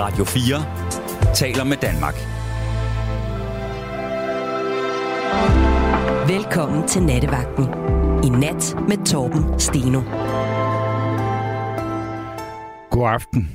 Radio 0.00 0.24
4 0.24 1.34
taler 1.34 1.64
med 1.64 1.76
Danmark. 1.76 2.14
Velkommen 6.28 6.88
til 6.88 7.02
Nattevagten. 7.02 7.64
I 8.24 8.28
nat 8.28 8.76
med 8.88 9.06
Torben 9.06 9.60
Steno. 9.60 10.00
God 12.90 13.08
aften. 13.08 13.48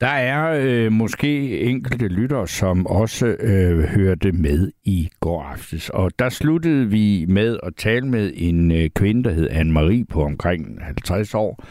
Der 0.00 0.06
er 0.06 0.60
øh, 0.62 0.92
måske 0.92 1.60
enkelte 1.60 2.08
lyttere, 2.08 2.48
som 2.48 2.86
også 2.86 3.26
øh, 3.26 3.78
hørte 3.78 4.32
med 4.32 4.70
i 4.84 5.08
går 5.20 5.42
aftes. 5.42 5.90
Og 5.90 6.10
der 6.18 6.28
sluttede 6.28 6.90
vi 6.90 7.26
med 7.28 7.58
at 7.62 7.72
tale 7.76 8.06
med 8.08 8.32
en 8.34 8.72
øh, 8.72 8.90
kvinde, 8.90 9.24
der 9.24 9.30
hed 9.30 9.50
Anne-Marie 9.50 10.04
på 10.12 10.22
omkring 10.22 10.84
50 10.84 11.34
år, 11.34 11.64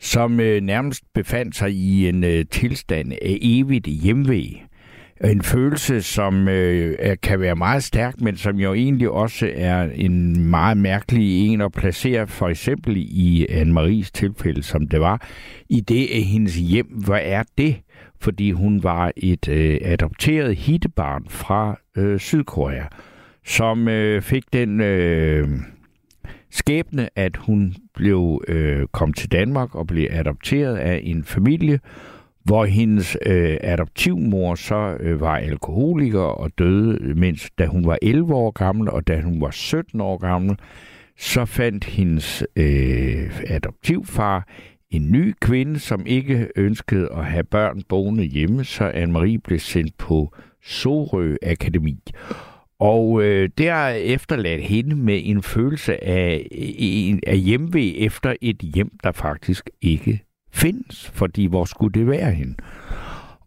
som 0.00 0.40
øh, 0.40 0.60
nærmest 0.60 1.02
befandt 1.14 1.56
sig 1.56 1.72
i 1.72 2.08
en 2.08 2.24
øh, 2.24 2.44
tilstand 2.50 3.12
af 3.12 3.38
evigt 3.40 3.86
hjemvej. 3.86 4.44
En 5.24 5.42
følelse, 5.42 6.02
som 6.02 6.48
øh, 6.48 6.96
er, 6.98 7.14
kan 7.14 7.40
være 7.40 7.56
meget 7.56 7.84
stærk, 7.84 8.20
men 8.20 8.36
som 8.36 8.56
jo 8.56 8.74
egentlig 8.74 9.10
også 9.10 9.50
er 9.54 9.88
en 9.94 10.40
meget 10.50 10.76
mærkelig 10.76 11.46
en 11.46 11.60
at 11.60 11.72
placere, 11.72 12.26
for 12.26 12.48
eksempel 12.48 12.96
i 12.96 13.46
Anne-Maries 13.50 14.10
tilfælde, 14.14 14.62
som 14.62 14.88
det 14.88 15.00
var, 15.00 15.26
i 15.68 15.80
det 15.80 16.08
af 16.14 16.22
hendes 16.22 16.54
hjem. 16.56 16.86
Hvad 16.86 17.20
er 17.22 17.42
det? 17.58 17.76
Fordi 18.20 18.50
hun 18.50 18.82
var 18.82 19.12
et 19.16 19.48
øh, 19.48 19.78
adopteret 19.82 20.56
hittebarn 20.56 21.24
fra 21.28 21.80
øh, 21.96 22.18
Sydkorea, 22.18 22.84
som 23.44 23.88
øh, 23.88 24.22
fik 24.22 24.44
den 24.52 24.80
øh, 24.80 25.48
skæbne, 26.50 27.08
at 27.16 27.36
hun 27.36 27.74
blev 27.94 28.44
øh, 28.48 28.86
kom 28.92 29.12
til 29.12 29.32
Danmark 29.32 29.74
og 29.74 29.86
blev 29.86 30.06
adopteret 30.10 30.76
af 30.76 31.00
en 31.04 31.24
familie, 31.24 31.80
hvor 32.44 32.64
hendes 32.64 33.16
øh, 33.26 33.56
adoptivmor 33.60 34.54
så 34.54 34.96
øh, 35.00 35.20
var 35.20 35.36
alkoholiker 35.36 36.20
og 36.20 36.50
døde, 36.58 37.14
mens 37.14 37.50
da 37.58 37.66
hun 37.66 37.86
var 37.86 37.98
11 38.02 38.34
år 38.34 38.50
gammel, 38.50 38.90
og 38.90 39.06
da 39.06 39.20
hun 39.20 39.40
var 39.40 39.50
17 39.50 40.00
år 40.00 40.16
gammel, 40.16 40.56
så 41.18 41.44
fandt 41.44 41.84
hendes 41.84 42.44
øh, 42.56 43.40
adoptivfar 43.46 44.48
en 44.90 45.10
ny 45.12 45.34
kvinde, 45.40 45.78
som 45.78 46.06
ikke 46.06 46.48
ønskede 46.56 47.08
at 47.12 47.24
have 47.24 47.44
børn 47.44 47.82
boende 47.88 48.24
hjemme, 48.24 48.64
så 48.64 48.90
Anne-Marie 48.90 49.40
blev 49.44 49.58
sendt 49.58 49.98
på 49.98 50.34
Sorø 50.62 51.36
Akademi. 51.42 51.98
Og 52.80 53.22
øh, 53.22 53.48
det 53.58 53.68
har 53.68 53.88
efterladt 53.88 54.62
hende 54.62 54.96
med 54.96 55.20
en 55.24 55.42
følelse 55.42 56.04
af, 56.04 56.46
af 57.26 57.38
hjemvej 57.38 57.92
efter 57.96 58.34
et 58.40 58.56
hjem, 58.56 58.90
der 59.04 59.12
faktisk 59.12 59.70
ikke 59.82 60.20
findes, 60.52 61.10
fordi 61.14 61.46
hvor 61.46 61.64
skulle 61.64 62.00
det 62.00 62.06
være 62.06 62.32
hende? 62.32 62.54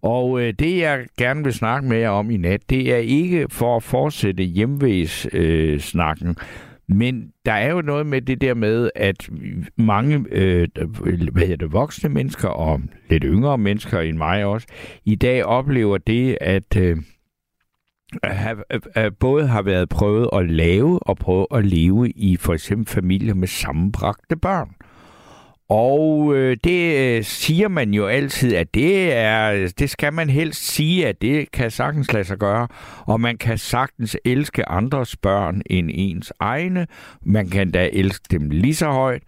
Og 0.02 0.42
øh, 0.42 0.54
det, 0.60 0.78
jeg 0.78 1.06
gerne 1.18 1.44
vil 1.44 1.54
snakke 1.54 1.90
med 1.90 1.98
jer 1.98 2.10
om 2.10 2.32
i 2.32 2.38
nat, 2.38 2.70
det 2.70 2.94
er 2.94 2.98
ikke 2.98 3.48
for 3.50 3.76
at 3.76 3.84
fortsætte 3.84 4.44
hjemvægssnakken, 4.44 6.30
øh, 6.30 6.36
men 6.88 7.32
der 7.46 7.52
er 7.52 7.72
jo 7.72 7.82
noget 7.82 8.06
med 8.06 8.22
det 8.22 8.42
der 8.42 8.54
med, 8.54 8.90
at 8.96 9.30
mange 9.78 10.26
øh, 10.32 10.68
hvad 11.32 11.42
hedder 11.42 11.56
det, 11.56 11.74
voksne 11.74 12.10
mennesker 12.10 12.48
og 12.48 12.82
lidt 13.10 13.24
yngre 13.28 13.58
mennesker 13.58 14.00
end 14.00 14.18
mig 14.18 14.46
også, 14.46 14.68
i 15.06 15.16
dag 15.16 15.46
oplever 15.46 15.98
det, 15.98 16.38
at 16.42 16.78
øh, 16.78 16.98
have, 18.24 18.64
øh, 18.72 18.82
øh, 18.98 19.12
både 19.20 19.48
har 19.48 19.62
været 19.62 19.90
prøvet 19.90 20.30
at 20.34 20.50
lave 20.50 21.00
og 21.00 21.18
prøve 21.18 21.48
at 21.52 21.66
leve 21.66 22.10
i 22.10 22.38
for 22.38 22.54
eksempel 22.54 22.88
familier 22.88 23.34
med 23.34 23.48
sammenbragte 23.48 24.36
børn. 24.36 24.76
Og 25.70 26.36
øh, 26.36 26.58
det 26.64 26.98
øh, 26.98 27.24
siger 27.24 27.68
man 27.68 27.94
jo 27.94 28.06
altid, 28.08 28.56
at 28.56 28.74
det 28.74 29.14
er, 29.14 29.72
det 29.80 29.90
skal 29.90 30.14
man 30.14 30.30
helst 30.30 30.68
sige, 30.68 31.08
at 31.08 31.22
det 31.22 31.52
kan 31.52 31.72
sagtens 31.72 32.14
lade 32.14 32.24
sig 32.24 32.38
gøre. 32.38 32.68
Og 33.00 33.22
man 33.22 33.38
kan 33.38 33.58
sagtens 33.58 34.18
elske 34.26 34.70
andres 34.70 35.18
børn 35.18 35.62
end 35.66 35.90
ens 35.94 36.34
egne. 36.40 36.88
Man 37.26 37.50
kan 37.50 37.72
da 37.72 37.90
elske 37.94 38.26
dem 38.32 38.50
lige 38.50 38.76
så 38.76 38.88
højt. 38.88 39.24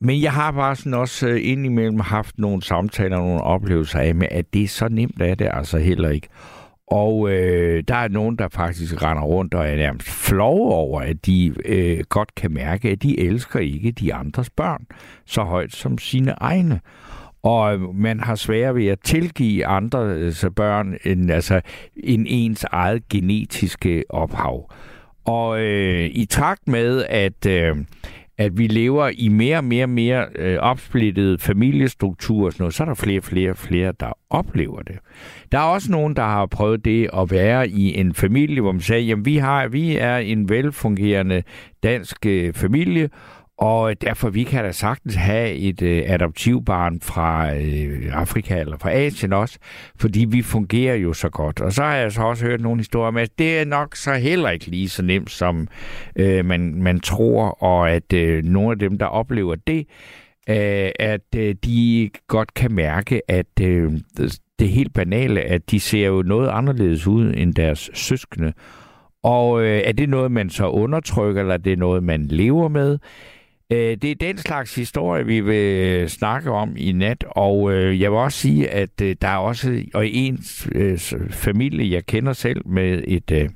Men 0.00 0.22
jeg 0.22 0.32
har 0.32 0.52
bare 0.52 0.76
sådan 0.76 0.94
også 0.94 1.28
øh, 1.28 1.40
indimellem 1.42 2.00
haft 2.00 2.38
nogle 2.38 2.62
samtaler 2.62 3.16
og 3.16 3.22
nogle 3.22 3.42
oplevelser 3.42 3.98
af 3.98 4.14
med, 4.14 4.28
at 4.30 4.54
det 4.54 4.62
er 4.62 4.68
så 4.68 4.88
nemt 4.88 5.22
er 5.22 5.34
det 5.34 5.48
altså 5.52 5.78
heller 5.78 6.10
ikke. 6.10 6.28
Og 6.94 7.30
øh, 7.30 7.84
der 7.88 7.94
er 7.94 8.08
nogen, 8.08 8.36
der 8.36 8.48
faktisk 8.48 9.02
render 9.02 9.22
rundt 9.22 9.54
og 9.54 9.68
er 9.68 9.76
nærmest 9.76 10.08
flove 10.08 10.72
over, 10.74 11.00
at 11.00 11.26
de 11.26 11.54
øh, 11.64 12.04
godt 12.08 12.34
kan 12.34 12.52
mærke, 12.52 12.90
at 12.90 13.02
de 13.02 13.20
elsker 13.20 13.60
ikke 13.60 13.90
de 13.90 14.14
andres 14.14 14.50
børn 14.50 14.86
så 15.26 15.42
højt 15.42 15.72
som 15.72 15.98
sine 15.98 16.30
egne. 16.30 16.80
Og 17.42 17.74
øh, 17.74 17.94
man 17.94 18.20
har 18.20 18.34
svært 18.34 18.74
ved 18.74 18.86
at 18.86 18.98
tilgive 19.04 19.66
andre 19.66 20.14
altså 20.14 20.50
børn 20.50 20.96
end, 21.04 21.30
altså, 21.30 21.60
end 21.96 22.26
ens 22.28 22.64
eget 22.64 23.08
genetiske 23.08 24.04
ophav. 24.08 24.72
Og 25.24 25.60
øh, 25.60 26.10
i 26.12 26.24
takt 26.24 26.68
med, 26.68 27.04
at 27.08 27.46
øh, 27.46 27.76
at 28.38 28.58
vi 28.58 28.66
lever 28.66 29.10
i 29.14 29.28
mere 29.28 29.56
og 29.56 29.64
mere, 29.64 29.86
mere 29.86 30.26
øh, 30.34 30.58
opsplittede 30.58 31.38
familiestrukturer 31.38 32.46
og 32.46 32.52
sådan 32.52 32.62
noget, 32.62 32.74
så 32.74 32.82
er 32.82 32.86
der 32.86 32.94
flere 32.94 33.18
og 33.18 33.24
flere 33.24 33.54
flere, 33.54 33.92
der 34.00 34.12
oplever 34.30 34.82
det. 34.82 34.98
Der 35.52 35.58
er 35.58 35.62
også 35.62 35.90
nogen, 35.90 36.16
der 36.16 36.22
har 36.22 36.46
prøvet 36.46 36.84
det 36.84 37.08
at 37.16 37.30
være 37.30 37.68
i 37.68 37.98
en 37.98 38.14
familie, 38.14 38.60
hvor 38.60 38.72
man 38.72 38.80
siger, 38.80 38.98
jamen 38.98 39.24
vi, 39.24 39.36
har, 39.36 39.68
vi 39.68 39.96
er 39.96 40.16
en 40.16 40.48
velfungerende 40.48 41.42
dansk 41.82 42.26
øh, 42.26 42.52
familie, 42.52 43.10
og 43.58 44.00
derfor 44.00 44.30
vi 44.30 44.42
kan 44.42 44.64
da 44.64 44.72
sagtens 44.72 45.14
have 45.14 45.52
et 45.52 45.82
øh, 45.82 46.02
adoptivbarn 46.06 47.00
fra 47.00 47.54
øh, 47.54 48.08
Afrika 48.12 48.60
eller 48.60 48.78
fra 48.78 48.92
Asien 48.92 49.32
også, 49.32 49.58
fordi 49.96 50.24
vi 50.24 50.42
fungerer 50.42 50.94
jo 50.94 51.12
så 51.12 51.28
godt. 51.28 51.60
Og 51.60 51.72
så 51.72 51.82
har 51.82 51.96
jeg 51.96 52.12
så 52.12 52.22
også 52.22 52.44
hørt 52.44 52.60
nogle 52.60 52.80
historier 52.80 53.08
om, 53.08 53.16
at 53.16 53.38
det 53.38 53.58
er 53.58 53.64
nok 53.64 53.96
så 53.96 54.14
heller 54.14 54.50
ikke 54.50 54.66
lige 54.66 54.88
så 54.88 55.02
nemt, 55.02 55.30
som 55.30 55.68
øh, 56.16 56.44
man, 56.44 56.74
man 56.74 57.00
tror, 57.00 57.62
og 57.62 57.90
at 57.90 58.12
øh, 58.12 58.44
nogle 58.44 58.70
af 58.70 58.78
dem, 58.78 58.98
der 58.98 59.06
oplever 59.06 59.54
det, 59.54 59.86
øh, 60.48 60.90
at 60.98 61.36
øh, 61.36 61.54
de 61.64 62.10
godt 62.28 62.54
kan 62.54 62.72
mærke, 62.72 63.30
at 63.30 63.60
øh, 63.60 63.92
det 64.58 64.64
er 64.64 64.72
helt 64.72 64.94
banale, 64.94 65.40
at 65.40 65.70
de 65.70 65.80
ser 65.80 66.06
jo 66.06 66.22
noget 66.22 66.48
anderledes 66.48 67.06
ud 67.06 67.34
end 67.36 67.54
deres 67.54 67.90
søskende. 67.94 68.52
Og 69.22 69.62
øh, 69.62 69.82
er 69.84 69.92
det 69.92 70.08
noget, 70.08 70.32
man 70.32 70.50
så 70.50 70.68
undertrykker, 70.68 71.40
eller 71.40 71.54
er 71.54 71.58
det 71.58 71.78
noget, 71.78 72.02
man 72.02 72.26
lever 72.26 72.68
med? 72.68 72.98
Øh, 73.72 73.96
det 74.02 74.04
er 74.04 74.14
den 74.14 74.38
slags 74.38 74.74
historie, 74.74 75.26
vi 75.26 75.40
vil 75.40 76.10
snakke 76.10 76.50
om 76.50 76.74
i 76.76 76.92
nat, 76.92 77.24
og 77.28 77.72
øh, 77.72 78.00
jeg 78.00 78.10
vil 78.10 78.18
også 78.18 78.38
sige, 78.38 78.70
at 78.70 79.00
øh, 79.02 79.16
der 79.22 79.28
er 79.28 79.36
også 79.36 79.82
og 79.94 80.08
en 80.08 80.38
øh, 80.72 80.98
familie, 81.30 81.92
jeg 81.92 82.06
kender 82.06 82.32
selv 82.32 82.68
med 82.68 83.02
et, 83.06 83.30
øh, 83.30 83.48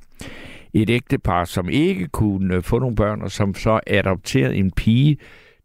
et 0.73 0.91
ægtepar, 0.91 1.45
som 1.45 1.69
ikke 1.69 2.07
kunne 2.07 2.63
få 2.63 2.79
nogle 2.79 2.97
børn, 2.97 3.23
og 3.23 3.31
som 3.31 3.55
så 3.55 3.81
adopterede 3.87 4.57
en 4.57 4.71
pige, 4.71 5.19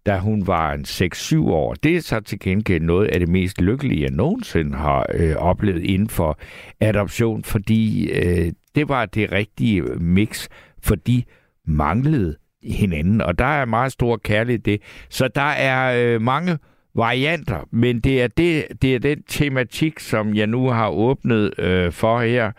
da 0.05 0.17
hun 0.17 0.47
var 0.47 0.73
en 0.73 0.85
6-7 0.87 1.37
år. 1.37 1.73
Det 1.73 1.95
er 1.95 2.01
så 2.01 2.19
til 2.19 2.39
gengæld 2.39 2.83
noget 2.83 3.07
af 3.07 3.19
det 3.19 3.29
mest 3.29 3.61
lykkelige, 3.61 4.01
jeg 4.01 4.11
nogensinde 4.11 4.77
har 4.77 5.05
øh, 5.13 5.35
oplevet 5.35 5.83
inden 5.83 6.09
for 6.09 6.39
adoption, 6.79 7.43
fordi 7.43 8.09
øh, 8.09 8.51
det 8.75 8.89
var 8.89 9.05
det 9.05 9.31
rigtige 9.31 9.81
mix, 9.81 10.47
for 10.81 10.95
de 10.95 11.23
manglede 11.65 12.35
hinanden, 12.65 13.21
og 13.21 13.39
der 13.39 13.45
er 13.45 13.65
meget 13.65 13.91
stor 13.91 14.17
kærlighed 14.17 14.59
det. 14.59 14.81
Så 15.09 15.27
der 15.27 15.41
er 15.41 16.13
øh, 16.15 16.21
mange 16.21 16.57
varianter, 16.95 17.67
men 17.71 17.99
det 17.99 18.21
er, 18.21 18.27
det, 18.27 18.65
det 18.81 18.95
er 18.95 18.99
den 18.99 19.23
tematik, 19.23 19.99
som 19.99 20.35
jeg 20.35 20.47
nu 20.47 20.69
har 20.69 20.89
åbnet 20.89 21.59
øh, 21.59 21.91
for 21.91 22.21
her 22.21 22.51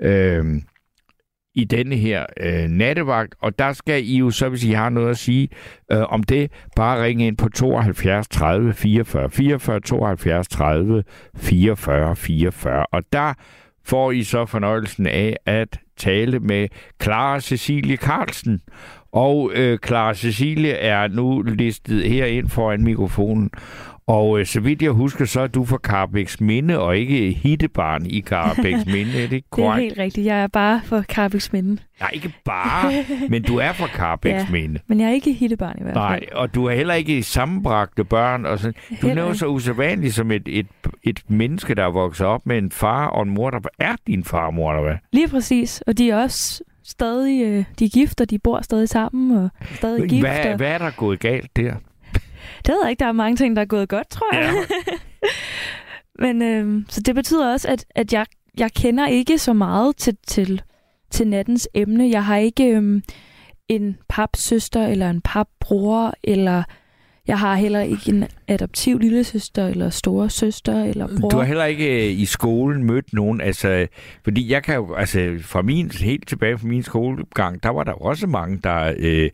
øh, 0.00 0.44
i 1.54 1.64
denne 1.64 1.96
her 1.96 2.26
øh, 2.40 2.68
nattevagt, 2.68 3.34
og 3.40 3.58
der 3.58 3.72
skal 3.72 4.04
I 4.04 4.18
jo 4.18 4.30
så, 4.30 4.48
hvis 4.48 4.64
I 4.64 4.70
har 4.70 4.88
noget 4.88 5.10
at 5.10 5.18
sige 5.18 5.48
øh, 5.92 6.12
om 6.12 6.22
det, 6.22 6.52
bare 6.76 7.02
ringe 7.02 7.26
ind 7.26 7.36
på 7.36 7.48
72 7.48 8.28
30 8.28 8.74
44 8.74 9.30
44, 9.30 9.80
72 9.80 10.48
30 10.48 11.04
44 11.36 12.16
44, 12.16 12.86
og 12.86 13.02
der 13.12 13.34
får 13.84 14.12
I 14.12 14.22
så 14.22 14.46
fornøjelsen 14.46 15.06
af 15.06 15.36
at 15.46 15.80
tale 15.96 16.40
med 16.40 16.68
Clara 17.02 17.40
Cecilie 17.40 17.96
Carlsen. 17.96 18.60
Og 19.12 19.52
øh, 19.54 19.78
Clara 19.86 20.14
Cecilie 20.14 20.72
er 20.72 21.08
nu 21.08 21.42
listet 21.42 22.10
herind 22.10 22.48
foran 22.48 22.84
mikrofonen. 22.84 23.50
Og 24.08 24.40
øh, 24.40 24.46
så 24.46 24.60
vidt 24.60 24.82
jeg 24.82 24.90
husker, 24.90 25.24
så 25.24 25.40
er 25.40 25.46
du 25.46 25.64
fra 25.64 25.76
Carbæks 25.76 26.40
Minde, 26.40 26.78
og 26.78 26.96
ikke 26.98 27.32
hittebarn 27.32 28.06
i 28.06 28.20
Carbæks 28.22 28.86
Minde. 28.94 29.24
Er 29.24 29.28
det 29.28 29.50
korrekt? 29.50 29.76
Det 29.76 29.82
er 29.82 29.88
helt 29.88 29.98
rigtigt. 29.98 30.26
Jeg 30.26 30.42
er 30.42 30.46
bare 30.46 30.80
fra 30.84 31.02
Carbæks 31.02 31.52
Minde. 31.52 31.78
Nej, 32.00 32.10
ikke 32.12 32.32
bare, 32.44 32.92
men 33.28 33.42
du 33.42 33.56
er 33.56 33.72
fra 33.72 33.86
Carbæks 33.86 34.34
ja, 34.44 34.50
Minde. 34.50 34.80
men 34.86 35.00
jeg 35.00 35.08
er 35.08 35.12
ikke 35.12 35.32
hittebarn 35.32 35.76
i 35.78 35.82
hvert 35.82 35.94
fald. 35.94 36.04
Nej, 36.04 36.26
og 36.32 36.54
du 36.54 36.64
er 36.64 36.74
heller 36.74 36.94
ikke 36.94 37.22
sammenbragte 37.22 38.04
børn. 38.04 38.46
Og 38.46 38.58
sådan. 38.58 38.74
Du 39.02 39.08
er 39.08 39.32
så 39.32 39.46
usædvanlig 39.46 40.14
som 40.14 40.30
et, 40.30 40.42
et, 40.46 40.66
et 41.02 41.20
menneske, 41.28 41.74
der 41.74 41.84
er 41.84 41.90
vokset 41.90 42.26
op 42.26 42.46
med 42.46 42.58
en 42.58 42.70
far 42.70 43.06
og 43.06 43.22
en 43.22 43.30
mor, 43.30 43.50
der 43.50 43.60
er 43.78 43.96
din 44.06 44.24
far 44.24 44.46
og 44.46 44.54
mor, 44.54 44.72
eller 44.72 44.82
hvad? 44.82 44.96
Lige 45.12 45.28
præcis, 45.28 45.82
og 45.86 45.98
de 45.98 46.10
er 46.10 46.16
også 46.16 46.64
stadig, 46.84 47.46
øh, 47.46 47.64
de 47.78 47.84
er 47.84 47.88
gift, 47.88 48.20
og 48.20 48.30
de 48.30 48.38
bor 48.38 48.60
stadig 48.60 48.88
sammen, 48.88 49.36
og 49.38 49.48
stadig 49.74 50.08
gift. 50.08 50.26
Hvad, 50.26 50.46
og... 50.46 50.56
hvad 50.56 50.68
er 50.68 50.78
der 50.78 50.90
gået 50.90 51.20
galt 51.20 51.56
der? 51.56 51.74
Det 52.66 52.72
ved 52.72 52.80
jeg 52.82 52.90
ikke. 52.90 53.00
Der 53.00 53.06
er 53.06 53.12
mange 53.12 53.36
ting, 53.36 53.56
der 53.56 53.62
er 53.62 53.66
gået 53.66 53.88
godt, 53.88 54.08
tror 54.10 54.34
jeg. 54.34 54.54
Ja. 55.22 55.28
Men 56.24 56.42
øh, 56.42 56.84
så 56.88 57.00
det 57.00 57.14
betyder 57.14 57.52
også, 57.52 57.68
at, 57.68 57.84
at 57.94 58.12
jeg, 58.12 58.26
jeg 58.58 58.72
kender 58.72 59.06
ikke 59.06 59.38
så 59.38 59.52
meget 59.52 59.96
til, 59.96 60.16
til, 60.26 60.62
til 61.10 61.28
nattens 61.28 61.68
emne. 61.74 62.10
Jeg 62.10 62.24
har 62.24 62.36
ikke 62.36 62.64
øh, 62.64 63.00
en 63.68 63.96
papsøster 64.08 64.86
eller 64.86 65.10
en 65.10 65.20
papbror, 65.20 66.14
eller 66.24 66.62
jeg 67.26 67.38
har 67.38 67.54
heller 67.54 67.80
ikke 67.80 68.10
en 68.10 68.24
adoptiv 68.48 68.98
lillesøster 68.98 69.66
eller 69.66 69.90
store 69.90 70.30
søster 70.30 70.84
eller 70.84 71.08
bror. 71.20 71.28
Du 71.28 71.36
har 71.36 71.44
heller 71.44 71.64
ikke 71.64 72.06
øh, 72.06 72.20
i 72.20 72.24
skolen 72.24 72.84
mødt 72.84 73.12
nogen, 73.12 73.40
altså, 73.40 73.86
fordi 74.24 74.52
jeg 74.52 74.62
kan 74.62 74.74
jo, 74.74 74.94
altså, 74.94 75.38
fra 75.40 75.62
min, 75.62 75.90
helt 75.90 76.28
tilbage 76.28 76.58
fra 76.58 76.66
min 76.66 76.82
skolegang, 76.82 77.62
der 77.62 77.70
var 77.70 77.84
der 77.84 77.92
også 77.92 78.26
mange, 78.26 78.60
der... 78.64 78.94
Øh, 78.98 79.30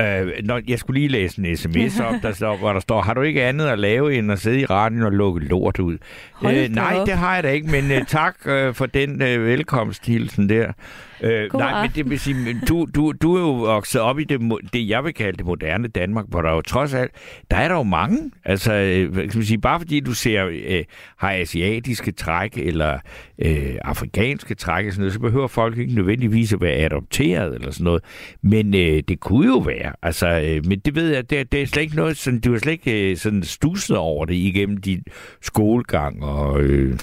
Øh, 0.00 0.32
når, 0.44 0.60
jeg 0.68 0.78
skulle 0.78 1.00
lige 1.00 1.08
læse 1.08 1.40
en 1.40 1.56
sms 1.56 2.00
op, 2.00 2.14
der 2.22 2.32
står, 2.32 2.56
hvor 2.56 2.72
der 2.72 2.80
står, 2.80 3.00
har 3.00 3.14
du 3.14 3.20
ikke 3.20 3.44
andet 3.44 3.66
at 3.66 3.78
lave 3.78 4.14
end 4.14 4.32
at 4.32 4.38
sidde 4.38 4.60
i 4.60 4.64
radioen 4.64 5.02
og 5.02 5.12
lukke 5.12 5.40
lort 5.40 5.78
ud? 5.78 5.98
Øh, 6.44 6.68
nej, 6.68 6.96
op. 6.96 7.06
det 7.06 7.14
har 7.14 7.34
jeg 7.34 7.42
da 7.42 7.50
ikke, 7.50 7.68
men 7.70 7.90
øh, 7.90 8.06
tak 8.06 8.36
øh, 8.46 8.74
for 8.74 8.86
den 8.86 9.22
øh, 9.22 9.46
velkomsthilsen 9.46 10.48
der. 10.48 10.72
Øh, 11.22 11.50
God 11.50 11.60
nej, 11.60 11.82
men 11.82 11.90
det 11.94 12.10
vil 12.10 12.20
sige, 12.20 12.34
men 12.34 12.62
du, 12.68 12.86
du, 12.94 13.12
du 13.12 13.36
er 13.36 13.40
jo 13.40 13.52
vokset 13.52 14.00
op 14.00 14.18
i 14.18 14.24
det, 14.24 14.40
det, 14.72 14.88
jeg 14.88 15.04
vil 15.04 15.14
kalde 15.14 15.36
det 15.36 15.46
moderne 15.46 15.88
Danmark, 15.88 16.24
hvor 16.28 16.42
der 16.42 16.50
jo 16.50 16.60
trods 16.60 16.94
alt, 16.94 17.12
der 17.50 17.56
er 17.56 17.68
der 17.68 17.74
jo 17.74 17.82
mange. 17.82 18.30
Altså, 18.44 18.72
øh, 18.72 19.12
hvad 19.12 19.28
kan 19.28 19.38
man 19.38 19.44
sige, 19.44 19.58
bare 19.58 19.80
fordi 19.80 20.00
du 20.00 20.14
ser, 20.14 20.46
øh, 20.46 20.84
har 21.16 21.32
asiatiske 21.32 22.12
træk, 22.12 22.58
eller 22.58 22.98
øh, 23.38 23.76
afrikanske 23.84 24.54
træk, 24.54 24.86
og 24.86 24.92
sådan 24.92 25.00
noget, 25.00 25.12
så 25.12 25.20
behøver 25.20 25.48
folk 25.48 25.78
ikke 25.78 25.94
nødvendigvis 25.94 26.52
at 26.52 26.60
være 26.60 26.74
adopteret, 26.74 27.54
eller 27.54 27.70
sådan 27.70 27.84
noget. 27.84 28.02
Men 28.42 28.74
øh, 28.74 29.02
det 29.08 29.20
kunne 29.20 29.46
jo 29.46 29.58
være. 29.58 29.92
Altså, 30.02 30.28
øh, 30.28 30.66
men 30.66 30.78
det 30.78 30.94
ved 30.94 31.14
jeg, 31.14 31.30
det, 31.30 31.52
det 31.52 31.62
er 31.62 31.66
slet 31.66 31.82
ikke 31.82 31.96
noget, 31.96 32.16
sådan, 32.16 32.40
du 32.40 32.52
har 32.52 32.58
slet 32.58 32.72
ikke 32.72 33.10
øh, 33.10 33.16
sådan 33.16 33.42
stusset 33.42 33.96
over 33.96 34.24
det 34.24 34.34
igennem 34.34 34.76
din 34.76 35.04
skolegang 35.40 36.24
og 36.24 36.60
øh, 36.60 36.98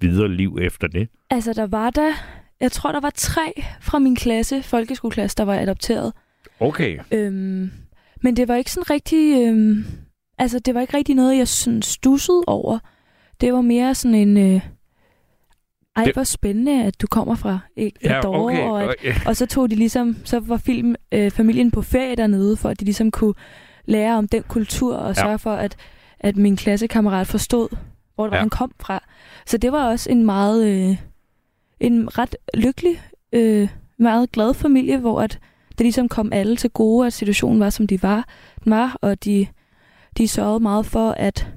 videre 0.00 0.28
liv 0.28 0.58
efter 0.60 0.88
det. 0.88 1.08
Altså, 1.30 1.52
der 1.52 1.66
var 1.66 1.90
der, 1.90 2.12
jeg 2.60 2.72
tror, 2.72 2.92
der 2.92 3.00
var 3.00 3.12
tre 3.14 3.62
fra 3.80 3.98
min 3.98 4.16
klasse, 4.16 4.62
folkeskoleklasse, 4.62 5.36
der 5.36 5.44
var 5.44 5.54
adopteret. 5.58 6.12
Okay. 6.60 6.98
Øhm, 7.10 7.70
men 8.22 8.36
det 8.36 8.48
var 8.48 8.54
ikke 8.56 8.72
sådan 8.72 8.90
rigtig, 8.90 9.42
øhm, 9.48 9.84
altså 10.38 10.58
det 10.58 10.74
var 10.74 10.80
ikke 10.80 10.96
rigtig 10.96 11.14
noget, 11.14 11.36
jeg 11.38 11.48
sådan 11.48 11.82
stussede 11.82 12.42
over. 12.46 12.78
Det 13.40 13.52
var 13.52 13.60
mere 13.60 13.94
sådan 13.94 14.14
en, 14.14 14.36
øh, 14.36 14.60
ej, 15.96 16.04
Det- 16.04 16.14
hvor 16.14 16.24
spændende, 16.24 16.84
at 16.84 17.00
du 17.02 17.06
kommer 17.06 17.34
fra 17.34 17.58
Ecuador, 17.76 18.44
okay. 18.44 18.62
og, 18.62 18.82
at, 18.82 18.96
og 19.28 19.36
så 19.36 19.46
tog 19.46 19.70
de 19.70 19.74
ligesom, 19.74 20.16
så 20.24 20.40
var 20.40 20.56
film, 20.56 20.94
øh, 21.12 21.30
familien 21.30 21.70
på 21.70 21.82
ferie 21.82 22.16
dernede, 22.16 22.56
for 22.56 22.68
at 22.68 22.80
de 22.80 22.84
ligesom 22.84 23.10
kunne 23.10 23.34
lære 23.84 24.16
om 24.18 24.28
den 24.28 24.42
kultur, 24.42 24.96
og 24.96 25.08
Ja. 25.16 25.22
sørge 25.22 25.38
for, 25.38 25.52
at, 25.52 25.76
at 26.20 26.36
min 26.36 26.56
klassekammerat 26.56 27.26
forstod, 27.26 27.68
hvor 28.14 28.34
Ja. 28.34 28.38
han 28.40 28.50
kom 28.50 28.72
fra. 28.80 29.04
Så 29.46 29.58
det 29.58 29.72
var 29.72 29.88
også 29.90 30.10
en 30.10 30.24
meget, 30.24 30.66
øh, 30.66 30.96
en 31.80 32.18
ret 32.18 32.36
lykkelig, 32.54 33.02
øh, 33.32 33.68
meget 33.98 34.32
glad 34.32 34.54
familie, 34.54 34.98
hvor 34.98 35.20
at 35.20 35.38
det 35.70 35.84
ligesom 35.84 36.08
kom 36.08 36.32
alle 36.32 36.56
til 36.56 36.70
gode, 36.70 37.06
at 37.06 37.12
situationen 37.12 37.60
var, 37.60 37.70
som 37.70 37.86
de 37.86 38.02
var, 38.02 38.28
den 38.64 38.72
var 38.72 38.98
og 39.00 39.24
de, 39.24 39.46
de 40.18 40.28
sørgede 40.28 40.60
meget 40.60 40.86
for, 40.86 41.10
at 41.10 41.48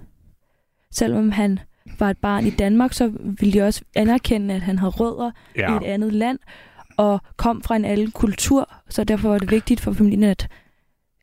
selvom 0.92 1.31
han 1.31 1.60
var 2.00 2.10
et 2.10 2.18
barn 2.18 2.45
i 2.45 2.50
Danmark, 2.50 2.94
så 2.94 3.12
ville 3.24 3.60
de 3.60 3.66
også 3.66 3.81
anerkende, 3.95 4.56
at 4.56 4.62
han 4.62 4.80
havde 4.80 4.92
rødder 4.92 5.31
ja. 5.57 5.74
i 5.74 5.77
et 5.77 5.83
andet 5.83 6.13
land, 6.13 6.39
og 6.98 7.22
kom 7.38 7.63
fra 7.63 7.75
en 7.75 7.86
anden 7.86 8.12
kultur, 8.12 8.74
så 8.89 9.04
derfor 9.04 9.30
var 9.30 9.39
det 9.39 9.51
vigtigt 9.51 9.80
for 9.80 9.94
familien, 9.94 10.24
at, 10.24 10.48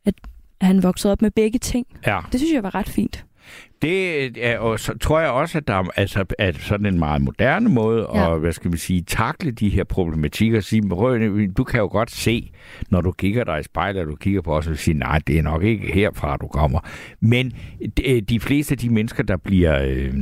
at 0.05 0.13
han 0.61 0.83
voksede 0.83 1.11
op 1.11 1.21
med 1.21 1.31
begge 1.31 1.59
ting. 1.59 1.87
ja. 2.05 2.19
Det 2.31 2.39
synes 2.39 2.53
jeg 2.53 2.63
var 2.63 2.75
ret 2.75 2.89
fint. 2.89 3.25
Det 3.81 4.23
er, 4.47 4.57
og 4.59 4.79
så 4.79 4.97
tror 4.97 5.19
jeg 5.19 5.29
også, 5.29 5.57
at 5.57 5.67
der 5.67 5.73
er 5.73 5.83
altså, 5.95 6.25
at 6.39 6.55
sådan 6.55 6.85
en 6.85 6.99
meget 6.99 7.21
moderne 7.21 7.69
måde 7.69 8.07
Ja. 8.13 8.33
at, 8.33 8.39
hvad 8.39 8.51
skal 8.51 8.71
man 8.71 8.77
sige, 8.77 9.01
takle 9.01 9.51
de 9.51 9.69
her 9.69 9.83
problematikker. 9.83 10.59
Sige, 10.61 10.81
"Røn, 10.91 11.51
du 11.53 11.63
kan 11.63 11.79
jo 11.79 11.87
godt 11.87 12.11
se, 12.11 12.51
når 12.89 13.01
du 13.01 13.11
kigger 13.11 13.43
dig 13.43 13.59
i 13.59 13.63
spejlet, 13.63 14.01
og 14.01 14.07
du 14.07 14.15
kigger 14.15 14.41
på 14.41 14.57
os 14.57 14.67
og 14.67 14.77
siger, 14.77 14.97
nej, 14.97 15.19
det 15.27 15.37
er 15.37 15.43
nok 15.43 15.63
ikke 15.63 15.93
herfra, 15.93 16.37
du 16.37 16.47
kommer. 16.47 16.79
Men 17.21 17.51
de, 17.97 18.21
de 18.21 18.39
fleste 18.39 18.71
af 18.73 18.77
de 18.77 18.89
mennesker, 18.89 19.23
der 19.23 19.37
bliver, 19.37 19.83
øh, 19.87 20.13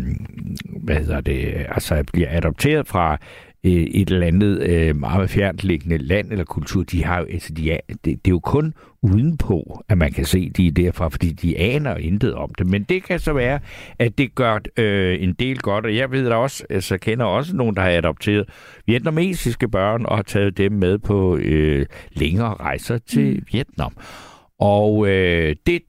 hvad 0.83 0.95
hedder 0.95 1.21
det, 1.21 1.66
altså 1.69 2.04
bliver 2.13 2.28
adopteret 2.31 2.88
fra 2.88 3.18
øh, 3.65 3.71
et 3.71 4.09
eller 4.09 4.27
andet 4.27 4.62
øh, 4.62 4.95
meget 4.95 5.29
fjerntliggende 5.29 5.97
land 5.97 6.31
eller 6.31 6.45
kultur, 6.45 6.83
de 6.83 7.03
har 7.03 7.19
jo, 7.19 7.25
altså 7.25 7.53
de 7.53 7.71
er, 7.71 7.79
det, 7.89 8.06
det 8.06 8.13
er 8.13 8.29
jo 8.29 8.39
kun 8.39 8.73
udenpå, 9.01 9.83
at 9.89 9.97
man 9.97 10.12
kan 10.12 10.25
se, 10.25 10.50
de 10.50 10.67
er 10.67 10.71
derfra, 10.71 11.09
fordi 11.09 11.31
de 11.31 11.57
aner 11.57 11.95
intet 11.95 12.33
om 12.33 12.53
det. 12.57 12.67
Men 12.67 12.83
det 12.83 13.03
kan 13.03 13.19
så 13.19 13.33
være, 13.33 13.59
at 14.00 14.17
det 14.17 14.35
gør 14.35 14.59
øh, 14.77 15.23
en 15.23 15.33
del 15.33 15.59
godt, 15.59 15.85
og 15.85 15.95
jeg 15.95 16.12
ved 16.12 16.29
da 16.29 16.35
også, 16.35 16.63
altså 16.69 16.97
kender 16.97 17.25
også 17.25 17.56
nogen, 17.56 17.75
der 17.75 17.81
har 17.81 17.89
adopteret 17.89 18.50
vietnamesiske 18.85 19.68
børn 19.68 20.06
og 20.06 20.15
har 20.15 20.23
taget 20.23 20.57
dem 20.57 20.71
med 20.71 20.97
på 20.97 21.38
øh, 21.38 21.85
længere 22.11 22.53
rejser 22.53 22.97
til 22.97 23.35
mm. 23.35 23.45
Vietnam. 23.51 23.94
Og 24.59 25.07
øh, 25.07 25.56
det 25.68 25.81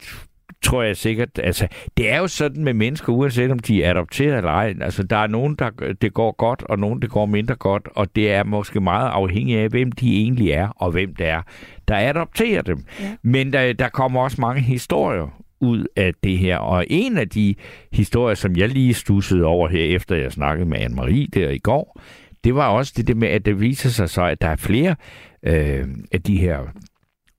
tror 0.66 0.82
jeg 0.82 0.96
sikkert, 0.96 1.28
altså 1.38 1.68
det 1.96 2.12
er 2.12 2.18
jo 2.18 2.28
sådan 2.28 2.64
med 2.64 2.74
mennesker, 2.74 3.12
uanset 3.12 3.50
om 3.50 3.58
de 3.58 3.84
er 3.84 3.90
adopteret 3.90 4.36
eller 4.36 4.50
ej, 4.50 4.74
altså 4.80 5.02
der 5.02 5.16
er 5.16 5.26
nogen, 5.26 5.54
der 5.54 5.70
det 6.00 6.14
går 6.14 6.32
godt, 6.32 6.62
og 6.62 6.78
nogen, 6.78 7.02
det 7.02 7.10
går 7.10 7.26
mindre 7.26 7.54
godt, 7.54 7.88
og 7.94 8.16
det 8.16 8.32
er 8.32 8.44
måske 8.44 8.80
meget 8.80 9.08
afhængigt 9.08 9.60
af, 9.60 9.68
hvem 9.68 9.92
de 9.92 10.16
egentlig 10.16 10.50
er, 10.50 10.68
og 10.68 10.90
hvem 10.90 11.14
det 11.14 11.26
er, 11.26 11.42
der 11.88 11.96
adopterer 11.96 12.62
dem. 12.62 12.84
Ja. 13.00 13.16
Men 13.22 13.52
der, 13.52 13.72
der 13.72 13.88
kommer 13.88 14.20
også 14.20 14.40
mange 14.40 14.60
historier 14.60 15.42
ud 15.60 15.86
af 15.96 16.12
det 16.24 16.38
her, 16.38 16.58
og 16.58 16.84
en 16.90 17.18
af 17.18 17.28
de 17.28 17.54
historier, 17.92 18.34
som 18.34 18.56
jeg 18.56 18.68
lige 18.68 18.94
stussede 18.94 19.44
over 19.44 19.68
her, 19.68 19.84
efter 19.84 20.16
jeg 20.16 20.32
snakkede 20.32 20.68
med 20.68 20.78
Anne-Marie 20.78 21.28
der 21.34 21.50
i 21.50 21.58
går, 21.58 22.00
det 22.44 22.54
var 22.54 22.68
også 22.68 22.92
det, 22.96 23.08
der 23.08 23.14
med, 23.14 23.28
at 23.28 23.46
det 23.46 23.60
viser 23.60 23.88
sig 23.88 24.10
så, 24.10 24.22
at 24.22 24.40
der 24.40 24.48
er 24.48 24.56
flere 24.56 24.96
øh, 25.42 25.86
af 26.12 26.22
de 26.22 26.36
her 26.36 26.60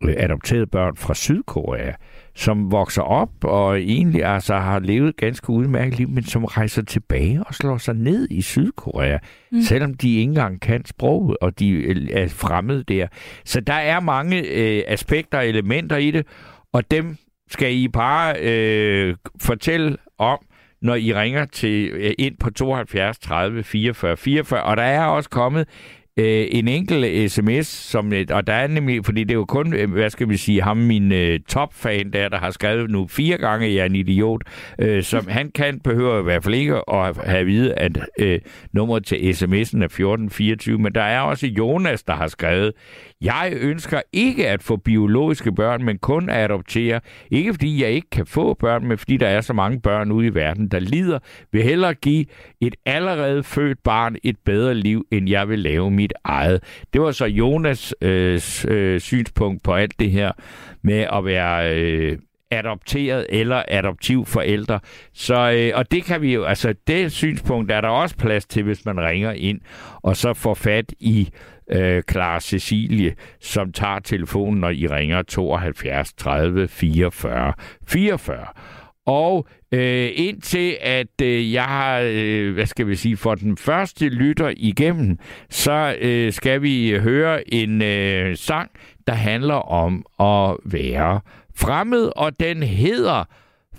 øh, 0.03 0.15
adopterede 0.17 0.67
børn 0.67 0.95
fra 0.95 1.13
Sydkorea, 1.13 1.91
som 2.37 2.71
vokser 2.71 3.01
op 3.01 3.29
og 3.43 3.81
egentlig 3.81 4.25
altså 4.25 4.55
har 4.55 4.79
levet 4.79 5.09
et 5.09 5.17
ganske 5.17 5.49
udmærket 5.49 5.97
liv, 5.97 6.09
men 6.09 6.23
som 6.23 6.45
rejser 6.45 6.81
tilbage 6.81 7.43
og 7.43 7.53
slår 7.53 7.77
sig 7.77 7.95
ned 7.95 8.27
i 8.31 8.41
Sydkorea, 8.41 9.17
mm. 9.51 9.61
selvom 9.61 9.93
de 9.93 10.09
ikke 10.09 10.21
engang 10.21 10.61
kan 10.61 10.85
sproget, 10.85 11.37
og 11.41 11.59
de 11.59 11.69
øh, 11.69 12.07
er 12.11 12.27
fremmede 12.27 12.83
der. 12.83 13.07
Så 13.45 13.61
der 13.61 13.73
er 13.73 13.99
mange 13.99 14.41
øh, 14.41 14.83
aspekter 14.87 15.37
og 15.37 15.47
elementer 15.47 15.97
i 15.97 16.11
det, 16.11 16.25
og 16.73 16.91
dem 16.91 17.17
skal 17.49 17.75
I 17.75 17.87
bare 17.87 18.35
øh, 18.41 19.15
fortælle 19.41 19.97
om, 20.17 20.39
når 20.81 20.95
I 20.95 21.13
ringer 21.13 21.45
til 21.45 21.89
øh, 21.93 22.13
ind 22.17 22.37
på 22.37 22.49
72 22.49 23.19
30 23.19 23.63
44 23.63 24.17
44. 24.17 24.63
Og 24.63 24.77
der 24.77 24.83
er 24.83 25.05
også 25.05 25.29
kommet 25.29 25.67
øh, 26.17 26.47
en 26.51 26.67
enkelt 26.67 27.31
sms, 27.31 27.67
som, 27.67 28.13
øh, 28.13 28.25
og 28.31 28.47
der 28.47 28.53
er 28.53 28.67
nemlig, 28.67 29.05
fordi 29.05 29.23
det 29.23 29.31
er 29.31 29.35
jo 29.35 29.45
kun, 29.45 29.73
øh, 29.73 29.91
hvad 29.91 30.09
skal 30.09 30.29
vi 30.29 30.37
sige, 30.37 30.61
ham 30.61 30.77
min 30.77 31.11
øh, 31.11 31.39
topfan 31.49 32.13
der, 32.13 32.29
der 32.29 32.37
har 32.37 32.51
skrevet 32.51 32.89
nu 32.89 33.07
fire 33.07 33.37
gange, 33.37 33.67
jeg 33.67 33.81
er 33.81 33.85
en 33.85 33.95
idiot, 33.95 34.41
øh, 34.79 35.03
som 35.03 35.27
han 35.37 35.51
kan 35.51 35.79
behøver 35.79 36.19
i 36.19 36.23
hvert 36.23 36.43
fald 36.43 36.55
ikke 36.55 36.75
at 36.75 37.17
have 37.25 37.39
at 37.39 37.47
vide, 37.47 37.73
at 37.73 37.97
øh, 38.19 38.39
nummeret 38.73 39.05
til 39.05 39.15
sms'en 39.15 39.81
er 39.81 39.85
1424, 39.85 40.77
men 40.79 40.95
der 40.95 41.01
er 41.01 41.19
også 41.19 41.47
Jonas, 41.47 42.03
der 42.03 42.13
har 42.13 42.27
skrevet, 42.27 42.73
jeg 43.21 43.53
ønsker 43.61 44.01
ikke 44.13 44.49
at 44.49 44.63
få 44.63 44.75
biologiske 44.75 45.51
børn, 45.51 45.83
men 45.83 45.97
kun 45.97 46.29
at 46.29 46.43
adoptere. 46.43 46.99
Ikke 47.31 47.53
fordi 47.53 47.81
jeg 47.81 47.91
ikke 47.91 48.09
kan 48.09 48.25
få 48.25 48.53
børn, 48.53 48.87
men 48.87 48.97
fordi 48.97 49.17
der 49.17 49.27
er 49.27 49.41
så 49.41 49.53
mange 49.53 49.81
børn 49.81 50.11
ude 50.11 50.27
i 50.27 50.33
verden, 50.33 50.67
der 50.67 50.79
lider. 50.79 51.19
Vil 51.51 51.63
hellere 51.63 51.93
give 51.93 52.25
et 52.61 52.75
allerede 52.85 53.43
født 53.43 53.83
barn 53.83 54.15
et 54.23 54.35
bedre 54.45 54.75
liv, 54.75 55.05
end 55.11 55.29
jeg 55.29 55.49
vil 55.49 55.59
lave 55.59 55.91
mit 55.91 56.06
eget. 56.23 56.63
Det 56.93 57.01
var 57.01 57.11
så 57.11 57.25
Jonas 57.25 57.95
øh, 58.01 58.41
øh, 58.67 58.99
synspunkt 58.99 59.63
på 59.63 59.73
alt 59.73 59.99
det 59.99 60.11
her 60.11 60.31
med 60.81 61.07
at 61.13 61.25
være... 61.25 61.75
Øh, 61.75 62.17
adopteret 62.51 63.25
eller 63.29 63.63
adoptiv 63.67 64.25
forældre. 64.25 64.79
Så, 65.13 65.51
øh, 65.51 65.71
og 65.79 65.91
det 65.91 66.03
kan 66.03 66.21
vi 66.21 66.33
jo, 66.33 66.43
altså 66.43 66.73
det 66.87 67.11
synspunkt 67.11 67.71
er 67.71 67.81
der 67.81 67.87
også 67.87 68.17
plads 68.17 68.45
til, 68.45 68.63
hvis 68.63 68.85
man 68.85 68.99
ringer 68.99 69.31
ind 69.31 69.61
og 70.03 70.17
så 70.17 70.33
får 70.33 70.53
fat 70.53 70.93
i 70.99 71.29
øh, 71.71 72.03
Clara 72.11 72.39
Cecilie, 72.39 73.15
som 73.41 73.71
tager 73.71 73.99
telefonen, 73.99 74.59
når 74.59 74.69
I 74.69 74.87
ringer 74.87 75.21
72 75.21 76.13
30 76.13 76.67
44 76.67 77.53
44. 77.87 78.45
Og 79.07 79.47
øh, 79.71 80.09
indtil 80.15 80.77
at 80.81 81.21
øh, 81.21 81.53
jeg 81.53 81.63
har, 81.63 81.99
øh, 82.03 82.53
hvad 82.53 82.65
skal 82.65 82.87
vi 82.87 82.95
sige, 82.95 83.17
for 83.17 83.35
den 83.35 83.57
første 83.57 84.09
lytter 84.09 84.53
igennem, 84.57 85.17
så 85.49 85.95
øh, 86.01 86.33
skal 86.33 86.61
vi 86.61 86.97
høre 86.97 87.53
en 87.53 87.81
øh, 87.81 88.37
sang, 88.37 88.71
der 89.07 89.13
handler 89.13 89.55
om 89.55 90.05
at 90.19 90.57
være 90.65 91.21
fremmed, 91.55 92.11
og 92.15 92.39
den 92.39 92.63
hedder 92.63 93.23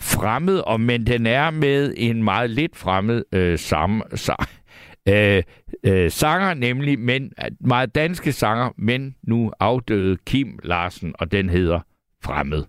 Fremmed, 0.00 0.58
og 0.58 0.80
men 0.80 1.06
den 1.06 1.26
er 1.26 1.50
med 1.50 1.94
en 1.96 2.22
meget 2.22 2.50
lidt 2.50 2.76
fremmed 2.76 3.24
øh, 3.32 3.58
sam, 3.58 4.02
sang, 4.14 4.48
øh, 5.08 5.42
øh, 5.84 6.10
sanger, 6.10 6.54
nemlig 6.54 6.98
men, 6.98 7.32
øh, 7.44 7.50
meget 7.60 7.94
danske 7.94 8.32
sanger, 8.32 8.70
men 8.78 9.14
nu 9.22 9.52
afdøde 9.60 10.16
Kim 10.26 10.58
Larsen, 10.62 11.14
og 11.18 11.32
den 11.32 11.48
hedder 11.48 11.80
Fremmed. 12.24 12.64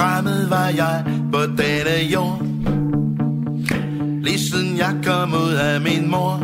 fremmed 0.00 0.48
var 0.48 0.68
jeg 0.76 1.04
på 1.32 1.40
denne 1.40 1.96
jord. 2.12 2.38
Lige 4.22 4.38
siden 4.38 4.78
jeg 4.78 4.94
kom 5.04 5.34
ud 5.34 5.54
af 5.54 5.80
min 5.80 6.10
mor. 6.10 6.36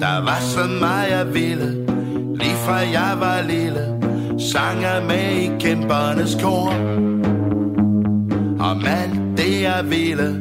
Der 0.00 0.24
var 0.24 0.40
så 0.40 0.64
meget 0.80 1.10
jeg 1.10 1.34
ville, 1.34 1.70
lige 2.34 2.56
fra 2.64 2.74
jeg 2.74 3.16
var 3.20 3.42
lille. 3.42 3.84
Sang 4.52 4.82
jeg 4.82 5.02
med 5.08 5.30
i 5.44 5.50
kæmpernes 5.60 6.38
kor. 6.42 6.68
Om 8.60 8.84
alt 8.86 9.36
det 9.36 9.62
jeg 9.62 9.84
ville, 9.88 10.38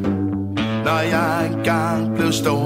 når 0.86 1.00
jeg 1.00 1.50
engang 1.54 2.16
blev 2.16 2.32
stor. 2.32 2.66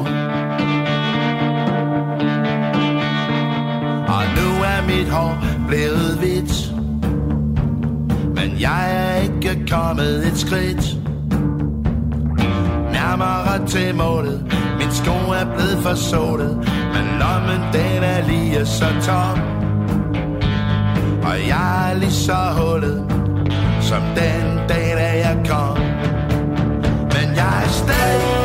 Og 4.16 4.24
nu 4.38 4.48
er 4.74 4.88
mit 4.88 5.10
hår 5.10 5.38
blevet 5.68 6.18
hvidt 6.20 6.75
men 8.36 8.60
jeg 8.60 8.84
er 8.96 9.16
ikke 9.16 9.66
kommet 9.72 10.28
et 10.28 10.38
skridt 10.38 10.98
nærmere 12.92 13.68
til 13.68 13.96
målet. 13.96 14.42
Min 14.80 14.92
sko 14.92 15.12
er 15.12 15.46
blevet 15.56 15.80
forsålet 15.84 16.58
Men 16.94 17.06
lommen 17.20 17.62
den 17.74 18.04
er 18.04 18.28
lige 18.28 18.66
så 18.66 18.86
tom. 19.02 19.40
Og 21.24 21.48
jeg 21.48 21.92
er 21.92 21.98
lige 22.00 22.12
så 22.12 22.40
hullet 22.58 23.06
Som 23.82 24.02
den 24.02 24.68
dag 24.70 24.94
da 24.98 25.28
jeg 25.28 25.38
kom. 25.50 25.78
Men 27.14 27.36
jeg 27.36 27.64
er 27.64 27.70
stadig 27.70 28.45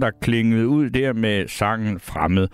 Der 0.00 0.10
klingede 0.22 0.68
ud 0.68 0.90
der 0.90 1.12
med 1.12 1.48
sangen 1.48 2.00
Fremmed. 2.00 2.48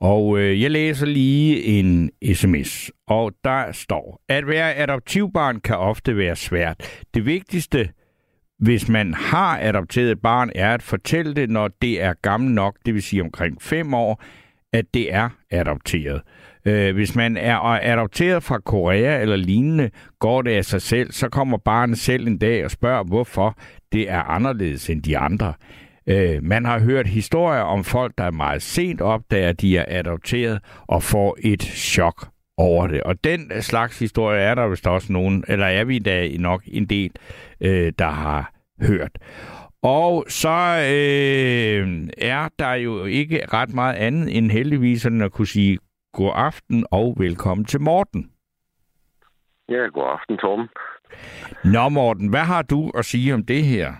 Og 0.00 0.38
øh, 0.38 0.62
jeg 0.62 0.70
læser 0.70 1.06
lige 1.06 1.62
en 1.62 2.10
sms, 2.34 2.90
og 3.06 3.32
der 3.44 3.72
står, 3.72 4.20
at 4.28 4.46
være 4.46 4.74
adoptivbarn 4.74 5.60
kan 5.60 5.76
ofte 5.76 6.16
være 6.16 6.36
svært. 6.36 7.04
Det 7.14 7.26
vigtigste, 7.26 7.88
hvis 8.58 8.88
man 8.88 9.14
har 9.14 9.58
adopteret 9.62 10.10
et 10.10 10.20
barn, 10.22 10.50
er 10.54 10.74
at 10.74 10.82
fortælle 10.82 11.34
det, 11.34 11.50
når 11.50 11.68
det 11.82 12.02
er 12.02 12.12
gammel 12.22 12.50
nok, 12.50 12.76
det 12.86 12.94
vil 12.94 13.02
sige 13.02 13.22
omkring 13.22 13.62
fem 13.62 13.94
år, 13.94 14.22
at 14.72 14.84
det 14.94 15.14
er 15.14 15.28
adopteret. 15.50 16.22
Øh, 16.66 16.94
hvis 16.94 17.14
man 17.14 17.36
er 17.36 17.58
adopteret 17.58 18.42
fra 18.42 18.58
Korea 18.58 19.20
eller 19.20 19.36
lignende, 19.36 19.90
går 20.18 20.42
det 20.42 20.50
af 20.50 20.64
sig 20.64 20.82
selv, 20.82 21.12
så 21.12 21.28
kommer 21.28 21.58
barnet 21.58 21.98
selv 21.98 22.26
en 22.26 22.38
dag 22.38 22.64
og 22.64 22.70
spørger, 22.70 23.04
hvorfor 23.04 23.58
det 23.92 24.10
er 24.10 24.22
anderledes 24.22 24.90
end 24.90 25.02
de 25.02 25.18
andre. 25.18 25.54
Øh, 26.08 26.42
man 26.42 26.64
har 26.64 26.80
hørt 26.80 27.06
historier 27.06 27.60
om 27.60 27.84
folk, 27.84 28.12
der 28.18 28.24
er 28.24 28.30
meget 28.30 28.62
sent 28.62 29.00
opdager, 29.00 29.48
at 29.48 29.60
de 29.60 29.76
er 29.78 29.84
adopteret 29.88 30.58
og 30.86 31.02
får 31.02 31.36
et 31.40 31.62
chok 31.62 32.28
over 32.58 32.86
det. 32.86 33.02
Og 33.02 33.24
den 33.24 33.62
slags 33.62 33.98
historie 33.98 34.40
er 34.40 34.54
der 34.54 34.68
vist 34.68 34.86
også 34.86 35.12
nogen, 35.12 35.44
eller 35.48 35.66
er 35.66 35.84
vi 35.84 35.98
da 35.98 36.28
nok 36.38 36.62
en 36.66 36.86
del, 36.86 37.10
øh, 37.60 37.92
der 37.98 38.10
har 38.10 38.52
hørt. 38.82 39.18
Og 39.82 40.24
så 40.28 40.48
øh, 40.78 42.08
er 42.18 42.48
der 42.58 42.74
jo 42.74 43.04
ikke 43.04 43.46
ret 43.52 43.74
meget 43.74 43.94
andet 43.94 44.36
end 44.36 44.50
heldigvis 44.50 45.06
at 45.06 45.32
kunne 45.32 45.46
sige 45.46 45.78
god 46.12 46.32
aften 46.34 46.86
og 46.90 47.14
velkommen 47.18 47.64
til 47.64 47.80
Morten. 47.80 48.30
Ja, 49.68 49.86
god 49.94 50.08
aften, 50.12 50.38
Torben. 50.38 50.68
Nå 51.64 51.88
Morten, 51.88 52.28
hvad 52.28 52.40
har 52.40 52.62
du 52.62 52.90
at 52.90 53.04
sige 53.04 53.34
om 53.34 53.44
det 53.44 53.64
her? 53.64 53.92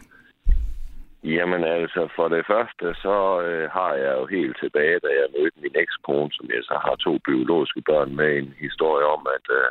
Jamen 1.25 1.65
altså, 1.65 2.09
for 2.17 2.29
det 2.29 2.47
første, 2.47 2.87
så 3.03 3.41
øh, 3.47 3.71
har 3.71 3.93
jeg 3.95 4.13
jo 4.19 4.27
helt 4.27 4.57
tilbage, 4.63 4.99
da 5.05 5.09
jeg 5.21 5.35
mødte 5.39 5.61
min 5.63 5.77
ekskone, 5.85 6.31
som 6.33 6.47
jeg 6.55 6.63
så 6.63 6.77
har 6.85 6.97
to 6.97 7.19
biologiske 7.19 7.83
børn 7.91 8.17
med, 8.17 8.37
en 8.37 8.55
historie 8.61 9.07
om, 9.07 9.27
at 9.37 9.47
øh, 9.59 9.69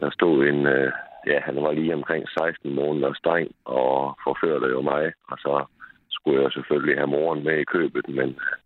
der 0.00 0.10
stod 0.10 0.46
en, 0.46 0.66
øh, 0.66 0.92
ja, 1.26 1.40
han 1.40 1.56
var 1.62 1.72
lige 1.72 1.94
omkring 1.94 2.28
16 2.28 2.74
måneder 2.74 3.12
streng 3.14 3.48
og 3.64 4.18
forførte 4.24 4.66
jo 4.66 4.80
mig, 4.80 5.12
og 5.30 5.38
så 5.38 5.64
skulle 6.10 6.42
jeg 6.42 6.52
selvfølgelig 6.52 6.96
have 6.96 7.14
moren 7.16 7.44
med 7.44 7.58
i 7.58 7.70
købet, 7.74 8.08
men 8.08 8.28
øh, 8.28 8.57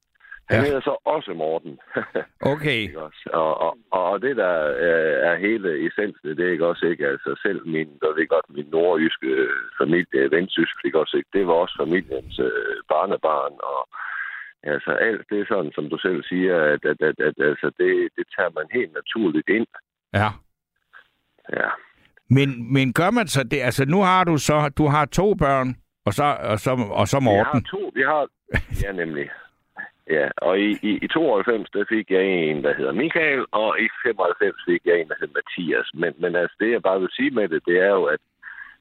øh, 0.53 0.57
han 0.57 0.65
Ja. 0.65 0.67
hedder 0.69 0.81
så 0.91 0.97
også 1.05 1.33
Morten. 1.35 1.75
Okay, 2.53 2.79
Ikke 2.87 3.03
også? 3.03 3.23
Og, 3.33 3.61
og, 3.65 3.73
og 3.91 4.23
det, 4.23 4.37
der 4.37 4.55
øh, 4.87 5.17
er 5.31 5.35
hele 5.47 5.87
essensen, 5.87 6.37
det 6.37 6.45
er 6.47 6.53
ikke 6.53 6.67
også 6.67 6.87
ikke, 6.87 7.07
altså 7.07 7.31
selv 7.43 7.61
min, 7.67 7.89
der 8.03 8.15
ved 8.17 8.27
godt, 8.29 8.47
min 8.57 8.69
nordjyske 8.73 9.27
øh, 9.27 9.61
familie, 9.81 10.31
vendsysk, 10.31 10.75
ikke 10.85 11.01
også 11.01 11.17
ikke, 11.17 11.31
det 11.33 11.47
var 11.47 11.53
også 11.65 11.77
familiens 11.81 12.39
øh, 12.39 12.77
barnebarn, 12.93 13.55
og 13.73 13.81
altså 14.75 14.91
alt 14.91 15.25
det 15.31 15.41
er 15.41 15.45
sådan, 15.49 15.73
som 15.75 15.85
du 15.91 15.99
selv 15.99 16.23
siger, 16.25 16.57
at, 16.73 16.83
at, 16.93 16.99
at, 17.11 17.17
at 17.29 17.35
altså, 17.51 17.69
det, 17.81 17.91
det 18.17 18.27
tager 18.37 18.51
man 18.59 18.67
helt 18.73 18.93
naturligt 19.01 19.49
ind. 19.49 19.67
ja. 20.15 20.29
Ja. 21.53 21.69
Men, 22.31 22.73
men 22.73 22.93
gør 22.93 23.11
man 23.11 23.27
så 23.29 23.43
det? 23.45 23.61
Altså 23.63 23.85
nu 23.85 24.03
har 24.03 24.25
du 24.25 24.37
så, 24.39 24.71
du 24.79 24.87
har 24.87 25.05
to 25.05 25.35
børn, 25.35 25.69
og 26.07 26.13
så, 26.13 26.25
og 26.41 26.59
så, 26.59 26.71
og 26.91 27.09
så 27.09 27.19
Vi 27.19 27.25
har 27.25 27.31
Morten. 27.45 27.65
to, 27.65 27.91
vi 27.95 28.03
har, 28.03 28.27
ja 28.83 28.93
nemlig. 28.93 29.31
Ja, 30.15 30.29
og 30.37 30.55
i, 30.59 30.71
i, 30.91 30.93
i 31.05 31.09
92, 31.09 31.71
der 31.71 31.85
fik 31.89 32.11
jeg 32.11 32.25
en, 32.25 32.65
der 32.65 32.75
hedder 32.75 32.93
Michael, 32.93 33.45
og 33.53 33.81
i 33.81 33.87
95 34.03 34.55
fik 34.69 34.83
jeg 34.85 34.97
en, 35.01 35.09
der 35.09 35.15
hedder 35.21 35.39
Mathias. 35.39 35.89
Men, 35.95 36.13
men 36.23 36.37
altså, 36.37 36.57
det 36.61 36.71
jeg 36.71 36.83
bare 36.83 37.01
vil 37.01 37.17
sige 37.17 37.31
med 37.31 37.49
det, 37.49 37.63
det 37.67 37.77
er 37.87 37.93
jo, 37.99 38.05
at, 38.05 38.23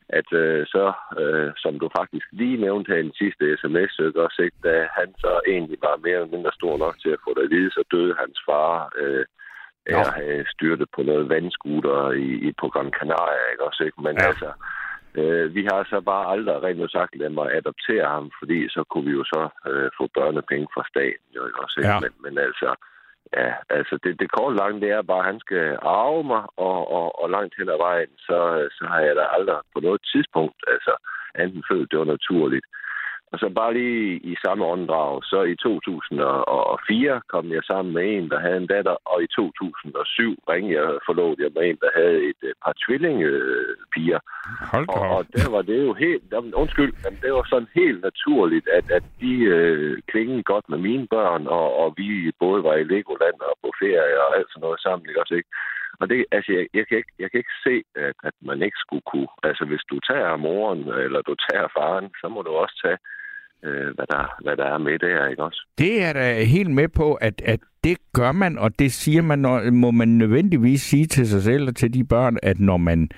at 0.10 0.30
øh, 0.34 0.66
så, 0.68 0.86
øh, 1.20 1.52
som 1.64 1.80
du 1.80 1.90
faktisk 2.00 2.28
lige 2.32 2.62
nævnte 2.66 2.92
her 2.92 3.00
i 3.00 3.08
den 3.10 3.18
sidste 3.22 3.44
sms, 3.62 3.94
ikke 4.00 4.24
også, 4.26 4.42
ikke, 4.42 4.60
da 4.64 4.88
han 5.00 5.10
så 5.24 5.34
egentlig 5.48 5.78
var 5.88 6.04
mere 6.06 6.18
eller 6.20 6.36
mindre 6.36 6.54
stor 6.60 6.78
nok 6.78 6.96
til 7.00 7.12
at 7.16 7.24
få 7.26 7.34
det 7.34 7.44
at 7.44 7.54
vide, 7.56 7.72
så 7.72 7.84
døde 7.92 8.16
hans 8.22 8.38
far 8.48 8.92
øh, 9.02 9.26
af 9.86 10.00
at 10.00 10.14
have 10.14 10.46
styrtet 10.56 10.88
på 10.96 11.02
noget 11.04 11.30
vandskuter 11.30 12.12
i, 12.12 12.28
i, 12.48 12.50
på 12.62 12.68
Gran 12.74 12.92
Canaria, 13.00 13.44
ikke 13.52 13.64
også, 13.70 13.84
ikke? 13.84 14.02
Men 14.08 14.16
ja. 14.20 14.28
altså, 14.28 14.50
øh, 15.20 15.56
vi 15.56 15.64
har 15.72 15.88
så 15.90 16.02
bare 16.02 16.32
aldrig 16.34 16.64
rent 16.64 16.92
sagt 16.92 17.16
ladet 17.16 17.34
mig 17.34 17.54
adoptere 17.54 18.08
ham, 18.16 18.32
fordi 18.40 18.70
så 18.70 18.84
kunne 18.90 19.06
vi 19.06 19.12
jo 19.12 19.24
så 19.24 19.50
øh, 19.70 19.90
få 19.98 20.10
børnepenge 20.18 20.68
fra 20.74 20.84
staten, 20.92 21.28
jo, 21.36 21.42
også? 21.64 21.80
Ja. 21.84 22.00
Men, 22.00 22.12
men 22.24 22.38
altså, 22.38 22.76
Ja, 23.38 23.54
altså 23.70 24.00
det, 24.04 24.20
det 24.20 24.32
korte 24.32 24.58
lange, 24.58 24.82
det 24.82 24.90
er 24.90 25.02
bare, 25.02 25.20
at 25.20 25.32
han 25.32 25.40
skal 25.40 25.78
arve 25.82 26.24
mig, 26.24 26.44
og, 26.68 26.80
og, 26.98 27.08
og 27.22 27.30
langt 27.30 27.54
hen 27.58 27.70
ad 27.70 27.80
vejen, 27.88 28.12
så, 28.28 28.38
så 28.78 28.84
har 28.92 29.00
jeg 29.00 29.16
da 29.16 29.24
aldrig 29.36 29.58
på 29.74 29.80
noget 29.80 30.02
tidspunkt, 30.12 30.60
altså 30.74 30.94
enten 31.40 31.64
følt, 31.70 31.92
det 31.92 32.00
var 32.00 32.06
naturligt. 32.16 32.66
Og 33.32 33.40
så 33.40 33.50
bare 33.50 33.74
lige 33.74 34.18
i 34.32 34.36
samme 34.46 34.66
åndedrag, 34.66 35.24
så 35.24 35.40
i 35.44 35.56
2004 35.56 37.22
kom 37.34 37.46
jeg 37.52 37.64
sammen 37.64 37.94
med 37.94 38.06
en, 38.16 38.30
der 38.30 38.40
havde 38.40 38.58
en 38.58 38.68
datter, 38.68 38.96
og 39.12 39.24
i 39.24 39.28
2007 39.28 40.36
ringede 40.50 40.76
jeg 40.80 40.88
forlod 41.08 41.36
jeg 41.44 41.52
med 41.56 41.64
en, 41.70 41.78
der 41.84 41.92
havde 42.00 42.20
et 42.30 42.42
øh, 42.50 42.54
par 42.64 42.74
tvillingepiger. 42.84 44.20
Hold 44.72 44.86
Og, 44.96 45.02
og 45.16 45.22
der 45.36 45.48
var 45.56 45.62
det 45.70 45.80
jo 45.88 45.94
helt, 45.94 46.24
jamen, 46.32 46.54
undskyld, 46.62 46.94
men 47.04 47.14
det 47.24 47.32
var 47.34 47.46
sådan 47.50 47.72
helt 47.82 48.02
naturligt, 48.10 48.68
at, 48.78 48.86
at 48.98 49.06
de 49.22 49.34
øh, 49.56 49.98
klingede 50.12 50.44
godt 50.44 50.66
med 50.70 50.80
mine 50.88 51.08
børn, 51.08 51.48
og, 51.48 51.68
og 51.82 51.94
vi 51.98 52.32
både 52.40 52.64
var 52.64 52.76
i 52.76 52.90
Legoland 52.94 53.38
og 53.50 53.56
på 53.64 53.70
ferie 53.82 54.18
og 54.26 54.30
alt 54.38 54.50
sådan 54.50 54.62
noget 54.66 54.80
sammen, 54.82 55.10
ikke 55.10 55.22
også, 55.22 55.36
ikke? 55.36 55.52
Og 56.02 56.10
det, 56.10 56.26
altså, 56.32 56.52
jeg, 56.58 56.66
jeg, 56.74 56.86
kan 56.88 56.98
ikke, 56.98 57.14
jeg 57.20 57.32
kan 57.32 57.38
ikke 57.44 57.58
se, 57.68 57.76
at, 57.96 58.16
at 58.24 58.36
man 58.50 58.60
ikke 58.68 58.80
skulle 58.86 59.06
kunne. 59.12 59.34
Altså, 59.50 59.64
hvis 59.66 59.86
du 59.92 59.98
tager 60.10 60.44
moren, 60.48 60.82
eller 61.06 61.22
du 61.22 61.36
tager 61.48 61.68
faren, 61.78 62.08
så 62.22 62.28
må 62.34 62.40
du 62.42 62.52
også 62.64 62.76
tage, 62.84 63.00
øh, 63.64 63.96
hvad, 63.96 64.06
der, 64.10 64.36
hvad 64.44 64.58
der 64.58 64.66
er 64.66 64.78
med 64.78 65.00
der, 65.00 65.28
ikke 65.28 65.44
også? 65.44 65.68
Det 65.78 66.04
er 66.04 66.14
da 66.14 66.44
helt 66.44 66.72
med 66.72 66.88
på, 66.88 67.14
at, 67.14 67.42
at 67.46 67.60
det 67.84 67.98
gør 68.14 68.32
man, 68.32 68.58
og 68.58 68.80
det 68.80 68.92
siger 68.92 69.22
man, 69.22 69.40
når, 69.40 69.72
må 69.72 69.92
man 69.92 70.08
nødvendigvis 70.08 70.82
sige 70.82 71.06
til 71.06 71.28
sig 71.28 71.42
selv 71.42 71.68
og 71.68 71.76
til 71.76 71.94
de 71.94 72.04
børn, 72.04 72.38
at 72.44 72.60
når 72.60 72.78
man 72.78 73.10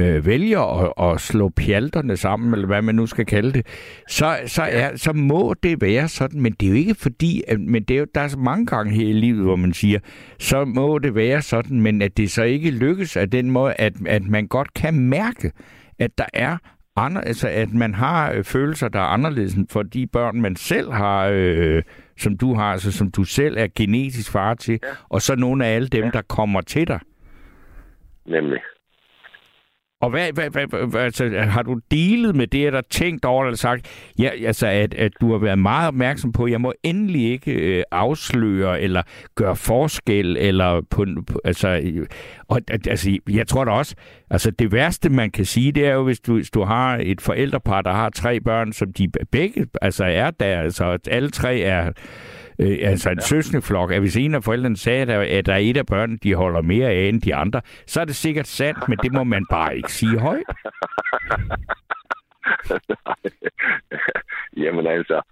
øh, 0.00 0.26
vælger 0.26 0.60
at, 1.00 1.12
at 1.12 1.20
slå 1.20 1.48
pjalterne 1.48 2.16
sammen, 2.16 2.52
eller 2.52 2.66
hvad 2.66 2.82
man 2.82 2.94
nu 2.94 3.06
skal 3.06 3.26
kalde 3.26 3.52
det, 3.52 3.66
så, 4.08 4.38
så, 4.46 4.62
er, 4.62 4.96
så 4.96 5.12
må 5.12 5.54
det 5.62 5.80
være 5.80 6.08
sådan, 6.08 6.40
men 6.40 6.52
det 6.52 6.66
er 6.66 6.70
jo 6.70 6.76
ikke 6.76 6.94
fordi, 6.94 7.42
at, 7.48 7.60
men 7.60 7.82
det 7.82 7.94
er 7.94 7.98
jo, 7.98 8.06
der 8.14 8.20
er 8.20 8.28
så 8.28 8.38
mange 8.38 8.66
gange 8.66 8.92
her 8.92 9.08
i 9.08 9.12
livet, 9.12 9.44
hvor 9.44 9.56
man 9.56 9.72
siger, 9.72 9.98
så 10.38 10.64
må 10.64 10.98
det 10.98 11.14
være 11.14 11.42
sådan, 11.42 11.80
men 11.80 12.02
at 12.02 12.16
det 12.16 12.30
så 12.30 12.42
ikke 12.42 12.70
lykkes 12.70 13.16
af 13.16 13.30
den 13.30 13.50
måde, 13.50 13.74
at, 13.78 13.92
at 14.06 14.22
man 14.22 14.46
godt 14.46 14.74
kan 14.74 15.00
mærke, 15.00 15.52
at 15.98 16.18
der 16.18 16.26
er 16.32 16.56
andre, 16.96 17.24
altså 17.24 17.48
at 17.48 17.72
man 17.72 17.94
har 17.94 18.32
øh, 18.32 18.44
følelser, 18.44 18.88
der 18.88 18.98
er 18.98 19.04
anderledes 19.04 19.56
for 19.70 19.82
de 19.82 20.06
børn, 20.06 20.40
man 20.40 20.56
selv 20.56 20.92
har, 20.92 21.30
øh, 21.32 21.82
som 22.18 22.36
du 22.36 22.54
har, 22.54 22.72
altså 22.72 22.92
som 22.92 23.10
du 23.10 23.24
selv 23.24 23.56
er 23.58 23.66
genetisk 23.76 24.32
far 24.32 24.54
til, 24.54 24.78
ja. 24.82 24.88
og 25.08 25.22
så 25.22 25.36
nogle 25.36 25.66
af 25.66 25.74
alle 25.74 25.88
dem, 25.88 26.04
ja. 26.04 26.10
der 26.10 26.22
kommer 26.22 26.60
til 26.60 26.88
dig. 26.88 27.00
Nemlig. 28.26 28.60
Og 30.00 30.10
hvad, 30.10 30.32
hvad, 30.32 30.50
hvad, 30.50 30.86
hvad 30.90 31.00
altså, 31.00 31.28
har 31.38 31.62
du 31.62 31.80
dealet 31.90 32.36
med 32.36 32.46
det, 32.46 32.66
eller 32.66 32.80
tænkt 32.90 33.24
over 33.24 33.42
det, 33.44 33.48
eller 33.48 33.56
sagt, 33.56 34.10
ja, 34.18 34.30
altså, 34.46 34.66
at, 34.66 34.94
at 34.94 35.12
du 35.20 35.32
har 35.32 35.38
været 35.38 35.58
meget 35.58 35.88
opmærksom 35.88 36.32
på, 36.32 36.44
at 36.44 36.50
jeg 36.50 36.60
må 36.60 36.72
endelig 36.82 37.30
ikke 37.30 37.52
øh, 37.52 37.82
afsløre, 37.90 38.80
eller 38.80 39.02
gøre 39.34 39.56
forskel, 39.56 40.36
eller 40.36 40.80
på, 40.90 41.06
på 41.26 41.40
altså, 41.44 41.68
øh, 41.68 42.06
og, 42.48 42.60
altså, 42.70 43.18
jeg 43.30 43.48
tror 43.48 43.64
da 43.64 43.70
også, 43.70 43.94
altså 44.30 44.50
det 44.50 44.72
værste, 44.72 45.08
man 45.08 45.30
kan 45.30 45.44
sige, 45.44 45.72
det 45.72 45.86
er 45.86 45.92
jo, 45.94 46.04
hvis 46.04 46.20
du, 46.20 46.34
hvis 46.34 46.50
du 46.50 46.62
har 46.62 46.98
et 47.02 47.20
forældrepar, 47.20 47.82
der 47.82 47.92
har 47.92 48.10
tre 48.10 48.40
børn, 48.40 48.72
som 48.72 48.92
de 48.92 49.08
begge, 49.32 49.66
altså 49.82 50.04
er 50.04 50.30
der, 50.30 50.60
altså 50.60 50.98
alle 51.06 51.30
tre 51.30 51.58
er, 51.58 51.92
øh, 52.60 52.78
altså 52.82 53.10
en 53.10 53.18
ja. 53.18 53.24
søskendeflok, 53.26 53.92
at 53.92 54.00
hvis 54.00 54.16
en 54.16 54.34
af 54.34 54.44
forældrene 54.44 54.76
sagde, 54.76 55.02
at 55.02 55.08
der, 55.08 55.38
at 55.38 55.46
der 55.46 55.52
er 55.52 55.58
et 55.58 55.76
af 55.76 55.86
børnene, 55.86 56.18
de 56.22 56.34
holder 56.34 56.62
mere 56.62 56.88
af 56.88 57.08
end 57.08 57.22
de 57.22 57.34
andre, 57.34 57.60
så 57.86 58.00
er 58.00 58.04
det 58.04 58.16
sikkert 58.16 58.46
sandt, 58.46 58.88
men 58.88 58.98
det 59.02 59.12
må 59.12 59.24
man 59.24 59.46
bare 59.50 59.76
ikke 59.76 59.92
sige 59.92 60.18
højt. 60.18 60.42
Jamen 64.64 64.86
altså, 64.86 65.22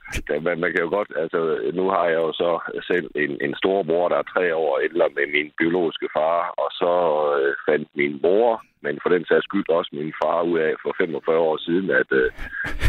man, 0.42 0.60
man 0.60 0.72
kan 0.72 0.82
jo 0.82 0.88
godt, 0.88 1.10
altså 1.16 1.58
nu 1.74 1.90
har 1.90 2.04
jeg 2.04 2.14
jo 2.26 2.32
så 2.32 2.50
selv 2.90 3.10
en, 3.14 3.38
en 3.40 3.54
stor 3.54 3.82
bror, 3.82 4.08
der 4.08 4.16
er 4.16 4.30
tre 4.34 4.56
år 4.56 4.78
ældre 4.78 5.08
med 5.16 5.26
min 5.36 5.52
biologiske 5.58 6.08
far, 6.16 6.40
og 6.62 6.68
så 6.80 6.92
øh, 7.40 7.54
fandt 7.68 7.88
min 7.94 8.20
mor, 8.22 8.62
men 8.82 8.98
for 9.02 9.08
den 9.08 9.24
sags 9.26 9.44
skyld 9.44 9.68
også 9.68 9.90
min 9.92 10.12
far 10.22 10.42
ud 10.42 10.58
af 10.58 10.72
for 10.82 10.94
45 10.98 11.38
år 11.38 11.56
siden, 11.56 11.90
at 11.90 12.10
øh, 12.20 12.30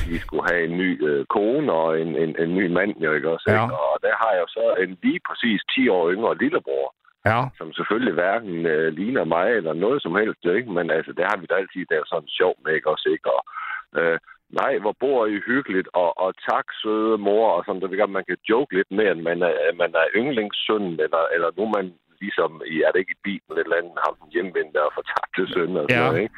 vi 0.09 0.17
skulle 0.17 0.45
have 0.51 0.63
en 0.69 0.77
ny 0.77 0.89
øh, 1.09 1.25
kone 1.25 1.71
og 1.73 2.01
en, 2.01 2.11
en, 2.23 2.35
en 2.43 2.55
ny 2.55 2.65
mand, 2.77 2.93
jo 3.05 3.13
ikke 3.13 3.29
også? 3.29 3.47
Ja. 3.51 3.63
Og 3.63 3.95
der 4.05 4.13
har 4.21 4.31
jeg 4.31 4.41
jo 4.41 4.47
så 4.47 4.65
en 4.83 4.97
lige 5.03 5.19
præcis 5.29 5.61
10 5.75 5.89
år 5.89 6.11
yngre 6.11 6.37
lillebror, 6.37 6.93
Ja. 7.25 7.41
som 7.57 7.73
selvfølgelig 7.73 8.13
hverken 8.13 8.65
øh, 8.65 8.87
ligner 8.99 9.23
mig 9.35 9.47
eller 9.51 9.73
noget 9.73 10.01
som 10.01 10.15
helst, 10.15 10.45
ikke? 10.45 10.71
men 10.77 10.91
altså, 10.91 11.11
det 11.17 11.25
har 11.29 11.37
vi 11.37 11.45
da 11.49 11.55
altid 11.55 11.85
der 11.89 12.01
sådan 12.05 12.29
sjov 12.39 12.53
med, 12.63 12.73
ikke 12.73 12.89
også, 12.89 13.09
ikke? 13.15 13.29
Og, 13.35 13.41
øh, 13.99 14.17
nej, 14.61 14.73
hvor 14.83 14.95
bor 14.99 15.25
I 15.25 15.37
hyggeligt, 15.51 15.87
og, 15.93 16.09
og 16.23 16.29
tak, 16.49 16.65
søde 16.81 17.17
mor, 17.27 17.45
og 17.55 17.61
sådan, 17.65 17.81
der 17.81 17.87
vil 17.87 17.99
godt, 18.01 18.17
man 18.19 18.27
kan 18.29 18.37
joke 18.49 18.75
lidt 18.77 18.91
med, 18.97 19.05
at 19.13 19.17
man 19.29 19.37
er, 19.41 19.53
man 19.83 19.91
er 20.01 20.07
yndlingssøn, 20.19 20.85
eller, 21.05 21.23
eller 21.35 21.49
nu 21.57 21.63
man 21.77 21.85
ligesom, 22.21 22.51
i, 22.73 22.75
er 22.85 22.91
det 22.91 22.99
ikke 22.99 23.15
i 23.17 23.23
bilen, 23.27 23.55
eller 23.61 23.75
andet, 23.79 24.03
ham 24.05 24.15
den 24.21 24.29
hjemvendte 24.35 24.79
og 24.87 24.91
fortabte 24.97 25.43
søn, 25.53 25.77
og 25.79 25.85
sådan 25.85 26.03
Ja. 26.03 26.07
noget, 26.09 26.21
ikke? 26.23 26.35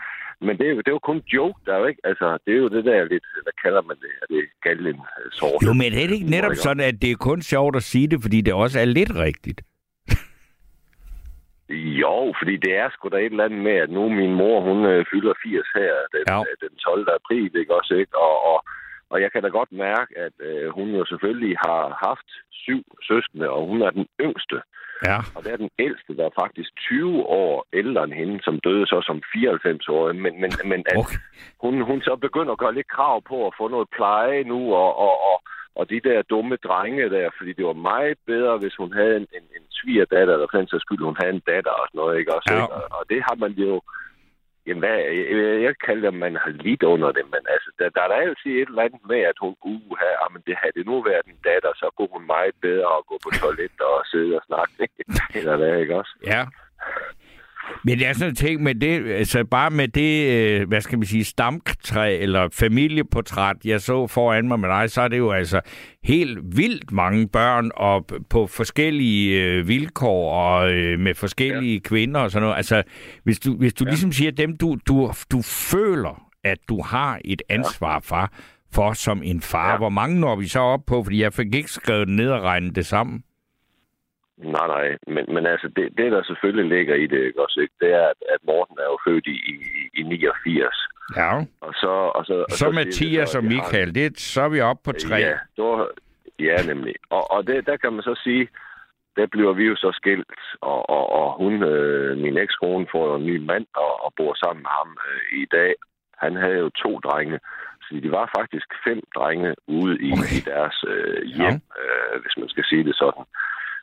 Men 0.48 0.58
det 0.58 0.66
er, 0.68 0.72
jo, 0.76 0.78
det 0.78 0.88
er 0.88 0.98
jo 1.00 1.08
kun 1.12 1.22
joke, 1.36 1.60
der 1.66 1.74
er 1.74 1.80
jo 1.80 1.86
ikke, 1.92 2.02
altså, 2.04 2.28
det 2.46 2.52
er 2.54 2.58
jo 2.66 2.70
det 2.76 2.86
der 2.86 3.04
lidt, 3.14 3.26
hvad 3.46 3.56
kalder 3.64 3.82
man 3.90 3.98
det, 4.04 4.12
er 4.22 4.26
det 4.34 4.42
gallen 4.66 5.00
sort? 5.32 5.62
Jo, 5.66 5.74
men 5.74 5.90
er 6.00 6.06
det 6.08 6.16
ikke 6.20 6.30
netop 6.38 6.56
sådan, 6.56 6.84
at 6.90 6.96
det 7.02 7.12
er 7.12 7.16
kun 7.30 7.42
sjovt 7.42 7.76
at 7.76 7.84
sige 7.84 8.08
det, 8.08 8.20
fordi 8.22 8.42
det 8.42 8.54
også 8.54 8.80
er 8.80 8.86
lidt 8.86 9.12
rigtigt? 9.16 9.62
Jo, 12.02 12.34
fordi 12.40 12.56
det 12.58 12.74
er 12.78 12.90
sgu 12.90 13.10
da 13.10 13.18
et 13.18 13.26
eller 13.26 13.44
andet 13.46 13.60
med, 13.60 13.76
at 13.84 13.90
nu 13.90 14.10
min 14.10 14.34
mor, 14.34 14.62
hun 14.62 14.86
øh, 14.86 15.06
fylder 15.12 15.34
80 15.44 15.68
her 15.76 15.94
den, 16.14 16.24
Ja. 16.28 16.38
ja. 16.38 16.54
den 16.68 16.76
12. 16.76 17.08
april, 17.20 17.52
ikke 17.62 17.76
også, 17.76 17.94
ikke? 17.94 18.18
Og, 18.18 18.36
og, 18.52 18.58
og 19.10 19.22
jeg 19.22 19.32
kan 19.32 19.44
da 19.44 19.48
godt 19.50 19.72
mærke, 19.72 20.12
at 20.26 20.34
øh, 20.40 20.70
hun 20.78 20.88
jo 20.90 21.06
selvfølgelig 21.06 21.56
har 21.66 21.84
haft 22.08 22.30
syv 22.52 22.84
søskende, 23.08 23.50
og 23.50 23.68
hun 23.68 23.82
er 23.82 23.90
den 23.90 24.08
yngste. 24.22 24.62
Ja. 25.10 25.18
Og 25.36 25.44
det 25.44 25.52
er 25.54 25.58
den 25.66 25.70
ældste, 25.80 26.18
der 26.18 26.26
er 26.26 26.40
faktisk 26.44 26.70
20 26.78 27.26
år 27.42 27.66
ældre 27.74 28.04
end 28.04 28.14
hende, 28.14 28.38
som 28.44 28.60
døde 28.60 28.86
så 28.88 29.02
som 29.10 29.22
94 29.34 29.88
år. 29.90 30.14
Men, 30.14 30.34
men, 30.42 30.52
men 30.72 30.80
at 30.94 30.98
Okay. 30.98 31.18
hun, 31.64 31.82
hun 31.90 32.02
så 32.02 32.16
begynder 32.16 32.52
at 32.54 32.60
gøre 32.64 32.74
lidt 32.74 32.88
krav 32.88 33.22
på 33.30 33.48
at 33.48 33.54
få 33.60 33.68
noget 33.68 33.88
pleje 33.98 34.44
nu, 34.44 34.60
og, 34.74 34.92
og, 35.06 35.14
og, 35.32 35.38
og 35.76 35.90
de 35.90 36.00
der 36.00 36.22
dumme 36.22 36.56
drenge 36.56 37.10
der, 37.10 37.30
fordi 37.38 37.54
det 37.54 37.66
var 37.66 37.74
meget 37.92 38.18
bedre, 38.26 38.58
hvis 38.58 38.76
hun 38.76 38.94
havde 38.94 39.16
en, 39.16 39.28
en, 39.38 39.46
en 39.58 39.66
svigerdatter, 39.70 40.34
eller 40.34 40.48
for 40.52 40.58
den 40.58 40.68
sags 40.68 40.84
skyld, 40.84 41.04
hun 41.10 41.20
havde 41.22 41.34
en 41.34 41.48
datter 41.52 41.72
og 41.82 41.86
sådan 41.88 42.00
noget, 42.02 42.20
ikke 42.20 42.36
også? 42.38 42.54
Ja. 42.54 42.62
Ikke? 42.62 42.74
Og, 42.76 42.84
og 42.98 43.04
det 43.10 43.20
har 43.28 43.36
man 43.36 43.52
jo... 43.52 43.82
Jamen, 44.66 44.84
hvad, 44.84 44.98
jeg, 45.20 45.62
jeg 45.68 45.76
kalder 45.88 46.02
det, 46.02 46.16
at 46.16 46.24
man 46.26 46.36
har 46.44 46.52
lidt 46.66 46.84
under 46.84 47.12
det, 47.18 47.26
men 47.34 47.44
altså, 47.54 47.70
der, 47.80 47.90
der 47.96 48.02
er 48.04 48.10
der 48.10 48.16
altid 48.26 48.52
et 48.52 48.70
eller 48.70 48.86
andet 48.88 49.04
med, 49.12 49.22
at 49.32 49.38
hun, 49.44 49.54
uh, 49.72 49.92
her, 50.02 50.30
men 50.34 50.42
det 50.48 50.56
havde 50.60 50.76
det 50.78 50.86
nu 50.86 50.96
været 51.10 51.26
en 51.28 51.40
datter, 51.50 51.72
så 51.82 51.88
kunne 51.96 52.14
hun 52.16 52.26
meget 52.36 52.56
bedre 52.68 52.92
at 52.98 53.06
gå 53.10 53.16
på 53.24 53.30
toilet 53.40 53.82
og 53.82 54.02
sidde 54.12 54.36
og 54.40 54.44
snakke, 54.50 54.74
eller 55.40 55.56
hvad, 55.58 55.74
ikke 55.84 55.96
også? 56.02 56.14
Ja. 56.34 56.42
Men 57.84 58.00
jeg 58.00 58.10
er 58.10 58.14
sådan 58.14 58.36
ting 58.36 58.64
med 58.64 58.76
det, 58.76 59.12
altså 59.12 59.44
bare 59.44 59.70
med 59.70 59.88
det, 59.88 60.28
øh, 60.28 60.68
hvad 60.68 60.82
skal 60.82 60.98
man 60.98 61.08
sige, 61.08 61.24
stamtræ 61.24 62.18
eller 62.18 62.50
familieportræt, 62.54 63.56
jeg 63.66 63.82
så 63.82 64.08
foran 64.08 64.48
mig 64.48 64.60
med 64.60 64.70
dig, 64.70 64.92
så 64.92 65.02
er 65.02 65.08
det 65.08 65.18
jo 65.18 65.32
altså 65.32 65.62
helt 66.04 66.40
vildt 66.58 66.92
mange 66.92 67.28
børn 67.28 67.72
og 67.76 68.06
på 68.30 68.48
forskellige 68.48 69.44
øh, 69.44 69.68
vilkår 69.68 70.34
og 70.34 70.72
øh, 70.72 71.00
med 71.00 71.16
forskellige 71.16 71.74
ja. 71.74 71.80
kvinder 71.80 72.20
og 72.20 72.32
sådan 72.32 72.44
noget. 72.44 72.58
Altså, 72.58 72.84
hvis 73.24 73.40
du, 73.40 73.56
hvis 73.56 73.74
du 73.74 73.84
ja. 73.86 73.90
ligesom 73.90 74.12
siger 74.12 74.32
dem, 74.32 74.58
du, 74.58 74.78
du, 74.88 75.12
du 75.32 75.42
føler, 75.42 76.32
at 76.44 76.58
du 76.70 76.82
har 76.82 77.20
et 77.26 77.42
ansvar 77.50 78.00
for, 78.00 78.30
for 78.74 78.94
som 78.94 79.22
en 79.24 79.42
far. 79.42 79.72
Ja. 79.72 79.78
hvor 79.78 79.90
mange 79.90 80.20
når 80.20 80.36
vi 80.36 80.48
så 80.48 80.60
op 80.60 80.86
på, 80.88 81.04
fordi 81.04 81.22
jeg 81.22 81.34
fik 81.34 81.56
ikke 81.56 81.72
skrevet 81.72 82.10
ned 82.10 82.30
og 82.30 82.42
regnet 82.42 82.76
det 82.76 82.86
sammen. 82.86 83.24
Nej, 84.43 84.67
nej, 84.67 84.97
men, 85.08 85.25
men 85.34 85.45
altså, 85.45 85.67
det, 85.75 85.97
det, 85.97 86.12
der 86.12 86.23
selvfølgelig 86.23 86.77
ligger 86.77 86.95
i 86.95 87.08
det, 87.08 87.19
ikke 87.25 87.41
også, 87.43 87.60
ikke, 87.60 87.73
det 87.82 87.93
er, 87.93 88.06
at, 88.08 88.19
at 88.34 88.39
Morten 88.43 88.77
er 88.80 88.84
jo 88.84 88.97
født 89.08 89.27
i, 89.27 89.38
i, 89.54 89.56
i 89.99 90.04
89. 90.04 90.88
Ja. 91.15 91.32
Og 91.62 91.73
så, 91.73 91.88
og 92.17 92.25
så, 92.25 92.34
og 92.34 92.51
Så 92.51 92.69
vi 92.69 92.75
Mathias 92.75 93.30
så, 93.30 93.38
og 93.38 93.43
vi 93.43 93.47
har- 93.47 93.54
Michael, 93.63 93.95
det, 93.95 94.19
så 94.19 94.41
er 94.41 94.49
vi 94.49 94.62
oppe 94.62 94.82
på 94.86 94.91
tre. 94.91 95.15
Ja, 95.15 95.38
så, 95.56 95.88
ja 96.39 96.56
nemlig. 96.67 96.95
Og, 97.10 97.32
og 97.32 97.47
det, 97.47 97.65
der 97.65 97.77
kan 97.77 97.93
man 97.93 98.04
så 98.04 98.19
sige, 98.23 98.47
der 99.15 99.25
bliver 99.25 99.54
vi 99.54 99.63
jo 99.65 99.75
så 99.75 99.91
skilt, 99.93 100.39
og, 100.62 100.89
og, 100.89 101.10
og 101.19 101.38
hun, 101.38 101.63
øh, 101.63 102.17
min 102.17 102.38
ekskone, 102.38 102.88
får 102.91 103.08
jo 103.10 103.15
en 103.15 103.25
ny 103.25 103.38
mand 103.38 103.65
og, 103.75 104.06
og 104.06 104.13
bor 104.17 104.34
sammen 104.43 104.62
med 104.63 104.69
ham 104.80 104.97
øh, 105.10 105.39
i 105.41 105.45
dag. 105.51 105.73
Han 106.17 106.36
havde 106.36 106.58
jo 106.65 106.69
to 106.69 106.99
drenge, 106.99 107.39
så 107.82 107.99
de 108.04 108.12
var 108.12 108.32
faktisk 108.38 108.67
fem 108.88 108.99
drenge 109.15 109.56
ude 109.67 109.95
i, 110.08 110.12
Okay. 110.12 110.36
i 110.38 110.39
deres 110.51 110.77
øh, 110.88 111.21
hjem, 111.38 111.58
øh, 111.82 112.21
hvis 112.21 112.38
man 112.38 112.49
skal 112.49 112.65
sige 112.65 112.84
det 112.84 112.95
sådan. 112.95 113.25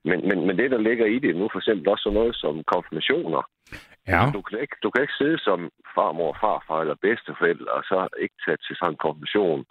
Men, 0.05 0.29
men, 0.29 0.47
men 0.47 0.59
det, 0.59 0.71
der 0.71 0.79
ligger 0.89 1.07
i 1.07 1.19
det 1.19 1.37
nu, 1.37 1.49
for 1.53 1.59
eksempel 1.59 1.89
også 1.89 2.03
sådan 2.03 2.19
noget 2.19 2.37
som 2.37 2.65
konfirmationer. 2.75 3.43
Ja. 4.09 4.31
Du 4.35 4.41
kan, 4.43 4.59
ikke, 4.61 4.77
du 4.83 4.91
kan 4.91 5.03
ikke 5.03 5.19
sidde 5.19 5.39
som 5.39 5.71
farmor, 5.95 6.37
farfar 6.41 6.81
eller 6.81 6.95
bedsteforældre, 7.03 7.71
og 7.79 7.83
så 7.85 8.09
ikke 8.23 8.35
tage 8.45 8.57
til 8.67 8.77
sådan 8.77 8.93
en 8.93 9.03
konfirmation 9.05 9.65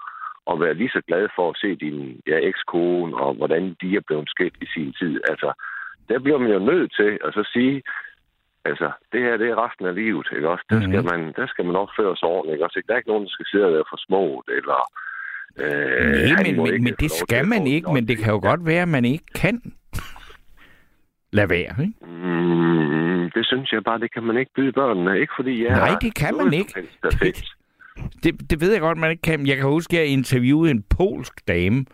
og 0.45 0.59
være 0.59 0.73
lige 0.73 0.89
så 0.95 1.01
glad 1.07 1.27
for 1.35 1.49
at 1.49 1.57
se 1.61 1.69
din 1.75 2.21
ja, 2.27 2.37
ekskone, 2.51 3.17
og 3.23 3.33
hvordan 3.33 3.63
de 3.81 3.95
er 3.95 4.03
blevet 4.07 4.29
skilt 4.29 4.57
i 4.61 4.67
sin 4.75 4.93
tid. 4.99 5.13
Altså, 5.31 5.49
der 6.09 6.19
bliver 6.19 6.37
man 6.37 6.51
jo 6.51 6.59
nødt 6.59 6.91
til 6.99 7.11
at 7.25 7.33
så 7.33 7.43
sige, 7.53 7.83
altså, 8.65 8.91
det 9.11 9.19
her, 9.21 9.37
det 9.37 9.47
er 9.49 9.63
resten 9.65 9.85
af 9.85 9.95
livet, 9.95 10.27
ikke 10.35 10.49
også? 10.49 10.65
Der, 10.69 10.79
skal, 10.81 11.01
Mhm. 11.01 11.09
man, 11.11 11.33
der 11.39 11.47
skal 11.47 11.65
man 11.65 11.75
opføre 11.75 12.17
sig 12.17 12.27
ordentligt, 12.29 12.53
ikke 12.55 12.65
også? 12.65 12.81
Der 12.87 12.93
er 12.93 12.97
ikke 12.97 13.09
nogen, 13.13 13.23
der 13.27 13.29
skal 13.35 13.45
sidde 13.51 13.65
og 13.65 13.73
være 13.73 13.89
for 13.91 13.99
små, 14.07 14.43
eller... 14.57 14.79
Øh, 15.63 16.23
Nej, 16.31 16.43
men, 16.45 16.55
men, 16.63 16.83
men 16.83 16.93
det 17.03 17.11
skal 17.11 17.47
man 17.47 17.67
ikke, 17.67 17.87
en 17.87 17.93
men 17.93 18.07
det 18.07 18.17
kan 18.17 18.33
jo 18.33 18.39
godt 18.49 18.65
være, 18.65 18.81
at 18.81 18.87
man 18.97 19.05
ikke 19.05 19.25
kan 19.41 19.61
lade 21.37 21.49
være, 21.49 21.73
ikke? 21.85 21.93
Mm, 22.01 23.31
det 23.35 23.43
synes 23.45 23.71
jeg 23.71 23.81
bare, 23.89 23.99
det 23.99 24.13
kan 24.13 24.23
man 24.23 24.37
ikke 24.37 24.51
byde 24.55 24.71
børnene. 24.71 25.19
Ikke 25.21 25.33
fordi 25.39 25.53
jeg 25.65 25.71
Nej, 25.77 25.89
er 25.89 25.97
det 25.99 26.13
kan 26.15 26.33
man 26.37 26.53
ikke. 26.53 26.73
perfekt. 27.01 27.45
Det, 28.23 28.49
det 28.49 28.61
ved 28.61 28.71
jeg 28.71 28.81
godt, 28.81 28.97
man 28.97 29.11
ikke 29.11 29.21
kan. 29.21 29.47
Jeg 29.47 29.57
kan 29.57 29.65
huske, 29.65 29.97
at 29.97 30.03
jeg 30.03 30.09
interviewede 30.11 30.71
en 30.71 30.83
polsk 30.97 31.47
dame 31.47 31.85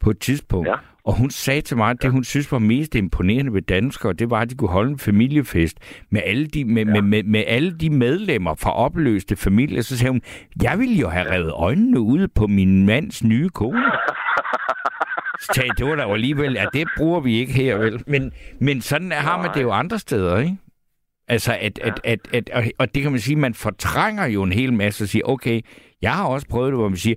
på 0.00 0.10
et 0.10 0.18
tidspunkt, 0.18 0.68
Ja. 0.68 0.74
og 1.04 1.18
hun 1.18 1.30
sagde 1.30 1.60
til 1.60 1.76
mig, 1.76 1.90
at 1.90 2.02
det, 2.02 2.10
hun 2.10 2.24
synes 2.24 2.52
var 2.52 2.58
mest 2.58 2.94
imponerende 2.94 3.52
ved 3.54 3.62
danskere, 3.62 4.12
det 4.12 4.30
var, 4.30 4.40
at 4.40 4.50
de 4.50 4.54
kunne 4.54 4.70
holde 4.70 4.90
en 4.90 4.98
familiefest 4.98 5.76
med 6.10 6.20
alle 6.24 6.46
de, 6.46 6.64
med, 6.64 6.84
ja. 6.86 6.92
med, 6.92 7.02
med, 7.02 7.22
med 7.22 7.44
alle 7.46 7.78
de 7.78 7.90
medlemmer 7.90 8.54
fra 8.54 8.72
opløste 8.76 9.36
familier. 9.36 9.82
Så 9.82 9.98
sagde 9.98 10.10
hun, 10.12 10.22
jeg 10.62 10.78
ville 10.78 10.94
jo 10.94 11.08
have 11.08 11.30
revet 11.34 11.52
øjnene 11.52 12.00
ud 12.00 12.28
på 12.28 12.46
min 12.46 12.86
mands 12.86 13.24
nye 13.24 13.48
kone. 13.48 13.82
Jeg, 15.56 15.64
det 15.78 15.86
var 15.86 15.94
da 15.96 16.12
alligevel, 16.12 16.52
ja, 16.52 16.64
det 16.72 16.88
bruger 16.96 17.20
vi 17.20 17.38
ikke 17.38 17.52
her, 17.52 17.76
vel? 17.78 18.02
Men, 18.06 18.32
men 18.60 18.80
sådan 18.80 19.12
har 19.12 19.42
man 19.42 19.50
det 19.54 19.62
jo 19.62 19.70
andre 19.70 19.98
steder, 19.98 20.38
ikke? 20.38 20.56
Altså, 21.28 21.56
at, 21.60 21.78
at, 21.78 22.00
at, 22.04 22.18
at, 22.32 22.50
og- 22.50 22.64
og 22.78 22.94
det 22.94 23.02
kan 23.02 23.10
man 23.12 23.20
sige, 23.20 23.36
man 23.36 23.54
fortrænger 23.54 24.26
jo 24.26 24.42
en 24.42 24.52
hel 24.52 24.72
masse 24.72 25.04
og 25.04 25.08
siger, 25.08 25.24
okay, 25.24 25.60
jeg 26.02 26.12
har 26.12 26.24
også 26.26 26.46
prøvet 26.50 26.68
det, 26.72 26.78
hvor 26.78 26.88
man 26.88 26.96
siger, 26.96 27.16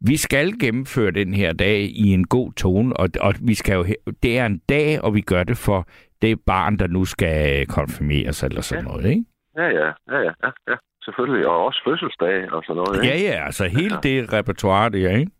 vi 0.00 0.16
skal 0.16 0.58
gennemføre 0.60 1.10
den 1.10 1.34
her 1.34 1.52
dag 1.52 1.80
i 1.80 2.08
en 2.12 2.26
god 2.26 2.52
tone, 2.52 2.96
og, 2.96 3.08
og 3.20 3.34
vi 3.40 3.54
skal 3.54 3.74
jo, 3.74 3.84
det 4.22 4.38
er 4.38 4.46
en 4.46 4.58
dag, 4.68 5.00
og 5.04 5.14
vi 5.14 5.20
gør 5.20 5.44
det 5.44 5.56
for 5.58 5.88
det 6.22 6.38
barn, 6.46 6.76
der 6.78 6.86
nu 6.86 7.04
skal 7.04 7.66
konfirmeres 7.66 8.42
eller 8.42 8.60
sådan 8.60 8.84
Ja. 8.84 8.90
noget, 8.90 9.04
ikke? 9.10 9.24
Ja, 9.56 9.62
ja, 9.64 9.86
ja, 9.86 10.18
ja, 10.18 10.30
ja, 10.44 10.50
ja, 10.70 10.76
selvfølgelig. 11.04 11.46
Og 11.46 11.64
også 11.64 11.80
fødselsdag 11.86 12.52
og 12.52 12.62
sådan 12.66 12.76
noget. 12.76 13.04
Ja, 13.04 13.12
ikke? 13.12 13.26
ja, 13.26 13.44
altså 13.46 13.64
hele 13.68 13.96
det 14.02 14.32
repertoire 14.32 14.90
der, 14.90 15.10
ikke? 15.16 15.30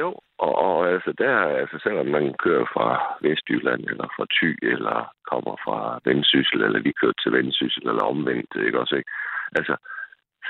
Jo, 0.00 0.08
og, 0.38 0.54
og 0.66 0.88
altså 0.92 1.12
der, 1.18 1.36
altså 1.62 1.76
selvom 1.82 2.06
man 2.06 2.34
kører 2.44 2.66
fra 2.74 2.88
Vestjylland, 3.22 3.82
eller 3.90 4.08
fra 4.16 4.26
Thy, 4.34 4.50
eller 4.72 5.12
kommer 5.30 5.54
fra 5.64 6.00
Vendsyssel, 6.04 6.62
eller 6.62 6.80
vi 6.82 6.92
kører 7.00 7.12
til 7.22 7.32
Vendsyssel, 7.32 7.88
eller 7.88 8.02
omvendt, 8.02 8.50
ikke 8.66 8.80
også, 8.80 8.94
ikke? 8.96 9.10
Altså, 9.58 9.74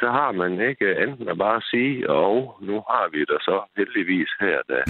så 0.01 0.07
har 0.11 0.33
man 0.33 0.61
ikke 0.61 1.03
enten 1.03 1.29
at 1.29 1.39
bare 1.39 1.61
sige, 1.63 2.11
og 2.11 2.59
nu 2.61 2.77
har 2.91 3.09
vi 3.13 3.21
det 3.21 3.41
så 3.41 3.57
heldigvis 3.77 4.31
her, 4.41 4.59
da, 4.69 4.81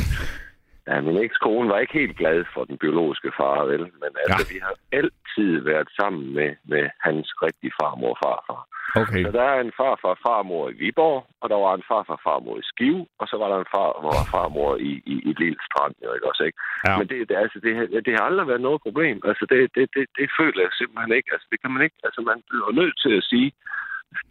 ja, 0.89 1.01
min 1.01 1.17
ekskone 1.27 1.69
var 1.71 1.79
ikke 1.79 1.99
helt 2.03 2.17
glad 2.17 2.45
for 2.55 2.65
den 2.65 2.79
biologiske 2.79 3.31
far, 3.39 3.65
vel? 3.71 3.81
Men 4.03 4.11
altså, 4.23 4.43
Ja. 4.49 4.53
vi 4.55 4.59
har 4.67 4.75
altid 4.99 5.51
været 5.71 5.89
sammen 6.01 6.35
med, 6.39 6.51
med 6.73 6.85
hans 7.07 7.27
rigtige 7.43 7.73
farmor 7.83 8.11
og 8.15 8.19
farfar. 8.25 8.63
Okay. 9.03 9.23
Så 9.25 9.31
der 9.39 9.43
er 9.55 9.61
en 9.61 9.73
farfar 9.81 10.13
og 10.17 10.21
farmor 10.27 10.65
i 10.71 10.73
Viborg, 10.83 11.19
og 11.43 11.47
der 11.53 11.59
var 11.65 11.73
en 11.75 11.87
farfar 11.91 12.17
og 12.19 12.25
farmor 12.29 12.57
i 12.63 12.65
Skive, 12.71 13.03
og 13.21 13.27
så 13.31 13.37
var 13.41 13.49
der 13.53 13.59
en 13.65 13.73
farmor 13.77 14.15
og 14.23 14.27
farmor 14.37 14.71
i, 14.91 14.93
i, 15.13 15.15
i 15.31 15.33
Lille 15.43 15.61
Strand, 15.69 15.95
jo 16.05 16.11
ikke 16.17 16.29
også, 16.31 16.43
ikke? 16.49 16.59
Ja. 16.87 16.93
Men 16.99 17.07
det, 17.11 17.17
det, 17.29 17.37
altså, 17.45 17.59
det, 17.65 17.73
har- 17.79 17.91
det 18.07 18.13
har 18.17 18.25
aldrig 18.29 18.47
været 18.51 18.67
noget 18.69 18.81
problem. 18.87 19.17
Altså, 19.31 19.45
det, 19.53 19.59
det, 19.77 19.85
det, 19.97 20.05
det 20.19 20.29
føler 20.39 20.61
jeg 20.67 20.73
simpelthen 20.81 21.13
ikke. 21.19 21.31
Altså, 21.35 21.47
det 21.53 21.59
kan 21.63 21.71
man 21.75 21.83
ikke. 21.87 21.97
Altså, 22.07 22.21
man 22.31 22.39
bliver 22.49 22.71
nødt 22.81 22.97
til 23.05 23.13
at 23.21 23.25
sige, 23.33 23.49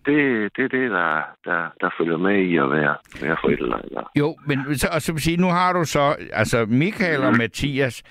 det, 0.06 0.52
det 0.58 0.63
er 0.63 0.67
det, 0.67 0.91
der, 0.91 1.22
der, 1.46 1.74
der 1.82 1.89
følger 2.00 2.17
med 2.17 2.36
i 2.36 2.58
at 2.58 2.69
være, 2.72 2.96
være 3.22 3.38
forældre. 3.41 3.82
Eller? 3.86 4.12
Jo, 4.19 4.36
men 4.48 4.76
så, 4.76 4.88
og 4.93 5.02
så 5.02 5.13
vil 5.13 5.22
sige, 5.22 5.38
nu 5.38 5.48
har 5.48 5.74
du 5.74 5.84
så, 5.84 6.15
altså 6.34 6.65
Michael 6.65 7.24
og 7.24 7.38
Mathias, 7.38 8.04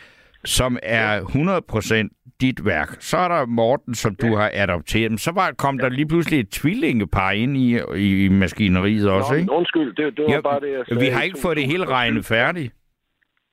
som 0.45 0.79
er 0.83 1.21
100% 1.21 2.35
dit 2.41 2.65
værk. 2.65 2.89
Så 3.01 3.17
er 3.17 3.29
der 3.29 3.47
Morten, 3.47 3.95
som 3.95 4.15
du 4.15 4.37
har 4.37 4.51
adopteret. 4.55 5.11
Men 5.11 5.19
så 5.19 5.33
var, 5.33 5.53
kom 5.59 5.79
der 5.79 5.89
lige 5.89 6.09
pludselig 6.09 6.41
et 6.41 6.51
tvillingepar 6.51 7.31
ind 7.31 7.57
i, 7.57 7.79
i, 8.25 8.29
maskineriet 8.29 9.11
også, 9.11 9.33
Nå, 9.33 9.39
ikke? 9.39 9.53
undskyld, 9.53 9.95
det, 9.97 10.17
det 10.17 10.25
var 10.25 10.33
Ja, 10.33 10.41
bare 10.41 10.61
det, 10.61 10.73
jeg 10.73 10.85
sagde. 10.89 11.01
vi 11.01 11.07
har 11.07 11.23
ikke 11.23 11.39
fået 11.43 11.57
det 11.57 11.67
hele 11.67 11.85
2007. 11.85 11.95
regnet 11.95 12.25
færdigt. 12.25 12.73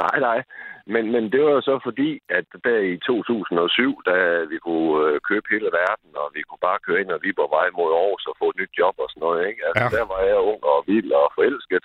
nej, 0.00 0.20
nej. 0.20 0.42
Men, 0.86 1.04
men 1.12 1.24
det 1.32 1.40
var 1.44 1.50
jo 1.50 1.60
så 1.60 1.80
fordi, 1.84 2.10
at 2.28 2.44
der 2.64 2.78
i 2.78 2.96
2007, 2.96 4.02
da 4.10 4.16
vi 4.52 4.58
kunne 4.66 4.94
øh, 5.08 5.20
købe 5.28 5.46
hele 5.50 5.68
verden, 5.80 6.10
og 6.22 6.26
vi 6.34 6.42
kunne 6.42 6.62
bare 6.68 6.84
køre 6.86 7.00
ind 7.00 7.10
og 7.10 7.20
Viborg 7.22 7.50
vej 7.58 7.68
mod 7.78 7.90
Aarhus 7.98 8.26
og 8.30 8.36
få 8.40 8.46
et 8.50 8.56
nyt 8.60 8.74
job 8.80 8.94
og 8.98 9.08
sådan 9.10 9.24
noget, 9.26 9.40
ikke? 9.50 9.60
Altså, 9.68 9.84
Ja. 9.84 9.96
der 9.98 10.04
var 10.12 10.20
jeg 10.30 10.38
ung 10.52 10.60
og 10.72 10.78
vild 10.90 11.10
og 11.12 11.32
forelsket. 11.38 11.84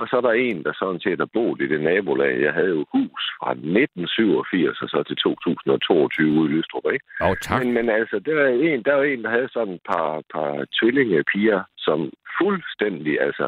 Og 0.00 0.06
så 0.08 0.16
er 0.16 0.20
der 0.20 0.32
en, 0.48 0.58
der 0.66 0.72
sådan 0.82 1.00
set 1.00 1.18
har 1.24 1.30
boet 1.36 1.60
i 1.60 1.66
det 1.72 1.80
nabolag. 1.80 2.34
Jeg 2.46 2.52
havde 2.58 2.72
jo 2.78 2.84
hus 2.94 3.22
fra 3.38 3.50
1987 3.50 4.82
og 4.82 4.88
så 4.88 5.02
til 5.08 5.16
2022 5.16 6.32
ude 6.40 6.50
i 6.50 6.52
Lystrup, 6.54 6.86
ikke? 6.94 7.06
Åh, 7.26 7.36
tak. 7.46 7.58
Men, 7.60 7.68
men 7.76 7.86
altså, 8.00 8.16
der 8.26 8.34
er 8.46 8.48
en, 8.48 8.82
der 8.82 8.94
var 8.94 9.02
en, 9.04 9.22
der 9.24 9.30
havde 9.36 9.48
sådan 9.56 9.74
et 9.74 9.84
par, 9.92 10.22
par 10.34 10.52
tvillingepiger, 10.76 11.60
som 11.86 11.98
fuldstændig, 12.38 13.20
altså, 13.20 13.46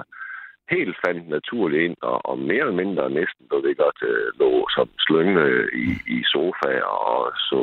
helt 0.70 0.96
fandt 1.06 1.28
naturligt 1.28 1.82
ind, 1.84 1.96
og, 2.02 2.26
og 2.30 2.38
mere 2.38 2.58
eller 2.66 2.80
mindre 2.84 3.10
næsten, 3.10 3.46
du 3.50 3.56
ved 3.60 3.74
godt, 3.84 3.98
øh, 4.02 4.26
lå 4.40 4.66
som 4.76 4.88
slynge 4.98 5.44
i, 5.86 5.88
i 6.16 6.18
sofaer 6.32 6.92
og 7.14 7.32
så 7.36 7.60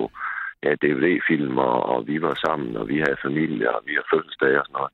ja, 0.63 0.71
DVD-film, 0.83 1.57
og, 1.57 1.83
og 1.83 2.07
vi 2.07 2.21
var 2.21 2.33
sammen, 2.45 2.77
og 2.77 2.87
vi 2.87 2.97
havde 2.97 3.17
familie, 3.27 3.75
og 3.75 3.81
vi 3.85 3.91
havde 3.91 4.07
fødselsdage 4.13 4.59
og 4.59 4.65
sådan 4.65 4.73
noget. 4.79 4.93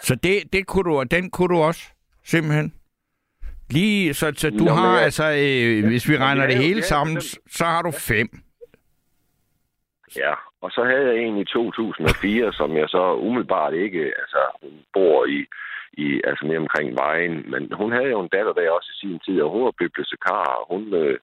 Så 0.00 0.14
det, 0.14 0.52
det 0.52 0.66
kunne 0.66 0.84
du, 0.90 1.02
den 1.10 1.30
kunne 1.30 1.48
du 1.56 1.62
også, 1.62 1.82
simpelthen? 2.24 2.74
Lige, 3.70 4.14
så, 4.14 4.32
så 4.36 4.50
du 4.50 4.64
Nå, 4.64 4.70
har 4.70 4.94
jeg- 4.94 5.04
altså, 5.04 5.24
øh, 5.24 5.86
hvis 5.86 6.08
vi 6.08 6.16
regner 6.18 6.42
jeg 6.42 6.50
det 6.50 6.58
hele 6.58 6.78
er 6.80 6.84
sammen, 6.84 7.20
så 7.50 7.64
har 7.64 7.82
du 7.82 7.90
fem. 7.90 8.28
Ja, 10.16 10.34
og 10.66 10.70
så 10.76 10.82
havde 10.90 11.06
jeg 11.08 11.18
en 11.18 11.36
i 11.44 11.44
2004, 11.44 12.52
som 12.52 12.70
jeg 12.80 12.88
så 12.88 13.04
umiddelbart 13.26 13.74
ikke, 13.74 14.02
altså 14.22 14.40
hun 14.62 14.74
bor 14.94 15.18
i, 15.36 15.40
i 16.04 16.06
altså 16.28 16.42
mere 16.46 16.64
omkring 16.66 16.88
vejen, 17.04 17.34
men 17.52 17.62
hun 17.80 17.92
havde 17.92 18.10
jo 18.14 18.20
en 18.20 18.32
datter 18.36 18.52
der 18.52 18.70
også 18.70 18.90
i 18.94 19.00
sin 19.00 19.18
tid, 19.26 19.42
og 19.42 19.50
hun 19.54 19.64
var 19.64 19.80
bibliotekar, 19.82 20.46
og 20.60 20.64
hun 20.72 20.82
øh, 21.02 21.18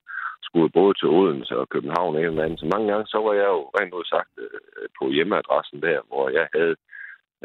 skulle 0.48 0.70
både 0.80 0.94
til 1.00 1.08
Odense 1.18 1.56
og 1.62 1.70
København 1.70 2.16
og 2.16 2.22
en 2.22 2.28
eller 2.28 2.44
anden. 2.44 2.62
Så 2.62 2.68
mange 2.74 2.88
gange, 2.92 3.06
så 3.14 3.18
var 3.26 3.34
jeg 3.42 3.48
jo 3.56 3.62
rent 3.78 3.94
ud 3.94 4.06
sagt 4.14 4.32
øh, 4.44 4.88
på 4.98 5.04
hjemmeadressen 5.16 5.82
der, 5.88 6.00
hvor 6.10 6.26
jeg 6.40 6.48
havde, 6.56 6.76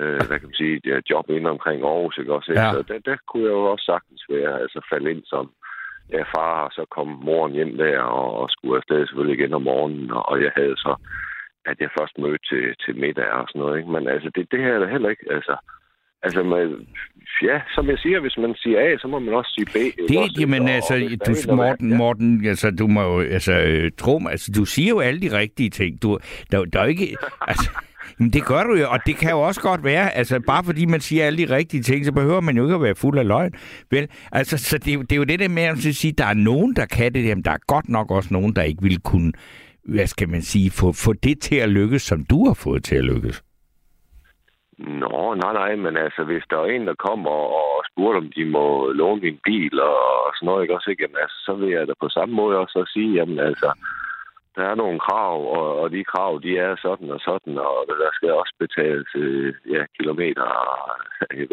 øh, 0.01 0.21
hvad 0.27 0.37
kan 0.39 0.49
man 0.51 0.61
sige, 0.63 0.81
det 0.85 0.95
her 0.95 1.09
job 1.11 1.25
inde 1.31 1.51
omkring 1.57 1.79
Aarhus, 1.83 2.19
ikke 2.19 2.35
også? 2.37 2.51
ikke? 2.51 2.63
Ja. 2.63 2.73
Så 2.73 2.83
der, 2.91 2.99
der 3.11 3.17
kunne 3.29 3.45
jeg 3.49 3.57
jo 3.59 3.65
også 3.73 3.87
sagtens 3.93 4.23
være, 4.35 4.53
altså 4.63 4.79
falde 4.91 5.11
ind 5.13 5.25
som 5.33 5.45
ja, 6.15 6.23
far, 6.35 6.55
og 6.67 6.73
så 6.77 6.83
kom 6.97 7.09
moren 7.29 7.53
hjem 7.53 7.77
der 7.77 8.01
og, 8.01 8.29
og 8.41 8.47
skulle 8.51 8.77
afsted 8.77 9.07
selvfølgelig 9.07 9.39
igen 9.39 9.55
om 9.55 9.63
morgenen, 9.63 10.11
og 10.31 10.43
jeg 10.45 10.53
havde 10.59 10.77
så 10.77 10.93
at 11.67 11.77
jeg 11.81 11.91
først 11.99 12.19
mødte 12.19 12.45
til, 12.51 12.65
til 12.85 12.97
middag 12.97 13.31
og 13.41 13.45
sådan 13.49 13.61
noget. 13.61 13.79
Ikke? 13.79 13.91
Men 13.91 14.09
altså, 14.09 14.31
det, 14.35 14.51
det 14.53 14.61
her 14.61 14.73
er 14.75 14.79
da 14.79 14.87
heller 14.87 15.09
ikke... 15.09 15.27
Altså, 15.31 15.57
altså 16.23 16.43
man, 16.43 16.87
ja, 17.43 17.61
som 17.75 17.89
jeg 17.89 17.99
siger, 17.99 18.21
hvis 18.21 18.37
man 18.39 18.55
siger 18.63 18.79
A, 18.81 18.97
så 18.99 19.09
må 19.09 19.19
man 19.19 19.35
også 19.35 19.53
sige 19.55 19.67
B. 19.67 19.77
Det, 20.09 20.19
også? 20.19 20.37
jamen 20.41 20.63
Og- 20.63 20.71
altså, 20.71 20.95
og 20.95 21.27
du, 21.49 21.55
Morten, 21.57 21.91
ja. 21.91 21.97
Morten, 21.97 22.47
altså, 22.47 22.71
du 22.71 22.87
må 22.87 23.03
jo, 23.03 23.21
altså, 23.21 23.53
øh, 23.53 23.91
tro 23.99 24.19
mig, 24.19 24.31
altså, 24.33 24.53
du 24.57 24.65
siger 24.65 24.89
jo 24.89 25.01
alle 25.01 25.21
de 25.21 25.39
rigtige 25.39 25.71
ting. 25.71 26.03
Du, 26.03 26.19
der, 26.51 26.65
der 26.65 26.79
er 26.81 26.85
jo 26.85 26.89
ikke, 26.91 27.17
altså, 27.51 27.71
men 28.19 28.31
det 28.31 28.45
gør 28.47 28.63
du 28.65 28.75
jo, 28.77 28.91
og 28.91 28.99
det 29.07 29.17
kan 29.17 29.31
jo 29.31 29.41
også 29.41 29.61
godt 29.61 29.85
være, 29.85 30.17
altså, 30.17 30.41
bare 30.47 30.65
fordi 30.65 30.87
man 30.87 31.01
siger 31.01 31.27
alle 31.27 31.47
de 31.47 31.55
rigtige 31.57 31.83
ting, 31.83 32.05
så 32.05 32.13
behøver 32.13 32.41
man 32.41 32.57
jo 32.57 32.63
ikke 32.65 32.75
at 32.75 32.83
være 32.83 32.95
fuld 32.95 33.19
af 33.19 33.27
løgn. 33.27 33.53
Vel, 33.91 34.09
altså, 34.33 34.59
så 34.59 34.79
det, 34.79 34.89
er 34.89 34.95
jo- 34.95 35.03
det 35.03 35.13
er 35.13 35.17
jo 35.17 35.25
det 35.25 35.39
der 35.39 35.49
med 35.49 35.63
at 35.63 35.79
sige, 35.79 36.13
der 36.13 36.25
er 36.27 36.35
nogen, 36.35 36.77
der 36.77 36.87
kan 36.87 37.15
det, 37.15 37.25
jamen, 37.29 37.45
der 37.45 37.51
er 37.51 37.59
godt 37.67 37.89
nok 37.89 38.11
også 38.11 38.29
nogen, 38.33 38.57
der 38.57 38.63
ikke 38.63 38.83
vil 38.83 39.01
kunne, 39.01 39.33
hvad 39.95 40.07
skal 40.07 40.29
man 40.29 40.43
sige, 40.43 40.71
få, 40.71 40.93
få 40.93 41.13
det 41.13 41.41
til 41.41 41.57
at 41.57 41.69
lykkes, 41.69 42.03
som 42.03 42.25
du 42.31 42.47
har 42.47 42.55
fået 42.65 42.85
til 42.85 42.97
at 42.97 43.05
lykkes. 43.05 43.45
Nå, 44.79 45.35
nej, 45.35 45.53
nej, 45.53 45.77
men 45.77 45.97
altså, 45.97 46.25
hvis 46.25 46.45
der 46.51 46.57
er 46.57 46.65
en, 46.65 46.87
der 46.87 46.95
kommer 47.09 47.31
og 47.31 47.85
spurgte, 47.91 48.19
om 48.19 48.33
de 48.37 48.45
må 48.45 48.93
låne 48.93 49.21
min 49.21 49.39
bil 49.45 49.81
og 49.81 50.33
sådan 50.35 50.47
noget, 50.47 50.63
ikke 50.63 50.75
også, 50.75 50.91
ikke? 50.91 51.03
Jamen, 51.03 51.23
altså, 51.23 51.39
så 51.47 51.53
vil 51.55 51.71
jeg 51.71 51.89
da 51.89 51.95
på 52.01 52.09
samme 52.09 52.35
måde 52.35 52.59
også 52.59 52.91
sige, 52.95 53.15
jamen 53.15 53.39
altså, 53.39 53.71
der 54.57 54.65
er 54.71 54.75
nogle 54.75 54.99
krav, 55.01 55.39
og, 55.59 55.81
og 55.81 55.91
de 55.91 56.05
krav, 56.05 56.41
de 56.43 56.59
er 56.59 56.77
sådan 56.83 57.11
og 57.11 57.21
sådan, 57.21 57.59
og 57.59 57.77
der 58.03 58.11
skal 58.13 58.33
også 58.33 58.55
betales 58.59 59.11
øh, 59.15 59.55
ja, 59.75 59.83
kilometer 59.99 60.49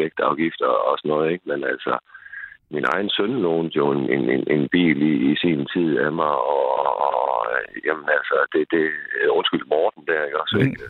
vægtafgifter 0.00 0.72
og 0.88 0.98
sådan 0.98 1.08
noget, 1.08 1.32
ikke? 1.32 1.44
Men 1.50 1.64
altså, 1.64 1.98
min 2.70 2.84
egen 2.92 3.10
søn 3.10 3.34
lånte 3.42 3.76
jo 3.76 3.86
en, 3.92 4.04
en, 4.16 4.30
en, 4.30 4.44
en 4.54 4.68
bil 4.68 5.02
i, 5.02 5.14
i 5.30 5.36
sin 5.36 5.66
tid 5.74 5.98
af 5.98 6.12
mig, 6.12 6.34
og, 6.54 6.66
og 7.06 7.46
jamen 7.86 8.08
altså, 8.18 8.36
det, 8.52 8.62
det, 8.70 8.84
undskyld 9.38 9.64
Morten 9.66 10.02
der, 10.06 10.24
ikke 10.24 10.40
også, 10.42 10.56
ikke? 10.58 10.80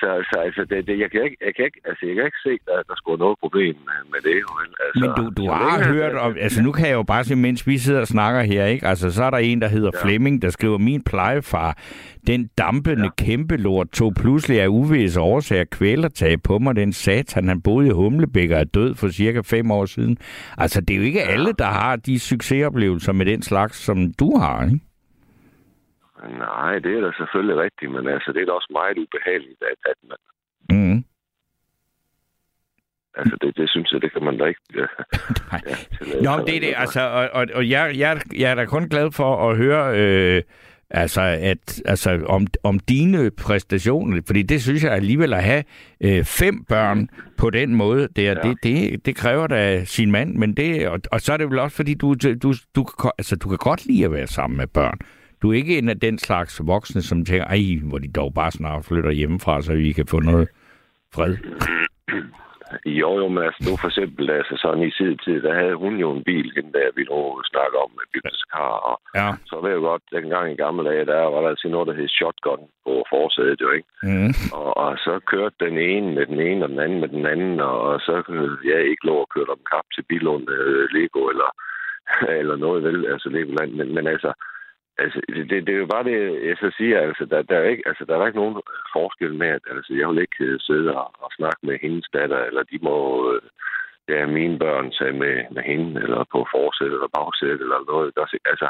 Så, 0.00 0.10
så 0.30 0.36
altså, 0.46 0.62
det, 0.70 0.86
det, 0.86 0.98
jeg, 0.98 1.10
kan 1.10 1.24
ikke, 1.24 1.36
jeg, 1.46 1.54
kan 1.56 1.64
ikke, 1.64 1.80
altså, 1.84 2.02
jeg 2.06 2.14
kan 2.16 2.24
ikke 2.30 2.42
se, 2.48 2.52
at 2.78 2.84
der 2.88 2.96
skulle 2.96 3.18
noget 3.18 3.38
problem 3.44 3.74
med, 4.12 4.20
det. 4.28 4.36
Vel? 4.56 4.70
Altså, 4.84 5.00
Men 5.02 5.10
du, 5.18 5.42
du 5.42 5.50
har 5.50 5.78
længe, 5.78 5.92
hørt 5.94 6.14
om... 6.14 6.36
Altså, 6.40 6.62
nu 6.62 6.72
kan 6.72 6.86
jeg 6.88 6.94
jo 6.94 7.02
bare 7.02 7.24
sige, 7.24 7.36
mens 7.36 7.66
vi 7.66 7.78
sidder 7.78 8.00
og 8.00 8.06
snakker 8.06 8.42
her, 8.42 8.64
ikke? 8.66 8.86
Altså, 8.86 9.10
så 9.10 9.24
er 9.24 9.30
der 9.30 9.38
en, 9.38 9.62
der 9.62 9.68
hedder 9.68 9.90
ja. 9.94 10.04
Flemming, 10.04 10.42
der 10.42 10.50
skriver, 10.50 10.78
min 10.78 11.02
plejefar, 11.02 11.78
den 12.26 12.50
dampende 12.58 13.10
ja. 13.18 13.24
kæmpe 13.24 13.56
lort, 13.56 13.88
tog 13.88 14.12
pludselig 14.20 14.60
af 14.60 14.68
uvisse 14.68 15.20
årsager 15.20 15.64
kvælertag 15.64 16.42
på 16.42 16.58
mig. 16.58 16.76
Den 16.76 16.92
satan, 16.92 17.48
han 17.48 17.62
boede 17.62 17.88
i 17.88 17.90
Humlebæk 17.90 18.50
og 18.50 18.60
er 18.60 18.64
død 18.64 18.94
for 18.94 19.08
cirka 19.08 19.40
fem 19.40 19.70
år 19.70 19.86
siden. 19.86 20.18
Altså, 20.58 20.80
det 20.80 20.94
er 20.94 20.98
jo 20.98 21.04
ikke 21.04 21.22
alle, 21.22 21.52
der 21.58 21.70
har 21.80 21.96
de 21.96 22.18
succesoplevelser 22.18 23.12
med 23.12 23.26
den 23.26 23.42
slags, 23.42 23.76
som 23.76 24.12
du 24.12 24.36
har, 24.38 24.64
ikke? 24.64 24.85
Nej, 26.30 26.78
det 26.78 26.96
er 26.96 27.00
da 27.00 27.10
selvfølgelig 27.16 27.56
rigtigt, 27.56 27.92
men 27.92 28.08
altså, 28.08 28.32
det 28.32 28.42
er 28.42 28.46
da 28.46 28.52
også 28.52 28.72
meget 28.72 28.98
ubehageligt, 28.98 29.62
at, 29.62 29.90
at 29.90 29.98
man... 30.08 30.18
Mm. 30.70 31.04
Altså, 33.14 33.36
det, 33.40 33.56
det 33.56 33.70
synes 33.70 33.92
jeg, 33.92 34.02
det 34.02 34.12
kan 34.12 34.24
man 34.24 34.38
da 34.38 34.44
ikke... 34.44 34.60
Ja, 34.74 34.86
Nå, 36.26 36.44
det 36.46 36.56
er 36.56 36.60
det, 36.60 36.74
altså, 36.76 37.00
og, 37.00 37.28
og, 37.32 37.46
og 37.54 37.70
jeg, 37.70 37.94
jeg, 37.96 38.20
jeg 38.36 38.50
er 38.50 38.54
da 38.54 38.64
kun 38.64 38.88
glad 38.88 39.12
for 39.12 39.50
at 39.50 39.56
høre... 39.56 40.00
Øh, 40.00 40.42
Altså, 40.90 41.20
at, 41.20 41.82
altså 41.84 42.20
om, 42.28 42.46
om 42.62 42.78
dine 42.78 43.30
præstationer, 43.30 44.22
fordi 44.26 44.42
det 44.42 44.62
synes 44.62 44.84
jeg 44.84 44.92
alligevel 44.92 45.32
at 45.32 45.42
have 45.42 45.64
øh, 46.00 46.24
fem 46.24 46.64
børn 46.64 47.08
på 47.36 47.50
den 47.50 47.74
måde, 47.74 48.08
det, 48.16 48.28
er, 48.28 48.34
ja. 48.44 48.48
det, 48.48 48.56
det, 48.62 49.06
det 49.06 49.16
kræver 49.16 49.46
da 49.46 49.84
sin 49.84 50.10
mand, 50.10 50.34
men 50.34 50.56
det, 50.56 50.88
og, 50.88 51.00
og 51.12 51.20
så 51.20 51.32
er 51.32 51.36
det 51.36 51.50
vel 51.50 51.58
også, 51.58 51.76
fordi 51.76 51.94
du, 51.94 52.14
du, 52.14 52.54
du, 52.76 52.86
altså, 53.18 53.36
du 53.36 53.48
kan 53.48 53.58
godt 53.58 53.86
lide 53.86 54.04
at 54.04 54.12
være 54.12 54.26
sammen 54.26 54.56
med 54.56 54.66
børn. 54.66 54.98
Du 55.42 55.50
er 55.50 55.54
ikke 55.56 55.78
en 55.78 55.88
af 55.88 56.00
den 56.00 56.18
slags 56.18 56.60
voksne, 56.66 57.02
som 57.02 57.24
tænker, 57.24 57.44
ej, 57.44 57.58
hvor 57.88 57.98
de 57.98 58.08
dog 58.12 58.34
bare 58.34 58.50
snart 58.50 58.84
flytter 58.84 59.10
hjemmefra, 59.10 59.62
så 59.62 59.72
vi 59.74 59.92
kan 59.92 60.06
få 60.06 60.20
noget 60.20 60.48
fred. 61.14 61.36
Jo, 63.02 63.10
jo, 63.20 63.26
men 63.28 63.42
altså 63.48 63.60
nu 63.70 63.76
for 63.82 63.88
eksempel, 63.92 64.24
altså 64.30 64.54
sådan 64.62 64.82
i 64.88 64.90
sin 64.98 65.18
tid, 65.24 65.38
der 65.46 65.54
havde 65.60 65.74
hun 65.84 65.94
jo 66.04 66.08
en 66.16 66.24
bil, 66.30 66.46
hende 66.56 66.72
der 66.78 66.88
vi 66.96 67.02
nu 67.10 67.18
snakker 67.52 67.78
om 67.84 67.90
med 67.98 68.06
bibliotekar, 68.14 68.72
og 68.90 68.96
Ja. 69.20 69.28
så 69.50 69.54
ved 69.62 69.70
jeg 69.70 69.76
jo 69.80 69.84
godt, 69.90 70.02
dengang 70.16 70.46
i 70.52 70.56
gamle 70.64 70.84
dage, 70.90 71.04
der 71.12 71.20
var 71.34 71.40
der 71.42 71.48
altså 71.54 71.68
noget, 71.68 71.88
der 71.88 71.94
hed 71.98 72.08
shotgun 72.08 72.62
på 72.84 72.92
forsædet 73.12 73.60
jo, 73.64 73.70
ikke? 73.78 73.88
Mm. 74.08 74.30
Og, 74.60 74.70
og 74.84 74.90
så 75.06 75.14
kørte 75.32 75.56
den 75.66 75.76
ene 75.92 76.08
med 76.16 76.26
den 76.32 76.40
ene, 76.48 76.64
og 76.64 76.68
den 76.72 76.80
anden 76.84 77.00
med 77.00 77.08
den 77.16 77.26
anden, 77.26 77.60
og, 77.60 77.76
og 77.90 77.96
så 78.06 78.14
kunne 78.26 78.48
jeg 78.72 78.80
ikke 78.90 79.06
lov 79.10 79.20
at 79.22 79.32
køre 79.34 79.48
dem 79.52 79.62
kap 79.72 79.86
til 79.94 80.04
Bilund, 80.10 80.46
øh, 80.56 80.84
Lego 80.94 81.20
eller, 81.32 81.50
eller 82.40 82.56
noget, 82.64 82.80
vel, 82.86 82.98
altså 83.12 83.28
Legoland, 83.28 83.70
men, 83.78 83.88
men 83.96 84.06
altså, 84.14 84.30
Altså, 84.98 85.20
det, 85.28 85.50
det, 85.50 85.66
det 85.66 85.74
er 85.74 85.82
jo 85.84 85.86
bare 85.94 86.04
det, 86.04 86.18
jeg 86.48 86.56
så 86.60 86.70
siger, 86.76 87.00
altså, 87.00 87.24
der, 87.24 87.42
der, 87.42 87.56
er 87.58 87.68
ikke, 87.68 87.82
altså, 87.86 88.04
der 88.04 88.14
er 88.16 88.26
ikke 88.26 88.42
nogen 88.42 88.56
øh, 88.56 88.62
forskel 88.92 89.34
med, 89.34 89.46
at 89.46 89.64
altså, 89.70 89.94
jeg 89.94 90.08
vil 90.08 90.18
ikke 90.18 90.44
øh, 90.44 90.60
sidde 90.60 90.96
og, 90.96 91.08
og 91.24 91.30
snakke 91.38 91.60
med 91.62 91.78
hendes 91.82 92.08
datter, 92.12 92.38
eller 92.38 92.62
de 92.62 92.78
må, 92.82 92.96
øh, 93.32 93.42
ja, 94.08 94.26
mine 94.26 94.58
børn 94.58 94.92
sagde 94.92 95.12
med, 95.12 95.36
med 95.50 95.62
hende, 95.62 96.02
eller 96.02 96.24
på 96.32 96.46
forsæt, 96.54 96.92
eller 96.96 97.14
bagsæt, 97.16 97.60
eller 97.64 97.80
noget. 97.92 98.14
Der, 98.16 98.24
altså, 98.52 98.68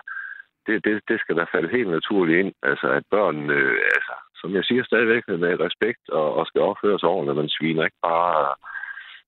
det, 0.67 0.85
det, 0.85 1.03
det 1.09 1.21
skal 1.21 1.37
da 1.37 1.45
falde 1.45 1.77
helt 1.77 1.91
naturligt 1.91 2.39
ind, 2.39 2.53
altså, 2.62 2.87
at 2.99 3.05
børn, 3.11 3.51
øh, 3.51 3.79
altså, 3.97 4.15
som 4.41 4.55
jeg 4.55 4.65
siger 4.65 4.85
stadigvæk, 4.85 5.23
med 5.29 5.61
respekt 5.67 6.05
og, 6.09 6.35
og 6.39 6.47
skal 6.47 6.61
opføre 6.61 6.99
sig 6.99 7.09
ordentligt, 7.09 7.37
man 7.37 7.49
sviner 7.49 7.85
ikke 7.85 8.03
bare 8.03 8.55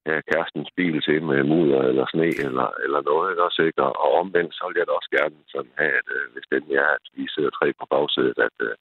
ja, 0.06 0.16
kærestens 0.30 0.70
bil 0.76 0.96
til 1.02 1.22
med 1.22 1.40
mudder 1.52 1.82
eller 1.90 2.04
sne 2.12 2.28
eller, 2.46 2.68
eller 2.84 3.00
noget, 3.10 3.30
ikke 3.30 3.46
også, 3.48 3.62
ikke? 3.62 3.82
Og, 3.82 4.14
omvendt, 4.20 4.54
så 4.54 4.62
vil 4.66 4.78
jeg 4.80 4.86
da 4.86 4.92
også 5.00 5.10
gerne 5.18 5.36
sådan 5.54 5.74
have, 5.80 5.94
at 6.00 6.08
øh, 6.16 6.24
hvis 6.32 6.46
den 6.54 6.64
er, 6.80 6.88
at 6.96 7.04
vi 7.16 7.24
sidder 7.34 7.50
tre 7.50 7.66
på 7.80 7.86
bagsædet, 7.92 8.38
at, 8.48 8.56
øh, 8.68 8.74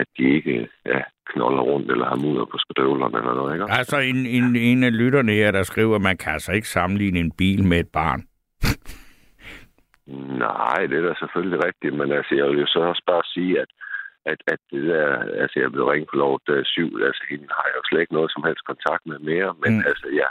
at 0.00 0.08
de 0.16 0.24
ikke 0.38 0.68
ja, 0.86 1.00
knolder 1.32 1.62
rundt 1.70 1.90
eller 1.92 2.06
har 2.12 2.18
mudder 2.24 2.44
på 2.52 2.58
skadøvlerne 2.62 3.18
eller 3.20 3.34
noget, 3.34 3.54
ikke? 3.54 3.66
Der 3.66 3.78
er 3.82 3.88
så 3.94 3.98
en, 4.12 4.20
en, 4.36 4.56
en 4.56 4.80
af 4.88 4.92
lytterne 5.00 5.32
her, 5.32 5.50
der 5.50 5.62
skriver, 5.62 5.94
at 5.96 6.06
man 6.10 6.16
kan 6.16 6.32
altså 6.32 6.52
ikke 6.52 6.68
sammenligne 6.68 7.18
en 7.18 7.32
bil 7.40 7.64
med 7.64 7.78
et 7.80 7.92
barn. 7.92 8.20
Nej, 10.46 10.78
det 10.88 10.96
er 10.98 11.06
da 11.08 11.14
selvfølgelig 11.18 11.64
rigtigt, 11.68 11.94
men 11.94 12.12
altså, 12.12 12.34
jeg 12.34 12.46
vil 12.48 12.58
jo 12.64 12.66
så 12.66 12.80
også 12.80 13.02
bare 13.06 13.22
sige, 13.34 13.60
at 13.60 13.70
at, 14.32 14.40
at 14.52 14.60
det 14.72 14.82
der, 14.92 15.08
altså 15.42 15.56
jeg 15.62 15.72
blev 15.72 15.84
ringet 15.86 16.10
på 16.10 16.16
lov 16.24 16.34
der 16.46 16.60
syv, 16.74 16.90
altså 17.08 17.22
hende 17.30 17.46
har 17.58 17.66
jeg 17.68 17.76
jo 17.80 17.84
slet 17.88 18.00
ikke 18.02 18.18
noget 18.18 18.30
som 18.32 18.44
helst 18.48 18.64
kontakt 18.70 19.02
med 19.10 19.18
mere, 19.30 19.50
men 19.62 19.72
Mm. 19.72 19.80
mm. 19.80 19.88
altså 19.90 20.06
ja, 20.22 20.28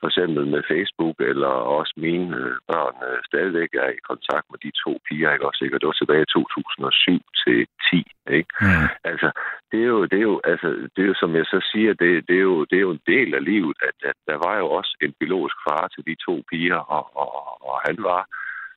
for 0.00 0.08
eksempel 0.10 0.44
med 0.54 0.62
Facebook, 0.72 1.16
eller 1.30 1.52
også 1.78 1.92
mine 2.06 2.28
øh, 2.40 2.56
børn 2.70 2.96
øh, 3.08 3.18
stadigvæk 3.30 3.70
er 3.84 3.90
i 3.96 4.06
kontakt 4.10 4.46
med 4.50 4.58
de 4.64 4.70
to 4.84 4.92
piger, 5.06 5.32
ikke 5.32 5.46
også, 5.48 5.60
ikke? 5.64 5.76
Og 5.76 5.80
det 5.80 5.86
var 5.90 5.98
tilbage 6.00 6.26
i 6.26 6.32
2007 6.34 7.20
til 7.42 7.58
10, 7.90 8.04
ikke? 8.38 8.52
Mm. 8.60 8.88
Altså, 9.10 9.28
det 9.70 9.78
er 9.84 9.88
jo, 9.94 10.00
det 10.10 10.18
er 10.22 10.26
jo, 10.32 10.36
altså, 10.52 10.68
det 10.94 11.00
er 11.02 11.08
jo, 11.12 11.16
som 11.22 11.30
jeg 11.38 11.46
så 11.54 11.58
siger, 11.72 11.92
det, 12.02 12.10
det, 12.28 12.36
er 12.40 12.46
jo, 12.50 12.56
det 12.70 12.76
er 12.76 12.86
jo 12.88 12.94
en 12.98 13.06
del 13.12 13.28
af 13.38 13.42
livet, 13.52 13.76
at, 13.88 13.96
at 14.10 14.18
der 14.30 14.36
var 14.46 14.54
jo 14.62 14.66
også 14.78 14.92
en 15.04 15.12
biologisk 15.20 15.56
far 15.66 15.84
til 15.94 16.02
de 16.08 16.14
to 16.26 16.34
piger, 16.50 16.80
og, 16.96 17.04
og, 17.22 17.30
og 17.68 17.76
han 17.86 17.96
var 18.10 18.22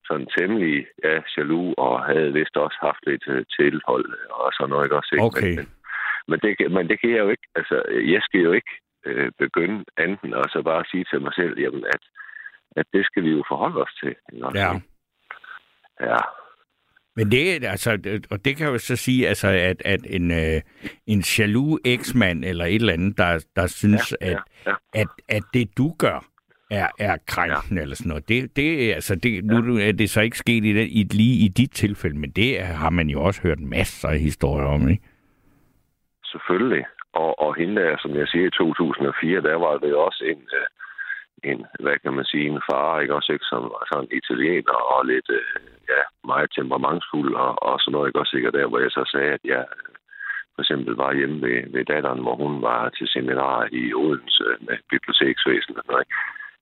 sådan 0.08 0.28
temmelig 0.38 0.88
ja, 1.04 1.16
jaloux, 1.38 1.74
og 1.78 2.06
havde 2.06 2.34
vist 2.34 2.58
også 2.66 2.78
haft 2.88 3.02
lidt 3.10 3.26
øh, 3.28 3.46
tilhold 3.58 4.10
og 4.30 4.50
sådan 4.54 4.70
noget, 4.70 4.86
ikke 4.86 4.98
også? 5.00 5.12
Ikke? 5.16 5.26
Okay. 5.30 5.56
Men, 5.58 5.68
men, 6.30 6.40
det, 6.44 6.72
men 6.76 6.84
det 6.90 6.98
kan 7.00 7.10
jeg 7.10 7.20
jo 7.26 7.30
ikke, 7.30 7.48
altså, 7.60 7.76
jeg 8.14 8.22
skal 8.22 8.42
jo 8.48 8.52
ikke 8.60 8.74
øh, 9.06 9.32
begynde 9.40 9.86
anden 9.98 10.34
og 10.34 10.46
så 10.54 10.62
bare 10.62 10.84
sige 10.92 11.06
til 11.12 11.22
mig 11.22 11.34
selv, 11.40 11.60
jamen, 11.60 11.84
at, 11.96 12.04
at 12.80 12.86
det 12.94 13.06
skal 13.06 13.24
vi 13.24 13.32
jo 13.38 13.44
forholde 13.52 13.82
os 13.86 13.94
til. 14.02 14.16
Ikke 14.34 14.46
også? 14.46 14.60
Ja. 14.60 14.72
Ja. 16.12 16.22
Men 17.16 17.32
det, 17.32 17.66
er, 17.66 17.70
altså, 17.72 17.92
og 18.32 18.46
det 18.46 18.58
kan 18.58 18.68
jo 18.68 18.78
så 18.78 18.96
sige, 18.96 19.28
altså, 19.28 19.48
at, 19.48 19.82
at 19.86 20.00
en, 20.10 20.32
øh, 20.32 20.62
en 21.08 21.20
jaloux 21.38 21.80
eksmand 21.86 22.46
eller 22.46 22.66
et 22.66 22.76
eller 22.76 22.94
andet, 22.94 23.18
der, 23.18 23.46
der 23.56 23.68
synes, 23.68 24.16
Ja, 24.22 24.28
at, 24.28 24.38
ja, 24.66 24.72
ja. 24.72 25.02
At, 25.02 25.08
at 25.30 25.44
det 25.54 25.78
du 25.78 25.96
gør, 26.00 26.26
er, 26.70 26.88
er 27.00 27.18
krænkende 27.28 27.80
ja. 27.80 27.82
eller 27.82 27.96
sådan 27.96 28.10
noget. 28.10 28.30
Det, 28.30 28.56
det, 28.56 28.94
altså, 28.94 29.16
det, 29.16 29.46
nu 29.46 29.78
er 29.78 29.92
det 29.92 30.10
så 30.10 30.22
ikke 30.22 30.38
sket 30.38 30.66
i, 30.66 30.74
det, 30.74 30.88
i, 30.92 31.04
lige 31.04 31.46
i 31.46 31.48
dit 31.48 31.72
tilfælde, 31.72 32.20
men 32.20 32.32
det 32.32 32.60
har 32.62 32.90
man 32.90 33.10
jo 33.10 33.24
også 33.24 33.42
hørt 33.42 33.60
masser 33.60 34.10
af 34.10 34.20
historier 34.20 34.66
om, 34.66 34.90
ikke? 34.90 35.04
Selvfølgelig. 36.26 36.86
Og, 37.14 37.40
og 37.40 37.56
hende 37.56 37.82
der, 37.82 37.98
som 38.00 38.16
jeg 38.16 38.28
siger, 38.28 38.48
i 38.48 38.58
2004, 38.58 39.42
der 39.42 39.56
var 39.56 39.78
det 39.78 39.94
også 39.96 40.24
en, 40.24 40.42
øh, 40.60 40.68
en 41.52 41.66
hvad 41.80 41.98
kan 42.04 42.14
man 42.14 42.26
sige, 42.26 42.48
en 42.48 42.62
far, 42.72 43.00
ikke 43.00 43.16
også, 43.16 43.34
ikke, 43.34 43.46
som 43.46 43.64
var 43.64 43.84
sådan 43.92 44.10
italiener 44.20 44.80
og 44.94 45.06
lidt, 45.06 45.30
øh, 45.30 45.62
ja, 45.90 46.02
meget 46.32 46.50
temperamentsfuld 46.56 47.34
og, 47.36 47.64
og 47.64 47.80
sådan 47.80 47.92
noget, 47.92 48.08
ikke 48.08 48.20
også, 48.20 48.38
ikke, 48.38 48.50
og 48.50 48.54
der, 48.54 48.68
hvor 48.68 48.80
jeg 48.80 48.92
så 48.92 49.04
sagde, 49.14 49.32
at 49.38 49.44
jeg 49.44 49.66
øh, 49.78 49.94
for 50.56 50.62
eksempel 50.62 50.94
var 51.04 51.14
hjemme 51.14 51.42
ved, 51.42 51.58
ved 51.74 51.86
datteren, 51.86 52.22
hvor 52.22 52.36
hun 52.36 52.62
var 52.62 52.90
til 52.90 53.08
seminar 53.08 53.68
i 53.72 53.94
Odense 53.94 54.48
med 54.68 54.78
biblioteksvæsen 54.90 55.78
og 55.78 55.84
sådan 55.84 55.92
noget, 55.94 56.06
ikke? 56.06 56.16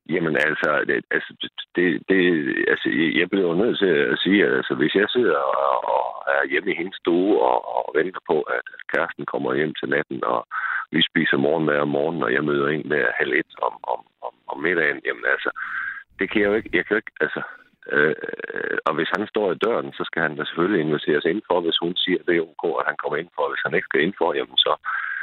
Jamen 0.09 0.35
altså, 0.47 0.69
det, 0.87 1.05
altså, 1.11 1.31
det, 1.75 1.87
det, 2.09 2.21
altså, 2.67 2.87
jeg 3.19 3.29
bliver 3.29 3.47
jo 3.47 3.61
nødt 3.63 3.77
til 3.79 3.93
at 4.13 4.19
sige, 4.19 4.45
at 4.45 4.53
altså, 4.59 4.73
hvis 4.75 4.95
jeg 4.95 5.07
sidder 5.09 5.37
og, 5.37 5.77
og 5.95 6.05
er 6.35 6.49
hjemme 6.51 6.71
i 6.71 6.77
hendes 6.79 6.95
stue 6.95 7.41
og, 7.41 7.59
og 7.75 7.91
venter 7.95 8.19
på, 8.29 8.41
at 8.41 8.65
kæresten 8.93 9.25
kommer 9.25 9.53
hjem 9.53 9.73
til 9.79 9.89
natten, 9.89 10.23
og 10.23 10.47
vi 10.91 11.01
spiser 11.09 11.37
morgenmad 11.37 11.77
om 11.79 11.87
morgenen, 11.87 12.23
og 12.23 12.33
jeg 12.33 12.43
møder 12.43 12.67
en 12.67 12.91
der 12.91 13.17
halv 13.19 13.33
et 13.33 13.51
om, 13.67 13.73
om, 13.93 13.99
om, 14.27 14.33
om 14.47 14.57
middagen, 14.65 15.01
jamen 15.05 15.25
altså, 15.33 15.49
det 16.19 16.29
kan 16.29 16.41
jeg 16.41 16.47
jo 16.47 16.53
ikke, 16.53 16.69
jeg 16.73 16.85
kan 16.85 16.93
jo 16.95 17.01
ikke, 17.03 17.15
altså, 17.25 17.41
øh, 17.91 18.15
øh 18.53 18.77
og 18.87 18.93
hvis 18.95 19.11
han 19.15 19.27
står 19.27 19.51
i 19.51 19.61
døren, 19.65 19.93
så 19.97 20.03
skal 20.05 20.21
han 20.21 20.35
da 20.35 20.43
selvfølgelig 20.45 20.81
inviteres 20.81 21.25
indenfor, 21.25 21.59
hvis 21.61 21.81
hun 21.83 21.95
siger, 22.03 22.19
at 22.19 22.27
det 22.27 22.35
er 22.37 22.49
ok, 22.51 22.63
at 22.79 22.87
han 22.89 22.97
kommer 23.01 23.17
indenfor, 23.17 23.45
hvis 23.49 23.65
han 23.65 23.73
ikke 23.75 23.89
skal 23.89 24.01
indenfor, 24.01 24.29
jamen 24.39 24.57
så, 24.65 24.73
øh, 24.81 25.14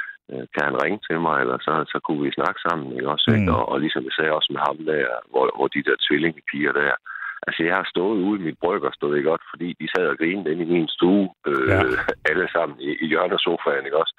kan 0.55 0.65
han 0.69 0.83
ringe 0.83 1.01
til 1.09 1.19
mig, 1.27 1.37
eller 1.41 1.59
så, 1.67 1.73
så 1.93 1.99
kunne 2.05 2.23
vi 2.25 2.39
snakke 2.39 2.61
sammen, 2.67 2.89
ikke 2.97 3.13
også? 3.15 3.29
Ikke? 3.37 3.51
Mm. 3.51 3.55
Og, 3.57 3.63
og 3.71 3.77
ligesom 3.81 4.05
jeg 4.05 4.15
sagde 4.17 4.37
også 4.39 4.51
med 4.55 4.63
ham 4.69 4.79
der, 4.91 5.07
hvor, 5.31 5.45
hvor 5.57 5.69
de 5.75 5.87
der 5.89 5.97
tvillingepiger 6.07 6.73
der, 6.73 6.93
altså 7.47 7.61
jeg 7.69 7.75
har 7.81 7.87
stået 7.95 8.19
ude 8.27 8.41
i 8.41 8.45
mit 8.47 8.59
brygger, 8.65 8.91
stod 8.93 9.17
det 9.17 9.25
godt, 9.31 9.43
fordi 9.53 9.69
de 9.81 9.87
sad 9.95 10.07
og 10.13 10.19
grinede 10.19 10.53
inde 10.53 10.65
i 10.65 10.73
min 10.77 10.89
stue, 10.97 11.29
øh, 11.51 11.69
Ja. 11.73 11.81
alle 12.31 12.47
sammen 12.55 12.77
i, 12.81 12.91
i 13.05 13.07
hjørnesofaen, 13.13 13.85
ikke 13.85 14.03
også? 14.05 14.15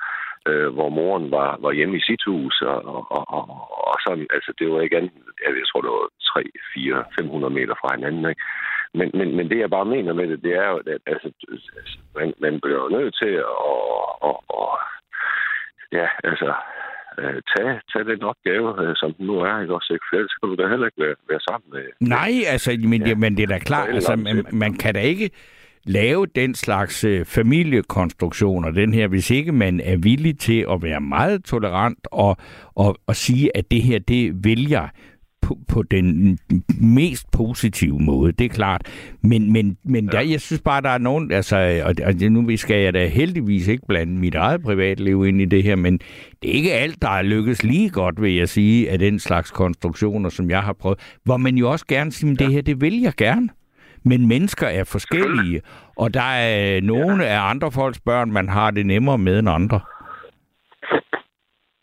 Øh, 0.49 0.69
hvor 0.75 0.89
moren 0.89 1.31
var, 1.31 1.49
var 1.63 1.71
hjemme 1.71 1.97
i 1.97 2.05
sit 2.07 2.23
hus, 2.27 2.61
og, 2.61 2.79
og, 2.95 3.01
og, 3.17 3.23
og, 3.37 3.43
og 3.91 3.97
sådan, 4.05 4.27
altså 4.35 4.51
det 4.59 4.71
var 4.71 4.81
ikke 4.81 4.97
andet, 4.97 5.11
jeg, 5.43 5.51
jeg 5.61 5.67
tror 5.67 5.81
det 5.81 5.91
var 5.97 6.07
3, 6.33 6.43
4, 6.73 7.03
500 7.19 7.53
meter 7.53 7.75
fra 7.81 7.95
hinanden, 7.95 8.25
ikke? 8.29 8.41
Men, 8.99 9.11
men, 9.13 9.35
men 9.37 9.49
det, 9.49 9.59
jeg 9.59 9.69
bare 9.69 9.85
mener 9.95 10.13
med 10.13 10.27
det, 10.27 10.43
det 10.43 10.53
er 10.63 10.67
jo, 10.71 10.77
at 10.77 10.87
altså, 11.05 11.27
man, 12.17 12.33
man 12.45 12.59
bliver 12.63 12.89
nødt 12.89 13.15
til 13.21 13.33
at, 13.49 13.59
at, 14.29 14.37
at, 14.61 14.75
ja, 15.99 16.07
altså, 16.29 16.49
øh, 17.19 17.39
tage, 17.51 17.73
tage 17.91 18.05
den 18.11 18.23
opgave, 18.31 18.67
øh, 18.83 18.93
som 18.95 19.13
den 19.13 19.25
nu 19.25 19.35
er, 19.39 19.61
ikke 19.61 19.73
også? 19.77 19.93
Ikke? 19.93 20.05
For 20.09 20.15
ellers 20.15 20.35
kan 20.39 20.49
du 20.49 20.55
da 20.55 20.67
heller 20.69 20.87
ikke 20.89 21.01
være, 21.05 21.15
være 21.29 21.43
sammen 21.49 21.67
med... 21.73 21.83
Nej, 22.17 22.33
altså, 22.53 22.69
men, 22.91 23.07
ja. 23.07 23.15
Men 23.15 23.37
det 23.37 23.43
er 23.43 23.47
da 23.47 23.59
klart, 23.59 23.87
For 23.87 23.95
altså, 23.95 24.15
man, 24.15 24.45
man 24.51 24.73
kan 24.73 24.93
da 24.93 24.99
ikke 24.99 25.29
lave 25.85 26.25
den 26.25 26.55
slags 26.55 27.03
øh, 27.03 27.25
familiekonstruktioner, 27.25 28.71
den 28.71 28.93
her, 28.93 29.07
hvis 29.07 29.31
ikke 29.31 29.51
man 29.51 29.79
er 29.79 29.97
villig 29.97 30.39
til 30.39 30.65
at 30.71 30.83
være 30.83 31.01
meget 31.01 31.43
tolerant 31.43 32.07
og, 32.11 32.37
og, 32.75 32.97
og 33.07 33.15
sige, 33.15 33.57
at 33.57 33.71
det 33.71 33.81
her, 33.81 33.99
det 33.99 34.45
vil 34.45 34.69
jeg 34.69 34.89
på, 35.43 35.57
på 35.67 35.83
den 35.83 36.37
mest 36.81 37.31
positive 37.31 37.99
måde, 37.99 38.31
det 38.31 38.45
er 38.45 38.49
klart. 38.49 38.81
Men, 39.21 39.51
men, 39.51 39.77
men 39.83 40.05
ja. 40.05 40.11
der, 40.11 40.21
jeg 40.21 40.41
synes 40.41 40.61
bare, 40.61 40.81
der 40.81 40.89
er 40.89 40.97
nogen, 40.97 41.31
altså, 41.31 41.81
og, 41.85 41.95
og 42.05 42.31
nu 42.31 42.57
skal 42.57 42.83
jeg 42.83 42.93
da 42.93 43.07
heldigvis 43.07 43.67
ikke 43.67 43.83
blande 43.87 44.13
mit 44.13 44.35
eget 44.35 44.63
privatliv 44.63 45.25
ind 45.27 45.41
i 45.41 45.45
det 45.45 45.63
her, 45.63 45.75
men 45.75 45.99
det 46.41 46.49
er 46.49 46.53
ikke 46.53 46.73
alt, 46.73 47.01
der 47.01 47.09
er 47.09 47.21
lykkes 47.21 47.63
lige 47.63 47.89
godt, 47.89 48.21
vil 48.21 48.33
jeg 48.33 48.49
sige, 48.49 48.89
af 48.89 48.99
den 48.99 49.19
slags 49.19 49.51
konstruktioner, 49.51 50.29
som 50.29 50.49
jeg 50.49 50.61
har 50.61 50.73
prøvet. 50.73 50.99
Hvor 51.23 51.37
man 51.37 51.57
jo 51.57 51.71
også 51.71 51.85
gerne 51.87 52.11
siger, 52.11 52.35
det 52.35 52.51
her, 52.51 52.61
det 52.61 52.81
vil 52.81 53.01
jeg 53.01 53.13
gerne. 53.17 53.49
Men 54.05 54.27
mennesker 54.27 54.67
er 54.67 54.83
forskellige, 54.83 55.61
og 55.95 56.13
der 56.13 56.21
er 56.21 56.81
nogle 56.81 57.25
af 57.27 57.49
andre 57.49 57.71
folks 57.71 57.99
børn, 57.99 58.31
man 58.31 58.49
har 58.49 58.71
det 58.71 58.85
nemmere 58.85 59.17
med 59.17 59.39
end 59.39 59.49
andre. 59.49 59.79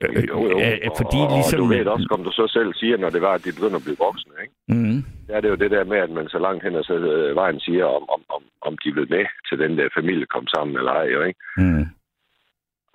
Øh, 0.04 0.28
jo, 0.32 0.38
jo. 0.52 0.56
Øh, 0.64 0.76
fordi 1.00 1.20
og, 1.26 1.30
ligesom... 1.36 1.60
Og 1.60 1.62
du 1.62 1.66
ved 1.74 1.86
også, 1.94 2.06
som 2.12 2.24
du 2.24 2.32
så 2.40 2.46
selv 2.56 2.70
siger, 2.74 2.96
når 2.96 3.10
det 3.10 3.22
var, 3.22 3.34
at 3.34 3.44
de 3.44 3.56
begynder 3.58 3.78
at 3.80 3.86
blive 3.86 4.02
voksne, 4.06 4.34
ikke? 4.44 4.54
Mm. 4.74 4.98
Der 5.26 5.34
er 5.36 5.40
det 5.40 5.50
jo 5.52 5.62
det 5.62 5.70
der 5.70 5.84
med, 5.84 5.98
at 6.06 6.10
man 6.18 6.28
så 6.28 6.38
langt 6.38 6.64
hen 6.64 6.74
ad 6.76 6.84
så 6.84 6.94
øh, 6.94 7.36
vejen 7.36 7.60
siger, 7.60 7.84
om, 7.84 8.04
om, 8.14 8.22
om, 8.36 8.42
om 8.68 8.78
de 8.82 8.94
vil 8.94 9.08
med 9.16 9.26
til 9.48 9.58
den 9.64 9.78
der 9.78 9.88
familie 9.98 10.26
kom 10.34 10.46
sammen 10.54 10.76
eller 10.76 10.92
ej, 10.92 11.06
jo, 11.14 11.20
ikke? 11.22 11.40
Mm. 11.56 11.84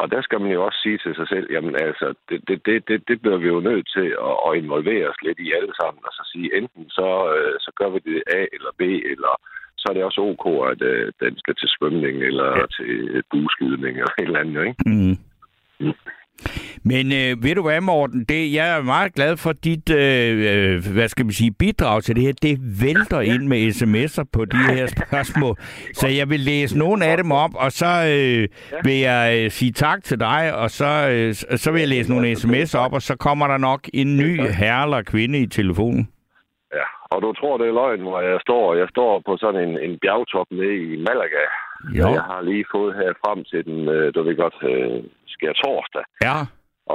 Og 0.02 0.12
der 0.12 0.22
skal 0.22 0.42
man 0.42 0.52
jo 0.52 0.66
også 0.66 0.80
sige 0.84 0.98
til 0.98 1.16
sig 1.16 1.28
selv, 1.28 1.48
jamen 1.54 1.76
altså, 1.76 2.08
det, 2.30 2.40
det, 2.48 2.66
det, 2.66 2.88
det, 2.88 3.08
det 3.08 3.22
bliver 3.22 3.38
vi 3.38 3.48
jo 3.48 3.60
nødt 3.60 3.88
til 3.96 4.08
at, 4.30 4.36
at 4.48 4.58
involvere 4.62 5.10
os 5.10 5.22
lidt 5.26 5.40
i 5.40 5.54
alle 5.58 5.74
sammen, 5.82 6.02
og 6.08 6.14
så 6.18 6.24
sige, 6.32 6.58
enten 6.58 6.90
så, 6.90 7.10
øh, 7.36 7.56
så 7.66 7.72
gør 7.80 7.90
vi 7.90 8.00
det 8.10 8.24
A 8.40 8.42
eller 8.56 8.72
B, 8.80 8.82
eller 9.12 9.34
så 9.78 9.86
er 9.90 9.94
det 9.94 10.04
også 10.04 10.22
ok, 10.32 10.46
at 10.72 10.82
øh, 10.82 11.12
den 11.24 11.34
skal 11.38 11.56
til 11.56 11.70
svømning, 11.76 12.16
eller 12.30 12.50
ja. 12.60 12.66
til 12.78 13.24
buskydning, 13.32 13.94
eller 13.98 14.16
et 14.20 14.28
eller 14.28 14.40
andet, 14.40 14.64
ikke? 14.70 14.84
Mm. 14.86 15.18
Mm. 15.80 15.98
Men 16.92 17.06
øh, 17.20 17.44
ved 17.44 17.56
du 17.56 17.62
hvad, 17.62 17.82
Morten? 17.82 18.26
Det, 18.30 18.54
jeg 18.54 18.78
er 18.78 18.82
meget 18.82 19.14
glad 19.14 19.38
for 19.38 19.52
dit, 19.52 19.90
øh, 19.90 20.32
øh 20.50 20.94
hvad 20.94 21.08
skal 21.08 21.26
man 21.26 21.32
sige, 21.32 21.52
bidrag 21.60 22.04
til 22.04 22.16
det 22.16 22.24
her. 22.24 22.34
Det 22.42 22.58
vælter 22.84 23.22
ind 23.22 23.44
med 23.48 23.60
sms'er 23.78 24.24
på 24.34 24.46
de 24.46 24.58
her 24.58 24.88
spørgsmål. 24.98 25.56
Så 25.94 26.08
jeg 26.08 26.30
vil 26.30 26.40
læse 26.40 26.78
nogle 26.78 27.06
af 27.06 27.18
dem 27.18 27.32
op, 27.32 27.54
og 27.56 27.72
så 27.72 27.92
øh, 28.14 28.48
vil 28.84 29.00
jeg 29.00 29.44
øh, 29.44 29.52
sige 29.52 29.72
tak 29.72 30.04
til 30.04 30.20
dig, 30.20 30.56
og 30.56 30.70
så, 30.70 30.92
øh, 31.12 31.34
så 31.34 31.72
vil 31.72 31.80
jeg 31.80 31.90
læse 31.90 32.12
nogle 32.14 32.32
sms'er 32.32 32.78
op, 32.78 32.94
og 32.94 33.02
så 33.02 33.16
kommer 33.18 33.48
der 33.48 33.58
nok 33.58 33.82
en 33.94 34.18
ny 34.18 34.42
herre 34.42 34.84
eller 34.84 35.02
kvinde 35.02 35.40
i 35.40 35.48
telefonen. 35.48 36.10
Ja, 36.74 36.88
og 37.12 37.22
du 37.22 37.34
tror, 37.34 37.58
det 37.58 37.68
er 37.68 37.74
løgn, 37.74 38.02
hvor 38.02 38.22
jeg 38.22 38.40
står. 38.42 38.76
Jeg 38.76 38.88
står 38.90 39.22
på 39.26 39.38
sådan 39.38 39.62
en, 39.70 39.78
en 39.80 40.00
bjergtop 40.02 40.48
nede 40.52 40.76
i 40.84 40.98
Malaga. 41.08 41.44
Jo. 42.00 42.08
Jeg 42.18 42.26
har 42.32 42.42
lige 42.42 42.66
fået 42.76 42.96
her 42.96 43.12
frem 43.24 43.40
til 43.52 43.62
den, 43.70 43.80
øh, 43.96 44.14
du 44.16 44.20
ved 44.24 44.36
godt, 44.44 44.58
øh, 44.72 45.04
sker 45.36 45.54
torsdag. 45.54 46.06
Ja. 46.28 46.38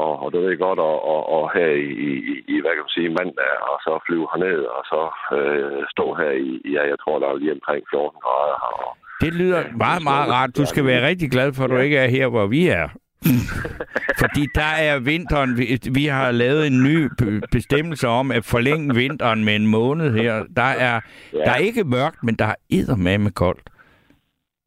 Og, 0.01 0.12
og 0.23 0.33
du 0.33 0.38
ved 0.40 0.59
godt, 0.66 0.79
og, 0.79 0.97
og, 1.12 1.21
og 1.37 1.45
her 1.55 1.71
i, 1.88 1.90
i, 2.09 2.12
i, 2.53 2.55
hvad 2.62 2.73
kan 2.75 2.87
man 2.87 2.97
sige, 2.99 3.16
mandag, 3.19 3.53
og 3.71 3.77
så 3.85 3.93
flyve 4.07 4.27
herned, 4.33 4.62
og 4.77 4.83
så 4.93 5.03
øh, 5.38 5.83
stå 5.95 6.07
her 6.21 6.33
i, 6.49 6.51
ja, 6.75 6.83
jeg 6.93 6.99
tror, 7.03 7.19
der 7.19 7.27
er 7.29 7.37
lige 7.43 7.57
omkring 7.59 7.83
14 7.90 8.21
grader 8.25 8.57
her. 8.62 8.75
Og, 8.87 8.93
det 9.21 9.35
lyder 9.35 9.59
ja, 9.59 9.73
meget, 9.77 10.03
meget 10.03 10.31
rart. 10.31 10.57
Du 10.57 10.64
skal 10.66 10.85
være 10.85 11.07
rigtig 11.07 11.31
glad 11.31 11.53
for, 11.53 11.64
at 11.64 11.71
du 11.71 11.77
ikke 11.77 11.99
er 11.99 12.09
her, 12.09 12.27
hvor 12.29 12.47
vi 12.47 12.69
er. 12.69 12.88
Fordi 14.23 14.47
der 14.55 14.73
er 14.79 14.99
vinteren, 14.99 15.59
vi, 15.59 15.79
vi 15.95 16.05
har 16.07 16.31
lavet 16.31 16.66
en 16.66 16.83
ny 16.83 17.11
bestemmelse 17.53 18.09
om 18.09 18.31
at 18.31 18.45
forlænge 18.45 18.95
vinteren 18.95 19.45
med 19.45 19.57
en 19.57 19.66
måned 19.66 20.12
her. 20.12 20.45
Der 20.57 20.62
er, 20.62 21.01
ja. 21.33 21.38
der 21.38 21.51
er 21.51 21.57
ikke 21.57 21.85
mørkt, 21.85 22.23
men 22.23 22.35
der 22.35 22.45
er 22.45 23.19
med 23.19 23.31
koldt. 23.31 23.71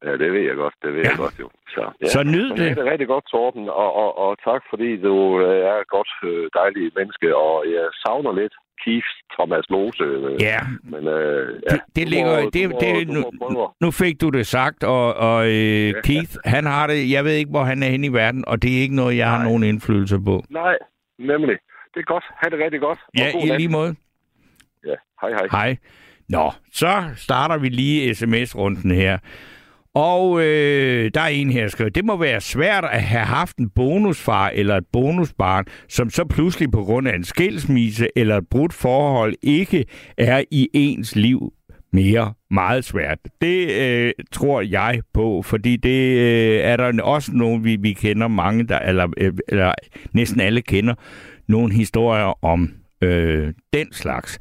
Ja, 0.04 0.12
det 0.22 0.28
ved 0.34 0.44
jeg 0.50 0.56
godt. 0.62 0.74
Det 0.82 0.90
ved 0.94 1.02
ja. 1.02 1.08
jeg 1.08 1.18
godt, 1.24 1.36
jo. 1.40 1.48
Så, 1.74 1.82
ja. 2.02 2.06
så 2.06 2.20
nyd 2.34 2.48
det. 2.50 2.76
Det 2.76 2.78
er 2.86 2.90
rigtig 2.92 3.08
godt, 3.14 3.24
Torben, 3.30 3.68
og, 3.68 3.90
og, 4.02 4.10
og 4.24 4.30
tak, 4.48 4.62
fordi 4.70 4.90
du 5.06 5.14
øh, 5.40 5.58
er 5.70 5.76
et 5.84 5.88
godt, 5.96 6.10
øh, 6.24 6.50
dejligt 6.54 6.94
menneske, 6.98 7.36
og 7.36 7.64
jeg 7.74 7.86
savner 8.02 8.32
lidt 8.40 8.54
Keith 8.84 9.10
Thomas 9.34 9.64
Lose. 9.70 10.02
Øh, 10.04 10.42
ja, 10.42 10.60
men, 10.92 11.02
øh, 11.08 11.60
ja. 11.66 11.74
det, 11.74 11.80
det 11.96 12.08
ligger... 12.08 12.42
Må, 12.42 12.50
det, 12.50 12.70
må, 12.70 12.78
det, 12.80 13.08
nu, 13.08 13.22
nu 13.80 13.90
fik 13.90 14.20
du 14.20 14.28
det 14.30 14.46
sagt, 14.46 14.84
og, 14.84 15.14
og 15.14 15.46
øh, 15.46 15.88
ja, 15.88 16.00
Keith, 16.06 16.32
han 16.44 16.64
har 16.64 16.86
det... 16.86 17.10
Jeg 17.10 17.24
ved 17.24 17.32
ikke, 17.32 17.50
hvor 17.50 17.64
han 17.70 17.82
er 17.82 17.86
henne 17.86 18.06
i 18.06 18.12
verden, 18.12 18.44
og 18.46 18.62
det 18.62 18.76
er 18.76 18.80
ikke 18.82 18.96
noget, 18.96 19.16
jeg 19.16 19.28
Nej. 19.28 19.36
har 19.36 19.44
nogen 19.44 19.62
indflydelse 19.62 20.18
på. 20.26 20.42
Nej, 20.50 20.76
nemlig. 21.18 21.56
Det 21.94 22.00
er 22.00 22.08
godt. 22.14 22.24
Ha' 22.42 22.48
det 22.50 22.58
rigtig 22.64 22.80
godt. 22.80 22.98
Ja, 23.18 23.26
i 23.44 23.58
lige 23.58 23.68
måde. 23.68 23.94
Ja, 24.86 24.94
hej 25.20 25.30
hej. 25.30 25.46
Hej. 25.52 25.76
Nå, 26.28 26.52
så 26.72 27.04
starter 27.16 27.58
vi 27.58 27.68
lige 27.68 28.14
sms-runden 28.14 28.90
her. 28.90 29.18
Og 29.94 30.42
øh, 30.42 31.10
der 31.14 31.20
er 31.20 31.26
en 31.26 31.50
her, 31.50 31.60
der 31.60 31.68
skriver, 31.68 31.90
det 31.90 32.04
må 32.04 32.16
være 32.16 32.40
svært 32.40 32.84
at 32.84 33.02
have 33.02 33.24
haft 33.24 33.56
en 33.56 33.70
bonusfar 33.70 34.48
eller 34.48 34.76
et 34.76 34.86
bonusbarn, 34.92 35.64
som 35.88 36.10
så 36.10 36.24
pludselig 36.24 36.70
på 36.70 36.82
grund 36.82 37.08
af 37.08 37.16
en 37.16 37.24
skilsmisse 37.24 38.08
eller 38.16 38.36
et 38.36 38.48
brudt 38.48 38.72
forhold 38.72 39.34
ikke 39.42 39.84
er 40.18 40.44
i 40.50 40.68
ens 40.72 41.16
liv 41.16 41.52
mere 41.92 42.32
meget 42.50 42.84
svært. 42.84 43.18
Det 43.40 43.70
øh, 43.70 44.12
tror 44.32 44.60
jeg 44.60 45.00
på, 45.14 45.42
fordi 45.42 45.76
det 45.76 46.18
øh, 46.18 46.60
er 46.60 46.76
der 46.76 47.02
også 47.02 47.32
nogen, 47.32 47.64
vi, 47.64 47.76
vi 47.76 47.92
kender 47.92 48.28
mange, 48.28 48.64
der, 48.64 48.78
eller, 48.78 49.08
øh, 49.16 49.32
eller 49.48 49.74
næsten 50.12 50.40
alle 50.40 50.62
kender, 50.62 50.94
nogle 51.48 51.74
historier 51.74 52.44
om 52.44 52.70
øh, 53.02 53.52
den 53.72 53.92
slags. 53.92 54.38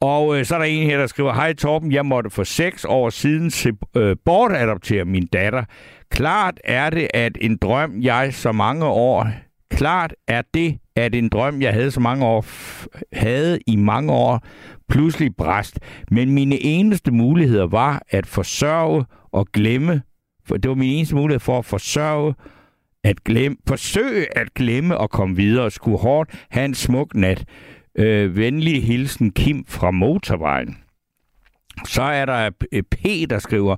Og 0.00 0.38
øh, 0.38 0.44
så 0.44 0.54
er 0.54 0.58
der 0.58 0.66
en 0.66 0.86
her, 0.86 0.98
der 0.98 1.06
skriver, 1.06 1.32
Hej 1.32 1.52
Torben, 1.52 1.92
jeg 1.92 2.06
måtte 2.06 2.30
for 2.30 2.44
seks 2.44 2.84
år 2.88 3.10
siden 3.10 3.50
se, 3.50 3.72
øh, 3.96 4.16
bortadoptere 4.24 5.04
min 5.04 5.26
datter. 5.26 5.64
Klart 6.10 6.60
er 6.64 6.90
det, 6.90 7.08
at 7.14 7.38
en 7.40 7.56
drøm, 7.56 8.00
jeg 8.00 8.34
så 8.34 8.52
mange 8.52 8.86
år... 8.86 9.28
Klart 9.70 10.14
er 10.28 10.42
det, 10.54 10.78
at 10.96 11.14
en 11.14 11.28
drøm, 11.28 11.62
jeg 11.62 11.72
havde 11.72 11.90
så 11.90 12.00
mange 12.00 12.24
år, 12.26 12.44
havde 13.12 13.58
i 13.66 13.76
mange 13.76 14.12
år, 14.12 14.40
pludselig 14.88 15.36
bræst. 15.36 15.78
Men 16.10 16.32
mine 16.32 16.62
eneste 16.62 17.10
muligheder 17.10 17.66
var 17.66 18.02
at 18.08 18.26
forsørge 18.26 19.04
og 19.32 19.46
glemme. 19.52 20.02
For 20.46 20.56
det 20.56 20.68
var 20.68 20.74
min 20.74 20.90
eneste 20.90 21.14
mulighed 21.14 21.40
for 21.40 21.58
at 21.58 21.64
forsørge 21.64 22.34
at 23.04 23.24
glemme, 23.24 23.56
forsøge 23.68 24.38
at 24.38 24.54
glemme 24.54 24.98
og 24.98 25.10
komme 25.10 25.36
videre. 25.36 25.70
Skulle 25.70 25.98
hårdt 25.98 26.46
have 26.50 26.64
en 26.64 26.74
smuk 26.74 27.14
nat. 27.14 27.44
Øh, 27.98 28.36
venlig 28.36 28.84
hilsen 28.84 29.30
Kim 29.30 29.64
fra 29.68 29.90
Motorvejen. 29.90 30.76
Så 31.84 32.02
er 32.02 32.24
der 32.24 32.50
P, 32.90 33.06
øh, 33.06 33.30
der 33.30 33.38
skriver, 33.38 33.76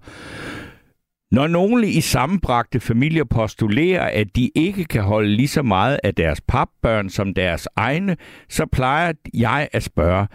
når 1.30 1.46
nogle 1.46 1.88
i 1.88 2.00
sammenbragte 2.00 2.80
familier 2.80 3.24
postulerer, 3.24 4.06
at 4.06 4.36
de 4.36 4.50
ikke 4.54 4.84
kan 4.84 5.02
holde 5.02 5.28
lige 5.28 5.48
så 5.48 5.62
meget 5.62 6.00
af 6.04 6.14
deres 6.14 6.40
papbørn 6.40 7.08
som 7.08 7.34
deres 7.34 7.68
egne, 7.76 8.16
så 8.48 8.66
plejer 8.66 9.12
jeg 9.34 9.68
at 9.72 9.82
spørge, 9.82 10.26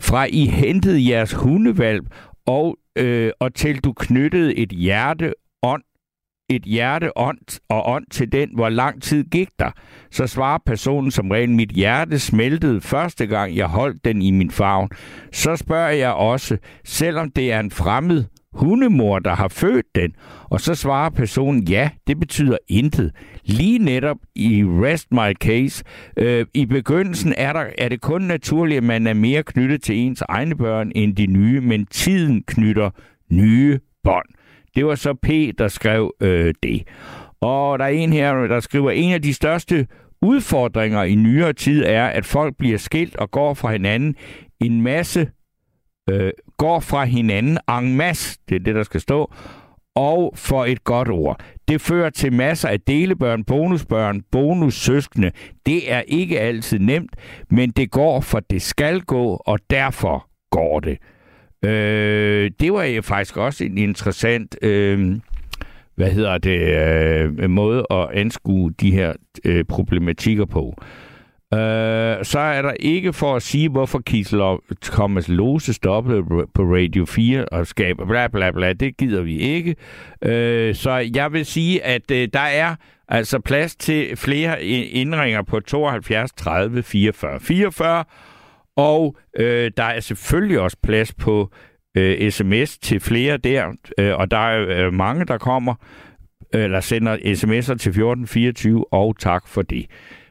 fra 0.00 0.24
I 0.24 0.46
hentede 0.46 1.10
jeres 1.10 1.32
hundevalp 1.32 2.04
og, 2.46 2.76
øh, 2.96 3.30
og 3.40 3.54
til 3.54 3.84
du 3.84 3.92
knyttede 3.92 4.56
et 4.56 4.68
hjerte 4.68 5.34
ånd 5.62 5.82
et 6.50 6.62
hjerte 6.62 7.18
ånd 7.18 7.60
og 7.68 7.88
ånd 7.88 8.04
til 8.10 8.32
den, 8.32 8.48
hvor 8.54 8.68
lang 8.68 9.02
tid 9.02 9.24
gik 9.24 9.48
der, 9.58 9.70
så 10.10 10.26
svarer 10.26 10.58
personen 10.66 11.10
som 11.10 11.30
regel, 11.30 11.50
mit 11.50 11.70
hjerte 11.70 12.18
smeltede 12.18 12.80
første 12.80 13.26
gang, 13.26 13.56
jeg 13.56 13.66
holdt 13.66 14.04
den 14.04 14.22
i 14.22 14.30
min 14.30 14.50
favn. 14.50 14.88
Så 15.32 15.56
spørger 15.56 15.90
jeg 15.90 16.12
også, 16.12 16.56
selvom 16.84 17.30
det 17.30 17.52
er 17.52 17.60
en 17.60 17.70
fremmed 17.70 18.24
hundemor, 18.52 19.18
der 19.18 19.34
har 19.34 19.48
født 19.48 19.86
den, 19.94 20.12
og 20.50 20.60
så 20.60 20.74
svarer 20.74 21.10
personen, 21.10 21.62
ja, 21.62 21.90
det 22.06 22.20
betyder 22.20 22.56
intet. 22.68 23.12
Lige 23.44 23.78
netop 23.78 24.16
i 24.34 24.64
Rest 24.64 25.12
My 25.12 25.32
Case, 25.40 25.84
øh, 26.16 26.46
i 26.54 26.66
begyndelsen 26.66 27.34
er, 27.36 27.52
der, 27.52 27.64
er 27.78 27.88
det 27.88 28.00
kun 28.00 28.22
naturligt, 28.22 28.76
at 28.76 28.84
man 28.84 29.06
er 29.06 29.14
mere 29.14 29.42
knyttet 29.42 29.82
til 29.82 29.96
ens 29.96 30.22
egne 30.28 30.56
børn 30.56 30.92
end 30.94 31.16
de 31.16 31.26
nye, 31.26 31.60
men 31.60 31.86
tiden 31.86 32.42
knytter 32.46 32.90
nye 33.30 33.78
bånd. 34.04 34.26
Det 34.74 34.86
var 34.86 34.94
så 34.94 35.14
P, 35.14 35.28
der 35.58 35.68
skrev 35.68 36.14
øh, 36.20 36.54
det. 36.62 36.82
Og 37.40 37.78
der 37.78 37.84
er 37.84 37.88
en 37.88 38.12
her, 38.12 38.34
der 38.34 38.60
skriver, 38.60 38.90
en 38.90 39.12
af 39.12 39.22
de 39.22 39.34
største 39.34 39.86
udfordringer 40.22 41.02
i 41.02 41.14
nyere 41.14 41.52
tid 41.52 41.84
er, 41.86 42.06
at 42.06 42.26
folk 42.26 42.56
bliver 42.58 42.78
skilt 42.78 43.16
og 43.16 43.30
går 43.30 43.54
fra 43.54 43.72
hinanden 43.72 44.14
en 44.60 44.82
masse, 44.82 45.30
øh, 46.10 46.32
går 46.56 46.80
fra 46.80 47.04
hinanden 47.04 47.58
en 47.68 47.96
masse, 47.96 48.38
det 48.48 48.54
er 48.54 48.60
det, 48.60 48.74
der 48.74 48.82
skal 48.82 49.00
stå, 49.00 49.32
og 49.94 50.32
for 50.36 50.64
et 50.64 50.84
godt 50.84 51.08
ord. 51.08 51.40
Det 51.68 51.80
fører 51.80 52.10
til 52.10 52.32
masser 52.32 52.68
af 52.68 52.80
delebørn, 52.80 53.44
bonusbørn, 53.44 54.22
bonussøskende. 54.32 55.30
Det 55.66 55.92
er 55.92 56.00
ikke 56.00 56.40
altid 56.40 56.78
nemt, 56.78 57.16
men 57.50 57.70
det 57.70 57.90
går, 57.90 58.20
for 58.20 58.40
det 58.40 58.62
skal 58.62 59.00
gå, 59.00 59.42
og 59.46 59.58
derfor 59.70 60.28
går 60.50 60.80
det. 60.80 60.98
Øh, 61.64 62.50
det 62.60 62.72
var 62.72 62.84
jo 62.84 63.02
faktisk 63.02 63.36
også 63.36 63.64
en 63.64 63.78
interessant 63.78 64.56
øh, 64.62 65.16
hvad 65.94 66.10
hedder 66.10 66.38
det, 66.38 66.60
øh, 67.40 67.50
måde 67.50 67.86
at 67.90 68.08
anskue 68.12 68.70
de 68.80 68.92
her 68.92 69.12
øh, 69.44 69.64
problematikker 69.64 70.44
på. 70.44 70.82
Øh, 71.54 72.24
så 72.24 72.38
er 72.38 72.62
der 72.62 72.72
ikke 72.80 73.12
for 73.12 73.36
at 73.36 73.42
sige, 73.42 73.68
hvorfor 73.68 73.98
Kisel 73.98 74.40
Thomas 74.82 75.28
Lose 75.28 75.72
stoppede 75.72 76.22
på 76.54 76.62
Radio 76.62 77.04
4 77.04 77.44
og 77.44 77.66
skaber 77.66 78.06
bla 78.06 78.28
bla 78.28 78.50
bla. 78.50 78.72
Det 78.72 78.96
gider 78.96 79.22
vi 79.22 79.38
ikke. 79.38 79.76
Øh, 80.22 80.74
så 80.74 81.10
jeg 81.14 81.32
vil 81.32 81.46
sige, 81.46 81.84
at 81.84 82.10
øh, 82.10 82.28
der 82.32 82.40
er 82.40 82.74
altså 83.08 83.38
plads 83.38 83.76
til 83.76 84.16
flere 84.16 84.64
indringer 84.64 85.42
på 85.42 85.60
72 85.60 86.32
30 86.32 86.82
44 86.82 87.40
44 87.40 88.04
og 88.76 89.16
øh, 89.38 89.70
der 89.76 89.84
er 89.84 90.00
selvfølgelig 90.00 90.60
også 90.60 90.76
plads 90.82 91.14
på 91.14 91.50
øh, 91.96 92.30
sms 92.30 92.78
til 92.78 93.00
flere 93.00 93.36
der, 93.36 93.72
øh, 93.98 94.14
og 94.16 94.30
der 94.30 94.36
er 94.36 94.86
øh, 94.86 94.92
mange, 94.92 95.24
der 95.24 95.38
kommer 95.38 95.74
eller 96.54 96.80
sender 96.80 97.16
sms'er 97.16 97.76
til 97.76 97.90
1424, 97.90 98.92
og 98.92 99.18
tak 99.18 99.48
for 99.48 99.62
det. 99.62 99.86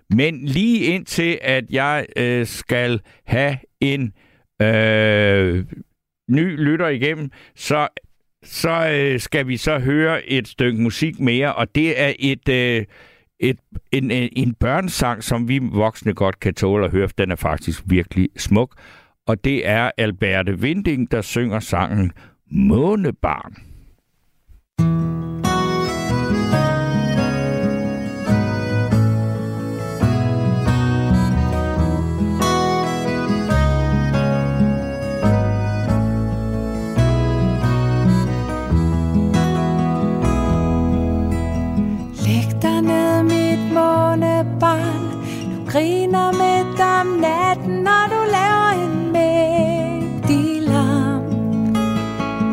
Men 0.10 0.46
lige 0.46 0.86
indtil, 0.86 1.40
at 1.42 1.64
jeg 1.70 2.06
øh, 2.16 2.46
skal 2.46 3.00
have 3.26 3.58
en 3.82 4.14
øh, 4.62 5.66
ny 6.30 6.58
lytter 6.58 6.88
igennem, 6.88 7.32
så, 7.56 7.88
så 8.44 8.90
øh, 8.90 9.20
skal 9.20 9.48
vi 9.48 9.58
så 9.58 9.80
høre 9.80 10.30
et 10.30 10.48
stykke 10.48 10.82
musik 10.82 11.20
mere, 11.20 11.56
og 11.56 11.76
det 11.76 12.02
er 12.02 12.14
et... 12.20 12.50
Øh, 12.50 12.86
et, 13.42 13.60
en, 13.92 14.12
en, 14.12 14.30
en 14.36 14.54
børnesang, 14.54 15.24
som 15.24 15.48
vi 15.48 15.58
voksne 15.58 16.14
godt 16.14 16.40
kan 16.40 16.54
tåle 16.54 16.86
at 16.86 16.92
høre, 16.92 17.08
for 17.08 17.16
den 17.18 17.32
er 17.32 17.36
faktisk 17.36 17.84
virkelig 17.86 18.30
smuk. 18.38 18.76
Og 19.28 19.44
det 19.44 19.68
er 19.68 19.92
Alberte 19.98 20.60
Vinding, 20.60 21.12
der 21.12 21.22
synger 21.22 21.60
sangen 21.60 22.12
Månebarn. 22.52 23.71
Griner 45.72 46.32
med 46.32 46.82
om 46.82 47.08
natten, 47.08 47.76
når 47.84 48.04
du 48.14 48.20
laver 48.38 48.70
en 48.84 49.12
mægtig 49.12 50.62
larm. 50.62 51.24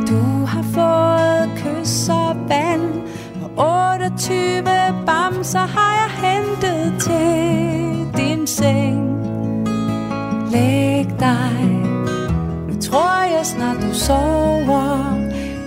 Du 0.06 0.44
har 0.46 0.62
fået 0.62 1.50
kys 1.56 2.08
og 2.08 2.36
vand, 2.48 3.02
og 3.56 3.94
28 4.00 4.62
bamser 5.06 5.66
har 5.76 5.92
jeg 6.00 6.10
hentet 6.24 7.00
til 7.00 8.20
din 8.20 8.46
seng. 8.46 9.18
Læg 10.50 11.06
dig, 11.20 11.80
nu 12.68 12.80
tror 12.80 13.22
jeg 13.22 13.46
snart 13.46 13.76
du 13.76 13.94
sover 13.94 15.14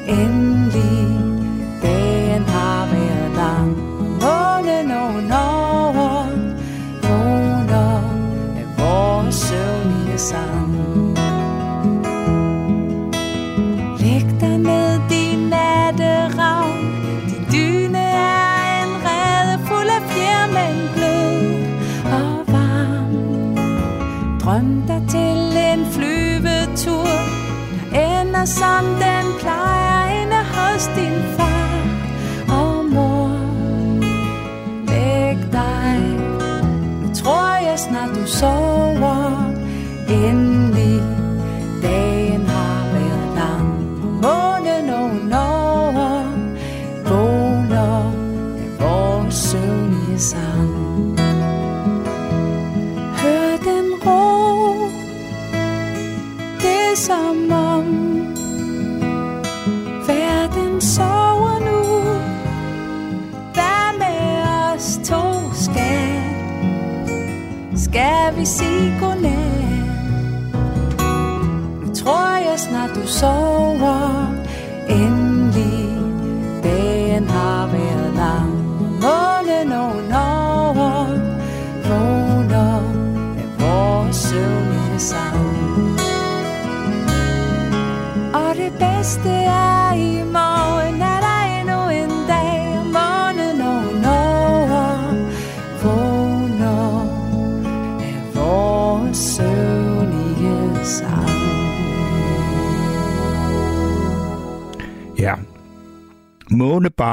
endelig. 0.08 0.61
Når 5.20 5.92
vågner 7.04 8.02
af 8.58 8.66
vores 8.78 9.36
søvnige 9.36 10.18
sang. 10.18 10.72
Læg 14.00 14.26
dig 14.40 14.58
ned, 14.58 15.00
din 15.10 15.40
natteravn. 15.50 16.80
Din 17.30 17.46
dyne 17.52 17.98
er 17.98 18.84
en 18.84 18.90
rede 19.06 19.60
fuld 19.68 19.90
af 19.90 20.02
fjer, 20.10 20.48
men 20.58 20.76
blød 20.96 21.66
og 22.06 22.54
varm. 22.54 23.14
Drøm 24.40 24.84
dig 24.88 25.02
til 25.10 25.58
en 25.72 25.86
flyvetur, 25.92 27.08
der 27.92 28.22
ender 28.22 28.46
som 28.46 28.86
den 28.86 29.26
plejer 29.40 30.22
inde 30.22 30.42
hos 30.54 30.90
din 30.96 31.38
far 31.38 31.51
tror 37.24 37.66
jeg 37.66 37.80
snart 37.80 38.10
du 38.16 38.28
sover. 38.28 39.54
Endelig 40.10 41.02
Dagen 41.82 42.46
har 42.46 42.86
været 42.94 43.36
lang. 43.36 43.70
Månen 44.22 44.90
ovenover 44.90 46.24
Vågner 47.06 48.14
af 48.58 48.80
vores 48.80 49.36
søvnige 49.36 50.20
sang. 50.20 51.20
Hør 53.22 53.58
den 53.58 53.88
ro 54.06 54.74
Det 56.62 56.92
er 56.92 56.96
som 56.96 57.52
om 57.52 58.01
tror 72.04 72.38
jeg 72.38 72.60
snart 72.60 72.96
du 72.96 73.08
sover 73.08 74.34
endelig. 74.90 75.90
Dagen 76.64 77.30
har 77.30 77.68
været 77.68 78.14
lang, 78.16 78.52
månen 79.02 79.74
ovenover 79.74 81.08
vågner 81.88 82.82
med 83.36 83.50
vores 83.60 84.16
søvnige 84.16 85.00
sang. 85.00 86.00
Og 88.34 88.56
det 88.56 88.74
bedste 88.80 89.30
er 89.30 89.81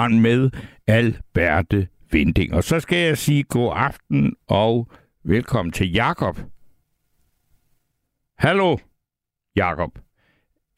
morgen 0.08 0.22
med 0.22 0.50
Alberte 0.86 1.88
Vinding. 2.10 2.54
Og 2.54 2.64
så 2.64 2.80
skal 2.80 2.98
jeg 2.98 3.18
sige 3.18 3.42
god 3.42 3.72
aften 3.76 4.36
og 4.46 4.90
velkommen 5.24 5.72
til 5.72 5.92
Jakob. 5.92 6.40
Hallo, 8.38 8.76
Jakob. 9.56 9.98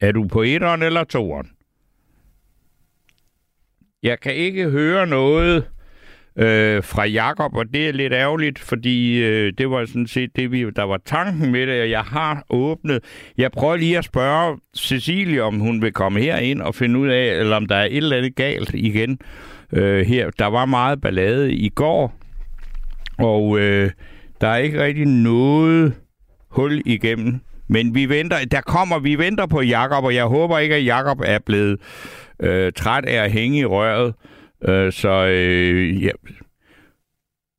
Er 0.01 0.11
du 0.11 0.27
på 0.27 0.41
etteren 0.41 0.83
eller 0.83 1.03
toeren? 1.03 1.51
Jeg 4.03 4.19
kan 4.19 4.35
ikke 4.35 4.69
høre 4.69 5.07
noget 5.07 5.71
øh, 6.35 6.83
fra 6.83 7.05
Jakob, 7.05 7.55
og 7.55 7.65
det 7.73 7.87
er 7.87 7.91
lidt 7.93 8.13
ærgerligt, 8.13 8.59
fordi 8.59 9.23
øh, 9.23 9.53
det 9.57 9.69
var 9.69 9.85
sådan 9.85 10.07
set 10.07 10.35
det, 10.35 10.51
vi, 10.51 10.69
der 10.69 10.83
var 10.83 10.99
tanken 11.05 11.51
med 11.51 11.67
det, 11.67 11.81
og 11.81 11.89
jeg 11.89 12.01
har 12.01 12.43
åbnet. 12.49 12.99
Jeg 13.37 13.51
prøver 13.51 13.75
lige 13.75 13.97
at 13.97 14.05
spørge 14.05 14.57
Cecilie, 14.77 15.43
om 15.43 15.59
hun 15.59 15.81
vil 15.81 15.93
komme 15.93 16.19
herind 16.19 16.61
og 16.61 16.75
finde 16.75 16.99
ud 16.99 17.07
af, 17.07 17.39
eller 17.39 17.55
om 17.55 17.65
der 17.65 17.75
er 17.75 17.85
et 17.85 17.97
eller 17.97 18.17
andet 18.17 18.35
galt 18.35 18.71
igen 18.73 19.19
øh, 19.73 20.05
her. 20.05 20.29
Der 20.39 20.45
var 20.45 20.65
meget 20.65 21.01
ballade 21.01 21.53
i 21.53 21.69
går, 21.69 22.13
og 23.17 23.59
øh, 23.59 23.91
der 24.41 24.47
er 24.47 24.57
ikke 24.57 24.83
rigtig 24.83 25.05
noget 25.05 25.93
hul 26.49 26.81
igennem. 26.85 27.39
Men 27.67 27.95
vi 27.95 28.09
venter, 28.09 28.37
der 28.51 28.61
kommer, 28.61 28.99
vi 28.99 29.17
venter 29.17 29.45
på 29.45 29.61
Jakob, 29.61 30.03
og 30.03 30.15
jeg 30.15 30.25
håber 30.25 30.59
ikke, 30.59 30.75
at 30.75 30.85
Jakob 30.85 31.21
er 31.25 31.39
blevet 31.45 31.79
øh, 32.39 32.71
træt 32.73 33.05
af 33.05 33.23
at 33.23 33.31
hænge 33.31 33.59
i 33.59 33.65
røret. 33.65 34.13
Øh, 34.67 34.91
så 34.91 35.25
øh, 35.25 36.03
ja. 36.03 36.11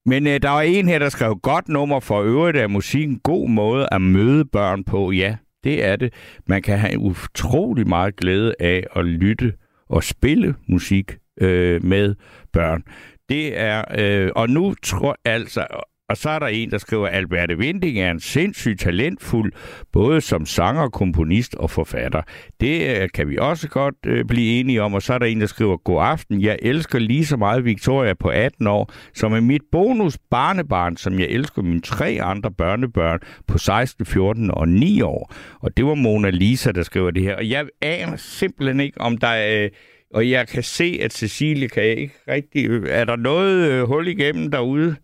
Men 0.07 0.27
øh, 0.27 0.43
der 0.43 0.51
var 0.51 0.61
en 0.61 0.89
her, 0.89 0.99
der 0.99 1.09
skrev 1.09 1.37
godt 1.37 1.69
nummer 1.69 2.01
for 2.01 2.23
øvrigt 2.23 2.57
af 2.57 2.71
musik. 2.71 3.09
En 3.09 3.19
god 3.19 3.49
måde 3.49 3.89
at 3.93 4.03
møde 4.03 4.45
børn 4.45 4.85
på. 4.85 5.11
Ja, 5.13 5.37
det 5.65 5.85
er 5.85 5.97
det. 5.97 6.15
Man 6.47 6.63
kan 6.63 6.79
have 6.79 6.99
utrolig 6.99 7.89
meget 7.89 8.17
glæde 8.17 8.55
af 8.61 8.87
at 8.97 9.05
lytte 9.05 9.53
og 9.89 10.05
spille 10.05 10.55
musik 10.69 11.17
øh, 11.41 11.85
med 11.85 12.15
børn. 12.53 12.83
Det 13.29 13.59
er, 13.61 13.85
øh, 13.99 14.31
og 14.37 14.51
nu 14.51 14.75
tror 14.83 15.17
altså, 15.25 15.67
og 16.09 16.17
så 16.17 16.31
er 16.31 16.39
der 16.39 16.47
en, 16.47 16.71
der 16.71 16.79
skriver, 16.79 17.07
at 17.07 17.15
Alberte 17.15 17.59
Vinding 17.59 17.99
er 17.99 18.11
en 18.11 18.21
sindssygt 18.21 18.81
talentfuld, 18.81 19.53
både 19.93 20.21
som 20.21 20.47
sanger, 20.47 20.89
komponist 20.89 21.55
og 21.55 21.71
forfatter. 21.71 22.23
Det 22.61 23.03
øh, 23.03 23.09
kan 23.15 23.29
vi 23.29 23.39
også 23.39 23.69
godt 23.69 23.95
øh, 24.07 24.25
blive 24.25 24.61
enige 24.61 24.83
om. 24.83 24.95
Og 24.95 25.03
så 25.03 25.15
er 25.15 25.19
der 25.19 25.27
en, 25.27 25.41
der 25.41 25.47
skriver, 25.47 25.77
God 25.77 26.03
aften, 26.05 26.43
jeg 26.43 26.59
elsker 26.63 26.99
lige 26.99 27.27
så 27.27 27.37
meget 27.37 27.65
Victoria 27.65 28.15
på 28.15 28.29
18 28.29 28.67
år, 28.67 28.93
som 29.15 29.33
er 29.33 29.41
mit 29.41 29.63
bonus 29.73 30.19
barnebarn, 30.31 30.97
som 30.97 31.19
jeg 31.19 31.29
elsker 31.29 31.63
mine 31.63 31.81
tre 31.81 32.19
andre 32.23 32.51
børnebørn 32.51 33.19
på 33.47 33.59
16, 33.59 34.07
14 34.07 34.51
og 34.51 34.69
9 34.69 35.01
år. 35.03 35.35
Og 35.61 35.77
det 35.77 35.85
var 35.87 35.95
Mona 35.95 36.31
Lisa, 36.31 36.73
der 36.73 36.83
skriver 36.83 37.11
det 37.11 37.23
her. 37.23 37.37
Og 37.37 37.49
jeg 37.49 37.67
aner 37.81 38.17
simpelthen 38.17 38.81
ikke, 38.81 39.01
om 39.01 39.19
der 39.19 39.29
er... 39.29 39.65
Øh, 39.65 39.71
og 40.15 40.31
jeg 40.31 40.49
kan 40.49 40.63
se, 40.63 40.99
at 41.03 41.13
Cecilie 41.13 41.69
kan 41.69 41.85
ikke 41.85 42.15
rigtig... 42.29 42.69
Øh, 42.69 42.87
er 42.89 43.05
der 43.05 43.17
noget 43.17 43.71
øh, 43.71 43.83
hul 43.83 44.09
igennem 44.09 44.51
derude? 44.51 44.97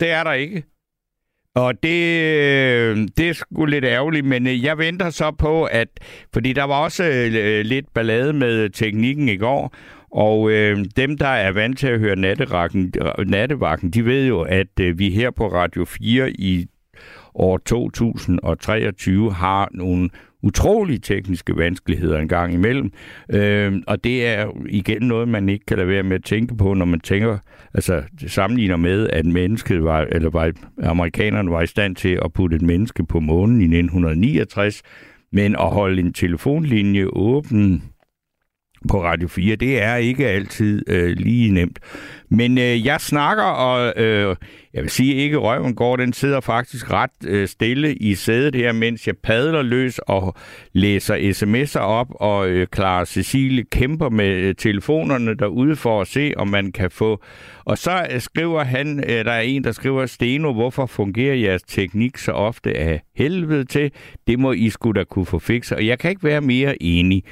Det 0.00 0.10
er 0.10 0.24
der 0.24 0.32
ikke. 0.32 0.62
Og 1.54 1.82
det, 1.82 2.22
øh, 2.22 3.08
det 3.16 3.28
er 3.28 3.32
sgu 3.32 3.64
lidt 3.64 3.84
ærgerligt, 3.84 4.26
men 4.26 4.46
øh, 4.46 4.64
jeg 4.64 4.78
venter 4.78 5.10
så 5.10 5.30
på, 5.30 5.64
at... 5.64 5.88
Fordi 6.32 6.52
der 6.52 6.64
var 6.64 6.84
også 6.84 7.04
øh, 7.04 7.64
lidt 7.64 7.94
ballade 7.94 8.32
med 8.32 8.70
teknikken 8.70 9.28
i 9.28 9.36
går, 9.36 9.74
og 10.12 10.50
øh, 10.50 10.84
dem, 10.96 11.18
der 11.18 11.28
er 11.28 11.52
vant 11.52 11.78
til 11.78 11.86
at 11.86 11.98
høre 11.98 12.16
nattevagten, 13.26 13.90
de 13.90 14.04
ved 14.04 14.26
jo, 14.26 14.40
at 14.40 14.80
øh, 14.80 14.98
vi 14.98 15.10
her 15.10 15.30
på 15.30 15.52
Radio 15.52 15.84
4 15.84 16.30
i 16.30 16.66
år 17.34 17.58
2023 17.58 19.32
har 19.32 19.68
nogle 19.74 20.10
utrolige 20.42 20.98
tekniske 20.98 21.56
vanskeligheder 21.56 22.18
en 22.18 22.28
gang 22.28 22.54
imellem. 22.54 22.92
Øh, 23.32 23.72
og 23.86 24.04
det 24.04 24.26
er 24.26 24.50
igen 24.68 25.02
noget, 25.02 25.28
man 25.28 25.48
ikke 25.48 25.64
kan 25.66 25.76
lade 25.76 25.88
være 25.88 26.02
med 26.02 26.16
at 26.16 26.24
tænke 26.24 26.56
på, 26.56 26.74
når 26.74 26.84
man 26.84 27.00
tænker, 27.00 27.38
altså 27.74 28.02
det 28.20 28.30
sammenligner 28.30 28.76
med, 28.76 29.08
at 29.10 29.26
mennesket 29.26 29.84
var, 29.84 30.00
eller 30.00 30.30
var, 30.30 30.52
amerikanerne 30.82 31.50
var 31.50 31.62
i 31.62 31.66
stand 31.66 31.96
til 31.96 32.18
at 32.24 32.32
putte 32.32 32.56
et 32.56 32.62
menneske 32.62 33.06
på 33.06 33.20
månen 33.20 33.60
i 33.60 33.64
1969, 33.64 34.82
men 35.32 35.54
at 35.54 35.70
holde 35.70 36.00
en 36.00 36.12
telefonlinje 36.12 37.06
åben 37.12 37.82
på 38.88 39.04
Radio 39.04 39.28
4. 39.28 39.56
Det 39.56 39.82
er 39.82 39.96
ikke 39.96 40.28
altid 40.28 40.82
øh, 40.88 41.16
lige 41.16 41.50
nemt. 41.50 41.78
Men 42.30 42.58
øh, 42.58 42.86
jeg 42.86 43.00
snakker, 43.00 43.44
og 43.44 44.02
øh, 44.02 44.36
jeg 44.74 44.82
vil 44.82 44.90
sige 44.90 45.14
ikke, 45.14 45.36
røven 45.36 45.74
går, 45.74 45.96
den 45.96 46.12
sidder 46.12 46.40
faktisk 46.40 46.90
ret 46.90 47.10
øh, 47.26 47.48
stille 47.48 47.94
i 47.94 48.14
sædet 48.14 48.54
her, 48.54 48.72
mens 48.72 49.06
jeg 49.06 49.16
padler 49.16 49.62
løs 49.62 49.98
og 49.98 50.34
læser 50.72 51.16
sms'er 51.16 51.80
op, 51.80 52.06
og 52.10 52.48
øh, 52.48 52.66
Clara 52.74 53.04
Cecilie 53.04 53.64
kæmper 53.64 54.08
med 54.08 54.28
øh, 54.28 54.54
telefonerne 54.54 55.34
derude 55.34 55.76
for 55.76 56.00
at 56.00 56.08
se, 56.08 56.32
om 56.36 56.48
man 56.48 56.72
kan 56.72 56.90
få... 56.90 57.22
Og 57.64 57.78
så 57.78 58.06
øh, 58.12 58.20
skriver 58.20 58.64
han, 58.64 58.98
øh, 58.98 59.24
der 59.24 59.32
er 59.32 59.40
en, 59.40 59.64
der 59.64 59.72
skriver, 59.72 60.06
Steno, 60.06 60.52
hvorfor 60.52 60.86
fungerer 60.86 61.34
jeres 61.34 61.62
teknik 61.62 62.18
så 62.18 62.32
ofte 62.32 62.76
af 62.76 63.02
helvede 63.16 63.64
til? 63.64 63.92
Det 64.26 64.38
må 64.38 64.52
I 64.52 64.70
skulle 64.70 65.00
da 65.00 65.04
kunne 65.04 65.26
få 65.26 65.38
fikset. 65.38 65.76
Og 65.76 65.86
jeg 65.86 65.98
kan 65.98 66.10
ikke 66.10 66.24
være 66.24 66.40
mere 66.40 66.82
enig. 66.82 67.24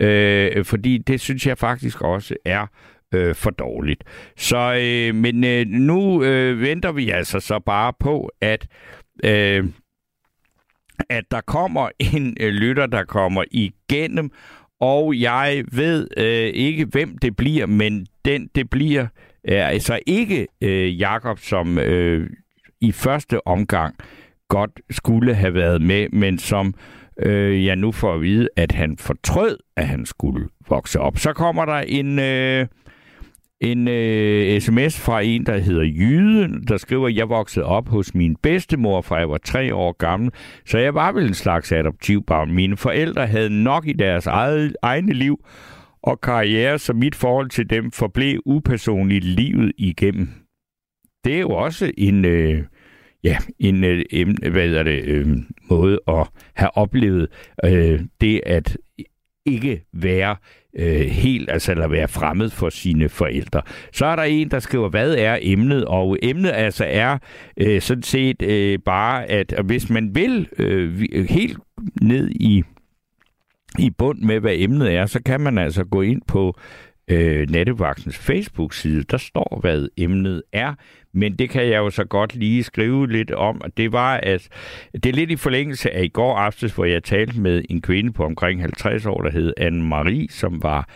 Øh, 0.00 0.64
fordi 0.64 0.98
det 0.98 1.20
synes 1.20 1.46
jeg 1.46 1.58
faktisk 1.58 2.02
også 2.02 2.36
er 2.44 2.66
øh, 3.14 3.34
for 3.34 3.50
dårligt. 3.50 4.04
Så, 4.36 4.74
øh, 4.80 5.14
men 5.14 5.44
øh, 5.44 5.66
nu 5.66 6.24
øh, 6.24 6.60
venter 6.60 6.92
vi 6.92 7.10
altså 7.10 7.40
så 7.40 7.58
bare 7.58 7.92
på, 8.00 8.30
at 8.40 8.66
øh, 9.24 9.64
at 11.10 11.24
der 11.30 11.40
kommer 11.40 11.88
en 12.14 12.36
øh, 12.40 12.52
lytter, 12.52 12.86
der 12.86 13.04
kommer 13.04 13.44
igennem, 13.50 14.30
og 14.80 15.20
jeg 15.20 15.64
ved 15.72 16.08
øh, 16.16 16.48
ikke, 16.54 16.84
hvem 16.84 17.18
det 17.18 17.36
bliver, 17.36 17.66
men 17.66 18.06
den 18.24 18.48
det 18.54 18.70
bliver, 18.70 19.06
er 19.44 19.66
altså 19.66 19.98
ikke 20.06 20.46
øh, 20.60 21.00
Jakob, 21.00 21.38
som 21.38 21.78
øh, 21.78 22.30
i 22.80 22.92
første 22.92 23.46
omgang 23.46 23.96
godt 24.48 24.80
skulle 24.90 25.34
have 25.34 25.54
været 25.54 25.82
med, 25.82 26.08
men 26.08 26.38
som 26.38 26.74
øh, 27.18 27.64
jeg 27.64 27.76
nu 27.76 27.92
får 27.92 28.14
at 28.14 28.20
vide, 28.20 28.48
at 28.56 28.72
han 28.72 28.96
fortrød, 28.98 29.58
at 29.76 29.88
han 29.88 30.06
skulle 30.06 30.48
vokse 30.68 31.00
op. 31.00 31.18
Så 31.18 31.32
kommer 31.32 31.64
der 31.64 31.78
en, 31.78 32.18
øh, 32.18 32.66
en 33.60 33.88
øh, 33.88 34.60
sms 34.60 35.00
fra 35.00 35.20
en, 35.20 35.46
der 35.46 35.58
hedder 35.58 35.82
Jyden, 35.82 36.64
der 36.68 36.76
skriver, 36.76 37.08
jeg 37.08 37.28
voksede 37.28 37.64
op 37.64 37.88
hos 37.88 38.14
min 38.14 38.36
bedstemor, 38.36 39.00
fra 39.00 39.16
jeg 39.16 39.30
var 39.30 39.38
tre 39.38 39.74
år 39.74 39.92
gammel, 39.92 40.30
så 40.66 40.78
jeg 40.78 40.94
var 40.94 41.12
vel 41.12 41.26
en 41.26 41.34
slags 41.34 41.72
adoptivbarn. 41.72 42.52
Mine 42.52 42.76
forældre 42.76 43.26
havde 43.26 43.62
nok 43.62 43.86
i 43.86 43.92
deres 43.92 44.26
eget, 44.26 44.76
egne 44.82 45.12
liv 45.12 45.38
og 46.02 46.20
karriere, 46.20 46.78
så 46.78 46.92
mit 46.92 47.14
forhold 47.14 47.50
til 47.50 47.70
dem 47.70 47.90
forblev 47.90 48.40
upersonligt 48.46 49.24
livet 49.24 49.72
igennem. 49.78 50.28
Det 51.24 51.34
er 51.34 51.40
jo 51.40 51.50
også 51.50 51.92
en, 51.98 52.24
øh, 52.24 52.62
ja, 53.24 53.38
en, 53.58 53.84
øh, 53.84 54.04
hvad 54.50 54.68
er 54.68 54.82
det, 54.82 55.04
øh, 55.04 55.26
måde 55.70 56.00
at 56.08 56.26
have 56.54 56.76
oplevet 56.76 57.28
øh, 57.64 58.00
det 58.20 58.40
at 58.46 58.76
ikke 59.46 59.84
være 59.92 60.36
øh, 60.78 61.00
helt, 61.00 61.50
altså 61.50 61.72
eller 61.72 61.88
være 61.88 62.08
fremmed 62.08 62.50
for 62.50 62.68
sine 62.68 63.08
forældre. 63.08 63.62
Så 63.92 64.06
er 64.06 64.16
der 64.16 64.22
en, 64.22 64.50
der 64.50 64.58
skriver, 64.58 64.88
hvad 64.88 65.14
er 65.14 65.38
emnet? 65.42 65.84
Og 65.84 66.18
emnet 66.22 66.50
altså 66.50 66.84
er 66.88 67.18
øh, 67.56 67.80
sådan 67.80 68.02
set 68.02 68.42
øh, 68.42 68.78
bare, 68.84 69.26
at 69.26 69.54
hvis 69.64 69.90
man 69.90 70.14
vil 70.14 70.48
øh, 70.58 71.02
øh 71.12 71.28
helt 71.28 71.58
ned 72.02 72.30
i 72.30 72.62
i 73.78 73.90
bund 73.90 74.18
med, 74.18 74.40
hvad 74.40 74.54
emnet 74.56 74.94
er, 74.94 75.06
så 75.06 75.22
kan 75.22 75.40
man 75.40 75.58
altså 75.58 75.84
gå 75.84 76.02
ind 76.02 76.22
på 76.26 76.58
øh, 77.08 77.50
Nattevagtens 77.50 78.18
Facebook-side. 78.18 79.02
Der 79.02 79.16
står, 79.16 79.58
hvad 79.60 79.88
emnet 79.96 80.42
er. 80.52 80.74
Men 81.12 81.36
det 81.36 81.50
kan 81.50 81.62
jeg 81.62 81.78
jo 81.78 81.90
så 81.90 82.04
godt 82.04 82.34
lige 82.34 82.62
skrive 82.62 83.12
lidt 83.12 83.30
om. 83.30 83.60
Det 83.76 83.92
var, 83.92 84.20
at 84.22 84.48
det 84.92 85.06
er 85.06 85.12
lidt 85.12 85.30
i 85.30 85.36
forlængelse 85.36 85.90
af 85.90 86.04
i 86.04 86.08
går 86.08 86.36
aftes, 86.36 86.74
hvor 86.74 86.84
jeg 86.84 87.04
talte 87.04 87.40
med 87.40 87.62
en 87.70 87.82
kvinde 87.82 88.12
på 88.12 88.24
omkring 88.24 88.60
50 88.60 89.06
år, 89.06 89.22
der 89.22 89.30
hed 89.30 89.52
Anne-Marie, 89.60 90.26
som 90.38 90.62
var 90.62 90.88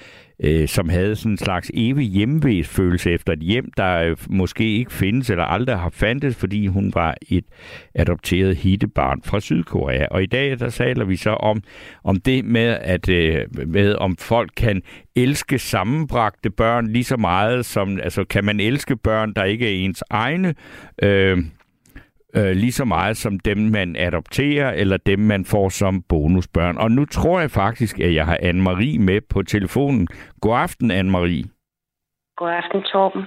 øh, 0.45 0.69
som 0.69 0.89
havde 0.89 1.17
sådan 1.17 1.33
en 1.33 1.39
slags 1.39 1.71
evig 1.75 2.07
hjemvæsfølelse 2.07 3.11
efter 3.11 3.33
et 3.33 3.39
hjem, 3.39 3.71
der 3.77 4.03
øh, 4.03 4.17
måske 4.29 4.77
ikke 4.77 4.93
findes 4.93 5.31
eller 5.31 5.45
aldrig 5.45 5.79
har 5.79 5.91
fandtes, 5.91 6.37
fordi 6.37 6.67
hun 6.67 6.93
var 6.95 7.15
et 7.29 7.45
adopteret 7.95 8.57
hittebarn 8.57 9.23
fra 9.25 9.41
Sydkorea. 9.41 10.07
Og 10.11 10.23
i 10.23 10.27
dag 10.27 10.59
der 10.59 10.71
taler 10.71 11.05
vi 11.05 11.17
så 11.17 11.31
om, 11.31 11.63
om 12.05 12.21
det 12.21 12.45
med, 12.45 12.79
at 12.81 13.09
øh, 13.09 13.47
med, 13.67 13.95
om 13.95 14.17
folk 14.17 14.51
kan 14.57 14.83
elske 15.17 15.59
sammenbragte 15.59 16.51
børn 16.51 16.87
lige 16.87 17.05
så 17.05 17.17
meget 17.17 17.67
som, 17.67 18.01
altså 18.03 18.25
kan 18.25 18.45
man 18.45 18.61
elske 18.61 18.97
børn, 18.97 19.33
der 19.35 19.45
ikke 19.45 19.67
er 19.67 19.85
ens 19.85 20.05
egne, 20.11 20.55
øh, 21.03 21.39
øh, 22.37 22.51
lige 22.51 22.73
så 22.73 22.85
meget 22.85 23.17
som 23.17 23.39
dem, 23.39 23.59
man 23.59 23.97
adopterer, 23.97 24.73
eller 24.73 24.97
dem, 24.97 25.19
man 25.19 25.45
får 25.45 25.69
som 25.69 26.03
bonusbørn. 26.09 26.79
Og 26.79 26.91
nu 26.91 27.05
tror 27.05 27.41
jeg 27.41 27.51
faktisk, 27.51 28.01
at 28.01 28.15
jeg 28.15 28.27
har 28.27 28.37
Anne-Marie 28.37 28.99
med 28.99 29.21
på 29.21 29.43
telefonen. 29.43 30.09
God 30.41 30.57
aften, 30.59 30.91
Anne-Marie. 30.91 31.45
God 32.37 32.51
aften, 32.51 32.83
Torben. 32.83 33.23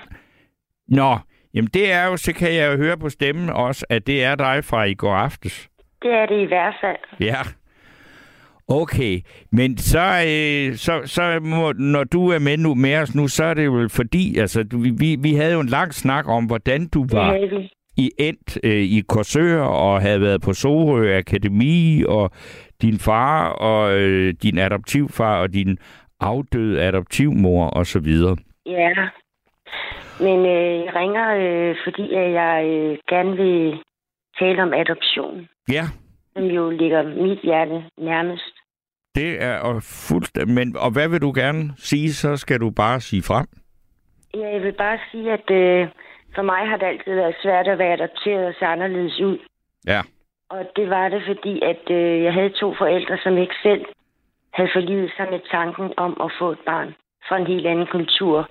Nå, 0.88 1.18
jamen 1.54 1.70
det 1.74 1.92
er 1.92 2.06
jo, 2.06 2.18
så 2.18 2.34
kan 2.34 2.54
jeg 2.56 2.72
jo 2.72 2.78
høre 2.78 2.98
på 2.98 3.10
stemmen 3.10 3.50
også, 3.50 3.86
at 3.90 4.08
det 4.08 4.24
er 4.24 4.36
dig 4.36 4.64
fra 4.64 4.84
i 4.84 4.94
går 4.94 5.14
aftes. 5.14 5.70
Det 6.02 6.12
er 6.12 6.26
det 6.26 6.42
i 6.42 6.46
hvert 6.46 6.76
fald. 6.82 7.20
Ja. 7.20 7.38
Okay, 8.68 9.20
men 9.52 9.78
så, 9.78 10.00
øh, 10.00 10.76
så, 10.76 11.02
så 11.06 11.40
må, 11.42 11.72
når 11.72 12.04
du 12.04 12.30
er 12.30 12.40
med 12.40 12.58
nu 12.58 12.76
med 12.76 12.98
os 12.98 13.16
nu, 13.16 13.28
så 13.28 13.44
er 13.44 13.54
det 13.54 13.66
jo 13.66 13.88
fordi, 13.92 14.38
altså, 14.38 14.66
vi, 15.00 15.18
vi 15.20 15.34
havde 15.34 15.54
jo 15.54 15.60
en 15.60 15.68
lang 15.68 15.94
snak 15.94 16.28
om, 16.28 16.46
hvordan 16.46 16.88
du 16.88 17.06
var, 17.12 17.34
vi. 17.34 17.70
I 18.06 18.12
endt 18.18 18.58
øh, 18.64 18.72
i 18.98 19.02
Korsør 19.08 19.62
og 19.62 20.02
havde 20.02 20.22
været 20.22 20.42
på 20.42 20.54
Sorø 20.54 21.18
Akademi, 21.18 22.04
og 22.08 22.32
din 22.82 23.00
far 23.00 23.50
og 23.50 24.00
øh, 24.00 24.34
din 24.44 24.58
adoptivfar 24.58 25.42
og 25.42 25.54
din 25.54 25.78
afdøde 26.20 26.82
adoptivmor 26.82 27.68
og 27.68 27.86
så 27.86 28.00
videre. 28.00 28.38
Ja. 28.66 28.90
Men 30.20 30.40
øh, 30.40 30.86
jeg 30.86 30.92
ringer, 30.96 31.26
øh, 31.42 31.76
fordi 31.84 32.14
jeg 32.14 32.66
øh, 32.66 32.98
gerne 33.10 33.32
vil 33.38 33.78
tale 34.40 34.62
om 34.64 34.74
adoption, 34.74 35.48
Ja, 35.72 35.84
som 36.34 36.44
jo 36.46 36.70
ligger 36.70 37.04
mit 37.26 37.40
hjerte 37.44 37.84
nærmest. 37.98 38.54
det 39.16 39.44
er 39.44 39.80
fuldstændig. 40.10 40.56
Men, 40.56 40.76
og 40.78 40.92
hvad 40.92 41.10
vil 41.10 41.22
du 41.22 41.32
gerne 41.36 41.74
sige, 41.78 42.14
så 42.14 42.38
skal 42.38 42.60
du 42.60 42.70
bare 42.70 43.00
sige 43.00 43.24
frem. 43.24 43.46
Ja, 44.34 44.48
jeg 44.54 44.62
vil 44.64 44.74
bare 44.74 45.00
sige, 45.12 45.32
at 45.32 45.52
øh, 45.52 45.88
for 46.36 46.42
mig 46.42 46.68
har 46.70 46.78
det 46.78 46.86
altid 46.86 47.16
været 47.16 47.36
svært 47.44 47.68
at 47.68 47.78
være 47.78 47.94
adopteret 47.94 48.46
og 48.46 48.54
se 48.60 48.66
anderledes 48.66 49.20
ud. 49.20 49.38
Ja. 49.88 50.02
Og 50.50 50.66
det 50.76 50.90
var 50.90 51.10
det, 51.10 51.22
fordi 51.28 51.62
at 51.62 51.84
øh, 51.92 52.24
jeg 52.24 52.34
havde 52.34 52.50
to 52.50 52.76
forældre, 52.78 53.18
som 53.24 53.38
ikke 53.38 53.56
selv 53.64 53.86
havde 54.54 54.70
forlivet 54.74 55.12
sig 55.18 55.28
med 55.32 55.40
tanken 55.52 55.94
om 55.98 56.22
at 56.24 56.32
få 56.40 56.52
et 56.52 56.60
barn 56.66 56.96
fra 57.28 57.38
en 57.38 57.48
helt 57.48 57.68
anden 57.68 57.88
kultur 57.88 58.50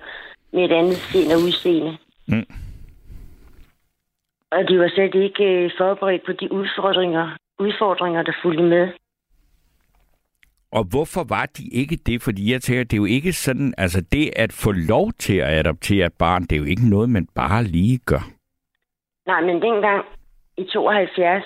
med 0.53 0.63
et 0.65 0.71
andet 0.71 0.97
sind 0.97 1.31
og 1.31 1.39
udseende. 1.45 1.97
Mm. 2.27 2.47
Og 4.51 4.69
de 4.69 4.79
var 4.79 4.87
slet 4.87 5.15
ikke 5.15 5.43
øh, 5.43 5.71
forberedt 5.77 6.25
på 6.25 6.31
de 6.31 6.51
udfordringer, 6.51 7.29
udfordringer, 7.59 8.21
der 8.23 8.33
fulgte 8.41 8.63
med. 8.63 8.87
Og 10.71 10.83
hvorfor 10.83 11.23
var 11.23 11.45
de 11.45 11.63
ikke 11.71 11.95
det? 11.95 12.21
Fordi 12.21 12.51
jeg 12.51 12.61
tænker, 12.61 12.83
det 12.83 12.93
er 12.93 12.97
jo 12.97 13.05
ikke 13.05 13.33
sådan, 13.33 13.73
altså 13.77 14.01
det 14.11 14.31
at 14.35 14.51
få 14.53 14.71
lov 14.71 15.11
til 15.11 15.37
at 15.37 15.53
adoptere 15.59 16.05
et 16.05 16.13
barn, 16.13 16.41
det 16.41 16.51
er 16.51 16.59
jo 16.59 16.65
ikke 16.65 16.89
noget, 16.89 17.09
man 17.09 17.27
bare 17.35 17.63
lige 17.63 17.97
gør. 17.97 18.23
Nej, 19.25 19.41
men 19.41 19.61
dengang 19.61 20.05
i 20.57 20.63
72, 20.63 21.43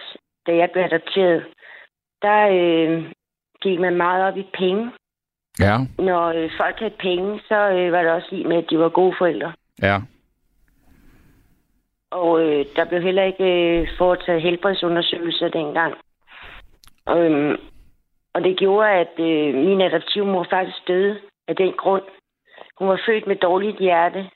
da 0.47 0.55
jeg 0.55 0.69
blev 0.73 0.83
adopteret, 0.83 1.45
der 2.21 2.39
øh, 2.57 3.11
gik 3.61 3.79
man 3.79 3.95
meget 3.95 4.23
op 4.23 4.37
i 4.37 4.45
penge. 4.53 4.91
Ja. 5.59 5.77
Når 5.97 6.25
øh, 6.27 6.49
folk 6.57 6.79
havde 6.79 6.93
penge, 6.99 7.39
så 7.47 7.69
øh, 7.69 7.91
var 7.91 8.01
det 8.01 8.11
også 8.11 8.27
lige 8.31 8.47
med, 8.47 8.57
at 8.57 8.65
de 8.69 8.79
var 8.79 8.89
gode 8.89 9.15
forældre. 9.17 9.53
Ja. 9.81 9.97
Og 12.11 12.41
øh, 12.41 12.65
der 12.75 12.85
blev 12.85 13.01
heller 13.01 13.23
ikke 13.23 13.43
øh, 13.43 13.87
foretaget 13.97 14.41
helbredsundersøgelser 14.41 15.47
dengang. 15.49 15.93
Øhm, 17.09 17.55
og 18.35 18.43
det 18.43 18.57
gjorde, 18.57 18.89
at 18.89 19.13
øh, 19.19 19.53
min 19.55 19.81
adoptivmor 19.81 20.47
faktisk 20.49 20.77
døde 20.87 21.17
af 21.47 21.55
den 21.55 21.73
grund. 21.77 22.03
Hun 22.79 22.87
var 22.87 23.01
født 23.05 23.27
med 23.27 23.35
dårligt 23.35 23.79
hjerte, 23.79 24.29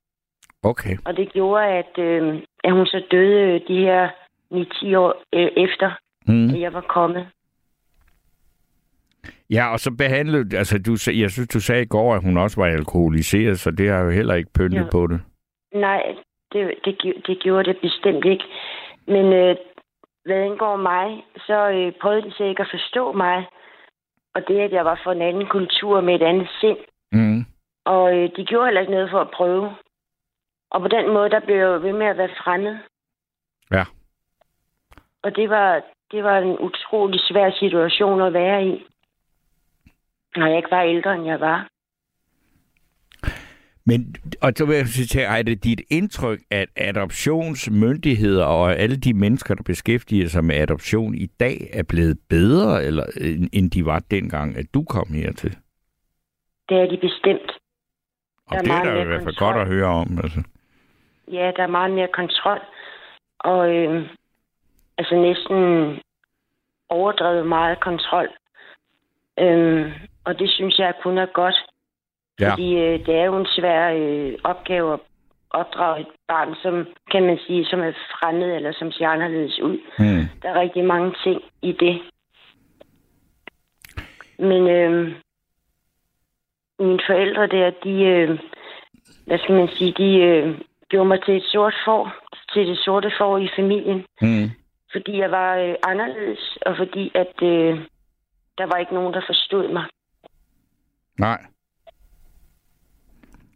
Okay. 0.64 0.97
og 1.06 1.18
det 1.18 1.34
gjorde, 1.34 1.66
at, 1.66 1.97
øh, 2.00 2.41
at 2.64 2.72
hun 2.74 2.86
så 2.86 3.04
døde 3.12 3.41
øh, 3.41 3.62
de 3.68 3.78
her 3.78 4.10
9-10 4.54 4.95
år 4.97 5.14
øh, 5.36 5.50
efter, 5.58 5.91
Mm. 6.28 6.50
at 6.50 6.60
jeg 6.62 6.74
var 6.74 6.82
kommet. 6.82 7.28
Ja, 9.50 9.72
og 9.74 9.80
så 9.80 9.91
behandlede, 9.97 10.58
altså 10.58 10.78
du, 10.78 10.91
jeg 11.22 11.32
synes, 11.32 11.47
du 11.47 11.60
sagde 11.60 11.82
i 11.82 11.86
går, 11.95 12.16
at 12.16 12.24
hun 12.24 12.38
også 12.38 12.62
var 12.62 12.68
alkoholiseret, 12.68 13.60
så 13.60 13.72
det 13.72 13.89
har 13.89 14.00
jo 14.04 14.10
heller 14.10 14.36
ikke 14.36 14.50
pyntet 14.54 14.78
Ja. 14.86 14.89
på 14.91 15.08
det. 15.08 15.22
Nej, 15.74 16.16
det, 16.54 16.74
det, 16.86 17.14
det 17.28 17.39
gjorde 17.39 17.64
det 17.74 17.78
bestemt 17.82 18.26
ikke. 18.26 18.43
Men 19.08 19.26
øh, 19.34 19.56
hvad 20.26 20.36
angår 20.38 20.76
mig, 20.76 21.24
så 21.38 21.70
øh, 21.70 21.91
prøvede 22.02 22.22
de 22.22 22.32
så 22.32 22.43
ikke 22.43 22.62
at 22.62 22.70
forstå 22.72 23.12
mig. 23.12 23.45
Og 24.36 24.47
det, 24.47 24.59
at 24.59 24.71
jeg 24.71 24.86
var 24.86 24.99
fra 25.03 25.11
en 25.11 25.21
anden 25.21 25.47
kultur 25.47 26.01
med 26.01 26.15
et 26.15 26.23
andet 26.23 26.49
sind. 26.59 26.77
Mm. 27.11 27.45
Og 27.86 28.17
øh, 28.17 28.30
de 28.36 28.45
gjorde 28.45 28.65
heller 28.65 28.82
ikke 28.82 28.93
noget 28.93 29.09
for 29.09 29.21
at 29.21 29.32
prøve. 29.32 29.75
Og 30.71 30.82
på 30.82 30.88
den 30.88 31.13
måde, 31.13 31.30
der 31.30 31.39
blev 31.39 31.55
jeg 31.55 31.65
jo 31.65 31.80
ved 31.88 31.93
med 31.93 32.07
at 32.07 32.17
være 32.17 32.30
fremmed. 32.43 32.77
Ja. 33.71 33.84
Og 35.23 35.36
det 35.36 35.49
var, 35.49 35.82
det 36.11 36.23
var 36.23 36.38
en 36.38 36.57
utrolig 36.59 37.19
svær 37.19 37.51
situation 37.51 38.21
at 38.21 38.34
være 38.34 38.65
i. 38.65 38.86
Når 40.36 40.47
jeg 40.47 40.57
ikke 40.57 40.71
var 40.71 40.82
ældre, 40.82 41.15
end 41.15 41.25
jeg 41.25 41.39
var. 41.39 41.67
Men, 43.90 44.16
og 44.42 44.52
så 44.56 44.66
vil 44.66 44.76
jeg 44.76 44.88
sige 44.88 45.22
er 45.24 45.42
det 45.42 45.64
dit 45.64 45.82
indtryk, 45.90 46.40
at 46.52 46.70
adoptionsmyndigheder 46.76 48.46
og 48.46 48.76
alle 48.76 48.96
de 48.98 49.14
mennesker, 49.14 49.56
der 49.56 49.64
beskæftiger 49.64 50.28
sig 50.28 50.44
med 50.46 50.56
adoption 50.56 51.16
i 51.16 51.26
dag, 51.26 51.70
er 51.74 51.84
blevet 51.84 52.18
bedre, 52.30 52.84
eller, 52.84 53.04
end- 53.54 53.72
de 53.72 53.86
var 53.86 54.00
dengang, 54.12 54.58
at 54.58 54.66
du 54.74 54.84
kom 54.84 55.08
hertil? 55.14 55.58
Det 56.70 56.78
er 56.78 56.88
de 56.90 56.98
bestemt. 56.98 57.52
Og 58.48 58.52
Der 58.52 58.58
er 58.58 58.62
det 58.62 58.70
er 58.70 58.74
meget 58.74 58.98
da 58.98 59.02
i 59.02 59.06
hvert 59.06 59.24
fald 59.24 59.36
kontrol. 59.36 59.54
godt 59.54 59.62
at 59.68 59.74
høre 59.74 59.88
om. 59.88 60.20
Altså. 60.24 60.42
Ja, 61.32 61.52
der 61.56 61.64
er 61.64 61.68
meget 61.68 61.92
mere 61.92 62.08
kontrol. 62.14 62.60
Og 63.40 63.76
øh, 63.76 64.08
altså 64.98 65.16
næsten 65.16 65.60
overdrevet 66.90 67.48
meget 67.48 67.80
kontrol. 67.80 68.28
Øhm, 69.40 69.92
og 70.24 70.40
det 70.40 70.50
synes 70.50 70.80
jeg 70.80 70.94
kun 71.04 71.18
er 71.18 71.26
godt. 71.34 71.56
Ja. 72.40 72.52
Fordi 72.52 72.76
øh, 72.76 73.06
det 73.06 73.16
er 73.16 73.26
jo 73.26 73.38
en 73.38 73.48
svær 73.56 73.92
øh, 73.94 74.34
opgave 74.44 74.94
at 74.94 75.00
opdrage 75.50 76.00
et 76.02 76.08
barn, 76.28 76.56
som 76.64 76.88
kan 77.12 77.24
man 77.24 77.40
sige, 77.48 77.66
som 77.66 77.80
er 77.80 77.92
fremmed 77.92 78.56
eller 78.56 78.72
som 78.72 78.92
ser 78.92 79.08
anderledes 79.08 79.60
ud. 79.60 79.78
Hmm. 79.98 80.24
Der 80.42 80.50
er 80.50 80.60
rigtig 80.60 80.86
mange 80.86 81.16
ting 81.24 81.42
i 81.62 81.72
det. 81.72 82.02
Men 84.40 84.68
øh, 84.68 85.14
mine 86.80 87.00
forældre 87.08 87.48
der, 87.48 87.70
de, 87.84 88.04
øh, 88.04 88.40
hvad 89.26 89.40
skal 89.40 89.56
man 89.56 89.68
sige, 89.68 89.92
de 89.98 90.16
øh, 90.16 90.60
gjorde 90.90 91.08
mig 91.08 91.24
til 91.26 91.38
et 91.38 91.44
sort 91.44 91.76
får, 91.86 92.14
til 92.54 92.68
det 92.68 92.78
sorte 92.78 93.12
får 93.18 93.38
i 93.38 93.50
familien, 93.56 94.06
Hmm. 94.22 94.50
fordi 94.92 95.18
jeg 95.18 95.32
var 95.32 95.56
øh, 95.58 95.76
anderledes, 95.84 96.58
og 96.66 96.78
fordi 96.78 97.12
at 97.16 97.34
øh, 97.44 97.80
der 98.58 98.66
var 98.66 98.78
ikke 98.78 98.94
nogen, 98.94 99.14
der 99.14 99.22
forstod 99.28 99.68
mig. 99.74 99.84
Nej. 101.20 101.42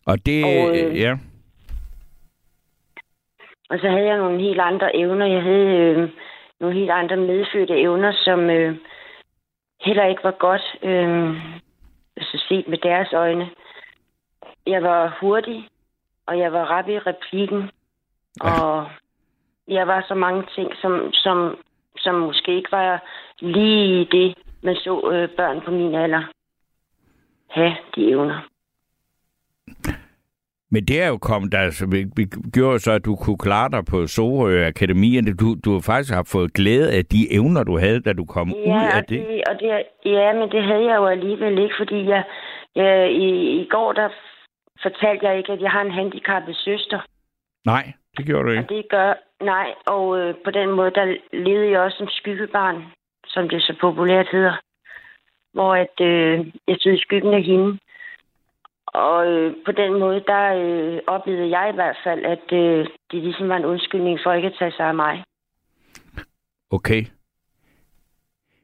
Og 0.06 0.26
det, 0.26 0.44
Og, 0.44 0.78
øh, 0.78 1.00
ja. 1.00 1.18
Og 3.70 3.80
så 3.80 3.90
havde 3.90 4.06
jeg 4.06 4.18
nogle 4.18 4.40
helt 4.42 4.60
andre 4.60 4.96
evner. 4.96 5.26
Jeg 5.26 5.42
havde 5.44 5.68
øh, 5.78 6.10
nogle 6.60 6.76
helt 6.76 6.92
andre 6.92 7.18
medfødte 7.18 7.80
evner, 7.80 8.14
som 8.16 8.50
øh, 8.50 8.78
heller 9.82 10.06
ikke 10.06 10.24
var 10.24 10.32
godt, 10.32 10.76
øh, 10.84 11.36
altså 12.18 12.46
set 12.50 12.68
med 12.68 12.78
deres 12.78 13.14
øjne. 13.14 13.50
Jeg 14.68 14.84
var 14.84 15.18
hurtig, 15.22 15.68
og 16.26 16.40
jeg 16.40 16.54
var 16.54 16.66
rap 16.66 16.88
i 16.90 17.00
replikken, 17.00 17.70
Ja. 18.44 18.62
og 18.62 18.90
jeg 19.68 19.88
var 19.88 20.06
så 20.08 20.16
mange 20.16 20.44
ting, 20.56 20.72
som, 20.82 21.14
som, 21.14 21.58
som 21.98 22.16
måske 22.16 22.56
ikke 22.56 22.72
var 22.72 23.04
lige 23.40 24.06
det, 24.12 24.38
man 24.62 24.76
så 24.76 25.10
øh, 25.14 25.30
børn 25.38 25.62
på 25.62 25.72
min 25.72 25.96
alder 25.96 26.24
have 27.50 27.76
de 27.96 28.10
evner. 28.10 28.48
Men 30.72 30.86
det 30.86 31.02
er 31.02 31.08
jo 31.08 31.18
kommet, 31.18 31.54
altså, 31.54 31.86
vi, 31.92 32.00
vi 32.16 32.26
gjorde 32.54 32.80
så, 32.80 32.92
at 32.92 33.06
du 33.06 33.16
kunne 33.16 33.38
klare 33.38 33.70
dig 33.72 33.84
på 33.86 34.08
Sorø 34.08 34.66
Akademierne. 34.68 35.34
Du, 35.34 35.56
du 35.66 35.74
har 35.74 35.80
faktisk 35.80 36.14
har 36.14 36.28
fået 36.32 36.54
glæde 36.54 36.92
af 36.98 37.06
de 37.06 37.34
evner, 37.34 37.64
du 37.64 37.78
havde, 37.78 38.00
da 38.00 38.14
du 38.14 38.26
kom 38.26 38.54
ud 38.54 38.62
af 38.68 38.98
og 38.98 39.10
det. 39.10 39.20
det, 39.28 39.42
og 39.50 39.56
det. 39.60 39.68
Ja, 40.06 40.34
men 40.34 40.50
det 40.52 40.64
havde 40.64 40.86
jeg 40.90 40.96
jo 40.96 41.06
alligevel 41.06 41.58
ikke, 41.64 41.76
fordi 41.78 42.06
jeg, 42.10 42.24
jeg 42.76 43.12
i, 43.12 43.30
i 43.62 43.68
går, 43.70 43.94
der 43.94 44.10
fortalte 44.82 45.28
jeg 45.28 45.38
ikke, 45.38 45.52
at 45.52 45.62
jeg 45.62 45.72
har 45.72 45.82
en 45.82 45.92
handicappet 45.92 46.56
søster. 46.56 47.00
Nej, 47.66 47.94
det 48.18 48.26
gjorde 48.26 48.44
du 48.44 48.50
Og 48.50 48.58
ikke. 48.58 48.76
det 48.76 48.90
gør, 48.90 49.14
nej, 49.44 49.68
og 49.86 50.20
øh, 50.20 50.36
på 50.46 50.52
den 50.52 50.72
måde, 50.72 50.92
der 50.92 51.16
levede 51.34 51.72
jeg 51.72 51.80
også 51.80 51.98
som 51.98 52.08
skyggebarn, 52.10 52.84
som 53.28 53.50
det 53.50 53.62
så 53.62 53.76
populært 53.82 54.28
hedder. 54.32 54.56
Hvor 55.54 55.76
at, 55.76 55.96
øh, 56.02 56.48
jeg 56.68 56.76
stod 56.80 56.94
i 56.94 57.02
skyggen 57.02 57.34
af 57.34 57.44
hende. 57.44 57.80
Og 58.94 59.28
øh, 59.28 59.56
på 59.66 59.72
den 59.72 60.00
måde, 60.00 60.24
der 60.28 60.44
øh, 60.56 61.00
oplevede 61.08 61.60
jeg 61.60 61.70
i 61.72 61.76
hvert 61.76 61.98
fald, 62.04 62.26
at 62.26 62.54
øh, 62.54 62.88
det 63.12 63.24
ligesom 63.24 63.50
var 63.50 63.58
en 63.58 63.66
undskyldning 63.66 64.20
for 64.24 64.34
ikke 64.34 64.48
at 64.48 64.56
tage 64.60 64.72
sig 64.72 64.86
af 64.86 64.96
mig. 64.96 65.24
Okay. 66.72 67.04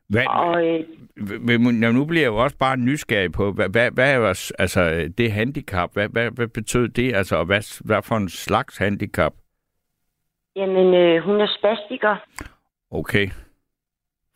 Hvad, 0.10 0.26
Og 0.28 0.68
øh, 0.68 0.80
nu- 1.18 2.06
bliver 2.06 2.22
jeg 2.24 2.28
jo 2.28 2.38
også 2.38 2.58
bare 2.58 2.78
nysgerrig 2.78 3.32
på, 3.32 3.52
hvad, 3.52 3.70
hvad, 3.70 3.92
hvad 3.92 4.14
er 4.14 4.54
altså, 4.60 5.10
det 5.18 5.32
handicap, 5.32 5.94
hvad, 5.94 6.10
hvad, 6.10 6.32
hvad 6.32 6.48
betød 6.48 6.88
det, 6.88 7.16
altså, 7.16 7.36
og 7.38 7.46
hvad, 7.46 7.84
hvad 7.86 8.02
for 8.04 8.16
en 8.16 8.30
slags 8.30 8.78
handicap? 8.78 9.34
jamen, 10.56 10.94
øh, 10.94 11.24
hun 11.24 11.42
er 11.42 11.48
spastiker. 11.60 12.16
Okay. 12.92 13.28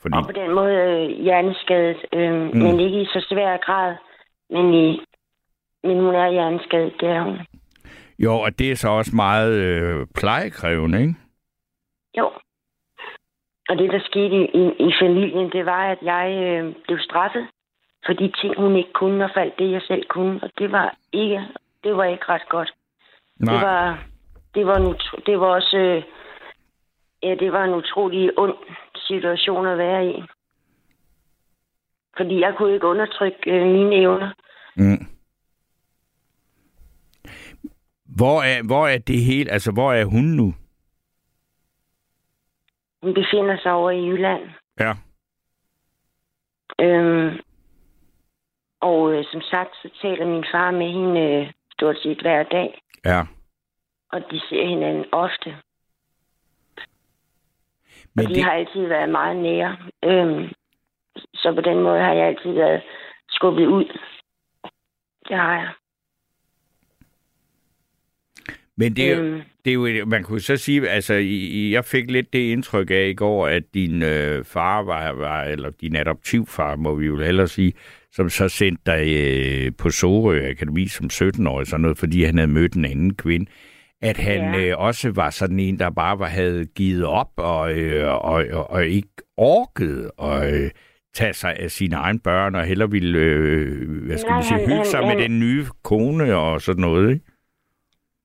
Fordi, 0.01 0.17
Og 0.17 0.25
på 0.25 0.31
den 0.31 0.55
måde 0.55 0.73
øh, 0.75 1.23
hjerneskadet, 1.23 1.97
øh, 2.13 2.31
mm. 2.33 2.57
men 2.57 2.79
ikke 2.79 3.01
i 3.01 3.05
så 3.05 3.25
svær 3.29 3.57
grad. 3.57 3.95
Men, 4.49 4.73
i, 4.73 5.01
men 5.83 5.99
hun 5.99 6.15
er 6.15 6.31
hjerneskadet, 6.31 6.93
det 6.99 7.09
er 7.09 7.21
hun. 7.23 7.37
jo, 8.19 8.33
og 8.39 8.59
det 8.59 8.71
er 8.71 8.75
så 8.75 8.89
også 8.89 9.15
meget 9.15 9.53
øh, 9.53 10.07
plejekrævende, 10.15 11.01
ikke? 11.01 11.15
Jo. 12.17 12.31
Og 13.69 13.77
det, 13.77 13.91
der 13.91 13.99
skete 13.99 14.35
i, 14.35 14.45
i, 14.61 14.87
i 14.87 14.93
familien, 15.01 15.51
det 15.51 15.65
var, 15.65 15.83
at 15.91 15.97
jeg 16.01 16.27
øh, 16.43 16.73
blev 16.85 16.99
straffet 16.99 17.47
for 18.05 18.13
de 18.13 18.31
ting, 18.41 18.57
hun 18.57 18.75
ikke 18.75 18.93
kunne, 18.93 19.25
og 19.25 19.31
faldt 19.33 19.59
det, 19.59 19.71
jeg 19.71 19.81
selv 19.81 20.05
kunne. 20.09 20.39
Og 20.43 20.49
det 20.57 20.71
var 20.71 20.95
ikke, 21.13 21.41
det 21.83 21.97
var 21.97 22.03
ikke 22.03 22.25
ret 22.29 22.49
godt. 22.49 22.73
Nej, 23.39 23.53
Det 23.53 23.61
var, 23.67 24.03
det 24.55 24.65
var, 24.65 24.75
en, 24.77 24.95
det 25.25 25.39
var 25.39 25.47
også, 25.47 25.77
øh, 25.77 26.03
ja, 27.23 27.35
det 27.35 27.51
var 27.51 27.63
en 27.63 27.73
utrolig 27.73 28.39
ond 28.39 28.55
situation 29.07 29.67
at 29.67 29.77
være 29.77 30.07
i. 30.07 30.23
Fordi 32.17 32.39
jeg 32.39 32.53
kunne 32.57 32.73
ikke 32.73 32.87
undertrykke 32.87 33.51
øh, 33.51 33.67
mine 33.67 33.95
evner. 33.95 34.31
mm. 34.75 35.07
Hvor 38.17 38.41
er, 38.41 38.63
hvor 38.63 38.87
er 38.87 38.97
det 38.97 39.23
hele, 39.23 39.51
altså, 39.51 39.71
hvor 39.71 39.93
er 39.93 40.05
hun 40.05 40.23
nu? 40.23 40.53
Hun 43.03 43.13
befinder 43.13 43.57
sig 43.57 43.71
over 43.71 43.91
i 43.91 44.07
Jylland. 44.07 44.49
Ja. 44.79 44.93
Øhm, 46.81 47.39
og 48.81 49.13
øh, 49.13 49.25
som 49.31 49.41
sagt, 49.41 49.75
så 49.81 49.89
taler 50.01 50.25
min 50.25 50.45
far 50.51 50.71
med 50.71 50.91
hende 50.91 51.21
øh, 51.21 51.51
stort 51.71 51.97
set 52.03 52.21
hver 52.21 52.43
dag. 52.43 52.81
Ja. 53.05 53.21
Og 54.11 54.21
de 54.31 54.39
ser 54.39 54.67
hinanden 54.67 55.05
ofte. 55.11 55.55
Men 58.15 58.25
og 58.25 58.29
de 58.29 58.35
det, 58.35 58.43
har 58.43 58.51
altid 58.51 58.87
været 58.87 59.09
meget 59.09 59.37
nære. 59.37 59.77
Øhm, 60.03 60.53
så 61.15 61.53
på 61.55 61.61
den 61.61 61.83
måde 61.83 61.99
har 61.99 62.13
jeg 62.13 62.27
altid 62.27 62.51
været 62.51 62.83
skubbet 63.29 63.65
ud. 63.65 63.85
Det 65.27 65.37
har 65.37 65.55
jeg. 65.55 65.69
Men 68.77 68.95
det, 68.95 69.11
er 69.11 69.19
Øhm, 69.21 69.41
det 69.65 69.71
er 69.71 69.73
jo, 69.73 70.05
man 70.05 70.23
kunne 70.23 70.39
så 70.41 70.57
sige, 70.57 70.89
altså, 70.89 71.13
jeg 71.71 71.85
fik 71.85 72.11
lidt 72.11 72.33
det 72.33 72.39
indtryk 72.39 72.91
af 72.91 73.07
i 73.09 73.13
går, 73.13 73.47
at 73.47 73.63
din 73.73 74.01
øh, 74.03 74.43
far 74.45 74.83
var, 74.83 75.11
var, 75.11 75.43
eller 75.43 75.69
din 75.81 75.95
adoptivfar, 75.95 76.75
må 76.75 76.95
vi 76.95 77.05
jo 77.05 77.19
hellere 77.19 77.47
sige, 77.47 77.73
som 78.11 78.29
så 78.29 78.49
sendte 78.49 78.81
dig 78.85 79.07
øh, 79.07 79.71
på 79.77 79.89
Sorø 79.89 80.49
Akademi 80.49 80.87
som 80.87 81.09
17-årig, 81.13 81.67
sådan 81.67 81.81
noget, 81.81 81.97
fordi 81.97 82.23
han 82.23 82.37
havde 82.37 82.51
mødt 82.51 82.73
en 82.73 82.85
anden 82.85 83.13
kvinde, 83.15 83.45
at 84.01 84.17
han 84.17 84.37
Ja. 84.53 84.59
øh, 84.69 84.79
også 84.79 85.11
var 85.11 85.29
sådan 85.29 85.59
en, 85.59 85.79
der 85.79 85.89
bare 85.89 86.19
var, 86.19 86.27
havde 86.27 86.65
givet 86.65 87.05
op 87.05 87.31
og, 87.37 87.73
øh, 87.73 88.07
og, 88.13 88.45
og, 88.51 88.69
og 88.71 88.85
ikke 88.87 89.07
orkede 89.37 90.11
at 90.21 90.53
øh, 90.63 90.69
tage 91.15 91.33
sig 91.33 91.55
af 91.59 91.71
sine 91.71 91.95
egne 91.95 92.19
børn, 92.19 92.55
og 92.55 92.65
heller 92.65 92.87
ville, 92.87 93.19
øh, 93.19 93.89
hvad 94.05 94.17
skal 94.17 94.29
Nej, 94.29 94.37
man 94.37 94.43
sige, 94.43 94.53
han- 94.57 94.59
hygge 94.65 94.75
han- 94.75 94.85
sig 94.85 94.99
med 95.01 95.09
han- 95.09 95.19
den 95.19 95.39
nye 95.39 95.65
kone 95.83 96.35
og 96.35 96.61
sådan 96.61 96.81
noget, 96.81 97.13
ikke? 97.13 97.25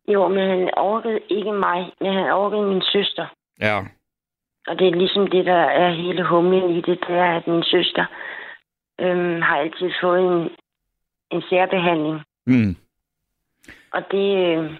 Jo, 0.09 0.29
men 0.29 0.49
han 0.49 0.71
orkede 0.77 1.21
ikke 1.29 1.53
mig, 1.53 1.93
men 2.01 2.13
han 2.13 2.31
orkede 2.33 2.63
min 2.63 2.83
søster. 2.83 3.27
Ja. 3.61 3.79
Og 4.67 4.79
det 4.79 4.89
er 4.89 4.95
ligesom 4.95 5.27
det, 5.27 5.47
der 5.47 5.63
er 5.83 5.91
hele 5.91 6.25
humlen 6.25 6.71
i 6.71 6.81
det, 6.81 7.01
det 7.09 7.17
er, 7.17 7.37
at 7.37 7.47
min 7.47 7.63
søster 7.63 8.07
øhm, 9.01 9.43
har 9.43 9.57
altid 9.57 9.91
fået 10.03 10.21
en, 10.21 10.51
en 11.31 11.43
særbehandling. 11.51 12.23
Mm. 12.47 12.77
Og 13.93 14.03
det, 14.11 14.57
øh, 14.59 14.73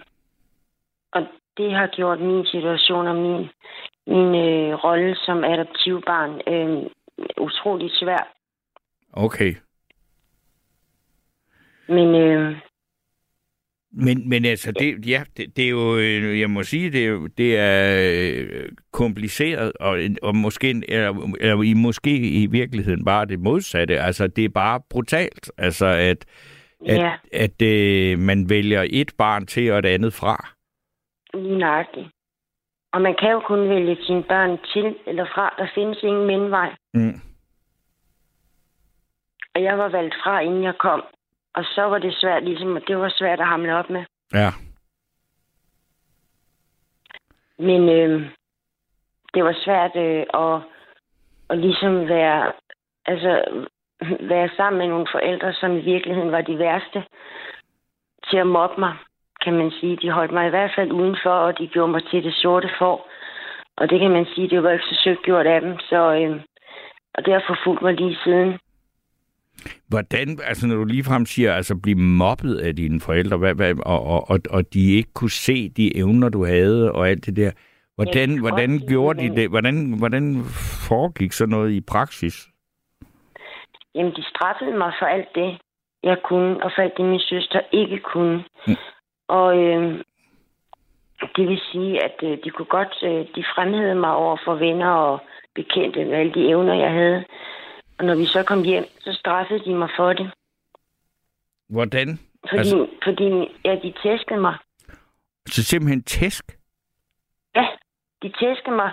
og 1.11 1.27
det 1.57 1.73
har 1.73 1.87
gjort 1.87 2.19
min 2.19 2.45
situation 2.45 3.07
og 3.07 3.15
min, 3.15 3.49
min 4.07 4.35
øh, 4.35 4.73
rolle 4.73 5.15
som 5.15 5.43
adoptivbarn 5.43 6.41
øh, 6.47 6.89
utrolig 7.37 7.91
svær. 7.91 8.27
Okay. 9.13 9.55
Men 11.87 12.15
øh, 12.15 12.57
Men, 13.91 14.29
men 14.29 14.45
altså, 14.45 14.71
det, 14.71 15.07
ja, 15.07 15.23
det, 15.37 15.57
det 15.57 15.65
er 15.65 15.69
jo, 15.69 15.97
øh, 15.97 16.39
jeg 16.39 16.49
må 16.49 16.63
sige, 16.63 16.91
det 16.91 17.07
er, 17.07 17.27
det 17.37 17.57
er 17.57 17.97
øh, 18.33 18.69
kompliceret, 18.91 19.71
og, 19.79 19.99
og 20.23 20.35
måske, 20.35 20.83
eller, 20.87 21.33
eller 21.39 21.63
i, 21.63 21.73
måske 21.73 22.17
i 22.17 22.45
virkeligheden 22.45 23.05
bare 23.05 23.25
det 23.25 23.39
modsatte. 23.39 23.99
Altså, 23.99 24.27
det 24.27 24.45
er 24.45 24.49
bare 24.49 24.81
brutalt, 24.89 25.51
altså, 25.57 25.85
at, 25.85 26.25
at, 26.87 26.97
Ja, 26.97 27.13
at 27.33 27.61
øh, 27.61 28.19
man 28.19 28.49
vælger 28.49 28.85
et 28.89 29.11
barn 29.17 29.45
til 29.45 29.71
og 29.71 29.79
et 29.79 29.85
andet 29.85 30.13
fra. 30.13 30.47
lige 31.33 31.57
nøjagtigt. 31.57 32.07
Og 32.93 33.01
man 33.01 33.15
kan 33.19 33.31
jo 33.31 33.39
kun 33.39 33.69
vælge 33.69 33.97
sine 34.05 34.23
børn 34.23 34.57
til 34.73 34.95
eller 35.07 35.25
fra. 35.25 35.55
Der 35.57 35.67
findes 35.75 36.03
ingen 36.03 36.27
mellemvej. 36.27 36.69
Mm. 36.93 37.19
Og 39.55 39.63
jeg 39.63 39.77
var 39.77 39.89
valgt 39.89 40.15
fra, 40.23 40.39
inden 40.39 40.63
jeg 40.63 40.73
kom. 40.79 41.01
Og 41.53 41.63
så 41.65 41.81
var 41.81 41.97
det 41.97 42.15
svært, 42.15 42.43
ligesom, 42.43 42.81
det 42.87 42.97
var 42.97 43.09
svært 43.09 43.39
at 43.39 43.47
hamle 43.47 43.75
op 43.75 43.89
med. 43.89 44.03
Ja. 44.33 44.49
Men 47.59 47.89
øh, 47.89 48.29
det 49.33 49.43
var 49.43 49.55
svært 49.65 49.95
øh, 49.95 50.25
at, 50.33 50.61
at 51.49 51.57
ligesom 51.57 52.07
være, 52.07 52.51
altså, 53.05 53.43
være 54.19 54.49
sammen 54.57 54.79
med 54.79 54.87
nogle 54.87 55.07
forældre, 55.11 55.53
som 55.53 55.77
i 55.77 55.81
virkeligheden 55.81 56.31
var 56.31 56.41
de 56.41 56.59
værste 56.59 57.03
til 58.29 58.37
at 58.37 58.47
mobbe 58.47 58.79
mig, 58.79 58.93
kan 59.43 59.53
man 59.53 59.71
sige. 59.71 59.97
De 60.01 60.11
holdt 60.11 60.31
mig 60.31 60.47
i 60.47 60.49
hvert 60.49 60.71
fald 60.75 60.91
udenfor, 60.91 61.29
og 61.29 61.57
de 61.57 61.67
gjorde 61.67 61.91
mig 61.91 62.03
til 62.11 62.23
det 62.23 62.33
sorte 62.33 62.69
får. 62.79 63.09
Og 63.77 63.89
det 63.89 63.99
kan 63.99 64.11
man 64.11 64.25
sige, 64.25 64.49
det 64.49 64.63
var 64.63 64.71
ikke 64.71 64.85
så 64.85 65.01
søgt 65.03 65.23
gjort 65.23 65.47
af 65.47 65.61
dem. 65.61 65.79
Så, 65.79 66.13
øh, 66.13 66.41
og 67.13 67.25
det 67.25 67.33
har 67.33 67.43
forfulgt 67.47 67.81
mig 67.81 67.93
lige 67.93 68.17
siden. 68.23 68.59
Hvordan, 69.87 70.39
altså 70.43 70.67
når 70.67 70.75
du 70.75 70.83
ligefrem 70.83 71.25
siger, 71.25 71.53
altså 71.53 71.79
blive 71.83 71.97
mobbet 71.97 72.55
af 72.55 72.75
dine 72.75 73.01
forældre, 73.01 73.37
hvad, 73.37 73.55
hvad, 73.55 73.73
og, 73.85 74.03
og, 74.03 74.29
og, 74.29 74.39
og 74.49 74.73
de 74.73 74.95
ikke 74.95 75.13
kunne 75.13 75.31
se 75.31 75.69
de 75.69 75.97
evner, 75.97 76.29
du 76.29 76.45
havde, 76.45 76.91
og 76.91 77.09
alt 77.09 77.25
det 77.25 77.35
der. 77.35 77.51
Hvordan, 77.95 78.29
Ja, 78.31 78.39
hvordan 78.39 78.71
godt, 78.71 78.89
gjorde 78.89 79.21
de 79.21 79.35
det? 79.35 79.49
Hvordan, 79.49 79.95
hvordan 79.97 80.43
foregik 80.87 81.31
sådan 81.31 81.51
noget 81.51 81.71
i 81.71 81.81
praksis? 81.81 82.47
Jamen, 83.95 84.11
de 84.11 84.23
straffede 84.23 84.77
mig 84.77 84.93
for 84.99 85.05
alt 85.05 85.35
det, 85.35 85.57
jeg 86.03 86.17
kunne, 86.23 86.63
og 86.63 86.71
for 86.75 86.81
alt 86.81 86.97
det, 86.97 87.05
min 87.05 87.19
søster 87.19 87.61
ikke 87.71 87.99
kunne. 87.99 88.43
Mm. 88.67 88.75
Og 89.27 89.57
øh, 89.57 90.03
det 91.35 91.47
vil 91.47 91.61
sige, 91.71 92.03
at 92.03 92.15
øh, 92.23 92.37
de 92.43 92.49
kunne 92.49 92.71
godt, 92.77 92.95
øh, 93.03 93.25
de 93.35 93.43
fremhævede 93.55 93.95
mig 93.95 94.13
over 94.15 94.37
for 94.45 94.55
venner 94.55 94.89
og 94.89 95.19
bekendte 95.55 96.05
med 96.05 96.17
alle 96.17 96.33
de 96.33 96.47
evner, 96.49 96.73
jeg 96.73 96.91
havde. 96.91 97.25
Og 97.99 98.05
når 98.05 98.15
vi 98.15 98.25
så 98.25 98.43
kom 98.43 98.63
hjem, 98.63 98.85
så 98.99 99.13
straffede 99.13 99.59
de 99.65 99.75
mig 99.75 99.89
for 99.97 100.13
det. 100.13 100.31
Hvordan? 101.69 102.19
Fordi, 102.49 102.57
Altså- 102.59 102.87
fordi 103.03 103.29
ja, 103.65 103.75
de 103.83 103.93
tæskede 104.03 104.39
mig. 104.41 104.57
Så 105.47 105.63
simpelthen 105.63 106.03
tæsk? 106.03 106.57
Ja, 107.55 107.67
de 108.21 108.29
tæskede 108.29 108.75
mig 108.75 108.91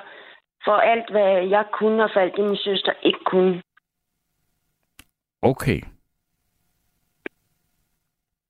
for 0.64 0.72
alt, 0.76 1.11
hvad 1.11 1.46
jeg 1.48 1.64
kunne, 1.72 2.04
og 2.04 2.11
for 2.12 2.20
alt 2.20 2.36
det, 2.36 2.44
min 2.44 2.57
søster 2.57 2.92
ikke 3.02 3.18
kunne. 3.26 3.62
Okay. 5.42 5.80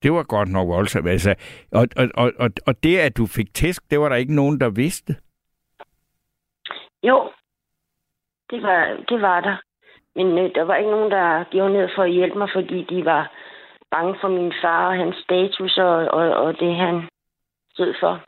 Det 0.02 0.12
var 0.12 0.22
godt 0.22 0.48
nok 0.48 0.68
voldsomt. 0.68 1.08
Altså, 1.08 1.34
og, 1.72 1.88
og, 1.96 2.08
og, 2.14 2.32
og, 2.38 2.50
og 2.66 2.82
det, 2.82 2.98
at 2.98 3.16
du 3.16 3.26
fik 3.26 3.54
tæsk, 3.54 3.90
det 3.90 4.00
var 4.00 4.08
der 4.08 4.16
ikke 4.16 4.34
nogen, 4.34 4.60
der 4.60 4.70
vidste. 4.70 5.16
Jo, 7.02 7.32
det 8.50 8.62
var, 8.62 9.04
det 9.08 9.22
var 9.22 9.40
der. 9.40 9.56
Men 10.16 10.26
øh, 10.38 10.54
der 10.54 10.62
var 10.62 10.76
ikke 10.76 10.90
nogen, 10.90 11.10
der 11.10 11.44
gjorde 11.44 11.72
ned 11.72 11.88
for 11.96 12.02
at 12.02 12.12
hjælpe 12.12 12.38
mig, 12.38 12.48
fordi 12.54 12.86
de 12.90 13.04
var 13.04 13.32
bange 13.90 14.16
for 14.20 14.28
min 14.28 14.52
far 14.62 14.88
og 14.88 14.96
hans 14.96 15.16
status 15.16 15.78
og, 15.78 15.94
og, 15.94 16.24
og 16.44 16.60
det, 16.60 16.76
han 16.76 17.08
stod 17.74 17.94
for. 18.00 18.24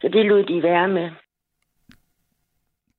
Så 0.00 0.08
det 0.08 0.26
lod 0.26 0.44
de 0.44 0.62
være 0.62 0.88
med. 0.88 1.10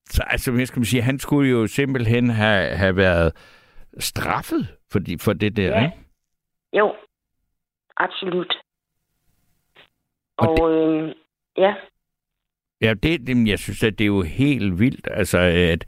Så 0.06 0.24
altså, 0.28 0.52
hvad 0.52 0.66
skal 0.66 0.80
man 0.80 0.86
sige, 0.86 1.02
han 1.02 1.20
skulle 1.20 1.50
jo 1.52 1.68
simpelthen 1.68 2.30
have, 2.30 2.70
have 2.76 2.96
været 2.96 3.36
straffet 4.00 4.68
for, 4.92 5.00
de, 5.00 5.18
for 5.20 5.34
det 5.34 5.58
der, 5.58 5.68
Ja. 5.68 5.84
ikke? 5.86 5.98
Jo, 6.74 6.96
absolut. 7.98 8.58
Og 10.38 10.50
Og, 10.50 10.72
øh, 10.72 11.16
ja, 11.58 11.74
Ja, 12.82 12.94
det, 12.94 13.28
det, 13.28 13.48
jeg 13.48 13.60
synes, 13.60 13.84
at 13.84 13.98
det 14.00 14.04
er 14.04 14.08
jo 14.08 14.22
helt 14.22 14.80
vildt, 14.80 15.08
altså, 15.12 15.38
at, 15.40 15.86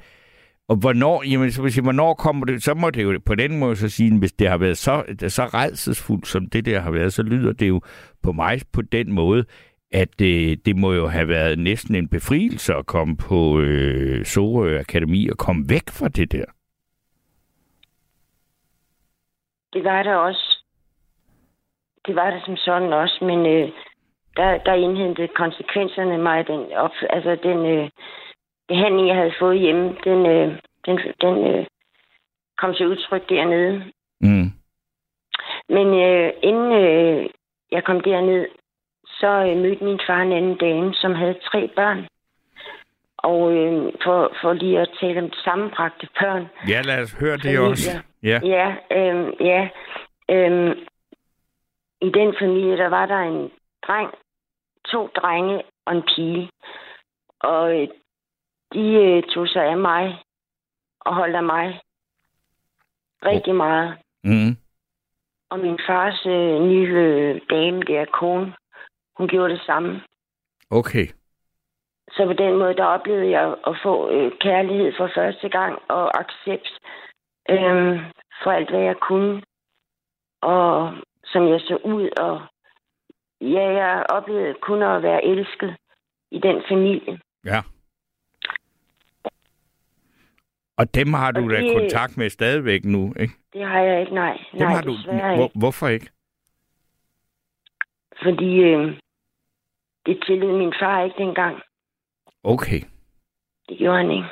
og 0.70 0.76
hvornår, 0.76 1.24
jamen, 1.24 1.52
så 1.52 1.70
sige, 1.70 1.84
hvornår 1.84 2.14
kommer 2.14 2.46
det, 2.46 2.64
så 2.64 2.74
må 2.74 2.90
det 2.90 3.04
jo 3.04 3.20
på 3.26 3.36
den 3.36 3.60
måde 3.60 3.76
så 3.76 3.90
sige, 3.90 4.20
hvis 4.20 4.32
det 4.32 4.50
har 4.50 4.58
været 4.58 4.78
så, 4.78 5.04
så 5.28 5.44
redselsfuldt, 5.44 6.28
som 6.28 6.46
det 6.46 6.66
der 6.66 6.80
har 6.80 6.92
været, 6.92 7.14
så 7.14 7.24
lyder 7.24 7.54
det 7.54 7.68
jo 7.68 7.82
på 8.24 8.32
mig 8.32 8.62
på 8.74 8.82
den 8.82 9.12
måde, 9.12 9.46
at 9.92 10.20
det, 10.20 10.66
det 10.66 10.78
må 10.78 10.94
jo 10.94 11.08
have 11.08 11.28
været 11.28 11.60
næsten 11.60 11.96
en 11.96 12.08
befrielse 12.08 12.74
at 12.74 12.86
komme 12.86 13.18
på 13.18 13.60
øh, 13.60 14.26
Sorø 14.26 14.80
Akademi 14.80 15.30
og 15.30 15.38
komme 15.38 15.66
væk 15.70 15.90
fra 15.90 16.08
det 16.08 16.32
der. 16.32 16.46
det 19.74 19.84
var 19.84 20.04
der 20.04 20.16
også. 20.16 20.64
Det 22.06 22.16
var 22.16 22.30
der 22.30 22.40
som 22.46 22.58
sådan 22.58 22.94
også, 22.94 23.26
men 23.26 23.46
øh, 23.46 23.72
der, 24.38 24.58
der 24.58 24.74
indhentede 24.74 25.28
konsekvenserne 25.28 26.18
mig 26.18 26.48
den, 26.48 26.74
op, 26.74 26.92
altså 27.10 27.38
den 27.44 27.66
øh, 27.66 27.90
behandling, 28.68 29.08
jeg 29.08 29.16
havde 29.16 29.34
fået 29.40 29.60
hjemme, 29.60 29.96
den, 30.04 30.26
øh, 30.26 30.58
den, 30.86 31.00
den 31.22 31.36
øh, 31.56 31.66
kom 32.58 32.74
til 32.74 32.88
udtryk 32.88 33.30
dernede. 33.30 33.84
Mm. 34.22 34.50
Men 35.70 35.88
øh, 35.88 36.34
inden 36.44 36.72
øh, 36.72 37.30
jeg 37.72 37.84
kom 37.84 38.00
derned, 38.02 38.48
så 39.06 39.28
øh, 39.28 39.58
mødte 39.58 39.84
min 39.84 40.00
far 40.08 40.22
en 40.22 40.32
anden 40.32 40.58
dame, 40.58 40.94
som 40.94 41.16
havde 41.16 41.40
tre 41.52 41.70
børn. 41.76 42.08
Og 43.18 43.54
øh, 43.54 43.94
for, 44.04 44.32
for 44.42 44.54
lige 44.54 44.80
at 44.80 44.90
tale 45.02 45.22
om 45.22 45.32
sammenbragte 45.34 46.08
børn, 46.20 46.48
Ja, 46.70 46.82
lad 46.82 47.02
os 47.02 47.14
høre 47.20 47.34
det 47.34 47.42
Familie. 47.42 47.62
også. 47.62 47.92
Ja. 48.24 48.40
Ja, 48.44 48.76
øhm, 48.98 49.32
ja. 49.40 49.70
Øhm, 50.30 50.72
I 52.02 52.10
den 52.10 52.36
familie, 52.42 52.78
der 52.78 52.88
var 52.88 53.06
der 53.06 53.20
en 53.20 53.52
dreng, 53.88 54.12
to 54.92 55.08
drenge 55.08 55.64
og 55.86 55.96
en 55.96 56.04
pige. 56.16 56.50
Og 57.40 57.82
øh, 57.82 57.88
de 58.74 58.86
øh, 59.04 59.24
tog 59.24 59.48
sig 59.48 59.64
af 59.66 59.78
mig 59.78 60.24
og 61.00 61.16
holdt 61.16 61.36
af 61.36 61.44
mig 61.44 61.82
rigtig 63.26 63.56
meget. 63.56 63.98
Mm. 64.24 64.58
Og 65.50 65.60
min 65.60 65.80
fars 65.88 66.26
øh, 66.26 66.62
nye 66.62 66.94
øh, 66.94 67.42
dame, 67.50 67.82
der 67.82 68.06
kone, 68.06 68.54
hun 69.18 69.28
gjorde 69.28 69.54
det 69.54 69.62
samme. 69.66 70.02
Okay. 70.70 71.08
Så 72.12 72.26
på 72.26 72.34
den 72.34 72.58
måde, 72.58 72.76
der 72.76 72.86
oplevede 72.86 73.30
jeg 73.30 73.56
at 73.68 73.76
få 73.84 74.10
øh, 74.10 74.32
kærlighed 74.40 74.94
for 74.98 75.10
første 75.16 75.50
gang 75.50 75.80
og 75.90 76.20
accept 76.20 76.70
øh, 77.50 78.00
for 78.44 78.52
alt, 78.52 78.70
hvad 78.70 78.82
jeg 78.82 78.96
kunne. 78.96 79.42
Og 80.42 80.94
som 81.26 81.48
jeg 81.48 81.60
så 81.60 81.76
ud. 81.84 82.10
Og 82.18 82.42
ja, 83.42 83.66
jeg 83.72 84.06
oplevede 84.10 84.56
kun 84.62 84.82
at 84.84 85.04
være 85.04 85.26
elsket 85.26 85.76
i 86.32 86.40
den 86.40 86.64
familie. 86.70 87.20
Ja. 87.46 87.62
Og 90.78 90.96
dem 90.96 91.14
har 91.14 91.32
du 91.32 91.44
Og 91.44 91.50
da 91.50 91.62
det- 91.62 91.74
kontakt 91.78 92.18
med 92.18 92.30
stadigvæk 92.30 92.86
nu, 92.86 93.14
ikke? 93.20 93.34
Det 93.54 93.66
har 93.66 93.80
jeg 93.80 94.00
ikke, 94.02 94.14
nej. 94.14 94.38
Dem 94.52 94.60
nej, 94.62 94.74
har 94.74 94.82
du. 94.82 94.94
Hvor, 95.38 95.52
hvorfor 95.60 95.88
ikke? 95.88 96.10
Fordi 98.24 98.60
øh, 98.60 98.98
det 100.06 100.24
tillod 100.26 100.58
min 100.58 100.74
far 100.82 101.04
ikke 101.04 101.18
dengang. 101.18 101.62
Okay. 102.44 102.82
Det 103.70 103.78
gjorde 103.78 103.98
han 103.98 104.12
ikke. 104.12 104.28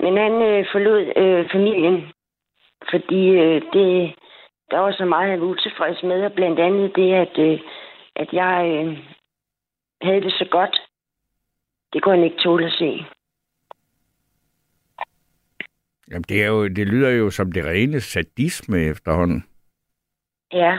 Men 0.00 0.16
han 0.16 0.32
øh, 0.32 0.66
forlod 0.72 1.12
øh, 1.16 1.50
familien, 1.52 2.12
fordi 2.90 3.28
øh, 3.28 3.62
det, 3.72 4.14
der 4.70 4.78
var 4.78 4.92
så 4.92 5.04
meget, 5.04 5.30
han 5.30 5.40
var 5.40 5.46
utilfreds 5.46 6.02
med, 6.02 6.24
og 6.24 6.32
blandt 6.32 6.60
andet 6.60 6.96
det, 6.96 7.14
at, 7.14 7.38
øh, 7.38 7.60
at 8.16 8.32
jeg 8.32 8.84
øh, 8.84 8.98
havde 10.02 10.20
det 10.20 10.32
så 10.32 10.46
godt. 10.50 10.80
Det 11.92 12.02
kunne 12.02 12.14
han 12.14 12.24
ikke 12.24 12.42
tåle 12.42 12.66
at 12.66 12.72
se. 12.72 13.04
Jamen, 16.10 16.24
det, 16.28 16.42
er 16.42 16.46
jo, 16.46 16.68
det 16.68 16.86
lyder 16.88 17.10
jo 17.10 17.30
som 17.30 17.52
det 17.52 17.64
rene 17.64 18.00
sadisme 18.00 18.80
efterhånden. 18.80 19.44
Ja. 20.52 20.78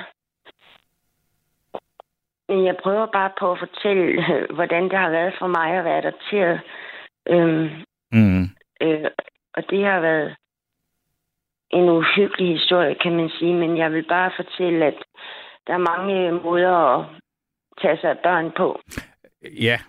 Men 2.50 2.66
jeg 2.66 2.76
prøver 2.84 3.08
bare 3.14 3.32
på 3.40 3.52
at 3.52 3.60
fortælle, 3.60 4.04
øh, 4.36 4.56
hvordan 4.56 4.84
det 4.84 4.98
har 4.98 5.10
været 5.10 5.34
for 5.40 5.48
mig 5.48 5.78
at 5.78 5.86
være 5.86 5.98
adopteret. 5.98 6.62
Øhm, 7.30 7.70
Mm. 8.12 8.44
Øh, 8.82 9.10
og 9.54 9.64
det 9.70 9.86
har 9.86 10.00
været 10.00 10.36
en 11.70 11.90
uhyggelig 11.90 12.60
historie, 12.60 12.96
kan 12.96 13.16
man 13.16 13.30
sige, 13.30 13.54
men 13.54 13.78
jeg 13.78 13.92
vil 13.92 14.06
bare 14.08 14.32
fortælle, 14.36 14.86
at 14.86 14.94
der 15.68 15.74
er 15.74 15.78
mange 15.98 16.32
måder 16.32 16.72
at 16.72 17.06
tage 17.82 17.98
sig 17.98 18.10
af 18.10 18.18
børn 18.24 18.52
på. 18.58 18.80
Ja, 19.62 19.80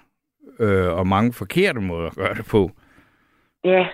øh, 0.60 0.98
og 0.98 1.06
mange 1.06 1.32
forkerte 1.32 1.80
måder 1.80 2.06
at 2.06 2.16
gøre 2.16 2.34
det 2.34 2.46
på. 2.50 2.70
Ja, 3.64 3.88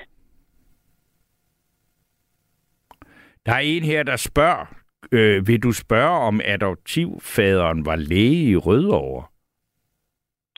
Der 3.47 3.53
er 3.53 3.59
en 3.59 3.82
her, 3.82 4.03
der 4.03 4.16
spørger, 4.16 4.74
øh, 5.12 5.47
vil 5.49 5.62
du 5.62 5.72
spørge, 5.72 6.18
om 6.18 6.40
adoptivfaderen 6.45 7.86
var 7.86 7.97
læge 7.97 8.51
i 8.51 8.57
Rødovre? 8.57 9.24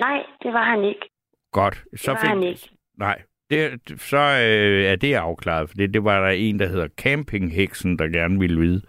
Nej, 0.01 0.23
det 0.43 0.53
var 0.53 0.63
han 0.65 0.85
ikke. 0.85 1.11
Godt. 1.53 1.85
Det 1.91 2.01
Så 2.01 2.11
var 2.11 2.19
han 2.29 2.43
ikke. 2.43 2.71
Nej, 2.99 3.23
det, 3.51 3.81
så 4.01 4.17
øh, 4.17 4.85
er 4.93 4.97
det 4.97 5.15
afklaret, 5.15 5.69
for 5.69 5.77
det, 5.77 5.95
det 5.95 6.05
var 6.05 6.21
der 6.21 6.31
en, 6.31 6.59
der 6.59 6.67
hedder 6.69 6.89
Campingheksen, 6.89 7.99
der 7.99 8.09
gerne 8.09 8.41
ville 8.41 8.61
vide. 8.61 8.83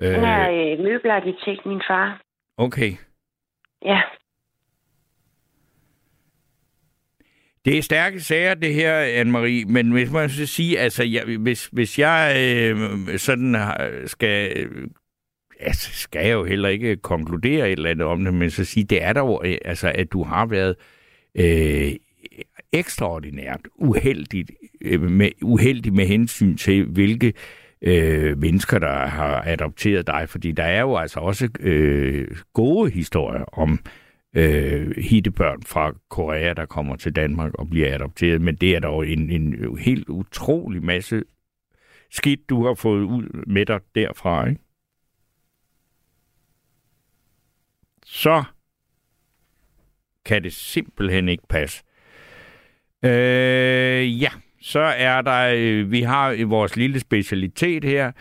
Han 0.00 0.24
er 0.24 0.50
øh, 0.50 0.78
møbelarkitekt, 0.78 1.66
min 1.66 1.82
far. 1.88 2.20
okay. 2.56 2.92
Ja. 3.84 4.00
Det 7.66 7.78
er 7.78 7.82
stærke 7.82 8.20
sager, 8.20 8.54
det 8.54 8.74
her, 8.74 9.22
Anne-Marie, 9.22 9.72
men 9.72 9.90
hvis 9.90 10.10
man 10.10 10.30
skal 10.30 10.48
sige, 10.48 10.78
altså, 10.78 11.04
jeg, 11.04 11.24
hvis, 11.40 11.68
hvis 11.72 11.98
jeg 11.98 12.36
øh, 12.38 13.18
sådan 13.18 13.56
skal... 14.06 14.52
Øh, 14.56 14.88
altså, 15.60 15.90
skal 15.92 16.26
jeg 16.26 16.32
jo 16.32 16.44
heller 16.44 16.68
ikke 16.68 16.96
konkludere 16.96 17.66
et 17.66 17.72
eller 17.72 17.90
andet 17.90 18.06
om 18.06 18.24
det, 18.24 18.34
men 18.34 18.50
så 18.50 18.64
sige, 18.64 18.84
det 18.84 19.02
er 19.02 19.12
der 19.12 19.20
jo, 19.20 19.40
øh, 19.44 19.58
altså, 19.64 19.92
at 19.94 20.12
du 20.12 20.22
har 20.22 20.46
været 20.46 20.76
øh, 21.34 21.92
ekstraordinært 22.72 23.60
uheldigt, 23.74 24.50
øh, 24.80 25.02
med, 25.02 25.30
uheldig 25.42 25.92
med 25.92 26.06
hensyn 26.06 26.56
til, 26.56 26.84
hvilke 26.84 27.32
øh, 27.82 28.38
mennesker, 28.38 28.78
der 28.78 29.06
har 29.06 29.42
adopteret 29.46 30.06
dig, 30.06 30.28
fordi 30.28 30.52
der 30.52 30.64
er 30.64 30.80
jo 30.80 30.96
altså 30.96 31.20
også 31.20 31.48
øh, 31.60 32.28
gode 32.54 32.90
historier 32.90 33.44
om 33.58 33.72
øh, 33.72 33.78
Øh, 34.36 34.96
hittebørn 34.96 35.62
fra 35.62 35.92
Korea, 36.08 36.52
der 36.52 36.66
kommer 36.66 36.96
til 36.96 37.16
Danmark 37.16 37.54
og 37.54 37.70
bliver 37.70 37.94
adopteret, 37.94 38.40
men 38.40 38.56
det 38.56 38.76
er 38.76 38.80
dog 38.80 39.08
en, 39.08 39.30
en 39.30 39.78
helt 39.78 40.08
utrolig 40.08 40.82
masse 40.82 41.22
skidt, 42.10 42.48
du 42.48 42.66
har 42.66 42.74
fået 42.74 43.02
ud 43.02 43.44
med 43.46 43.66
dig 43.66 43.80
derfra, 43.94 44.48
ikke? 44.48 44.60
Så 48.04 48.44
kan 50.24 50.42
det 50.42 50.52
simpelthen 50.52 51.28
ikke 51.28 51.46
passe. 51.48 51.84
Øh, 53.04 54.22
ja, 54.22 54.30
så 54.60 54.80
er 54.80 55.22
der, 55.22 55.54
øh, 55.56 55.90
vi 55.90 56.02
har 56.02 56.32
i 56.32 56.42
vores 56.42 56.76
lille 56.76 57.00
specialitet 57.00 57.84
her, 57.84 58.12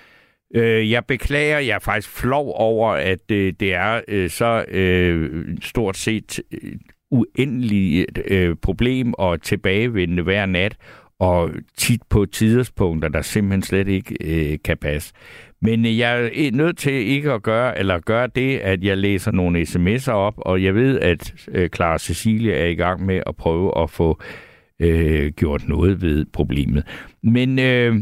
Øh, 0.56 0.91
jeg 0.91 1.06
beklager, 1.06 1.60
jeg 1.60 1.76
er 1.76 1.80
faktisk 1.80 2.10
flov 2.10 2.53
over, 2.56 2.91
at 2.91 3.32
øh, 3.32 3.53
det 3.60 3.74
er 3.74 4.01
øh, 4.08 4.30
så 4.30 4.66
øh, 4.68 5.45
stort 5.62 5.97
set 5.97 6.39
øh, 6.51 6.72
uendeligt 7.12 8.20
øh, 8.28 8.56
problem 8.62 9.14
og 9.14 9.41
tilbagevendende 9.41 10.24
hver 10.24 10.45
nat, 10.45 10.76
og 11.20 11.51
tit 11.78 12.01
på 12.10 12.26
tidspunkter, 12.26 13.10
der 13.10 13.22
simpelthen 13.22 13.64
slet 13.64 13.88
ikke 13.88 14.16
øh, 14.22 14.58
kan 14.64 14.78
passe. 14.78 15.14
Men 15.62 15.86
øh, 15.86 15.97
jeg 15.97 16.26
er 16.26 16.51
nødt 16.51 16.78
til 16.78 16.93
ikke 16.93 17.32
at 17.32 17.43
gøre, 17.43 17.80
eller 17.80 17.99
gøre 17.99 18.28
det, 18.36 18.58
at 18.58 18.84
jeg 18.84 18.97
læser 18.97 19.32
nogle 19.32 19.62
sms'er 19.62 20.12
op, 20.12 20.34
og 20.38 20.64
jeg 20.64 20.76
ved, 20.76 20.99
at 20.99 21.34
øh, 21.47 21.70
Clara 21.70 21.97
Cecilia 21.97 22.56
er 22.56 22.66
i 22.66 22.76
gang 22.76 23.06
med 23.06 23.22
at 23.28 23.36
prøve 23.36 23.82
at 23.84 23.89
få 23.89 24.22
øh, 24.80 25.32
gjort 25.32 25.68
noget 25.68 26.01
ved 26.01 26.26
problemet. 26.34 26.84
Men 27.24 27.60
øh, 27.60 27.95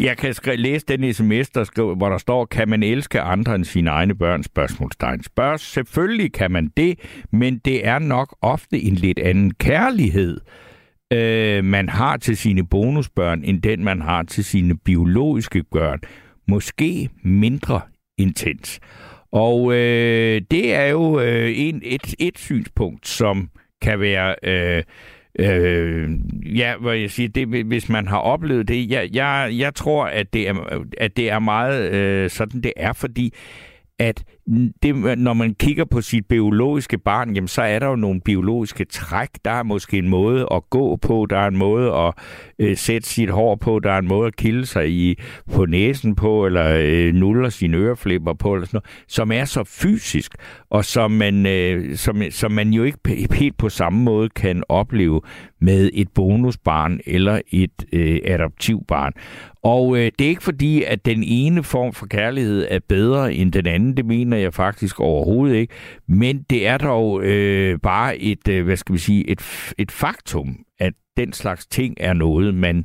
jeg 0.00 0.16
kan 0.16 0.30
skri- 0.30 0.56
læse 0.56 0.86
den 0.88 1.12
sms, 1.12 1.50
der 1.50 1.64
skriver, 1.64 1.94
hvor 1.94 2.08
der 2.08 2.18
står, 2.18 2.44
kan 2.44 2.68
man 2.68 2.82
elske 2.82 3.20
andre 3.20 3.54
end 3.54 3.64
sine 3.64 3.90
egne 3.90 4.14
børn? 4.14 4.42
Spørgsmålstegn. 4.42 5.22
Spørg, 5.22 5.60
selvfølgelig 5.60 6.32
kan 6.32 6.50
man 6.50 6.70
det, 6.76 6.98
men 7.32 7.58
det 7.58 7.86
er 7.86 7.98
nok 7.98 8.36
ofte 8.42 8.80
en 8.82 8.94
lidt 8.94 9.18
anden 9.18 9.54
kærlighed, 9.54 10.40
øh, 11.12 11.64
man 11.64 11.88
har 11.88 12.16
til 12.16 12.36
sine 12.36 12.66
bonusbørn, 12.66 13.44
end 13.44 13.62
den 13.62 13.84
man 13.84 14.00
har 14.00 14.22
til 14.22 14.44
sine 14.44 14.76
biologiske 14.76 15.64
børn. 15.72 16.00
Måske 16.48 17.08
mindre 17.24 17.80
intens. 18.18 18.80
Og 19.32 19.72
øh, 19.72 20.42
det 20.50 20.74
er 20.74 20.86
jo 20.86 21.20
øh, 21.20 21.52
en, 21.56 21.82
et, 21.84 22.14
et 22.18 22.38
synspunkt, 22.38 23.08
som 23.08 23.48
kan 23.82 24.00
være... 24.00 24.34
Øh, 24.42 24.82
Øh, 25.38 26.10
ja, 26.56 26.76
hvor 26.76 26.92
jeg 26.92 27.10
siger, 27.10 27.28
det, 27.28 27.64
hvis 27.64 27.88
man 27.88 28.08
har 28.08 28.18
oplevet 28.18 28.68
det, 28.68 28.90
jeg, 28.90 29.08
jeg, 29.12 29.50
jeg 29.52 29.74
tror, 29.74 30.04
at 30.04 30.32
det 30.32 30.48
er, 30.48 30.84
at 30.98 31.16
det 31.16 31.30
er 31.30 31.38
meget 31.38 31.92
øh, 31.92 32.30
sådan, 32.30 32.60
det 32.60 32.72
er, 32.76 32.92
fordi 32.92 33.34
at 33.98 34.24
det, 34.82 35.18
når 35.18 35.32
man 35.32 35.54
kigger 35.54 35.84
på 35.84 36.00
sit 36.00 36.26
biologiske 36.26 36.98
barn, 36.98 37.34
jamen, 37.34 37.48
så 37.48 37.62
er 37.62 37.78
der 37.78 37.86
jo 37.86 37.96
nogle 37.96 38.20
biologiske 38.20 38.84
træk. 38.84 39.28
Der 39.44 39.50
er 39.50 39.62
måske 39.62 39.98
en 39.98 40.08
måde 40.08 40.48
at 40.52 40.70
gå 40.70 40.96
på, 40.96 41.26
der 41.30 41.38
er 41.38 41.48
en 41.48 41.56
måde 41.56 41.92
at 41.92 42.14
øh, 42.58 42.76
sætte 42.76 43.08
sit 43.08 43.30
hår 43.30 43.56
på, 43.56 43.78
der 43.78 43.92
er 43.92 43.98
en 43.98 44.08
måde 44.08 44.26
at 44.26 44.36
kilde 44.36 44.66
sig 44.66 44.90
i, 44.90 45.18
på 45.52 45.66
næsen 45.66 46.14
på, 46.14 46.46
eller 46.46 46.76
øh, 46.78 47.14
nuller 47.14 47.48
sine 47.48 47.76
øreflipper 47.76 48.32
på, 48.32 48.54
eller 48.54 48.66
sådan 48.66 48.76
noget, 48.76 49.04
som 49.08 49.32
er 49.32 49.44
så 49.44 49.64
fysisk, 49.64 50.34
og 50.70 50.84
som 50.84 51.10
man, 51.10 51.46
øh, 51.46 51.96
som, 51.96 52.22
som 52.30 52.52
man 52.52 52.72
jo 52.72 52.84
ikke 52.84 52.98
helt 53.34 53.58
på 53.58 53.68
samme 53.68 54.02
måde 54.02 54.28
kan 54.28 54.62
opleve 54.68 55.20
med 55.60 55.90
et 55.94 56.08
bonusbarn 56.14 57.00
eller 57.06 57.40
et 57.50 57.84
øh, 57.92 58.20
adoptivbarn. 58.24 59.12
Og 59.62 59.96
øh, 59.96 60.10
det 60.18 60.24
er 60.24 60.28
ikke 60.28 60.42
fordi, 60.42 60.82
at 60.82 61.06
den 61.06 61.22
ene 61.22 61.62
form 61.62 61.92
for 61.92 62.06
kærlighed 62.06 62.66
er 62.70 62.78
bedre 62.88 63.34
end 63.34 63.52
den 63.52 63.66
anden. 63.66 63.96
Det 63.96 64.04
mener 64.04 64.31
jeg 64.38 64.54
faktisk 64.54 65.00
overhovedet 65.00 65.56
ikke. 65.56 65.74
Men 66.08 66.42
det 66.50 66.66
er 66.66 66.78
dog 66.78 67.22
øh, 67.24 67.78
bare 67.82 68.18
et, 68.18 68.48
øh, 68.48 68.64
hvad 68.64 68.76
skal 68.76 68.92
vi 68.92 68.98
sige, 68.98 69.30
et, 69.30 69.72
et 69.78 69.90
faktum, 69.90 70.56
at 70.78 70.92
den 71.16 71.32
slags 71.32 71.66
ting 71.66 71.94
er 72.00 72.12
noget, 72.12 72.54
man 72.54 72.84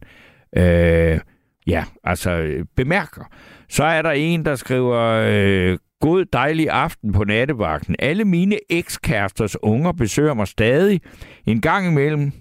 øh, 0.57 1.19
ja, 1.67 1.83
altså 2.03 2.31
øh, 2.31 2.65
bemærker. 2.75 3.23
Så 3.69 3.83
er 3.83 4.01
der 4.01 4.11
en, 4.11 4.45
der 4.45 4.55
skriver, 4.55 5.23
øh, 5.27 5.77
God 5.99 6.25
dejlig 6.25 6.69
aften 6.69 7.11
på 7.13 7.23
nattevagten. 7.23 7.95
Alle 7.99 8.25
mine 8.25 8.57
ekskæresters 8.69 9.63
unger 9.63 9.91
besøger 9.91 10.33
mig 10.33 10.47
stadig 10.47 11.01
en 11.45 11.61
gang 11.61 11.87
imellem 11.87 12.31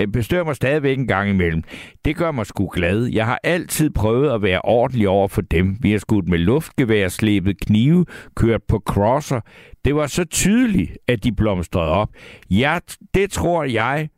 øh, 0.00 0.08
Besøger 0.08 0.44
mig 0.44 0.56
stadigvæk 0.56 0.98
en 0.98 1.06
gang 1.06 1.30
imellem. 1.30 1.62
Det 2.04 2.16
gør 2.16 2.30
mig 2.30 2.46
sgu 2.46 2.66
glad. 2.66 3.04
Jeg 3.04 3.26
har 3.26 3.40
altid 3.42 3.90
prøvet 3.90 4.30
at 4.30 4.42
være 4.42 4.60
ordentlig 4.64 5.08
over 5.08 5.28
for 5.28 5.40
dem. 5.40 5.76
Vi 5.80 5.90
har 5.92 5.98
skudt 5.98 6.28
med 6.28 6.38
luftgevær, 6.38 7.08
slæbet 7.08 7.60
knive, 7.60 8.06
kørt 8.36 8.62
på 8.62 8.82
crosser. 8.86 9.40
Det 9.84 9.94
var 9.94 10.06
så 10.06 10.24
tydeligt, 10.24 10.98
at 11.08 11.24
de 11.24 11.32
blomstrede 11.32 11.90
op. 11.90 12.08
Ja, 12.50 12.78
det 13.14 13.30
tror 13.30 13.64
jeg, 13.64 14.08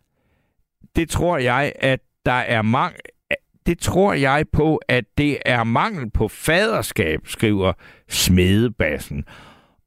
det 0.97 1.09
tror 1.09 1.39
jeg, 1.39 1.73
at 1.77 2.01
der 2.27 2.33
er 2.33 2.63
mange, 2.63 2.99
det 3.67 3.79
tror 3.79 4.13
jeg 4.13 4.45
på, 4.53 4.81
at 4.89 5.05
det 5.19 5.39
er 5.47 5.65
mangel 5.65 6.11
på 6.11 6.29
faderskab, 6.29 7.21
skriver 7.25 7.73
Smedebassen. 8.09 9.25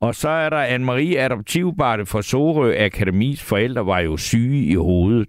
Og 0.01 0.15
så 0.15 0.29
er 0.29 0.49
der 0.49 0.65
Anne-Marie 0.77 1.17
Adoptivbarte 1.17 2.05
fra 2.05 2.21
Sorø 2.21 2.75
Akademis 2.77 3.41
forældre 3.41 3.85
var 3.85 3.99
jo 3.99 4.17
syge 4.17 4.65
i 4.65 4.75
hovedet. 4.75 5.27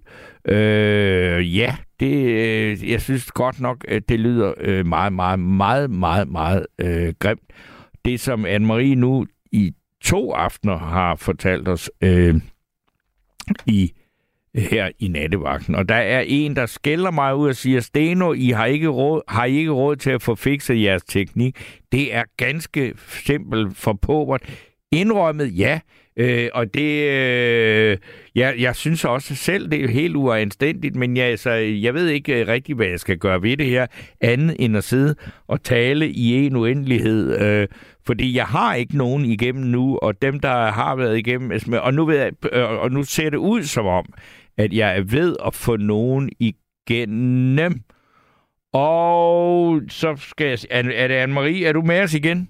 Øh, 0.49 1.57
ja, 1.57 1.77
det, 2.01 2.15
øh, 2.25 2.91
jeg 2.91 3.01
synes 3.01 3.33
godt 3.33 3.61
nok, 3.61 3.85
at 3.89 4.09
det 4.09 4.21
lyder 4.21 4.55
øh, 4.61 4.87
meget, 4.87 5.13
meget, 5.13 5.39
meget, 5.39 5.91
meget, 5.91 6.29
meget 6.29 6.67
øh, 6.79 7.15
grimt. 7.19 7.43
Det, 8.05 8.21
som 8.21 8.47
Anne-Marie 8.47 8.95
nu 8.95 9.27
i 9.53 9.75
to 10.05 10.33
aftener 10.33 10.79
har 10.79 11.17
fortalt 11.17 11.69
os 11.69 11.91
øh, 12.03 12.41
i 13.67 13.93
her 14.55 14.91
i 14.99 15.09
nattevagten. 15.09 15.75
Og 15.75 15.89
der 15.89 15.95
er 15.95 16.25
en, 16.27 16.57
der 16.57 16.67
skælder 16.67 17.11
mig 17.11 17.37
ud 17.37 17.49
og 17.49 17.57
siger, 17.57 17.81
Steno, 17.81 18.33
I 18.33 18.49
har 18.49 18.67
ikke 18.67 18.89
råd, 18.89 19.23
har 19.29 19.45
I 19.45 19.57
ikke 19.57 19.71
råd 19.71 19.97
til 19.97 20.11
at 20.11 20.23
få 20.23 20.35
fikset 20.35 20.83
jeres 20.83 21.03
teknik. 21.03 21.57
Det 21.93 22.15
er 22.15 22.23
ganske 22.37 22.95
simpelt 22.99 23.77
for 23.77 23.93
påvert. 23.93 24.43
Indrømmet, 24.93 25.59
ja. 25.59 25.81
Øh, 26.17 26.49
og 26.55 26.75
det, 26.75 27.11
øh, 27.11 27.99
jeg, 28.35 28.55
jeg 28.59 28.77
synes 28.77 29.05
også 29.05 29.35
selv, 29.35 29.71
det 29.71 29.85
er 29.85 29.89
helt 29.89 30.17
uanstændigt, 30.17 30.97
men 30.97 31.17
jeg, 31.17 31.27
altså, 31.27 31.51
jeg 31.51 31.95
ved 31.95 32.09
ikke 32.09 32.47
rigtig, 32.49 32.75
hvad 32.75 32.87
jeg 32.87 33.01
skal 33.01 33.19
gøre 33.19 33.43
ved 33.43 33.57
det 33.57 33.67
her, 33.67 33.87
andet 34.21 34.57
end 34.59 34.77
at 34.77 34.85
sidde 34.85 35.15
og 35.49 35.63
tale 35.63 36.11
i 36.11 36.47
en 36.47 36.57
uendelighed. 36.57 37.41
Øh, 37.41 37.69
fordi 38.07 38.37
jeg 38.37 38.45
har 38.45 38.75
ikke 38.75 38.97
nogen 38.97 39.25
igennem 39.25 39.65
nu, 39.65 39.99
og 40.03 40.23
dem, 40.23 40.41
der 40.41 40.71
har 40.71 40.97
været 40.97 41.19
igennem, 41.19 41.53
og 41.73 41.95
nu, 41.95 42.05
ved 42.07 42.19
jeg, 42.19 42.33
øh, 42.53 42.71
og 42.71 42.93
nu 42.93 43.03
ser 43.03 43.31
det 43.31 43.37
ud 43.39 43.63
som 43.63 43.87
om, 43.87 44.07
at 44.59 44.73
jeg 44.73 44.97
er 44.99 45.03
ved 45.03 45.37
at 45.47 45.55
få 45.55 45.77
nogen 45.77 46.31
igennem. 46.41 47.73
Og 48.73 49.81
så 49.89 50.17
skal 50.17 50.47
jeg... 50.47 50.59
Er, 50.71 50.83
er 50.95 51.09
det 51.09 51.15
Anne-Marie? 51.15 51.67
Er 51.69 51.73
du 51.73 51.83
med 51.83 52.03
os 52.03 52.15
igen? 52.15 52.49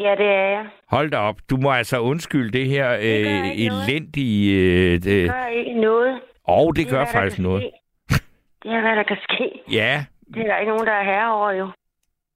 Ja, 0.00 0.10
det 0.18 0.26
er 0.26 0.48
jeg. 0.50 0.66
Hold 0.88 1.10
da 1.10 1.16
op. 1.16 1.36
Du 1.50 1.56
må 1.56 1.70
altså 1.70 2.00
undskylde 2.00 2.58
det 2.58 2.66
her 2.68 2.88
gør 2.88 2.96
øh, 2.96 3.58
elendige... 3.60 4.54
Øh, 4.60 4.92
det, 4.92 5.04
Det 5.04 5.30
gør 5.30 5.46
ikke 5.46 5.80
noget. 5.80 6.20
og 6.44 6.76
det 6.76 6.86
er, 6.86 6.90
gør 6.90 6.98
der 6.98 7.12
faktisk 7.12 7.38
noget. 7.38 7.70
Det 8.62 8.72
er, 8.72 8.80
hvad 8.80 8.96
der 8.96 9.02
kan 9.02 9.16
ske. 9.22 9.50
Ja, 9.72 10.04
Det 10.34 10.42
er 10.42 10.46
der 10.46 10.56
ikke 10.58 10.70
nogen, 10.72 10.86
der 10.86 10.92
er 10.92 11.04
herre 11.04 11.34
over, 11.34 11.50
jo. 11.52 11.68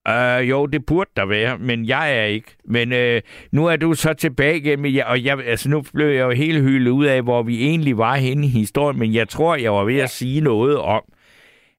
Øh, 0.09 0.51
jo, 0.51 0.67
det 0.67 0.87
burde 0.87 1.11
der 1.17 1.27
være, 1.27 1.59
men 1.59 1.87
jeg 1.87 2.19
er 2.19 2.25
ikke. 2.25 2.57
Men 2.65 2.93
øh, 2.93 3.23
nu 3.53 3.67
er 3.67 3.77
du 3.77 3.95
så 3.95 4.15
tilbage 4.15 4.57
igen, 4.57 5.03
og 5.07 5.25
jeg, 5.25 5.39
altså, 5.47 5.69
nu 5.69 5.83
blev 5.95 6.07
jeg 6.07 6.23
jo 6.23 6.31
helt 6.31 6.63
hyldet 6.63 6.91
ud 6.91 7.05
af, 7.05 7.23
hvor 7.23 7.43
vi 7.43 7.67
egentlig 7.67 7.99
var 7.99 8.15
henne 8.17 8.47
i 8.47 8.49
historien, 8.49 8.99
men 8.99 9.15
jeg 9.15 9.29
tror, 9.29 9.57
jeg 9.57 9.73
var 9.73 9.85
ved 9.85 9.99
at 9.99 10.11
sige 10.11 10.41
noget 10.41 10.79
om, 10.79 11.03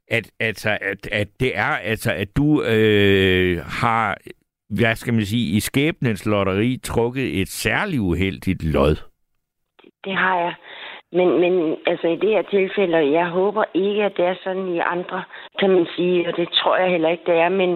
at, 0.07 0.32
altså, 0.39 0.78
at, 0.82 1.07
at 1.11 1.28
det 1.39 1.57
er, 1.57 1.78
altså, 1.78 2.13
at 2.13 2.38
du 2.38 2.63
øh, 2.63 3.65
har 3.65 4.17
hvad 4.69 4.95
skal 4.95 5.13
man 5.13 5.26
sige, 5.26 5.55
i 5.55 5.59
skæbnens 5.59 6.26
lotteri 6.26 6.80
trukket 6.84 7.41
et 7.41 7.47
særligt 7.47 7.99
uheldigt 7.99 8.63
lod. 8.63 8.95
Det 10.03 10.15
har 10.17 10.39
jeg. 10.39 10.53
Men, 11.18 11.30
men 11.43 11.78
altså 11.86 12.07
i 12.07 12.16
det 12.16 12.30
her 12.30 12.41
tilfælde, 12.41 13.11
jeg 13.20 13.28
håber 13.28 13.64
ikke, 13.74 14.03
at 14.03 14.14
det 14.18 14.26
er 14.26 14.36
sådan 14.43 14.68
i 14.68 14.80
andre, 14.80 15.24
kan 15.59 15.70
man 15.70 15.88
sige, 15.95 16.28
og 16.28 16.38
det 16.38 16.49
tror 16.49 16.78
jeg 16.78 16.89
heller 16.91 17.09
ikke, 17.09 17.24
det 17.26 17.36
er, 17.36 17.49
men 17.49 17.72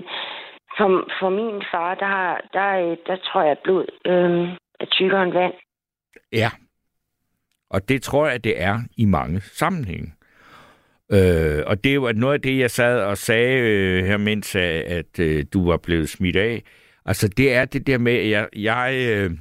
for, 0.78 0.90
for 1.20 1.30
min 1.30 1.64
far, 1.72 1.96
der, 1.96 2.06
har, 2.06 2.42
der, 2.54 2.70
øh, 2.84 2.98
der 3.08 3.16
tror 3.16 3.42
jeg, 3.42 3.52
at 3.52 3.60
blod 3.64 3.86
øh, 4.06 4.50
er 4.80 4.86
tykkere 4.92 5.24
end 5.24 5.34
vand. 5.34 5.54
Ja. 6.34 6.50
Og 7.70 7.90
det 7.90 8.02
tror 8.02 8.28
jeg, 8.28 8.44
det 8.44 8.62
er 8.62 8.78
i 8.98 9.06
mange 9.06 9.42
sammenhænge. 9.42 10.14
Øh, 11.12 11.64
og 11.68 11.84
det 11.84 12.02
var 12.02 12.12
noget 12.12 12.34
af 12.34 12.42
det, 12.42 12.60
jeg 12.60 12.72
sad 12.72 13.04
og 13.04 13.18
sagde 13.18 13.60
øh, 13.60 14.06
her, 14.06 14.18
mens 14.18 14.56
at, 14.56 14.82
at 14.82 15.20
øh, 15.20 15.46
du 15.54 15.70
var 15.70 15.78
blevet 15.78 16.10
smidt 16.10 16.36
af. 16.36 16.64
Altså, 17.06 17.28
det 17.38 17.54
er 17.56 17.66
det 17.66 17.88
der 17.88 17.98
med, 17.98 18.14
at 18.14 18.30
jeg... 18.30 18.48
jeg 18.56 19.08
øh, 19.10 19.32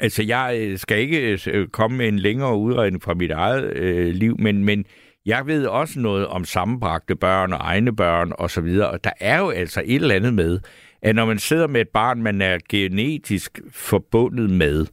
altså, 0.00 0.22
jeg 0.22 0.58
øh, 0.60 0.78
skal 0.78 0.98
ikke 0.98 1.38
øh, 1.50 1.68
komme 1.68 1.96
med 1.98 2.08
en 2.08 2.18
længere 2.18 2.56
udredning 2.56 3.02
fra 3.02 3.14
mit 3.14 3.30
eget 3.30 3.72
øh, 3.76 4.14
liv, 4.14 4.36
men, 4.38 4.64
men 4.64 4.84
jeg 5.26 5.46
ved 5.46 5.66
også 5.66 6.00
noget 6.00 6.26
om 6.26 6.44
sammenbragte 6.44 7.16
børn 7.16 7.52
og 7.52 7.58
egne 7.62 7.96
børn 7.96 8.32
og 8.38 8.50
så 8.50 8.60
videre, 8.60 8.90
og 8.90 9.04
der 9.04 9.10
er 9.20 9.38
jo 9.38 9.50
altså 9.50 9.82
et 9.84 9.94
eller 10.02 10.14
andet 10.14 10.34
med, 10.34 10.60
at 11.02 11.14
når 11.14 11.24
man 11.26 11.38
sidder 11.38 11.66
med 11.66 11.80
et 11.80 11.88
barn, 11.88 12.22
man 12.22 12.42
er 12.42 12.58
genetisk 12.68 13.60
forbundet 13.72 14.50
med, 14.50 14.86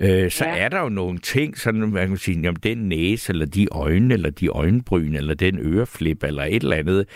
øh, 0.00 0.30
så 0.30 0.44
Ja. 0.44 0.56
er 0.56 0.68
der 0.68 0.80
jo 0.80 0.88
nogle 0.88 1.18
ting, 1.18 1.58
sådan 1.58 1.80
man 1.80 2.08
kan 2.08 2.16
sige, 2.16 2.40
jamen 2.40 2.60
den 2.62 2.78
næse, 2.78 3.32
eller 3.32 3.46
de 3.46 3.66
øjne, 3.72 4.14
eller 4.14 4.30
de 4.30 4.48
øjenbryn, 4.48 5.14
eller 5.14 5.34
den 5.34 5.58
øreflip, 5.58 6.24
eller 6.24 6.44
et 6.44 6.62
eller 6.62 6.76
andet. 6.76 7.06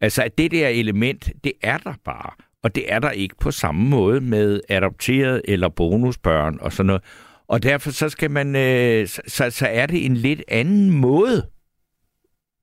Altså, 0.00 0.22
at 0.22 0.38
det 0.38 0.50
der 0.50 0.68
element, 0.68 1.28
det 1.44 1.52
er 1.62 1.78
der 1.78 1.94
bare. 2.04 2.30
Og 2.62 2.74
det 2.74 2.92
er 2.92 2.98
der 2.98 3.10
ikke 3.10 3.34
på 3.42 3.50
samme 3.50 3.90
måde 3.90 4.20
med 4.20 4.60
adopteret 4.68 5.42
eller 5.44 5.68
bonusbørn 5.68 6.58
og 6.60 6.72
sådan 6.72 6.86
noget. 6.86 7.02
Og 7.48 7.62
derfor 7.62 7.90
så 7.90 8.08
skal 8.08 8.30
man, 8.30 8.56
øh, 8.56 9.06
så, 9.06 9.50
så, 9.50 9.66
er 9.70 9.86
det 9.86 10.06
en 10.06 10.14
lidt 10.14 10.42
anden 10.48 11.00
måde. 11.00 11.38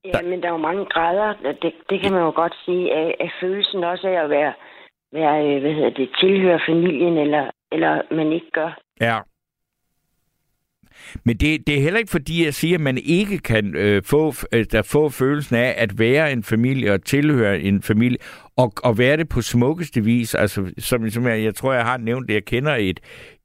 Ja, 0.05 0.21
men 0.21 0.41
der 0.41 0.47
er 0.47 0.51
jo 0.51 0.57
mange 0.57 0.85
grader, 0.85 1.33
det, 1.61 1.73
det 1.89 2.01
kan 2.01 2.11
man 2.11 2.21
jo 2.21 2.31
godt 2.35 2.55
sige, 2.65 2.93
af, 2.93 3.15
af 3.19 3.31
følelsen 3.41 3.83
også 3.83 4.07
af 4.07 4.23
at 4.23 4.29
være, 4.29 4.53
være 5.13 5.45
øh, 5.45 5.61
hvad 5.61 5.73
hedder 5.73 5.89
det, 5.89 6.09
tilhøre 6.19 6.59
familien, 6.69 7.17
eller, 7.17 7.51
eller 7.71 8.01
man 8.11 8.31
ikke 8.31 8.51
gør. 8.53 8.79
Ja. 9.01 9.19
Men 11.25 11.37
det, 11.37 11.67
det 11.67 11.77
er 11.77 11.81
heller 11.81 11.99
ikke 11.99 12.11
fordi, 12.11 12.45
jeg 12.45 12.53
siger, 12.53 12.75
at 12.75 12.81
man 12.81 12.97
ikke 12.97 13.37
kan 13.37 13.75
øh, 13.75 14.03
få, 14.03 14.33
øh, 14.53 14.65
der 14.71 14.81
få 14.91 15.09
følelsen 15.09 15.55
af 15.55 15.73
at 15.77 15.99
være 15.99 16.31
en 16.31 16.43
familie 16.43 16.93
og 16.93 17.03
tilhøre 17.03 17.59
en 17.59 17.81
familie, 17.81 18.17
og, 18.57 18.73
og 18.83 18.97
være 18.97 19.17
det 19.17 19.29
på 19.29 19.41
smukkeste 19.41 20.03
vis. 20.03 20.35
Altså, 20.35 20.71
som, 20.77 21.09
som 21.09 21.27
jeg, 21.27 21.43
jeg 21.43 21.55
tror, 21.55 21.73
jeg 21.73 21.83
har 21.83 21.97
nævnt 21.97 22.27
det, 22.27 22.33
jeg 22.33 22.45
kender 22.45 22.75
et, 22.75 22.99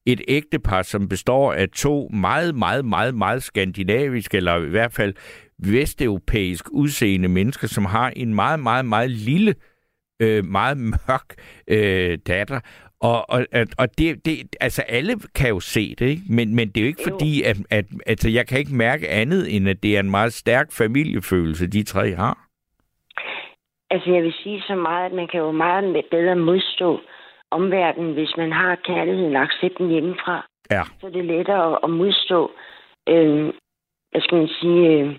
et 0.07 0.21
ægtepar, 0.29 0.83
som 0.83 1.09
består 1.09 1.53
af 1.53 1.69
to 1.69 2.09
meget, 2.13 2.55
meget, 2.55 2.85
meget, 2.85 3.15
meget 3.15 3.43
skandinaviske, 3.43 4.37
eller 4.37 4.57
i 4.57 4.69
hvert 4.69 4.93
fald 4.93 5.15
vesteuropæisk 5.59 6.65
udseende 6.71 7.29
mennesker, 7.29 7.69
som 7.69 7.85
har 7.85 8.13
en 8.17 8.35
meget, 8.35 8.61
meget, 8.61 8.85
meget 8.85 9.11
lille, 9.11 9.55
øh, 10.23 10.45
meget 10.45 10.79
mørk 10.79 11.35
øh, 11.69 12.19
datter. 12.27 12.61
Og, 13.01 13.31
og, 13.31 13.47
og 13.79 13.99
det, 13.99 14.25
det, 14.25 14.57
altså 14.61 14.83
alle 14.83 15.17
kan 15.35 15.49
jo 15.49 15.61
se 15.61 15.95
det, 15.99 16.07
ikke? 16.07 16.23
Men, 16.29 16.55
men 16.55 16.69
det 16.69 16.77
er 16.77 16.81
jo 16.81 16.87
ikke 16.87 17.03
Jo. 17.07 17.13
fordi, 17.13 17.43
at, 17.43 17.57
at 17.71 17.85
altså, 18.07 18.29
jeg 18.29 18.47
kan 18.47 18.59
ikke 18.59 18.75
mærke 18.75 19.09
andet, 19.09 19.57
end 19.57 19.69
at 19.69 19.83
det 19.83 19.97
er 19.97 20.01
en 20.01 20.11
meget 20.11 20.33
stærk 20.33 20.73
familiefølelse, 20.73 21.67
de 21.67 21.83
tre 21.83 22.15
har. 22.15 22.42
Altså, 23.93 24.11
jeg 24.11 24.23
vil 24.23 24.35
sige 24.43 24.63
så 24.67 24.75
meget, 24.75 25.07
at 25.07 25.13
man 25.13 25.29
kan 25.29 25.41
jo 25.41 25.51
meget 25.51 26.05
bedre 26.11 26.37
modstå 26.37 27.01
omverdenen, 27.51 28.13
hvis 28.13 28.35
man 28.37 28.53
har 28.53 28.75
kærligheden 28.75 29.37
og 29.37 29.43
accepten 29.43 29.89
hjemmefra. 29.89 30.47
Ja. 30.71 30.83
Så 31.01 31.07
er 31.07 31.11
det 31.11 31.25
lettere 31.25 31.79
at, 31.85 31.91
modstå, 31.91 32.51
øh, 33.09 33.45
hvad 34.11 34.21
skal 34.21 34.39
man 34.39 34.49
sige, 34.61 34.89
øh, 34.89 35.17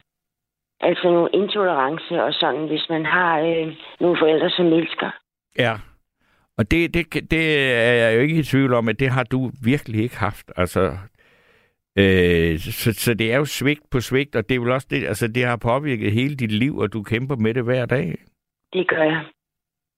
altså 0.79 1.03
nogle 1.03 1.29
intolerance 1.33 2.23
og 2.23 2.33
sådan, 2.33 2.67
hvis 2.67 2.85
man 2.89 3.05
har 3.05 3.39
øh, 3.39 3.67
nogle 3.99 4.17
forældre, 4.21 4.49
som 4.49 4.65
elsker. 4.65 5.11
Ja. 5.57 5.73
Og 6.57 6.71
det, 6.71 6.93
det, 6.93 7.31
det 7.31 7.43
er 7.89 7.93
jeg 7.93 8.15
jo 8.15 8.21
ikke 8.21 8.39
i 8.39 8.43
tvivl 8.43 8.73
om, 8.73 8.89
at 8.89 8.99
det 8.99 9.09
har 9.09 9.23
du 9.23 9.51
virkelig 9.63 10.03
ikke 10.03 10.17
haft. 10.17 10.51
Altså, 10.57 10.97
øh, 11.99 12.59
så, 12.59 12.93
så 12.93 13.13
det 13.13 13.33
er 13.33 13.37
jo 13.37 13.45
svigt 13.45 13.89
på 13.91 13.99
svigt, 13.99 14.35
og 14.35 14.49
det 14.49 14.55
er 14.55 14.59
vel 14.59 14.71
også 14.71 14.87
det, 14.89 15.05
altså 15.05 15.27
det 15.27 15.45
har 15.45 15.57
påvirket 15.57 16.11
hele 16.11 16.35
dit 16.35 16.51
liv, 16.51 16.77
og 16.77 16.93
du 16.93 17.03
kæmper 17.03 17.35
med 17.35 17.53
det 17.53 17.63
hver 17.63 17.85
dag. 17.85 18.15
Det 18.73 18.87
gør 18.87 19.03
jeg. 19.03 19.23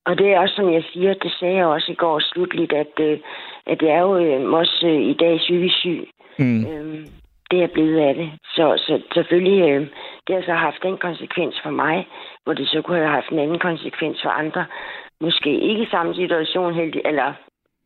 Og 0.06 0.18
det 0.18 0.34
er 0.34 0.40
også, 0.40 0.56
som 0.56 0.74
jeg 0.74 0.84
siger, 0.94 1.14
det 1.14 1.32
sagde 1.40 1.56
jeg 1.56 1.66
også 1.66 1.92
i 1.92 1.96
går 1.96 2.20
slutligt, 2.20 2.74
at, 2.74 2.94
øh, 3.00 3.20
at 3.66 3.82
jeg 3.82 3.92
er 3.92 4.02
jo 4.02 4.18
øh, 4.18 4.54
også 4.54 4.88
øh, 4.88 5.02
i 5.02 5.14
dag 5.14 5.38
psykisk 5.38 5.76
syg. 5.78 6.10
Mm. 6.40 6.66
Øhm, 6.66 7.06
det 7.52 7.64
er 7.64 7.68
blevet 7.68 8.00
af 8.00 8.16
det. 8.16 8.30
Så, 8.56 8.66
så 8.78 9.02
selvfølgelig, 9.14 9.70
øh, 9.70 9.82
det 10.28 10.36
har 10.36 10.42
så 10.42 10.54
haft 10.54 10.84
den 10.84 10.98
konsekvens 10.98 11.56
for 11.64 11.70
mig, 11.70 12.08
hvor 12.44 12.54
det 12.54 12.68
så 12.68 12.82
kunne 12.82 12.98
have 12.98 13.10
haft 13.10 13.30
en 13.30 13.40
anden 13.40 13.60
konsekvens 13.60 14.18
for 14.24 14.30
andre. 14.30 14.66
Måske 15.22 15.50
ikke 15.70 15.84
i 15.84 15.92
samme 15.92 16.16
situation, 16.16 16.74
heldig, 16.74 17.02
eller 17.06 17.34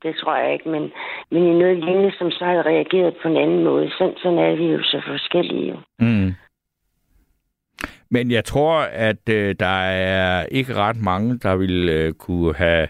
det 0.04 0.16
tror 0.16 0.36
jeg 0.36 0.54
ikke, 0.54 0.70
men, 0.70 0.92
men 1.32 1.44
i 1.44 1.60
noget 1.60 1.78
lignende, 1.78 2.12
som 2.18 2.32
så 2.32 2.46
havde 2.46 2.62
reageret 2.62 3.16
på 3.22 3.28
en 3.28 3.38
anden 3.38 3.64
måde. 3.64 3.92
Sådan, 3.98 4.18
sådan 4.18 4.40
er 4.40 4.56
vi 4.56 4.66
jo 4.66 4.84
så 4.84 5.02
forskellige 5.08 5.70
jo. 5.70 5.78
Mm. 6.00 6.34
Men 8.12 8.32
jeg 8.32 8.46
tror, 8.46 8.80
at 8.80 9.30
øh, 9.30 9.56
der 9.60 9.82
er 9.84 10.46
ikke 10.46 10.74
ret 10.76 11.02
mange, 11.04 11.38
der 11.38 11.56
vil 11.56 11.90
øh, 11.90 12.14
kunne 12.14 12.56
have, 12.56 12.88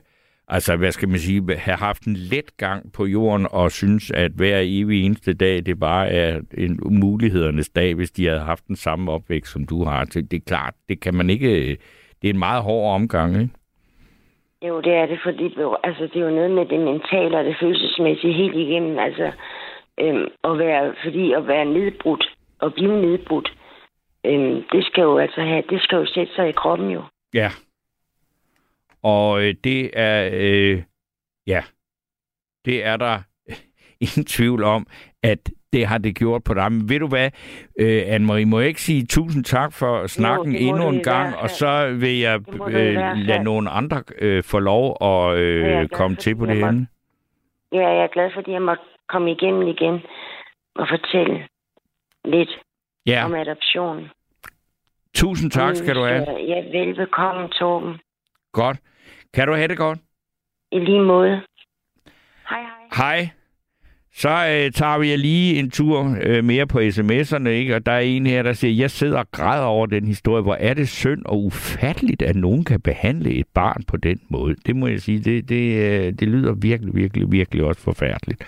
altså 0.48 0.76
hvad 0.76 0.92
skal 0.92 1.10
man 1.10 1.20
sige, 1.20 1.58
have 1.58 1.78
haft 1.78 2.04
en 2.04 2.16
let 2.16 2.58
gang 2.58 2.94
på 2.94 3.06
jorden 3.06 3.48
og 3.52 3.72
synes, 3.72 4.12
at 4.12 4.32
hver 4.32 4.60
evig 4.64 5.06
eneste 5.06 5.34
dag, 5.34 5.66
det 5.66 5.80
bare 5.80 6.10
er 6.10 6.40
en 6.58 6.80
mulighedernes 7.00 7.70
dag, 7.70 7.96
hvis 7.96 8.12
de 8.12 8.26
havde 8.26 8.40
haft 8.40 8.68
den 8.68 8.76
samme 8.76 9.12
opvækst, 9.12 9.52
som 9.54 9.66
du 9.66 9.84
har. 9.84 10.06
Så 10.12 10.22
det 10.22 10.38
er 10.38 10.46
klart, 10.48 10.74
det 10.90 11.00
kan 11.00 11.14
man 11.16 11.30
ikke, 11.30 11.72
øh, 11.72 11.78
det 12.22 12.30
er 12.30 12.34
en 12.34 12.40
meget 12.40 12.64
hård 12.64 12.96
omgang, 12.96 13.42
ikke? 13.42 13.54
Jo, 14.68 14.82
det 14.82 14.94
er 14.94 15.06
det, 15.06 15.20
fordi 15.24 15.46
altså, 15.84 16.04
det 16.04 16.16
er 16.16 16.26
jo 16.30 16.36
noget 16.36 16.52
med 16.52 16.66
det 16.66 16.80
mentale 16.80 17.38
og 17.38 17.46
det 17.46 17.56
følelsesmæssige 17.60 18.34
helt 18.34 18.56
igennem. 18.56 19.00
Altså, 19.00 19.32
øhm, 20.00 20.28
at 20.44 20.58
være, 20.58 20.94
fordi 21.04 21.32
at 21.34 21.48
være 21.48 21.66
nedbrudt 21.66 22.26
og 22.60 22.74
blive 22.74 23.02
nedbrudt, 23.02 23.50
øhm, 24.26 24.64
det 24.72 24.86
skal 24.86 25.02
jo 25.02 25.18
altså 25.18 25.42
have, 25.42 25.64
det 25.70 25.82
skal 25.82 25.96
jo 25.96 26.06
sætte 26.06 26.36
sig 26.36 26.50
i 26.50 26.52
kroppen 26.52 26.90
jo. 26.90 27.04
Ja. 27.34 27.50
Og 29.04 29.44
øh, 29.44 29.56
det 29.64 29.90
er, 29.94 30.30
øh, 30.34 30.84
ja, 31.48 31.64
det 32.66 32.86
er 32.86 32.98
der 32.98 33.20
ingen 34.06 34.26
tvivl 34.26 34.64
om, 34.64 34.88
at 35.24 35.40
det 35.74 35.88
har 35.88 35.98
det 35.98 36.16
gjort 36.16 36.44
på 36.44 36.54
dig. 36.54 36.72
Men 36.72 36.90
ved 36.90 37.00
du 37.00 37.08
hvad, 37.08 37.30
øh, 37.80 38.02
Anne-Marie, 38.16 38.46
må 38.46 38.60
jeg 38.60 38.68
ikke 38.68 38.82
sige 38.82 39.06
tusind 39.06 39.44
tak 39.44 39.74
for 39.74 40.08
snakken 40.08 40.52
må 40.52 40.58
endnu 40.58 40.90
en 40.90 41.04
gang, 41.04 41.30
hvert 41.30 41.44
og 41.44 41.50
så 41.50 41.98
vil 42.00 42.20
jeg 42.20 42.42
øh, 42.68 42.96
lade 43.16 43.44
nogle 43.44 43.70
andre 43.70 44.04
øh, 44.20 44.44
få 44.44 44.60
lov 44.60 44.98
at 45.02 45.38
øh, 45.38 45.62
Ja, 45.62 45.86
komme 45.88 46.16
for, 46.16 46.22
til 46.22 46.36
på 46.36 46.44
at 46.44 46.50
det 46.50 46.60
jeg 46.60 46.66
henne. 46.66 46.88
Ja, 47.72 47.88
jeg 47.88 48.04
er 48.04 48.08
glad, 48.08 48.32
fordi 48.34 48.52
jeg 48.52 48.62
måtte 48.62 48.84
komme 49.08 49.32
igennem 49.32 49.68
igen 49.68 50.02
og 50.76 50.88
fortælle 50.90 51.48
lidt 52.26 52.60
Ja, 53.10 53.26
om 53.26 53.34
adoption. 53.34 54.10
tusind 55.16 55.52
tak 55.52 55.76
skal 55.76 55.96
du 55.96 56.04
have. 56.04 56.26
Ja, 56.48 56.80
velbekomme, 56.80 57.48
Torben. 57.48 57.94
Godt. 58.54 58.78
Kan 59.34 59.48
du 59.48 59.54
have 59.54 59.68
det 59.68 59.78
godt? 59.78 60.00
I 60.72 60.80
lige 60.80 61.02
måde. 61.02 61.42
Hej, 62.50 62.62
hej. 62.62 63.16
Hej. 63.18 63.30
Så 64.14 64.30
øh, 64.30 64.72
tager 64.72 64.98
vi 64.98 65.16
lige 65.16 65.60
en 65.60 65.72
tur 65.72 66.18
øh, 66.24 66.44
mere 66.44 66.68
på 66.68 66.80
sms'erne, 66.80 67.48
ikke? 67.48 67.76
Og 67.76 67.86
der 67.86 67.92
er 67.92 68.00
en 68.00 68.26
her, 68.28 68.44
der 68.44 68.54
siger, 68.54 68.74
jeg 68.74 68.92
sidder 68.92 69.20
og 69.20 69.32
græder 69.32 69.66
over 69.66 69.86
den 69.86 70.06
historie. 70.08 70.42
Hvor 70.42 70.56
er 70.60 70.74
det 70.74 70.90
synd 70.90 71.26
og 71.26 71.44
ufatteligt, 71.44 72.22
at 72.22 72.36
nogen 72.36 72.64
kan 72.64 72.82
behandle 72.82 73.32
et 73.32 73.46
barn 73.54 73.84
på 73.88 73.98
den 73.98 74.20
måde. 74.30 74.56
Det 74.66 74.76
må 74.76 74.88
jeg 74.88 75.00
sige, 75.00 75.20
det, 75.20 75.50
det, 75.50 75.76
øh, 75.78 76.14
det 76.14 76.28
lyder 76.28 76.54
virkelig, 76.54 76.96
virkelig, 76.96 77.32
virkelig 77.32 77.64
også 77.64 77.82
forfærdeligt. 77.82 78.44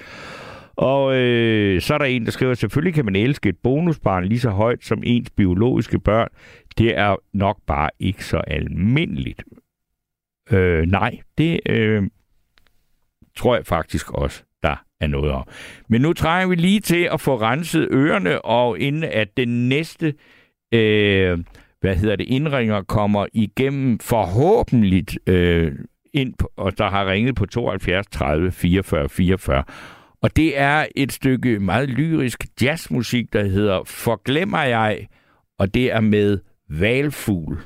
Og 0.75 1.15
øh, 1.15 1.81
så 1.81 1.93
er 1.93 1.97
der 1.97 2.05
en, 2.05 2.25
der 2.25 2.31
skriver, 2.31 2.53
selvfølgelig 2.53 2.93
kan 2.93 3.05
man 3.05 3.15
elske 3.15 3.49
et 3.49 3.57
bonusbarn 3.63 4.25
lige 4.25 4.39
så 4.39 4.49
højt 4.49 4.83
som 4.83 5.03
ens 5.05 5.29
biologiske 5.29 5.99
børn. 5.99 6.27
Det 6.77 6.97
er 6.97 7.15
nok 7.33 7.57
bare 7.67 7.89
ikke 7.99 8.25
så 8.25 8.37
almindeligt. 8.37 9.43
Øh, 10.51 10.85
nej, 10.85 11.19
det 11.37 11.59
øh, 11.65 12.03
tror 13.35 13.55
jeg 13.55 13.65
faktisk 13.65 14.11
også, 14.11 14.43
der 14.63 14.75
er 14.99 15.07
noget 15.07 15.31
om. 15.31 15.47
Men 15.87 16.01
nu 16.01 16.13
trænger 16.13 16.47
vi 16.47 16.55
lige 16.55 16.79
til 16.79 17.09
at 17.11 17.21
få 17.21 17.41
renset 17.41 17.87
ørerne, 17.91 18.45
og 18.45 18.79
inden 18.79 19.03
at 19.03 19.37
den 19.37 19.69
næste 19.69 20.13
øh, 20.71 21.39
hvad 21.81 21.95
hedder 21.95 22.15
det, 22.15 22.27
indringer 22.27 22.81
kommer 22.81 23.25
igennem 23.33 23.99
forhåbentlig 23.99 25.05
øh, 25.27 25.71
ind, 26.13 26.33
på, 26.39 26.51
og 26.57 26.77
der 26.77 26.89
har 26.89 27.11
ringet 27.11 27.35
på 27.35 27.45
72 27.45 28.07
30 28.07 28.51
44 28.51 29.09
44. 29.09 29.63
Og 30.21 30.35
det 30.35 30.59
er 30.59 30.85
et 30.95 31.11
stykke 31.11 31.59
meget 31.59 31.89
lyrisk 31.89 32.45
jazzmusik, 32.61 33.33
der 33.33 33.43
hedder 33.43 33.83
Forglemmer 33.83 34.63
jeg, 34.63 35.07
og 35.59 35.73
det 35.73 35.91
er 35.91 36.01
med 36.01 36.39
Valfugl. 36.69 37.57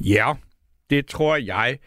Ja, 0.00 0.32
det 0.90 1.06
tror 1.06 1.36
jeg 1.36 1.78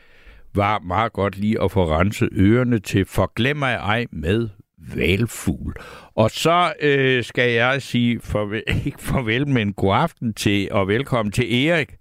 var 0.56 0.80
meget 0.80 1.14
godt 1.14 1.38
lige 1.38 1.62
at 1.64 1.72
få 1.72 1.86
renset 1.86 2.30
ørerne 2.32 2.80
til 2.80 3.06
Forglemmer 3.06 3.68
jeg 3.68 3.78
ej 3.78 4.06
med 4.12 4.50
valfugl. 4.96 5.74
Og 6.16 6.32
så 6.32 6.74
øh, 6.82 7.24
skal 7.24 7.52
jeg 7.52 7.82
sige 7.82 8.20
farvel, 8.22 8.64
ikke 8.86 9.02
farvel, 9.02 9.48
men 9.48 9.74
god 9.74 9.96
aften 9.96 10.34
til, 10.34 10.68
og 10.72 10.88
velkommen 10.88 11.32
til 11.32 11.68
Erik. 11.68 11.96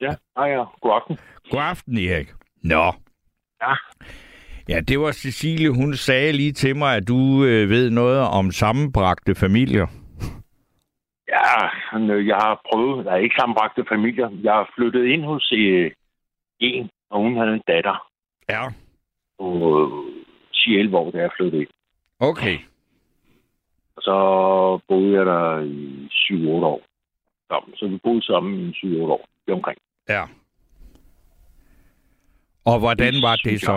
Ja, 0.00 0.14
hej 0.36 0.46
ja. 0.46 0.64
God 0.80 1.00
aften. 1.00 1.18
God 1.50 1.60
aften, 1.60 1.98
Erik. 1.98 2.32
Nå. 2.62 2.92
Ja. 3.62 3.74
Ja, 4.68 4.80
det 4.80 5.00
var 5.00 5.12
Cecilie. 5.12 5.70
Hun 5.70 5.94
sagde 5.94 6.32
lige 6.32 6.52
til 6.52 6.76
mig, 6.76 6.96
at 6.96 7.08
du 7.08 7.44
øh, 7.44 7.70
ved 7.70 7.90
noget 7.90 8.20
om 8.20 8.50
sammenbragte 8.50 9.34
familier. 9.34 9.86
Ja, 11.28 11.68
øh, 11.98 12.26
jeg 12.26 12.36
har 12.36 12.60
prøvet, 12.72 13.04
der 13.04 13.12
er 13.12 13.16
ikke 13.16 13.34
sammenbragte 13.38 13.84
familier. 13.88 14.28
Jeg 14.42 14.52
har 14.52 14.70
flyttet 14.76 15.04
ind 15.04 15.24
hos 15.24 15.52
øh, 15.56 15.90
en, 16.58 16.90
og 17.10 17.20
hun 17.20 17.36
havde 17.36 17.54
en 17.54 17.62
datter 17.68 18.08
Ja. 18.48 18.62
på 19.38 19.46
øh, 19.46 20.88
10-11 20.88 20.96
år, 20.96 21.10
da 21.10 21.18
jeg 21.18 21.30
flyttede 21.36 21.62
ind. 21.62 21.70
Okay. 22.20 22.58
Og 23.96 24.02
så 24.02 24.16
boede 24.88 25.16
jeg 25.18 25.26
der 25.26 25.60
i 25.60 26.08
7-8 26.12 26.48
år. 26.48 26.82
Sammen. 27.52 27.76
Så 27.76 27.86
vi 27.88 27.96
boede 28.04 28.22
sammen 28.26 28.68
i 28.68 28.72
7-8 28.72 29.02
år. 29.02 29.26
Det 29.46 29.54
omkring. 29.54 29.78
Ja. 30.08 30.24
Og 32.64 32.78
hvordan 32.78 33.12
Det 33.14 33.22
var 33.22 33.36
det 33.44 33.60
så? 33.60 33.72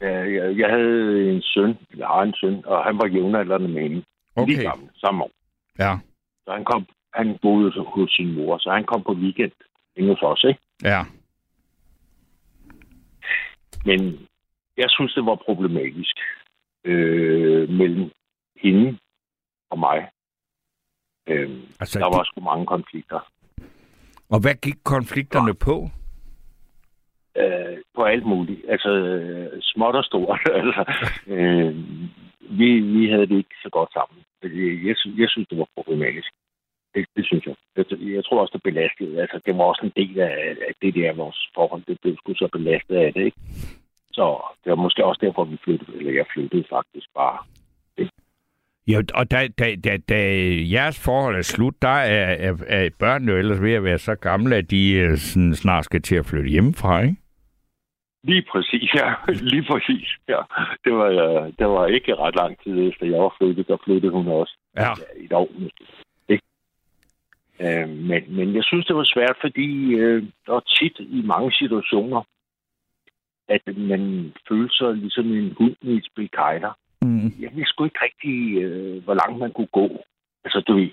jeg. 0.00 0.32
Jeg, 0.32 0.58
jeg 0.58 0.70
havde 0.70 1.30
en 1.34 1.42
søn, 1.42 1.78
jeg 1.96 2.06
har 2.06 2.22
en 2.22 2.34
søn, 2.40 2.62
og 2.66 2.84
han 2.84 2.98
var 2.98 3.06
jævnaldrende 3.06 3.68
med 3.68 3.82
hende. 3.82 3.96
Lige 3.96 4.04
Okay. 4.36 4.62
sammen, 4.62 4.90
samme 4.96 5.24
år. 5.24 5.30
Ja. 5.78 5.98
Så 6.44 6.52
han, 6.52 6.64
kom, 6.64 6.86
han 7.14 7.38
boede 7.42 7.70
hos 7.94 8.10
sin 8.10 8.34
mor, 8.34 8.58
så 8.58 8.70
han 8.70 8.84
kom 8.84 9.02
på 9.02 9.12
weekend 9.12 9.52
inde 9.96 10.08
hos 10.08 10.22
os, 10.22 10.44
ikke? 10.48 10.60
Ja. 10.82 11.02
Men 13.84 14.28
jeg 14.76 14.90
synes, 14.90 15.14
det 15.14 15.26
var 15.26 15.34
problematisk 15.34 16.16
øh, 16.84 17.68
mellem 17.68 18.10
hende 18.56 18.98
og 19.70 19.78
mig. 19.78 20.08
Øh, 21.26 21.50
Altså, 21.80 21.98
der 21.98 22.06
var 22.06 22.24
sgu 22.24 22.40
mange 22.40 22.66
konflikter. 22.66 23.30
Og 24.28 24.40
hvad 24.40 24.54
gik 24.54 24.76
konflikterne 24.84 25.54
på? 25.54 25.90
Øh, 27.42 27.76
på 27.96 28.02
alt 28.04 28.26
muligt. 28.26 28.60
Altså 28.68 28.90
øh, 28.90 29.62
småt 29.62 29.94
og 29.94 30.04
stort. 30.04 30.40
altså, 30.60 30.82
øh, 31.26 31.74
vi, 32.58 32.68
vi 32.80 33.08
havde 33.10 33.26
det 33.26 33.36
ikke 33.36 33.56
så 33.62 33.68
godt 33.70 33.92
sammen. 33.92 34.18
Jeg, 34.42 34.86
jeg, 34.86 34.96
jeg 35.18 35.28
synes, 35.28 35.48
det 35.48 35.58
var 35.58 35.68
problematisk. 35.76 36.30
Det, 36.94 37.06
det 37.16 37.26
synes 37.26 37.46
jeg. 37.46 37.54
Jeg, 37.76 37.84
jeg 38.16 38.24
tror 38.24 38.40
også, 38.40 38.52
det 38.52 38.62
belastede. 38.62 39.20
Altså, 39.20 39.40
det 39.46 39.56
var 39.58 39.64
også 39.64 39.82
en 39.84 39.96
del 39.96 40.20
af, 40.20 40.56
af 40.68 40.74
det 40.82 40.94
der 40.94 41.12
vores 41.12 41.50
forhold. 41.54 41.82
Det 41.88 41.98
blev 42.02 42.16
sgu 42.16 42.34
så 42.34 42.48
belastet 42.52 42.96
af 42.96 43.12
det, 43.12 43.24
ikke? 43.24 43.40
Så 44.12 44.24
det 44.64 44.70
var 44.70 44.76
måske 44.76 45.04
også 45.04 45.20
derfor, 45.26 45.44
vi 45.44 45.56
flyttede. 45.64 45.96
Eller 45.98 46.12
jeg 46.12 46.26
flyttede 46.34 46.64
faktisk 46.70 47.08
bare. 47.14 47.38
Ja, 48.88 48.98
og 49.14 49.30
da, 49.30 49.48
da, 49.58 49.76
da, 49.84 49.96
da 50.08 50.20
jeres 50.72 51.04
forhold 51.04 51.36
er 51.36 51.42
slut, 51.42 51.74
der 51.82 51.88
er, 51.88 52.50
er, 52.50 52.54
er 52.66 52.90
børnene 52.98 53.32
jo 53.32 53.38
ellers 53.38 53.62
ved 53.62 53.72
at 53.72 53.84
være 53.84 53.98
så 53.98 54.14
gamle, 54.14 54.56
at 54.56 54.70
de 54.70 54.92
øh, 54.92 55.16
sådan, 55.16 55.54
snart 55.54 55.84
skal 55.84 56.02
til 56.02 56.16
at 56.16 56.26
flytte 56.26 56.50
hjemmefra, 56.50 57.02
ikke? 57.02 57.16
Lige 58.28 58.44
præcis, 58.52 58.94
ja. 58.94 59.08
Lige 59.52 59.66
præcis, 59.70 60.08
ja. 60.28 60.40
Det 60.84 60.92
var, 60.92 61.10
øh, 61.24 61.52
det 61.58 61.66
var 61.66 61.86
ikke 61.86 62.14
ret 62.14 62.36
lang 62.36 62.52
tid 62.62 62.88
efter, 62.88 63.06
jeg 63.06 63.20
var 63.20 63.34
flyttet. 63.38 63.68
Der 63.68 63.76
flyttede 63.84 64.12
hun 64.12 64.28
også. 64.28 64.54
Ja. 64.76 64.92
i 65.20 65.24
et 65.24 65.32
år 65.32 65.50
måske. 65.58 65.84
Øh, 67.60 67.88
men, 67.88 68.22
men 68.36 68.54
jeg 68.54 68.64
synes, 68.64 68.86
det 68.86 68.96
var 68.96 69.04
svært, 69.14 69.36
fordi 69.40 69.94
øh, 69.94 70.22
der 70.46 70.52
var 70.52 70.60
tit 70.60 70.96
i 70.98 71.22
mange 71.24 71.52
situationer, 71.52 72.22
at 73.48 73.76
man 73.76 74.32
følte 74.48 74.74
sig 74.76 74.94
ligesom 74.94 75.26
en 75.26 75.54
hund 75.58 75.76
i 75.82 75.96
et 75.96 76.06
spil 76.12 76.30
kejler. 76.30 76.72
Mm. 77.02 77.32
Jeg 77.40 77.50
vidste 77.54 77.70
sgu 77.70 77.84
ikke 77.84 78.04
rigtig, 78.06 78.62
øh, 78.62 79.04
hvor 79.04 79.14
langt 79.14 79.38
man 79.38 79.52
kunne 79.52 79.72
gå. 79.80 79.88
Altså, 80.44 80.60
du 80.60 80.74
ved, 80.74 80.90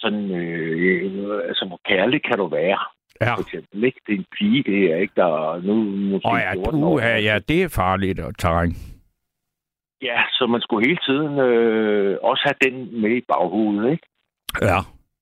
sådan, 0.00 0.30
øh, 0.30 1.48
altså, 1.48 1.64
hvor 1.68 1.80
kærlig 1.84 2.22
kan 2.22 2.38
du 2.38 2.46
være, 2.46 2.78
Ja. 3.20 3.34
for 3.34 3.40
eksempel, 3.40 3.84
ikke? 3.84 4.00
Det 4.06 4.12
er 4.14 4.18
en 4.18 4.26
pige, 4.38 4.62
det 4.62 4.92
er 4.92 4.96
ikke, 4.96 5.14
der 5.16 5.54
er 5.54 5.60
nu 5.60 5.74
måske 6.10 6.26
Og 6.26 6.38
ja, 6.38 6.52
14 6.54 6.80
du, 6.80 6.86
år. 6.86 7.00
ja, 7.00 7.38
det 7.48 7.62
er 7.62 7.68
farligt 7.68 8.20
og 8.20 8.38
terræn. 8.38 8.74
Ja, 10.02 10.22
så 10.32 10.46
man 10.46 10.60
skulle 10.60 10.86
hele 10.88 11.00
tiden 11.08 11.38
øh, 11.38 12.18
også 12.22 12.42
have 12.46 12.70
den 12.70 13.00
med 13.02 13.16
i 13.16 13.20
baghovedet, 13.28 13.90
ikke? 13.92 14.06
Ja. 14.62 14.78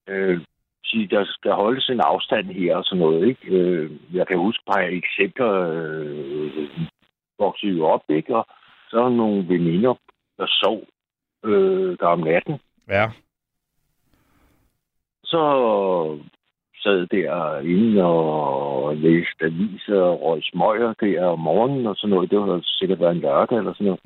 øh, 0.08 0.40
sige, 0.84 1.06
der 1.06 1.24
skal 1.24 1.52
holdes 1.52 1.88
en 1.88 2.00
afstand 2.00 2.46
her 2.46 2.76
og 2.76 2.84
sådan 2.84 2.98
noget, 2.98 3.28
ikke? 3.28 3.46
Øh, 3.56 3.90
jeg 4.12 4.26
kan 4.26 4.38
huske 4.38 4.62
bare 4.66 4.92
eksempler, 4.92 5.52
øh, 5.70 6.68
voksede 7.38 7.72
jo 7.72 7.84
op, 7.86 8.02
ikke? 8.08 8.36
Og 8.36 8.46
så 8.90 9.00
er 9.04 9.08
nogle 9.08 9.48
veninder, 9.48 9.94
der 10.38 10.46
sov 10.48 10.82
øh, 11.44 11.98
der 11.98 12.06
om 12.06 12.20
natten. 12.20 12.54
Ja. 12.88 13.10
Så 15.24 15.40
sad 16.82 17.06
derinde 17.06 18.04
og 18.04 18.96
læste 18.96 19.44
aviser 19.44 20.00
og 20.00 20.22
røg 20.22 20.42
smøger 20.44 20.92
der 21.00 21.24
om 21.24 21.38
morgenen 21.40 21.86
og 21.86 21.96
sådan 21.96 22.14
noget. 22.14 22.30
Det 22.30 22.38
var 22.38 22.60
sikkert 22.64 23.00
været 23.00 23.14
en 23.14 23.20
lørdag 23.20 23.58
eller 23.58 23.72
sådan 23.72 23.84
noget. 23.84 24.00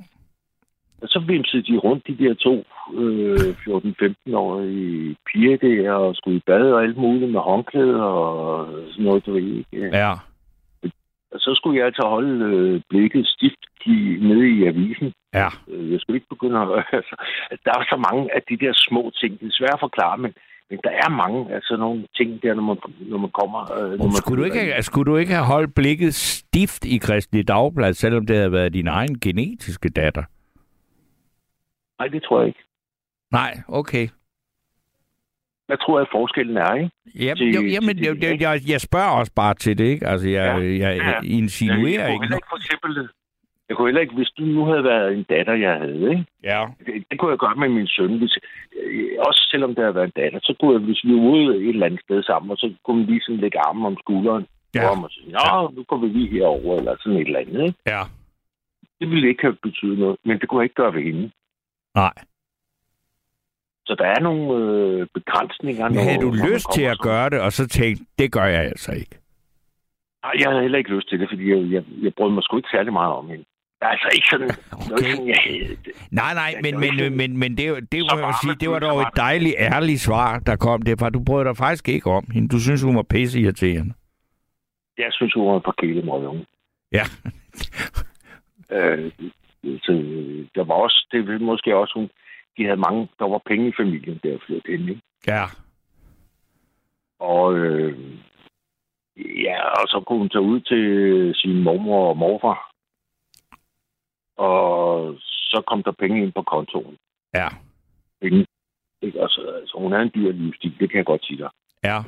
Og 1.03 1.09
så 1.09 1.19
vimsede 1.27 1.63
de 1.63 1.77
rundt, 1.79 2.07
de 2.07 2.19
der 2.19 2.35
to 2.35 2.55
øh, 2.95 3.51
14-15-årige 3.65 5.17
piger 5.27 5.57
der, 5.57 5.93
og 5.93 6.17
skulle 6.17 6.37
i 6.37 6.43
bad 6.47 6.73
og 6.73 6.83
alt 6.83 6.97
muligt 6.97 7.33
med 7.33 7.41
håndklæder 7.41 8.03
og 8.03 8.69
sådan 8.91 9.05
noget, 9.05 9.27
du 9.27 9.33
ved 9.33 9.43
ikke. 9.43 9.97
Ja. 9.97 10.13
Og 11.33 11.41
så 11.41 11.55
skulle 11.55 11.79
jeg 11.79 11.87
altså 11.87 12.03
holde 12.07 12.45
øh, 12.45 12.81
blikket 12.89 13.27
stift 13.27 13.87
i, 13.87 14.17
nede 14.21 14.49
i 14.51 14.67
avisen. 14.67 15.13
Ja. 15.35 15.49
Øh, 15.69 15.93
Jeg 15.93 16.01
skulle 16.01 16.17
ikke 16.17 16.35
begynde 16.35 16.59
at... 16.61 16.69
Altså, 16.99 17.15
der 17.65 17.71
er 17.79 17.85
så 17.93 17.97
mange 18.09 18.35
af 18.37 18.43
de 18.49 18.57
der 18.65 18.73
små 18.75 19.13
ting. 19.21 19.41
Det 19.41 19.47
er 19.47 19.59
svært 19.59 19.75
at 19.75 19.87
forklare, 19.89 20.19
men, 20.19 20.35
men 20.71 20.79
der 20.85 20.91
er 20.91 21.09
mange 21.09 21.61
sådan 21.63 21.79
nogle 21.81 22.07
ting 22.17 22.43
der, 22.43 22.55
når 22.55 22.63
man, 22.63 22.77
når 23.01 23.19
man 23.19 23.31
kommer... 23.31 23.73
Øh, 23.73 23.91
når 23.99 24.05
man 24.05 24.13
skulle, 24.13 24.41
du 24.41 24.45
ikke, 24.45 24.61
have- 24.61 24.83
skulle 24.83 25.13
du 25.13 25.17
ikke 25.17 25.33
have 25.33 25.45
holdt 25.47 25.75
blikket 25.75 26.15
stift 26.15 26.85
i 26.85 26.99
Kristelig 26.99 27.49
Dagblad, 27.49 27.95
selvom 27.95 28.27
det 28.27 28.37
havde 28.37 28.53
været 28.53 28.73
din 28.73 28.87
egen 28.87 29.21
genetiske 29.21 29.89
datter? 29.89 30.23
Nej, 31.99 32.09
det 32.09 32.23
tror 32.23 32.39
jeg 32.41 32.49
ikke. 32.49 32.63
Nej, 33.33 33.61
okay. 33.69 34.09
Hvad 35.67 35.77
tror 35.77 35.99
jeg, 35.99 36.07
forskellen 36.13 36.57
er, 36.57 36.75
ikke? 36.75 36.91
Jamen, 37.19 37.37
Til- 37.37 37.55
jo, 37.55 37.61
jamen 37.63 37.97
til 37.97 38.05
jeg, 38.07 38.15
det, 38.15 38.23
jeg, 38.31 38.41
jeg, 38.41 38.61
jeg 38.69 38.81
spørger 38.81 39.11
også 39.11 39.33
bare 39.35 39.55
til 39.55 39.79
det, 39.79 39.85
ikke? 39.85 40.07
Altså, 40.07 40.29
jeg, 40.29 40.45
Ja. 40.59 40.65
jeg, 40.65 40.97
jeg 40.97 40.97
Ja. 41.23 41.29
insinuerer 41.29 41.81
jeg 41.83 42.11
heller 42.11 42.19
noget. 42.19 42.33
ikke 42.39 42.47
for 42.51 42.57
eksempel... 42.57 43.09
Jeg 43.73 43.77
kunne 43.77 43.89
heller 43.89 44.01
ikke, 44.07 44.15
hvis 44.15 44.31
du 44.39 44.43
nu 44.45 44.65
havde 44.65 44.85
været 44.85 45.13
en 45.13 45.23
datter, 45.23 45.55
jeg 45.55 45.75
havde, 45.75 46.11
ikke? 46.11 46.25
Ja. 46.43 46.61
Det, 46.87 47.05
det 47.11 47.19
kunne 47.19 47.31
jeg 47.31 47.39
gøre 47.39 47.55
med 47.57 47.69
min 47.69 47.87
søn. 47.87 48.19
Hvis, 48.19 48.39
øh, 48.83 49.09
også 49.29 49.49
selvom 49.51 49.75
der 49.75 49.83
havde 49.83 49.95
været 49.95 50.11
en 50.13 50.23
datter, 50.23 50.39
så 50.43 50.55
kunne 50.61 50.73
jeg, 50.73 50.81
hvis 50.81 51.05
vi 51.05 51.13
var 51.15 51.21
ude 51.21 51.57
et 51.57 51.69
eller 51.69 51.87
andet 51.87 52.01
sted 52.07 52.23
sammen, 52.23 52.51
og 52.51 52.57
så 52.57 52.75
kunne 52.85 53.07
vi 53.07 53.13
lige 53.13 53.21
sådan 53.21 53.41
lægge 53.41 53.59
armen 53.67 53.87
om 53.87 53.97
skulderen 54.03 54.47
Ja. 54.75 54.89
og 54.91 55.11
sige, 55.11 55.33
Nå, 55.33 55.71
nu 55.77 55.83
går 55.83 55.97
vi 55.97 56.09
lige 56.09 56.29
herover 56.29 56.79
eller 56.79 56.97
sådan 57.01 57.19
et 57.19 57.27
eller 57.27 57.41
andet, 57.41 57.63
ikke? 57.67 57.79
Ja. 57.87 58.03
Det 59.01 59.11
ville 59.11 59.29
ikke 59.29 59.43
have 59.43 59.57
betydet 59.63 59.99
noget, 59.99 60.17
men 60.25 60.39
det 60.41 60.49
kunne 60.49 60.61
jeg 60.61 60.65
ikke 60.65 60.81
gøre 60.83 60.95
ved 60.95 61.03
hende. 61.03 61.31
Nej. 61.95 62.15
Så 63.87 63.95
der 63.99 64.05
er 64.05 64.21
nogle 64.21 64.45
øh, 64.65 65.07
begrænsninger. 65.15 65.89
Men 65.89 65.99
havde 65.99 66.23
du 66.29 66.33
lyst 66.49 66.67
til 66.75 66.83
at 66.83 66.99
gøre 66.99 67.31
det, 67.31 67.41
og 67.41 67.53
så 67.53 67.69
tænkte, 67.69 68.05
det 68.19 68.33
gør 68.33 68.45
jeg 68.45 68.63
altså 68.65 68.93
ikke? 68.93 69.17
Nej, 70.25 70.33
jeg 70.41 70.49
havde 70.51 70.63
heller 70.63 70.79
ikke 70.79 70.91
lyst 70.97 71.09
til 71.09 71.21
det, 71.21 71.29
fordi 71.29 71.51
jeg, 71.51 71.71
jeg, 71.73 71.83
jeg 72.03 72.13
brød 72.15 72.31
mig 72.31 72.43
sgu 72.43 72.57
ikke 72.57 72.69
særlig 72.73 72.93
meget 72.93 73.13
om 73.13 73.29
hende. 73.29 73.45
Altså 73.91 74.09
ikke 74.15 74.27
sådan 74.31 74.51
okay. 74.73 74.89
noget, 74.91 75.07
sådan, 75.07 75.29
jeg 75.29 75.41
havde 75.45 75.77
det. 75.85 75.93
Nej, 76.11 76.35
nej, 76.35 76.55
men, 76.63 76.73
det 76.73 76.81
men, 76.81 76.99
ikke- 76.99 77.11
men, 77.17 77.37
men 77.37 77.57
det, 77.57 77.93
det, 77.93 78.01
må 78.13 78.19
jeg 78.19 78.35
sige, 78.43 78.55
det 78.55 78.71
var 78.71 78.79
dog 78.79 79.01
et 79.01 79.09
dejligt, 79.17 79.55
ærligt 79.59 80.01
svar, 80.01 80.39
der 80.39 80.57
kom 80.57 80.83
derfra. 80.83 81.11
Du 81.11 81.25
brød 81.25 81.45
dig 81.45 81.57
faktisk 81.57 81.89
ikke 81.89 82.11
om 82.11 82.25
hende. 82.35 82.49
Du 82.49 82.61
synes, 82.61 82.83
hun 82.83 82.97
var 82.97 83.03
pisse 83.03 83.41
irriterende. 83.41 83.95
Jeg 84.99 85.09
synes, 85.13 85.33
hun 85.35 85.47
var 85.49 85.57
en 85.57 85.63
forkælet 85.65 86.09
unge. 86.09 86.47
Ja. 86.93 87.03
Øh, 88.71 89.13
så 89.83 89.93
der 90.55 90.65
var 90.65 90.75
også, 90.75 91.07
det 91.13 91.27
var 91.29 91.39
måske 91.39 91.77
også, 91.77 91.93
hun, 91.97 92.11
de 92.57 92.65
havde 92.65 92.77
mange, 92.77 93.09
der 93.19 93.29
var 93.29 93.41
penge 93.47 93.69
i 93.69 93.73
familien, 93.81 94.21
der 94.23 94.39
flyttede 94.47 94.75
ind, 94.75 94.89
ikke? 94.89 95.01
Ja. 95.27 95.45
Og 97.21 97.55
øh, 97.57 97.99
ja, 99.17 99.63
og 99.69 99.89
så 99.89 100.03
kunne 100.07 100.19
hun 100.19 100.29
tage 100.29 100.43
ud 100.43 100.61
til 100.61 100.85
sin 101.35 101.63
mormor 101.63 102.09
og 102.09 102.17
morfar. 102.17 102.72
Og 104.49 105.17
så 105.21 105.63
kom 105.69 105.83
der 105.83 106.01
penge 106.03 106.23
ind 106.23 106.33
på 106.33 106.43
kontoen. 106.43 106.97
Ja. 107.35 107.49
Penge. 108.23 108.47
Ikke? 109.03 109.23
Og 109.23 109.29
så, 109.31 109.41
altså, 109.61 109.75
hun 109.79 109.93
havde 109.93 110.05
en 110.05 110.15
dyr 110.15 110.33
livsstil, 110.33 110.75
det 110.81 110.91
kan 110.91 110.99
jeg 110.99 111.07
godt 111.13 111.25
sige 111.27 111.39
dig. 111.39 111.51
Ja. 111.85 111.99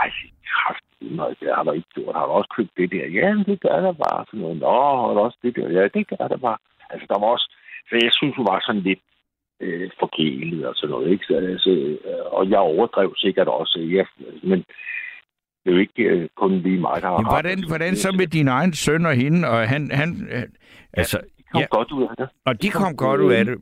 Ej, 0.00 0.10
kraft, 0.52 0.84
nej, 1.00 1.30
det 1.40 1.48
har 1.54 1.62
der 1.62 1.72
ikke 1.72 1.94
gjort. 1.94 2.14
Har 2.14 2.26
du 2.26 2.32
også 2.32 2.52
købt 2.56 2.76
det 2.76 2.90
der? 2.90 3.06
Ja, 3.20 3.28
det 3.50 3.60
gør 3.60 3.80
der 3.86 3.92
bare. 3.92 4.24
Sådan 4.26 4.40
noget. 4.40 4.56
Nå, 4.56 4.76
har 5.00 5.12
du 5.14 5.20
også 5.20 5.38
det 5.42 5.56
der? 5.56 5.68
Ja, 5.78 5.82
det 5.94 6.04
gør 6.12 6.28
der 6.28 6.36
bare. 6.36 6.58
Altså, 6.90 7.06
der 7.10 7.18
var 7.18 7.26
også... 7.26 7.48
Så 7.88 7.94
jeg 8.02 8.12
synes, 8.12 8.36
hun 8.36 8.46
var 8.46 8.60
sådan 8.66 8.82
lidt 8.82 9.02
øh, 9.60 9.90
forkælet 10.00 10.66
og 10.66 10.74
sådan 10.76 10.90
noget, 10.90 11.10
ikke? 11.10 11.24
Så, 11.24 11.34
altså, 11.36 11.70
øh, 11.70 12.24
og 12.36 12.50
jeg 12.50 12.58
overdrev 12.58 13.14
sikkert 13.16 13.48
også, 13.48 13.78
ja, 13.78 14.04
men 14.42 14.58
det 15.60 15.68
er 15.70 15.72
jo 15.72 15.78
ikke 15.78 16.02
øh, 16.02 16.28
kun 16.36 16.52
lige 16.58 16.80
mig, 16.80 17.02
der 17.02 17.08
har 17.08 17.18
Men 17.18 17.26
hvordan, 17.26 17.58
hvordan 17.68 17.96
så 17.96 18.12
med 18.12 18.26
din 18.26 18.48
egen 18.48 18.72
søn 18.72 19.06
og 19.06 19.14
hende? 19.14 19.48
Og 19.48 19.68
han, 19.68 19.90
han, 19.90 20.28
øh, 20.32 20.42
altså, 20.92 21.20
kom 21.52 21.60
ja, 21.60 21.66
godt 21.76 21.90
ud 21.96 22.02
af 22.10 22.14
det. 22.18 22.28
og 22.48 22.62
de 22.62 22.68
kom 22.70 22.96
godt 22.96 23.20
ud 23.20 23.32
af 23.32 23.44
det. 23.44 23.54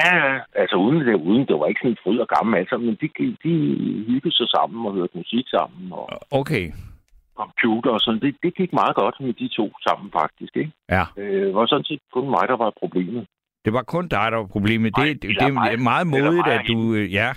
Ja, 0.00 0.38
altså 0.62 0.76
uden 0.76 1.00
det, 1.06 1.14
uden 1.14 1.46
det 1.48 1.56
var 1.60 1.66
ikke 1.66 1.80
sådan 1.82 1.96
fryd 2.04 2.18
og 2.18 2.28
gammel 2.36 2.58
altså, 2.58 2.76
men 2.78 2.94
de, 3.00 3.08
de 3.44 3.52
hyggede 4.08 4.34
sig 4.40 4.48
sammen 4.56 4.86
og 4.86 4.92
hørte 4.94 5.16
musik 5.22 5.46
sammen 5.48 5.92
og 5.92 6.08
Okay, 6.30 6.64
computer 7.36 7.90
og 7.90 8.00
sådan. 8.00 8.20
Det, 8.20 8.34
det 8.42 8.54
gik 8.54 8.72
meget 8.72 8.94
godt 8.96 9.16
med 9.20 9.32
de 9.32 9.48
to 9.48 9.72
sammen 9.86 10.10
faktisk, 10.20 10.56
ikke? 10.56 10.72
ja. 10.90 11.04
Øh, 11.16 11.46
det 11.46 11.54
var 11.54 11.66
sådan 11.66 11.84
set 11.84 12.00
kun 12.12 12.30
mig, 12.30 12.44
der 12.48 12.56
var 12.56 12.72
problemet. 12.82 13.26
Det 13.64 13.72
var 13.72 13.82
kun 13.82 14.08
dig, 14.08 14.26
der 14.32 14.36
var 14.36 14.46
problemet. 14.46 14.92
Nej, 14.96 15.06
Det, 15.06 15.22
det, 15.22 15.30
det 15.40 15.48
er 15.48 15.52
mig. 15.52 15.80
meget 15.80 16.06
modigt, 16.06 16.46
at 16.46 16.62
du... 16.68 16.94
øh, 16.94 17.12
Ja, 17.12 17.32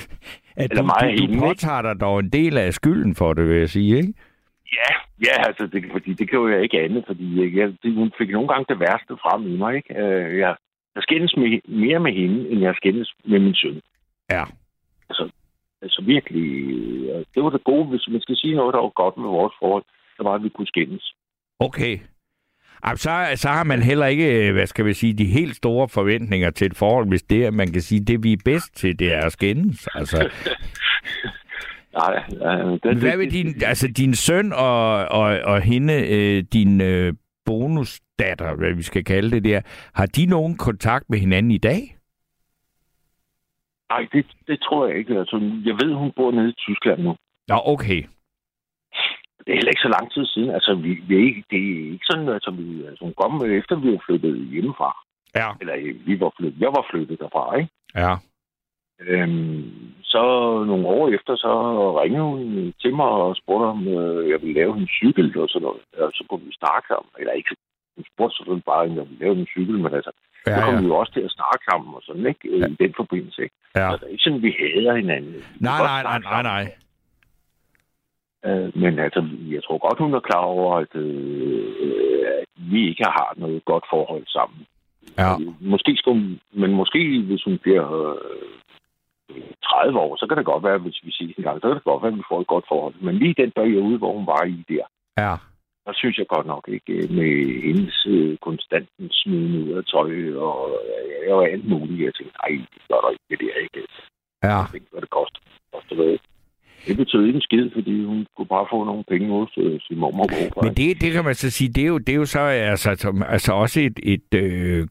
at 0.62 0.70
du, 0.70 0.82
du, 0.82 1.34
du 1.34 1.40
påtager 1.40 1.82
dig 1.82 2.00
dog 2.00 2.20
en 2.20 2.28
del 2.28 2.58
af 2.58 2.72
skylden 2.74 3.14
for 3.14 3.32
det, 3.34 3.48
vil 3.48 3.56
jeg 3.58 3.68
sige, 3.68 3.96
ikke? 3.96 4.12
Ja, 4.72 4.90
ja, 5.26 5.46
altså, 5.48 5.66
det, 5.66 5.84
fordi 5.92 6.12
det 6.12 6.30
kan 6.30 6.38
jo 6.38 6.48
jeg 6.48 6.62
ikke 6.62 6.80
andet, 6.80 7.04
fordi 7.06 7.58
jeg, 7.58 7.72
det, 7.82 7.94
hun 7.94 8.12
fik 8.18 8.30
nogle 8.30 8.48
gange 8.48 8.66
det 8.68 8.80
værste 8.80 9.14
frem 9.22 9.46
i 9.46 9.56
mig, 9.56 9.76
ikke? 9.76 9.94
Øh, 10.02 10.38
jeg, 10.38 10.56
jeg 10.94 11.02
skændes 11.02 11.36
med, 11.36 11.60
mere 11.68 12.00
med 12.00 12.12
hende, 12.12 12.50
end 12.50 12.60
jeg 12.60 12.74
skændes 12.76 13.14
med 13.24 13.38
min 13.38 13.54
søn. 13.54 13.80
Ja. 14.30 14.44
Altså, 15.08 15.30
altså 15.82 16.02
virkelig, 16.06 16.48
øh, 17.10 17.24
det 17.34 17.42
var 17.44 17.50
det 17.50 17.64
gode, 17.64 17.86
hvis 17.86 18.08
man 18.08 18.20
skal 18.20 18.36
sige 18.36 18.54
noget, 18.54 18.74
der 18.74 18.80
var 18.80 18.88
godt 18.88 19.16
med 19.16 19.28
vores 19.28 19.54
forhold, 19.58 19.84
så 20.16 20.22
var, 20.22 20.34
at 20.34 20.42
vi 20.42 20.48
kunne 20.48 20.66
skændes. 20.66 21.14
Okay. 21.60 21.98
Ej, 22.82 22.96
så, 22.96 23.10
så 23.34 23.48
har 23.48 23.64
man 23.64 23.82
heller 23.82 24.06
ikke, 24.06 24.48
øh, 24.48 24.52
hvad 24.52 24.66
skal 24.66 24.84
vi 24.84 24.94
sige, 24.94 25.14
de 25.14 25.24
helt 25.24 25.56
store 25.56 25.88
forventninger 25.88 26.50
til 26.50 26.66
et 26.66 26.76
forhold, 26.76 27.08
hvis 27.08 27.22
det 27.22 27.46
er, 27.46 27.50
man 27.50 27.72
kan 27.72 27.82
sige, 27.82 28.04
det 28.04 28.22
vi 28.22 28.32
er 28.32 28.42
bedst 28.44 28.76
til, 28.76 28.98
det 28.98 29.14
er 29.14 29.26
at 29.26 29.32
skændes. 29.32 29.88
Altså, 29.94 30.18
Nej, 31.96 32.24
øh, 32.30 32.72
det, 32.82 33.02
hvad 33.02 33.16
med 33.16 33.30
din, 33.30 33.62
altså 33.66 33.88
din 33.96 34.14
søn 34.14 34.52
og, 34.52 35.08
og, 35.18 35.38
og 35.44 35.60
hende, 35.60 35.94
øh, 36.16 36.44
din 36.52 36.80
øh, 36.80 37.14
bonusdatter, 37.46 38.54
hvad 38.54 38.72
vi 38.74 38.82
skal 38.82 39.04
kalde 39.04 39.30
det 39.30 39.44
der, 39.44 39.60
har 39.94 40.06
de 40.06 40.26
nogen 40.26 40.56
kontakt 40.56 41.10
med 41.10 41.18
hinanden 41.18 41.52
i 41.52 41.58
dag? 41.58 41.96
Nej, 43.90 44.06
det, 44.12 44.26
det 44.46 44.60
tror 44.60 44.86
jeg 44.86 44.96
ikke. 44.98 45.18
Altså, 45.18 45.36
jeg 45.64 45.74
ved, 45.74 45.94
hun 45.94 46.12
bor 46.16 46.30
nede 46.30 46.48
i 46.48 46.60
Tyskland 46.66 47.00
nu. 47.02 47.16
Nå, 47.48 47.56
okay. 47.64 48.02
Det 49.44 49.52
er 49.52 49.58
heller 49.60 49.74
ikke 49.74 49.88
så 49.88 49.94
lang 49.98 50.12
tid 50.12 50.26
siden. 50.26 50.50
Altså, 50.50 50.74
vi, 50.74 50.90
vi 51.08 51.14
er 51.14 51.24
ikke, 51.28 51.44
det 51.50 51.58
er 51.58 51.92
ikke 51.92 52.06
sådan, 52.10 52.28
altså, 52.28 52.50
vi, 52.50 52.84
altså, 52.86 53.04
hun 53.04 53.14
kom 53.20 53.44
efter, 53.44 53.76
vi 53.76 53.92
var 53.92 54.02
flyttet 54.06 54.48
hjemmefra. 54.52 54.90
Ja. 55.34 55.48
Eller 55.60 55.74
vi 56.06 56.20
var 56.20 56.32
flyttet, 56.38 56.60
jeg 56.60 56.68
var 56.68 56.86
flyttet 56.90 57.18
derfra, 57.18 57.56
ikke? 57.56 57.70
Ja. 57.94 58.14
Øhm, 59.00 59.92
så 60.02 60.22
nogle 60.66 60.86
år 60.86 61.08
efter, 61.08 61.36
så 61.36 61.52
ringede 62.02 62.24
hun 62.24 62.74
til 62.82 62.94
mig 62.94 63.06
og 63.06 63.36
spurgte, 63.36 63.66
om 63.74 63.88
øh, 63.88 64.30
jeg 64.30 64.40
ville 64.42 64.54
lave 64.60 64.76
en 64.76 64.88
cykel 64.98 65.38
og 65.38 65.48
sådan 65.48 65.66
noget. 65.66 65.82
Og 65.98 66.10
så 66.14 66.24
kunne 66.28 66.44
vi 66.44 66.52
snakke 66.62 66.86
sammen. 66.88 67.10
Eller 67.18 67.32
ikke, 67.32 67.56
hun 67.96 68.04
spurgte 68.12 68.36
selvfølgelig 68.36 68.64
bare, 68.64 68.82
om 68.84 68.96
jeg 68.96 69.06
ville 69.08 69.24
lave 69.24 69.34
en 69.38 69.52
cykel, 69.54 69.78
men 69.78 69.94
altså, 69.94 70.12
Ja, 70.46 70.56
så 70.56 70.64
kom 70.64 70.74
ja. 70.74 70.80
vi 70.80 70.86
jo 70.86 70.96
også 70.96 71.12
til 71.12 71.20
at 71.28 71.36
snakke 71.38 71.64
sammen 71.70 71.94
og 71.94 72.02
sådan, 72.06 72.26
ikke? 72.26 72.48
Øh, 72.48 72.70
I 72.70 72.74
den 72.84 72.94
forbindelse, 72.96 73.42
ikke? 73.42 73.54
ja. 73.76 73.90
Så 73.90 73.96
det 73.96 74.06
er 74.06 74.12
ikke 74.14 74.24
sådan, 74.24 74.42
vi 74.42 74.54
hader 74.60 74.94
hinanden. 74.96 75.34
Nej, 75.60 75.80
nej, 75.90 76.02
nej, 76.02 76.18
nej, 76.18 76.42
nej. 76.52 76.64
Øh, 78.46 78.78
men 78.82 78.98
altså, 78.98 79.20
jeg 79.54 79.62
tror 79.64 79.78
godt, 79.86 79.98
hun 79.98 80.14
er 80.14 80.20
klar 80.20 80.44
over, 80.56 80.76
at, 80.84 80.94
øh, 80.94 82.26
at 82.40 82.48
vi 82.56 82.88
ikke 82.88 83.04
har 83.04 83.34
noget 83.36 83.64
godt 83.64 83.84
forhold 83.90 84.26
sammen. 84.26 84.60
Ja. 85.18 85.30
Måske 85.60 85.96
skulle, 85.96 86.38
men 86.52 86.70
måske 86.72 87.22
hvis 87.28 87.42
hun 87.44 87.58
bliver 87.58 87.86
øh, 88.02 88.48
30 89.64 89.98
år, 89.98 90.16
så 90.16 90.24
kan 90.28 90.36
det 90.36 90.46
godt 90.52 90.64
være, 90.68 90.78
hvis 90.78 91.00
vi 91.04 91.10
ses 91.12 91.34
en 91.38 91.44
gang, 91.44 91.56
så 91.60 91.66
kan 91.68 91.76
det 91.76 91.84
godt 91.90 92.02
være, 92.02 92.12
at 92.12 92.18
vi 92.18 92.28
får 92.30 92.40
et 92.40 92.46
godt 92.54 92.64
forhold. 92.68 92.94
Men 93.00 93.14
lige 93.18 93.34
den 93.42 93.52
periode, 93.60 93.98
hvor 93.98 94.12
hun 94.18 94.26
var 94.26 94.42
i 94.44 94.64
der, 94.68 94.84
Ja. 95.24 95.34
der 95.86 95.92
synes 96.00 96.18
jeg 96.18 96.26
godt 96.34 96.46
nok 96.46 96.64
ikke 96.76 96.92
øh, 96.92 97.10
med 97.18 97.32
hendes 97.66 98.06
øh, 98.14 98.36
konstant 98.46 98.88
smiden 99.10 99.54
ud 99.62 99.70
af 99.78 99.84
tøj 99.84 100.10
og, 100.46 100.56
og 101.34 101.40
alt 101.52 101.68
muligt. 101.68 102.04
Jeg 102.06 102.14
tænkte, 102.14 102.36
nej, 102.42 102.52
det 102.74 102.82
gør 102.88 103.00
der 103.04 103.10
ikke, 103.14 103.24
det 103.30 103.38
der 103.40 103.54
ikke. 103.66 103.80
Ja. 104.42 104.48
Jeg 104.58 104.66
tænkte, 104.72 104.90
hvad 104.92 105.00
det 105.00 105.10
koster. 105.10 105.40
koster 105.74 105.96
det. 106.02 106.20
Det 106.86 106.96
betød 106.96 107.26
ikke 107.26 107.36
en 107.36 107.42
skid, 107.42 107.70
fordi 107.74 108.04
hun 108.04 108.26
kunne 108.36 108.46
bare 108.46 108.66
få 108.72 108.84
nogle 108.84 109.04
penge 109.08 109.28
hos 109.28 109.50
øh, 109.58 109.80
sin 109.80 109.98
mormor. 109.98 110.26
Men 110.62 110.74
det, 110.74 111.00
det 111.00 111.12
kan 111.12 111.24
man 111.24 111.34
så 111.34 111.50
sige, 111.50 111.68
det 111.72 111.82
er 111.82 111.86
jo, 111.88 111.98
det 111.98 112.08
er 112.08 112.16
jo 112.16 112.24
så 112.24 112.38
altså, 112.40 113.24
altså 113.28 113.52
også 113.52 113.80
et, 113.80 113.98
et 114.02 114.34
øh, 114.34 114.86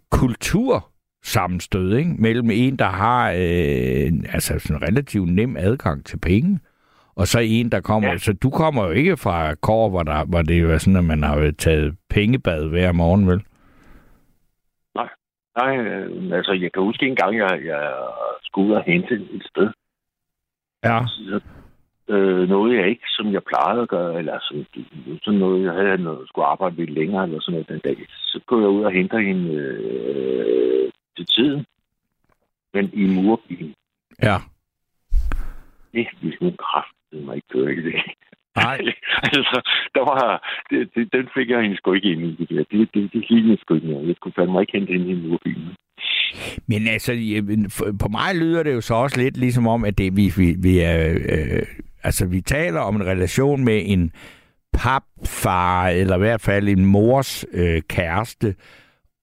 kultursammenstød 1.26 1.98
ikke? 1.98 2.16
mellem 2.20 2.50
en, 2.52 2.76
der 2.78 2.86
har 2.86 3.32
øh, 3.32 4.34
altså 4.34 4.60
sådan 4.60 4.82
relativt 4.82 5.30
nem 5.30 5.58
adgang 5.58 6.06
til 6.06 6.20
penge, 6.20 6.60
og 7.16 7.28
så 7.28 7.40
en, 7.40 7.72
der 7.72 7.82
kommer... 7.82 8.10
Ja. 8.10 8.18
Så 8.18 8.34
du 8.34 8.50
kommer 8.50 8.86
jo 8.86 8.92
ikke 8.92 9.18
fra 9.18 9.56
kår, 9.56 9.90
hvor, 9.90 10.04
der, 10.04 10.26
hvor 10.26 10.42
det 10.42 10.62
jo 10.62 10.72
er 10.72 10.78
sådan, 10.78 10.98
at 10.98 11.04
man 11.04 11.24
har 11.24 11.54
taget 11.58 11.96
pengebad 12.10 12.70
hver 12.70 12.92
morgen, 12.92 13.28
vel? 13.28 13.42
Nej, 15.58 15.78
øh, 15.78 16.38
altså 16.38 16.52
jeg 16.52 16.72
kan 16.72 16.84
huske 16.84 17.08
en 17.08 17.16
gang, 17.16 17.38
jeg, 17.38 17.62
jeg 17.66 17.94
skulle 18.44 18.70
ud 18.70 18.76
og 18.76 18.84
hente 18.84 19.14
et 19.16 19.44
sted. 19.52 19.70
Ja. 20.84 21.00
Så, 21.08 21.40
øh, 22.10 22.50
noget 22.50 22.78
jeg 22.78 22.90
ikke, 22.90 23.08
som 23.08 23.34
jeg 23.34 23.44
plejede 23.44 23.82
at 23.82 23.90
gøre, 23.90 24.20
eller 24.20 24.40
sådan, 24.42 24.66
sådan 25.24 25.40
noget, 25.40 25.64
jeg 25.66 25.74
havde 25.74 26.04
noget, 26.04 26.28
skulle 26.28 26.46
arbejde 26.46 26.76
lidt 26.76 26.90
længere 26.90 27.24
eller 27.24 27.40
sådan 27.42 27.54
noget 27.54 27.70
den 27.70 27.80
dag. 27.80 28.06
Så 28.10 28.40
går 28.48 28.60
jeg 28.60 28.70
ud 28.70 28.84
og 28.84 28.92
henter 28.92 29.20
hende 29.20 29.54
øh, 29.54 30.92
til 31.18 31.26
tiden. 31.26 31.66
Men 32.74 32.90
i 32.94 33.06
murbilen. 33.16 33.74
Ja. 34.24 34.38
Det 35.94 36.08
ville 36.22 36.38
hun 36.42 36.56
kraftede 36.66 37.26
mig 37.26 37.36
ikke 37.36 37.48
køre 37.54 37.74
i 37.74 37.82
det. 37.82 37.96
Nej. 38.56 38.78
altså, 39.36 39.58
der 39.96 40.04
var, 40.12 40.22
det, 40.70 40.90
det, 40.96 41.14
den 41.14 41.28
fik 41.36 41.50
jeg 41.50 41.62
hende 41.62 41.78
sgu 41.78 41.94
ikke 41.94 42.12
ind 42.12 42.22
i 42.24 42.36
det 42.36 42.50
der. 42.50 42.64
Det, 42.72 42.90
det, 42.94 43.14
det 43.14 43.30
lignede 43.30 43.58
sgu 43.62 43.74
ikke 43.76 43.88
noget. 43.88 44.08
Jeg 44.08 44.16
kunne 44.22 44.34
fandme 44.36 44.62
ikke 44.62 44.78
hente 44.78 44.94
hende 44.94 45.12
i 45.12 45.28
murbilen. 45.28 45.76
Men 46.68 46.88
altså, 46.88 47.12
på 48.00 48.08
mig 48.08 48.36
lyder 48.36 48.64
det 48.64 48.74
jo 48.74 48.82
så 48.82 48.94
også 48.94 49.22
lidt 49.22 49.38
ligesom 49.38 49.68
om, 49.68 49.86
at 49.86 49.98
det, 49.98 50.18
vi, 50.18 50.32
vi, 50.38 50.56
vi 50.64 50.80
er... 50.80 51.10
Øh, 51.12 51.66
altså, 52.04 52.28
vi 52.28 52.42
taler 52.42 52.80
om 52.80 52.96
en 52.96 53.06
relation 53.06 53.66
med 53.66 53.82
en 53.86 54.12
papfar, 54.74 55.88
eller 55.88 56.16
i 56.16 56.20
hvert 56.20 56.42
fald 56.42 56.68
en 56.68 56.86
mors 56.86 57.46
øh, 57.54 57.82
kæreste, 57.90 58.56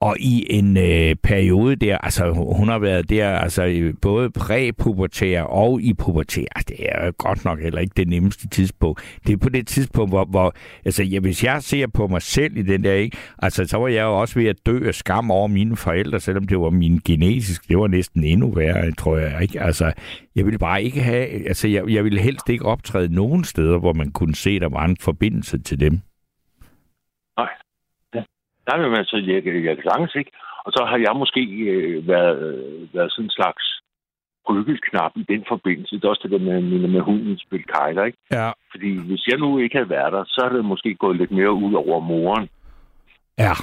og 0.02 0.16
i 0.20 0.46
en 0.50 0.76
øh, 0.76 1.16
periode 1.22 1.76
der, 1.76 1.98
altså 1.98 2.32
hun 2.56 2.68
har 2.68 2.78
været 2.78 3.10
der, 3.10 3.28
altså 3.28 3.64
i 3.64 3.92
både 3.92 4.30
præpubertær 4.30 5.42
og 5.42 5.82
i 5.82 5.94
pubertær. 5.94 6.44
Altså, 6.56 6.74
det 6.78 6.86
er 6.88 7.06
jo 7.06 7.12
godt 7.18 7.44
nok 7.44 7.60
heller 7.60 7.80
ikke 7.80 7.92
det 7.96 8.08
nemmeste 8.08 8.48
tidspunkt. 8.48 9.00
Det 9.26 9.32
er 9.32 9.36
på 9.36 9.48
det 9.48 9.66
tidspunkt, 9.66 10.10
hvor, 10.10 10.24
hvor 10.24 10.54
altså 10.84 11.02
ja, 11.02 11.20
hvis 11.20 11.44
jeg 11.44 11.62
ser 11.62 11.86
på 11.86 12.06
mig 12.06 12.22
selv 12.22 12.56
i 12.56 12.62
den 12.62 12.84
der, 12.84 12.92
ikke, 12.92 13.16
altså 13.38 13.64
så 13.64 13.76
var 13.76 13.88
jeg 13.88 14.02
jo 14.02 14.20
også 14.20 14.38
ved 14.38 14.46
at 14.46 14.56
dø 14.66 14.86
af 14.86 14.94
skam 14.94 15.30
over 15.30 15.48
mine 15.48 15.76
forældre, 15.76 16.20
selvom 16.20 16.46
det 16.46 16.60
var 16.60 16.70
min 16.70 17.00
genetisk, 17.04 17.68
det 17.68 17.78
var 17.78 17.86
næsten 17.86 18.24
endnu 18.24 18.50
værre, 18.50 18.92
tror 18.92 19.16
jeg 19.16 19.42
ikke. 19.42 19.60
Altså, 19.60 19.92
jeg 20.36 20.44
ville 20.44 20.58
bare 20.58 20.82
ikke 20.82 21.00
have, 21.00 21.48
altså 21.48 21.68
jeg, 21.68 21.88
jeg 21.88 22.04
ville 22.04 22.20
helst 22.20 22.48
ikke 22.48 22.64
optræde 22.64 23.14
nogen 23.14 23.44
steder, 23.44 23.78
hvor 23.78 23.92
man 23.92 24.10
kunne 24.10 24.34
se, 24.34 24.60
der 24.60 24.68
var 24.68 24.84
en 24.84 24.96
forbindelse 25.00 25.58
til 25.58 25.80
dem. 25.80 26.00
Nej, 28.66 28.76
men 28.78 28.94
altså, 28.94 29.16
jeg, 29.16 29.46
jeg, 29.46 29.64
jeg 29.64 29.76
kan 29.76 29.84
sagtens 29.84 30.14
ikke. 30.14 30.32
Og 30.64 30.72
så 30.72 30.84
har 30.90 30.98
jeg 31.06 31.14
måske 31.16 31.42
øh, 31.72 32.08
været, 32.08 32.38
øh, 32.48 32.94
været 32.94 33.12
sådan 33.12 33.24
en 33.24 33.30
slags 33.30 33.64
bryggelknap 34.46 35.12
i 35.16 35.24
den 35.32 35.44
forbindelse. 35.48 35.96
Det 35.96 36.04
er 36.04 36.08
også 36.08 36.22
det 36.22 36.30
der 36.30 36.38
med, 36.48 36.60
med, 36.60 36.88
med 36.88 37.00
hunden 37.00 37.38
spil 37.38 37.64
kejler, 37.64 38.04
ikke? 38.04 38.18
Ja. 38.30 38.50
Fordi 38.70 38.90
hvis 39.08 39.26
jeg 39.26 39.38
nu 39.38 39.58
ikke 39.58 39.76
havde 39.76 39.90
været 39.90 40.12
der, 40.12 40.24
så 40.24 40.40
havde 40.44 40.56
det 40.56 40.64
måske 40.64 40.94
gået 40.94 41.16
lidt 41.16 41.30
mere 41.30 41.52
ud 41.52 41.74
over 41.74 42.00
moren. 42.00 42.48
Ja. 43.38 43.54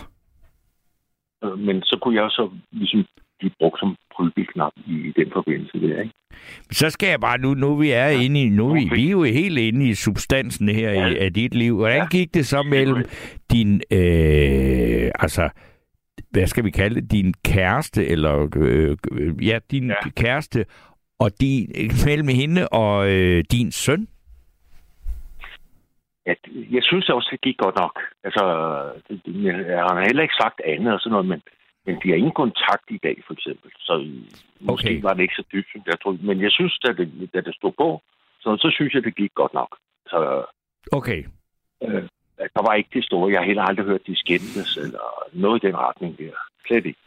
Øh, 1.43 1.59
Men 1.59 1.84
så 1.84 1.97
kunne 2.01 2.15
jeg 2.21 2.30
så 2.31 2.49
ligesom 2.71 3.05
blive 3.39 3.51
brugt 3.59 3.79
som 3.79 3.95
bryggelknap 4.15 4.71
i, 4.85 4.93
i 4.93 5.11
den 5.15 5.31
forbindelse 5.33 5.81
der, 5.81 6.01
ikke? 6.01 6.13
Så 6.71 6.89
skal 6.89 7.09
jeg 7.09 7.19
bare, 7.19 7.37
nu, 7.37 7.53
nu 7.53 7.75
vi 7.75 7.91
er 7.91 8.07
inde 8.07 8.41
i, 8.41 8.49
nu 8.49 8.73
vi, 8.73 8.89
vi 8.95 9.07
er 9.07 9.11
jo 9.11 9.23
helt 9.23 9.57
inde 9.57 9.89
i 9.89 9.93
substansen 9.93 10.69
her 10.69 10.91
ja. 10.91 11.07
i, 11.07 11.17
af 11.17 11.33
dit 11.33 11.55
liv. 11.55 11.75
Hvordan 11.75 11.97
Ja. 11.97 12.07
gik 12.11 12.33
det 12.33 12.45
så 12.45 12.63
mellem 12.63 12.97
din, 13.51 13.81
øh, 13.91 15.11
altså, 15.19 15.49
hvad 16.31 16.47
skal 16.47 16.63
vi 16.63 16.71
kalde 16.71 17.01
det, 17.01 17.11
din 17.11 17.33
kæreste, 17.45 18.07
eller, 18.07 18.47
øh, 18.57 18.97
ja, 19.47 19.59
din 19.71 19.87
ja. 19.87 19.95
Ja. 20.05 20.09
kæreste, 20.09 20.65
og 21.19 21.31
din, 21.41 21.71
mellem 22.05 22.27
hende 22.27 22.67
og 22.67 23.11
øh, 23.11 23.43
din 23.51 23.71
søn? 23.71 24.07
Ja, 26.25 26.33
jeg 26.71 26.83
synes 26.83 27.09
også, 27.09 27.29
det 27.31 27.41
gik 27.41 27.57
godt 27.57 27.75
nok. 27.79 27.99
Altså, 28.23 28.43
jeg 29.69 29.83
har 29.83 30.05
heller 30.07 30.23
ikke 30.23 30.41
sagt 30.41 30.61
andet 30.65 30.93
og 30.93 30.99
sådan 30.99 31.11
noget, 31.11 31.27
men, 31.27 31.41
men 31.89 31.97
de 32.03 32.09
har 32.09 32.17
ingen 32.17 32.39
kontakt 32.43 32.87
i 32.97 32.99
dag, 33.07 33.17
for 33.27 33.33
eksempel. 33.37 33.69
Så 33.87 33.93
måske 34.59 34.73
Okay. 34.73 34.89
okay. 34.89 35.01
var 35.01 35.13
det 35.13 35.21
ikke 35.21 35.39
så 35.41 35.45
dybt, 35.53 35.69
som 35.71 35.81
jeg 35.87 36.01
troede. 36.01 36.25
Men 36.29 36.41
jeg 36.41 36.51
synes, 36.51 36.79
da 36.85 36.89
det, 36.99 37.07
da 37.33 37.39
det 37.41 37.55
stod 37.55 37.73
på, 37.77 38.01
så, 38.41 38.49
så 38.63 38.69
synes 38.75 38.93
jeg, 38.93 39.03
det 39.03 39.15
gik 39.15 39.33
godt 39.33 39.53
nok. 39.53 39.71
Så 40.11 40.45
Okay. 40.91 41.23
øh, 41.83 42.03
der 42.55 42.61
var 42.67 42.73
ikke 42.73 42.89
det 42.93 43.03
store. 43.05 43.31
Jeg 43.31 43.39
har 43.39 43.45
heller 43.45 43.63
aldrig 43.63 43.85
hørt, 43.85 44.07
de 44.07 44.15
skændtes 44.15 44.77
eller 44.77 45.05
noget 45.33 45.63
i 45.63 45.67
den 45.67 45.75
retning 45.77 46.17
der. 46.17 46.31
Slet 46.67 46.85
ikke. 46.85 46.99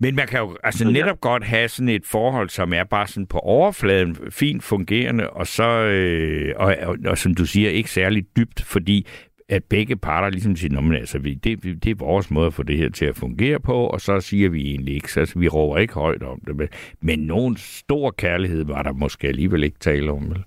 Men 0.00 0.14
man 0.14 0.26
kan 0.26 0.40
jo 0.40 0.56
altså 0.64 0.78
Så 0.78 0.84
ja. 0.84 0.90
netop 0.90 1.20
godt 1.20 1.44
have 1.44 1.68
sådan 1.68 1.88
et 1.88 2.06
forhold, 2.06 2.48
som 2.48 2.72
er 2.72 2.84
bare 2.84 3.06
sådan 3.06 3.26
på 3.26 3.38
overfladen 3.38 4.16
fint 4.30 4.64
fungerende, 4.64 5.30
og 5.30 5.46
så, 5.46 5.68
øh, 5.68 6.54
og, 6.56 6.76
og, 6.82 6.96
og 7.06 7.18
som 7.18 7.34
du 7.34 7.46
siger, 7.46 7.70
ikke 7.70 7.90
særlig 7.90 8.36
dybt, 8.36 8.62
fordi 8.62 9.06
at 9.48 9.64
begge 9.64 9.96
parter 9.96 10.30
ligesom 10.30 10.56
siger, 10.56 10.80
men 10.80 10.94
altså, 10.94 11.18
vi, 11.18 11.34
det, 11.34 11.62
det 11.84 11.90
er 11.90 12.04
vores 12.04 12.30
måde 12.30 12.46
at 12.46 12.54
få 12.54 12.62
det 12.62 12.76
her 12.76 12.90
til 12.90 13.06
at 13.06 13.16
fungere 13.16 13.60
på, 13.60 13.86
og 13.86 14.00
så 14.00 14.20
siger 14.20 14.48
vi 14.50 14.60
egentlig 14.70 14.94
ikke, 14.94 15.12
så 15.12 15.20
altså, 15.20 15.38
vi 15.38 15.48
råber 15.48 15.78
ikke 15.78 15.94
højt 15.94 16.22
om 16.22 16.40
det. 16.46 16.56
Men, 16.56 16.68
men 17.00 17.18
nogen 17.18 17.56
stor 17.56 18.10
kærlighed 18.10 18.64
var 18.64 18.82
der 18.82 18.92
måske 18.92 19.28
alligevel 19.28 19.64
ikke 19.64 19.78
tale 19.78 20.10
om, 20.10 20.30
vel? 20.30 20.44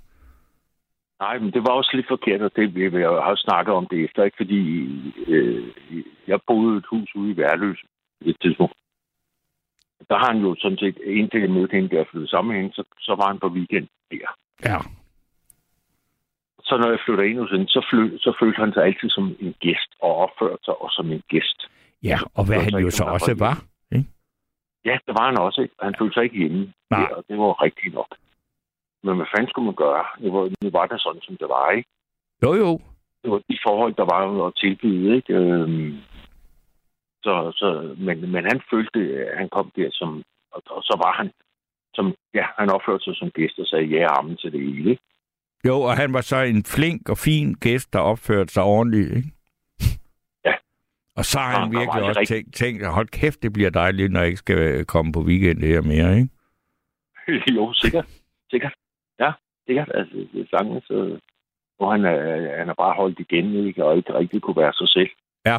Nej, 1.20 1.40
men 1.40 1.52
det 1.54 1.62
var 1.62 1.74
også 1.74 1.92
lidt 1.94 2.08
forkert, 2.08 2.42
og 2.42 2.52
det, 2.56 2.76
vi 2.76 3.02
har 3.02 3.36
snakket 3.36 3.74
om 3.74 3.88
det 3.92 4.04
efter, 4.04 4.24
ikke? 4.24 4.38
fordi 4.38 4.62
øh, 5.28 5.64
jeg 6.28 6.40
boede 6.48 6.78
et 6.78 6.86
hus 6.90 7.16
ude 7.16 7.32
i 7.32 7.38
Værløs 7.38 7.84
et 8.22 8.38
tidspunkt. 8.42 8.74
Der 10.10 10.18
har 10.18 10.34
han 10.34 10.42
jo 10.42 10.56
sådan 10.60 10.78
set, 10.78 10.98
indtil 11.06 11.42
jeg 11.42 11.50
mødte 11.50 11.76
hende 11.76 11.90
der, 11.96 12.04
flyttede 12.12 12.30
sammen 12.30 12.54
med 12.54 12.62
hende, 12.62 12.76
så, 12.76 12.84
så 13.00 13.16
var 13.16 13.28
han 13.28 13.40
på 13.40 13.48
weekend 13.48 13.88
der. 14.12 14.30
Ja. 14.66 14.78
Så 16.72 16.78
når 16.78 16.90
jeg 16.90 17.00
flytter 17.06 17.24
ind 17.24 17.40
hos 17.40 17.52
hende, 17.52 17.68
så, 17.68 17.82
fly, 17.90 18.18
så 18.26 18.30
følte 18.40 18.60
han 18.64 18.74
sig 18.74 18.84
altid 18.84 19.10
som 19.10 19.26
en 19.46 19.56
gæst, 19.66 19.92
og 20.06 20.12
opførte 20.24 20.64
sig 20.66 20.76
også 20.84 20.96
som 20.96 21.12
en 21.12 21.24
gæst. 21.34 21.60
Ja, 22.04 22.18
og 22.38 22.44
hvad 22.48 22.60
han 22.68 22.74
jo 22.86 22.92
så 22.92 23.04
også 23.04 23.34
var. 23.46 23.56
Ikke? 23.96 24.10
Ja, 24.86 24.96
det 25.06 25.14
var 25.18 25.26
han 25.30 25.38
også, 25.38 25.62
ikke? 25.62 25.76
Han 25.88 25.96
følte 26.00 26.14
sig 26.14 26.24
ikke 26.24 26.38
hjemme. 26.38 26.74
Nej. 26.90 27.00
Der, 27.00 27.16
og 27.16 27.24
det 27.28 27.38
var 27.38 27.64
rigtigt 27.66 27.94
nok. 27.94 28.12
Men 29.04 29.16
hvad 29.16 29.26
fanden 29.32 29.50
skulle 29.50 29.66
man 29.66 29.76
gøre? 29.86 30.06
Nu 30.20 30.28
var, 30.36 30.44
nu 30.64 30.70
var 30.78 30.86
det 30.86 31.02
sådan, 31.02 31.22
som 31.22 31.38
det 31.42 31.50
var, 31.56 31.72
ikke? 31.78 31.90
Jo, 32.44 32.52
jo. 32.64 32.72
det 33.22 33.32
var 33.32 33.42
de 33.50 33.58
forhold, 33.68 33.94
der 34.02 34.08
var 34.14 34.48
at 34.48 34.54
tilbyde, 34.62 35.16
ikke? 35.16 35.34
Øhm, 35.34 35.98
så, 37.24 37.34
så, 37.60 37.96
men, 37.98 38.32
men 38.34 38.44
han 38.52 38.62
følte, 38.72 39.00
at 39.32 39.38
han 39.38 39.50
kom 39.50 39.72
der 39.76 39.90
som, 39.92 40.24
og, 40.52 40.62
og 40.70 40.82
så 40.84 40.96
var 41.04 41.14
han, 41.20 41.32
som, 41.96 42.16
ja, 42.34 42.46
han 42.60 42.70
opførte 42.76 43.04
sig 43.04 43.16
som 43.16 43.32
gæst 43.32 43.60
og 43.60 43.68
sagde 43.68 43.86
ja 43.86 44.06
armen 44.06 44.38
til 44.38 44.52
det 44.52 44.62
hele, 44.62 44.90
ikke? 44.90 45.04
Jo, 45.68 45.82
og 45.82 45.98
han 45.98 46.14
var 46.14 46.22
så 46.22 46.42
en 46.42 46.64
flink 46.64 47.10
og 47.10 47.18
fin 47.18 47.54
gæst, 47.54 47.94
der 47.94 48.00
opførte 48.00 48.54
sig 48.54 48.64
ordentligt, 48.64 49.16
ikke? 49.16 49.32
Ja. 50.46 50.54
Og 51.16 51.26
så 51.26 51.40
har 51.40 51.60
han 51.60 51.74
var 51.74 51.80
virkelig 51.80 52.04
også 52.04 52.20
rigtig- 52.20 52.36
tænkt, 52.36 52.56
tænkt, 52.56 52.86
hold 52.88 53.08
kæft, 53.08 53.44
det 53.44 53.54
bliver 53.54 53.70
dejligt, 53.70 54.12
når 54.12 54.20
jeg 54.20 54.28
ikke 54.28 54.38
skal 54.38 54.86
komme 54.86 55.12
på 55.14 55.22
weekend 55.22 55.60
her 55.64 55.82
mere, 55.82 56.18
ikke? 56.18 56.30
jo, 57.58 57.74
sikkert. 57.74 58.06
Sikkert. 58.50 58.74
Ja, 59.20 59.32
sikkert. 59.68 59.92
Altså, 59.94 60.16
det 60.34 60.42
er 60.42 60.46
sagtens, 60.58 60.84
så, 60.84 61.20
hvor 61.78 61.92
han 61.92 62.06
er, 62.06 62.58
han 62.58 62.70
er 62.70 62.74
bare 62.74 62.94
holdt 62.94 63.20
igen, 63.20 63.66
ikke? 63.68 63.86
Og 63.86 63.98
ikke 63.98 64.14
rigtig 64.14 64.42
kunne 64.42 64.62
være 64.62 64.74
sig 64.74 64.90
selv. 64.90 65.10
Ja. 65.46 65.58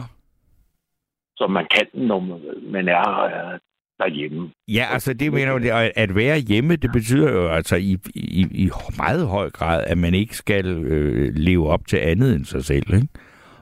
Som 1.37 1.51
man 1.51 1.67
kan, 1.75 1.87
når 1.95 2.19
man- 2.21 2.71
man 2.73 2.89
er 2.89 3.09
øh, 3.23 3.59
derhjemme. 4.03 4.51
Ja, 4.69 4.85
altså 4.93 5.15
det 5.15 5.33
mener 5.33 5.59
jeg, 5.65 5.93
at- 5.97 6.15
være 6.15 6.39
hjemme, 6.39 6.77
det 6.77 6.91
betyder 6.93 7.33
jo 7.33 7.49
altså 7.49 7.77
i, 7.77 7.97
i, 8.15 8.41
i 8.65 8.71
meget 8.97 9.29
høj 9.29 9.51
grad, 9.51 9.85
at 9.87 9.99
man 9.99 10.15
ikke 10.15 10.37
skal 10.37 10.67
øh, 10.67 11.33
leve 11.37 11.69
op 11.69 11.87
til 11.87 11.97
andet 11.97 12.37
end 12.37 12.45
sig 12.45 12.65
selv, 12.65 12.95
ikke? 12.95 13.09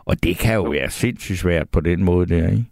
Og 0.04 0.14
det 0.24 0.38
kan 0.38 0.54
jo 0.54 0.62
være 0.62 0.90
sindssygt 0.90 1.38
svært 1.38 1.68
på 1.72 1.80
den 1.80 2.04
måde 2.04 2.26
der, 2.26 2.50
ikke? 2.50 2.64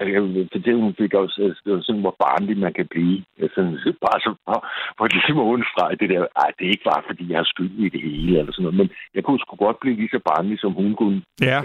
Altså, 0.00 0.58
det 0.64 0.74
hun 0.74 0.94
fik 1.00 1.14
også, 1.14 1.54
det 1.64 1.84
sådan, 1.86 2.00
hvor 2.00 2.16
barnlig 2.26 2.56
man 2.58 2.72
kan 2.72 2.86
blive. 2.90 3.24
Altså, 3.42 3.60
bare 4.06 4.20
så 4.20 4.30
på, 4.46 4.54
på 4.98 5.04
et 5.04 5.12
lille 5.14 5.34
månestreg, 5.34 6.00
det 6.00 6.08
der, 6.10 6.20
ej, 6.42 6.50
det 6.58 6.64
er 6.66 6.70
ikke 6.74 6.88
bare, 6.92 7.02
fordi 7.08 7.24
jeg 7.30 7.38
har 7.38 7.48
skyld 7.54 7.72
i 7.86 7.88
det 7.88 8.02
hele, 8.02 8.38
eller 8.38 8.52
sådan 8.52 8.62
noget, 8.62 8.78
men 8.80 8.88
jeg 9.14 9.24
kunne 9.24 9.40
sgu 9.40 9.56
godt 9.56 9.80
blive 9.80 9.96
lige 9.96 10.14
så 10.14 10.20
barnlig, 10.30 10.58
som 10.60 10.72
hun 10.72 10.94
kunne. 11.00 11.22
Ja. 11.42 11.60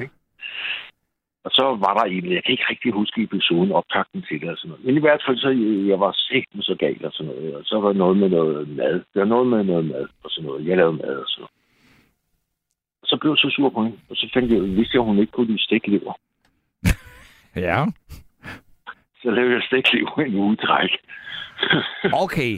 Og 1.47 1.51
så 1.57 1.63
var 1.85 1.93
der 1.97 2.05
en, 2.05 2.31
jeg 2.33 2.43
kan 2.43 2.51
ikke 2.51 2.69
rigtig 2.69 2.91
huske 2.93 3.23
episoden, 3.23 3.71
optakten 3.71 4.21
til 4.27 4.41
det 4.41 4.49
og 4.49 4.57
sådan 4.57 4.69
noget. 4.69 4.85
Men 4.85 4.97
i 4.97 5.03
hvert 5.05 5.21
fald, 5.25 5.37
så 5.37 5.49
jeg, 5.91 5.99
var 5.99 6.11
sætten 6.27 6.61
så 6.61 6.75
galt 6.79 7.03
og 7.05 7.13
sådan 7.13 7.31
noget. 7.31 7.55
Og 7.55 7.63
så 7.65 7.79
var 7.79 7.87
der 7.87 7.97
noget 8.03 8.17
med 8.17 8.29
noget 8.29 8.69
mad. 8.69 8.95
Der 9.13 9.19
var 9.19 9.25
noget 9.35 9.47
med 9.47 9.63
noget 9.63 9.85
mad 9.85 10.05
og 10.23 10.29
sådan 10.31 10.47
noget. 10.47 10.67
Jeg 10.67 10.77
lavede 10.77 10.97
mad 11.03 11.15
og 11.23 11.29
sådan 11.29 11.41
noget. 11.41 11.55
Og 13.01 13.07
så 13.09 13.17
blev 13.19 13.31
jeg 13.31 13.37
så 13.37 13.49
sur 13.55 13.69
på 13.69 13.83
hende. 13.83 13.97
Og 14.09 14.15
så 14.15 14.29
tænkte 14.33 14.55
jeg, 14.55 14.61
hvis 14.63 14.93
jeg, 14.93 15.01
hun 15.01 15.19
ikke 15.19 15.31
kunne 15.31 15.47
lide 15.51 15.63
stiklever, 15.63 16.13
Ja. 17.67 17.79
så 19.21 19.29
lavede 19.31 19.53
jeg 19.53 19.63
stiklever 19.69 20.19
i 20.19 20.27
en 20.29 20.35
uge 20.35 20.55
træk. 20.55 20.91
Okay. 22.23 22.53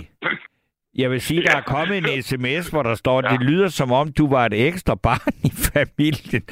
Jeg 1.01 1.11
vil 1.11 1.21
sige, 1.21 1.41
der 1.41 1.55
er 1.55 1.61
kommet 1.61 1.97
en 1.97 2.21
sms, 2.23 2.67
hvor 2.69 2.83
der 2.83 2.95
står, 2.95 3.21
det 3.21 3.41
lyder 3.41 3.67
som 3.67 3.91
om, 3.91 4.11
du 4.11 4.29
var 4.29 4.45
et 4.45 4.67
ekstra 4.67 4.95
barn 4.95 5.33
i 5.49 5.51
familien. 5.73 6.43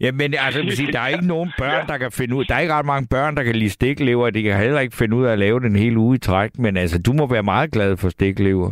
Jamen, 0.00 0.34
altså, 0.44 0.58
jeg 0.60 0.66
vil 0.66 0.76
sige, 0.76 0.92
der 0.92 1.00
er 1.00 1.08
ikke 1.08 1.26
nogen 1.26 1.50
børn, 1.62 1.86
der 1.88 1.98
kan 1.98 2.12
finde 2.12 2.34
ud... 2.36 2.44
Der 2.44 2.54
er 2.54 2.60
ikke 2.60 2.74
ret 2.74 2.86
mange 2.86 3.08
børn, 3.10 3.36
der 3.36 3.42
kan 3.42 3.56
lide 3.56 3.70
stiklever. 3.70 4.30
De 4.30 4.42
kan 4.42 4.56
heller 4.58 4.80
ikke 4.80 4.96
finde 4.96 5.16
ud 5.16 5.24
af 5.24 5.32
at 5.32 5.38
lave 5.38 5.60
den 5.60 5.76
hele 5.76 5.98
uge 5.98 6.14
i 6.16 6.18
træk. 6.18 6.50
Men 6.58 6.76
altså, 6.76 7.02
du 7.02 7.12
må 7.12 7.26
være 7.26 7.42
meget 7.42 7.72
glad 7.72 7.96
for 7.96 8.08
stiklever. 8.08 8.70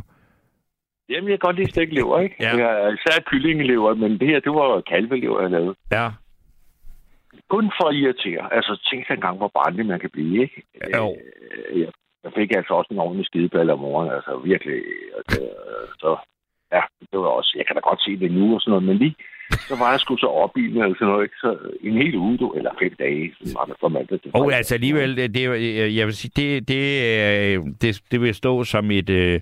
Jamen, 1.09 1.31
jeg 1.31 1.41
kan 1.41 1.47
godt 1.49 1.57
lide 1.57 1.71
stiklever, 1.71 2.21
ikke? 2.21 2.37
Ja. 2.41 2.57
Jeg 2.57 2.83
er 2.85 2.89
især 2.93 3.23
kyllingelever, 3.27 3.95
men 3.95 4.11
det 4.21 4.29
her, 4.29 4.41
det 4.41 4.53
var 4.53 4.81
kalvelever, 4.81 5.41
jeg 5.41 5.51
lavede. 5.51 5.75
Ja. 5.93 6.09
Kun 7.51 7.71
for 7.81 7.89
at 7.89 7.95
irritere. 7.95 8.55
Altså, 8.57 8.89
tænk 8.91 9.07
sig 9.07 9.15
engang, 9.15 9.37
hvor 9.37 9.51
barnlig 9.55 9.87
man 9.87 10.01
kan 10.01 10.11
blive, 10.13 10.43
ikke? 10.43 10.63
Jo. 10.97 11.17
Øh, 11.69 11.81
Jeg, 11.81 11.89
jeg 12.25 12.33
fik 12.39 12.51
altså 12.57 12.73
også 12.75 12.91
en 12.93 12.99
ordentlig 12.99 13.27
skideballe 13.27 13.73
om 13.73 13.79
morgenen, 13.79 14.15
altså 14.15 14.33
virkelig. 14.45 14.79
Altså, 15.19 15.39
så, 16.03 16.11
ja, 16.73 16.83
det 17.11 17.19
var 17.23 17.31
også, 17.39 17.53
jeg 17.59 17.67
kan 17.67 17.77
da 17.77 17.81
godt 17.91 18.03
se 18.03 18.13
det 18.23 18.31
nu 18.33 18.55
og 18.55 18.61
sådan 18.61 18.71
noget, 18.71 18.85
men 18.89 18.97
lige, 18.97 19.17
så 19.69 19.75
var 19.79 19.91
jeg 19.91 20.01
sgu 20.01 20.17
så 20.17 20.27
op 20.27 20.57
i 20.57 20.65
eller 20.65 20.95
sådan 20.99 21.09
noget, 21.13 21.25
ikke? 21.25 21.37
Så 21.45 21.51
en 21.81 21.97
hel 22.03 22.15
uge, 22.17 22.39
du, 22.39 22.53
eller 22.53 22.71
fem 22.83 22.95
dage, 22.99 23.35
sådan 23.39 23.55
var 23.59 23.65
det 23.65 23.77
fra 23.81 23.89
mandag 23.89 24.21
til 24.21 24.31
Og 24.35 24.45
fredag. 24.45 24.57
altså 24.57 24.75
alligevel, 24.75 25.17
det, 25.17 25.35
det, 25.35 25.43
jeg 25.97 26.07
vil 26.07 26.17
sige, 26.17 26.33
det, 26.37 26.69
det, 26.69 26.85
øh, 27.11 27.57
det, 27.83 28.03
det 28.11 28.21
vil 28.21 28.35
stå 28.35 28.65
som 28.65 28.91
et 28.91 29.11
øh, 29.11 29.41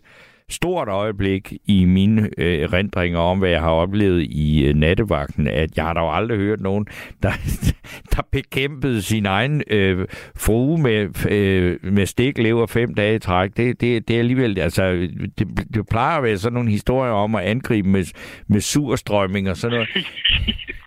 stort 0.52 0.88
øjeblik 0.88 1.52
i 1.66 1.84
mine 1.84 2.30
øh, 2.38 2.58
erindringer 2.60 3.18
om, 3.18 3.38
hvad 3.38 3.50
jeg 3.50 3.60
har 3.60 3.70
oplevet 3.70 4.22
i 4.22 4.64
øh, 4.64 4.74
nattevagten, 4.74 5.48
at 5.48 5.76
jeg 5.76 5.84
har 5.84 6.00
jo 6.00 6.10
aldrig 6.10 6.38
hørt 6.38 6.60
nogen, 6.60 6.86
der, 7.22 7.30
der 8.16 8.22
bekæmpede 8.32 9.02
sin 9.02 9.26
egen 9.26 9.62
øh, 9.70 10.06
frue 10.36 10.82
med, 10.82 11.26
øh, 11.30 11.78
med 11.82 12.06
stiklever 12.06 12.66
fem 12.66 12.94
dage 12.94 13.16
i 13.16 13.18
træk. 13.18 13.50
Det, 13.56 13.80
det, 13.80 14.08
det 14.08 14.14
er 14.14 14.18
alligevel, 14.18 14.58
altså, 14.58 14.92
det, 15.38 15.48
det 15.74 15.88
plejer 15.90 16.18
at 16.18 16.22
være 16.22 16.38
sådan 16.38 16.54
nogle 16.54 16.70
historier 16.70 17.12
om 17.12 17.34
at 17.34 17.44
angribe 17.44 17.88
med, 17.88 18.04
med 18.46 18.60
surstrømming 18.60 19.50
og 19.50 19.56
sådan 19.56 19.76
noget. 19.76 19.88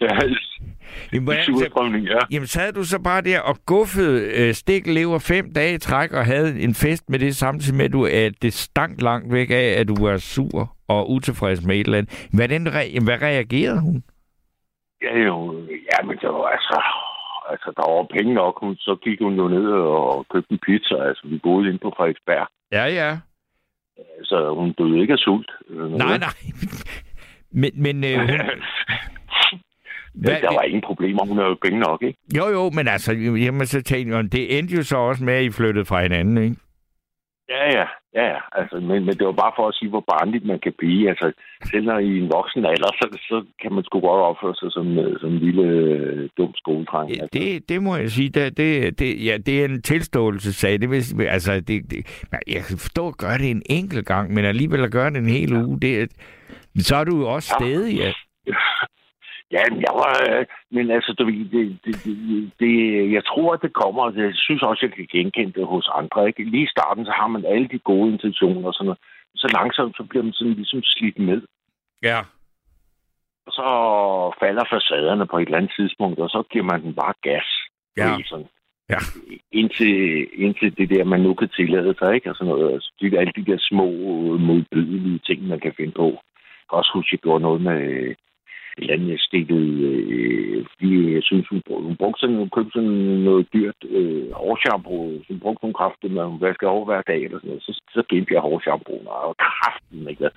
Ja, 0.00 0.08
Jamen, 1.12 1.24
hvordan- 1.24 1.44
surstrømning, 1.44 2.06
ja. 2.06 2.18
Jamen, 2.30 2.46
sad 2.46 2.72
du 2.72 2.84
så 2.84 3.02
bare 3.02 3.20
der 3.22 3.40
og 3.40 3.56
guffede 3.66 4.32
øh, 4.48 4.54
stiklever 4.54 5.18
fem 5.18 5.52
dage 5.54 5.74
i 5.74 5.78
træk 5.78 6.12
og 6.12 6.24
havde 6.26 6.60
en 6.60 6.74
fest 6.74 7.10
med 7.10 7.18
det, 7.18 7.36
samtidig 7.36 7.76
med, 7.76 7.84
at, 7.84 7.92
du, 7.92 8.04
at 8.06 8.32
det 8.42 8.52
stank 8.52 9.02
langt 9.02 9.32
væk 9.32 9.50
af, 9.50 9.74
at 9.80 9.88
du 9.88 9.94
var 10.06 10.16
sur 10.16 10.76
og 10.88 11.10
utilfreds 11.10 11.64
med 11.66 11.76
et 11.76 11.84
eller 11.86 11.98
andet. 11.98 12.28
Hvordan, 12.32 12.66
re- 12.68 12.92
jamen, 12.94 13.04
hvad 13.04 13.22
reagerede 13.22 13.80
hun? 13.80 14.04
Ja, 15.02 15.18
jo, 15.18 15.52
ja, 15.68 16.06
men 16.06 16.16
det 16.18 16.28
var 16.28 16.46
altså... 16.48 16.82
Altså, 17.50 17.72
der 17.76 17.90
var 17.92 18.06
penge 18.16 18.34
nok, 18.34 18.60
hun, 18.60 18.76
så 18.76 18.96
gik 19.04 19.18
hun 19.20 19.34
jo 19.34 19.48
ned 19.48 19.66
og 19.72 20.26
købte 20.32 20.52
en 20.52 20.58
pizza. 20.66 20.94
Altså, 21.08 21.22
vi 21.28 21.38
boede 21.42 21.68
inde 21.68 21.78
på 21.78 21.92
Frederiksberg. 21.96 22.46
Ja, 22.72 22.84
ja. 22.84 23.18
Så 24.22 24.54
hun 24.58 24.72
døde 24.78 25.00
ikke 25.00 25.12
af 25.12 25.18
sult. 25.18 25.50
Nej, 25.70 26.18
nej. 26.18 26.34
Men, 27.54 27.70
men 27.74 28.04
øh, 28.04 28.18
hun... 28.18 28.40
Men 30.16 30.30
der 30.30 30.54
var 30.54 30.62
ingen 30.62 30.82
problemer. 30.82 31.26
Hun 31.28 31.36
havde 31.36 31.48
jo 31.48 31.56
penge 31.64 31.80
nok, 31.80 32.02
ikke? 32.02 32.18
Jo, 32.36 32.46
jo, 32.48 32.70
men 32.70 32.88
altså, 32.88 33.12
jamen, 33.12 33.66
så 33.66 33.82
tænkte 33.82 34.16
jeg, 34.16 34.32
det 34.32 34.58
endte 34.58 34.76
jo 34.76 34.82
så 34.82 34.96
også 34.96 35.24
med, 35.24 35.34
at 35.34 35.44
I 35.44 35.50
flyttede 35.50 35.84
fra 35.84 36.02
hinanden, 36.02 36.38
ikke? 36.38 36.56
Ja, 37.48 37.78
ja. 37.78 37.86
Ja, 38.14 38.26
ja. 38.34 38.40
Altså, 38.52 38.76
men, 38.80 39.04
men 39.06 39.14
det 39.18 39.26
var 39.26 39.32
bare 39.32 39.52
for 39.56 39.68
at 39.68 39.74
sige, 39.74 39.90
hvor 39.90 40.04
barnligt 40.12 40.46
man 40.46 40.58
kan 40.58 40.74
blive. 40.78 41.08
Altså, 41.08 41.32
selv 41.70 41.84
når 41.84 41.98
I 41.98 42.18
en 42.18 42.32
voksen 42.32 42.64
alder, 42.64 42.90
så, 43.00 43.18
så 43.28 43.44
kan 43.62 43.72
man 43.72 43.84
sgu 43.84 44.00
godt 44.00 44.22
opføre 44.30 44.54
sig 44.54 44.72
som, 44.72 44.98
øh, 44.98 45.20
som 45.20 45.30
en 45.32 45.38
lille 45.38 45.62
øh, 45.62 46.28
dum 46.38 46.52
skoledreng. 46.54 47.10
Altså. 47.10 47.28
Det, 47.32 47.68
det 47.68 47.82
må 47.82 47.96
jeg 47.96 48.10
sige, 48.10 48.28
det, 48.28 48.56
det, 48.56 48.98
det, 48.98 49.24
ja, 49.26 49.36
det 49.46 49.60
er 49.60 49.64
en 49.64 49.82
tilståelsessag. 49.82 50.80
Det 50.80 50.90
vil, 50.90 51.26
altså, 51.26 51.52
det, 51.60 51.90
det, 51.90 52.26
jeg 52.46 52.62
kan 52.68 52.78
forstå 52.78 53.08
at 53.08 53.18
gøre 53.18 53.38
det 53.38 53.50
en 53.50 53.62
enkelt 53.66 54.06
gang, 54.06 54.34
men 54.34 54.44
alligevel 54.44 54.84
at 54.84 54.92
gøre 54.92 55.10
det 55.10 55.16
en 55.16 55.28
hel 55.38 55.52
uge, 55.52 55.80
det, 55.80 56.12
så 56.78 56.96
er 56.96 57.04
du 57.04 57.16
jo 57.16 57.26
også 57.34 57.54
Ja. 57.54 57.58
stedig, 57.64 57.96
ja. 57.98 58.12
Ja, 59.52 59.62
men 59.70 59.80
jeg 59.80 59.94
var... 60.02 60.12
Øh, 60.30 60.46
men 60.70 60.90
altså, 60.90 61.12
du, 61.12 61.24
ved, 61.24 61.44
det, 61.54 61.78
det, 61.84 61.94
det, 62.04 62.50
det, 62.60 63.12
jeg 63.12 63.24
tror, 63.24 63.52
at 63.54 63.62
det 63.62 63.72
kommer. 63.72 64.12
Jeg 64.16 64.32
synes 64.34 64.62
også, 64.62 64.86
jeg 64.86 64.92
kan 64.96 65.06
genkende 65.12 65.52
det 65.52 65.66
hos 65.66 65.88
andre. 65.94 66.26
Ikke? 66.26 66.44
Lige 66.44 66.62
i 66.64 66.74
starten, 66.76 67.04
så 67.04 67.12
har 67.20 67.26
man 67.26 67.44
alle 67.44 67.68
de 67.68 67.78
gode 67.78 68.12
intentioner 68.12 68.66
og 68.68 68.74
sådan 68.74 68.84
noget. 68.86 68.98
Så 69.36 69.46
langsomt, 69.58 69.96
så 69.96 70.02
bliver 70.04 70.22
man 70.24 70.32
sådan 70.32 70.52
ligesom 70.52 70.80
slidt 70.82 71.18
med. 71.18 71.42
Ja. 72.02 72.18
Og 73.46 73.52
så 73.52 73.66
falder 74.40 74.64
facaderne 74.70 75.26
på 75.26 75.38
et 75.38 75.44
eller 75.46 75.58
andet 75.58 75.72
tidspunkt, 75.78 76.18
og 76.20 76.28
så 76.30 76.42
giver 76.52 76.64
man 76.64 76.82
den 76.82 76.94
bare 76.94 77.14
gas. 77.22 77.48
Ja. 77.96 78.16
Sådan. 78.24 78.46
Ja. 78.88 78.98
Indtil, 79.52 79.94
indtil 80.44 80.76
det 80.78 80.90
der, 80.90 81.04
man 81.04 81.20
nu 81.20 81.34
kan 81.34 81.48
tillade 81.48 81.94
sig, 81.98 82.14
ikke? 82.14 82.30
Og 82.30 82.36
sådan 82.36 82.52
noget. 82.54 82.72
Altså, 82.74 82.92
det 83.00 83.14
er 83.14 83.20
alle 83.20 83.32
de 83.36 83.44
der 83.50 83.58
små, 83.60 83.86
modbydelige 84.38 85.18
ting, 85.18 85.46
man 85.48 85.60
kan 85.60 85.72
finde 85.76 85.92
på. 85.92 86.18
Jeg 86.74 86.78
også 86.78 86.92
huske, 86.94 87.14
jeg 87.14 87.20
gjorde 87.24 87.42
noget 87.48 87.60
med 87.60 88.14
eller 88.76 88.94
andet 88.94 89.20
stikket, 89.20 89.64
øh, 89.90 90.66
fordi 90.70 91.14
jeg 91.14 91.22
synes, 91.22 91.48
hun, 91.48 91.62
hun 91.68 91.96
brugte 91.96 92.20
sådan, 92.20 92.36
hun 92.36 92.50
købte 92.56 92.72
sådan 92.74 92.98
noget 93.28 93.46
dyrt 93.54 93.80
øh, 93.88 94.32
hårshampoo, 94.32 95.18
så 95.22 95.28
hun 95.28 95.40
brugte 95.40 95.64
nogle 95.64 95.78
kræfter, 95.80 96.08
med 96.08 96.24
hun 96.24 96.40
vasker 96.40 96.68
hår 96.68 96.84
hver 96.84 97.02
dag, 97.02 97.20
eller 97.24 97.38
sådan 97.38 97.48
noget, 97.48 97.62
så, 97.62 97.72
så 97.94 98.02
gemte 98.08 98.34
jeg 98.34 98.40
hårshampooen, 98.40 99.06
og 99.06 99.36
kraften, 99.36 100.08
ikke? 100.08 100.30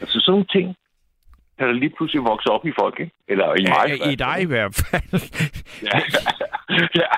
Altså 0.00 0.16
sådan 0.20 0.32
nogle 0.32 0.52
ting, 0.56 0.66
kan 1.58 1.68
der 1.68 1.72
lige 1.72 1.94
pludselig 1.96 2.22
vokse 2.24 2.48
op 2.56 2.66
i 2.66 2.72
folk, 2.80 3.00
ikke? 3.00 3.12
Eller 3.28 3.46
i 3.60 3.64
mig. 3.74 3.86
Ja, 3.88 4.10
I 4.12 4.14
dig 4.26 4.36
i 4.42 4.50
hvert 4.52 4.74
fald. 4.80 5.10
Ja. 5.86 5.98
ja. 7.02 7.10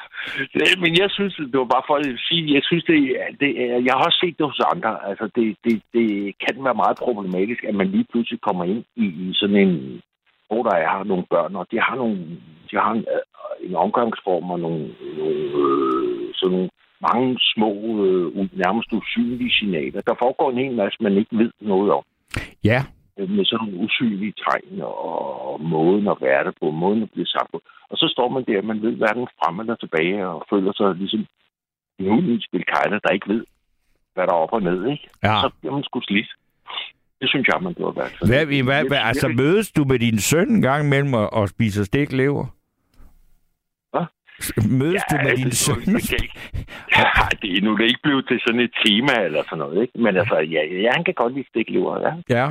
Det, 0.55 0.81
men 0.85 0.93
jeg 1.03 1.11
synes, 1.11 1.35
det 1.53 1.59
var 1.63 1.71
bare 1.75 1.89
for 1.89 1.97
at 1.97 2.07
sige, 2.29 2.55
jeg 2.55 2.63
synes, 2.69 2.85
det, 2.85 2.97
det 3.41 3.49
jeg 3.87 3.93
har 3.95 4.05
også 4.07 4.19
set 4.23 4.39
det 4.39 4.47
hos 4.47 4.61
andre. 4.75 4.93
Altså, 5.11 5.25
det, 5.37 5.57
det, 5.65 5.83
det 5.95 6.09
kan 6.45 6.65
være 6.65 6.81
meget 6.83 6.97
problematisk, 7.05 7.65
at 7.65 7.75
man 7.75 7.89
lige 7.89 8.07
pludselig 8.11 8.41
kommer 8.41 8.65
ind 8.65 8.85
i, 8.97 9.07
i 9.25 9.31
sådan 9.35 9.57
en, 9.57 10.03
hvor 10.49 10.63
der 10.63 10.77
er 10.77 11.05
nogle 11.05 11.25
børn, 11.31 11.57
og 11.57 11.67
de 11.71 11.81
har 11.81 11.95
nogle, 11.97 12.19
de 12.71 12.77
har 12.77 12.93
en, 12.93 13.05
øh, 13.15 13.69
en 13.69 13.75
omgangsform 13.77 14.51
og 14.51 14.61
nogle, 14.61 14.85
nogle 15.19 15.43
øh, 15.63 16.35
sådan 16.35 16.53
nogle 16.57 16.71
mange 17.13 17.39
små, 17.55 17.71
øh, 18.07 18.27
nærmest 18.65 18.93
usynlige 18.93 19.57
signaler. 19.59 20.01
Der 20.01 20.15
foregår 20.23 20.51
en 20.51 20.59
hel 20.65 20.75
masse, 20.77 21.03
man 21.03 21.17
ikke 21.17 21.39
ved 21.39 21.51
noget 21.61 21.93
om 21.93 22.05
Ja, 22.65 22.85
med 23.29 23.45
sådan 23.45 23.67
nogle 23.67 23.85
usynlige 23.85 24.35
tegn 24.45 24.81
og, 24.81 25.61
måden 25.61 26.09
at 26.09 26.19
være 26.21 26.45
det 26.45 26.55
på, 26.61 26.71
måden 26.71 27.03
at 27.03 27.11
blive 27.11 27.27
sagt 27.27 27.51
på. 27.53 27.63
Og 27.91 27.97
så 27.99 28.07
står 28.15 28.29
man 28.29 28.45
der, 28.45 28.63
man 28.63 28.83
ved 28.83 28.95
hverken 28.97 29.27
frem 29.39 29.61
eller 29.61 29.75
tilbage, 29.75 30.27
og 30.27 30.47
føler 30.51 30.73
sig 30.73 30.95
ligesom 30.95 31.27
en 31.99 32.09
ulig 32.09 32.45
spilkejler, 32.45 32.99
der 32.99 33.11
ikke 33.17 33.29
ved, 33.35 33.45
hvad 34.15 34.27
der 34.27 34.33
er 34.33 34.43
op 34.45 34.53
og 34.53 34.63
ned, 34.63 34.81
ikke? 34.93 35.09
Ja. 35.23 35.35
Så 35.43 35.51
bliver 35.61 35.75
man 35.75 35.85
sgu 35.85 36.01
slidt. 36.01 36.31
Det 37.21 37.29
synes 37.31 37.47
jeg, 37.49 37.63
man 37.63 37.75
gjorde 37.75 37.95
i 37.95 37.99
hvert 38.01 38.15
fald. 38.19 38.31
hvad, 38.31 38.63
hvad, 38.63 38.85
hvad, 38.89 38.99
altså 39.11 39.29
mødes 39.29 39.73
du 39.73 39.85
med 39.85 39.99
din 39.99 40.19
søn 40.19 40.49
en 40.49 40.63
gang 40.63 40.87
imellem 40.87 41.15
og, 41.15 41.33
og 41.33 41.49
spiser 41.49 41.85
stiklever? 41.85 42.47
Hvad? 43.93 44.07
Mødes 44.81 45.03
du 45.11 45.17
med 45.25 45.37
din 45.37 45.47
det, 45.47 45.57
søn? 45.57 45.97
Ikke. 45.97 46.31
Ja, 46.99 47.05
det 47.43 47.51
er 47.57 47.63
nu 47.63 47.77
det 47.77 47.85
er 47.85 47.89
ikke 47.89 48.03
blevet 48.03 48.25
til 48.29 48.41
sådan 48.47 48.61
et 48.61 48.75
tema 48.85 49.15
eller 49.25 49.43
sådan 49.43 49.59
noget, 49.59 49.83
ikke? 49.83 49.99
Men 49.99 50.17
altså, 50.17 50.37
ja, 50.55 50.63
ja 50.85 50.91
han 50.97 51.05
kan 51.05 51.15
godt 51.15 51.35
lide 51.35 51.49
stiklever, 51.49 52.01
ja. 52.07 52.13
Ja. 52.39 52.47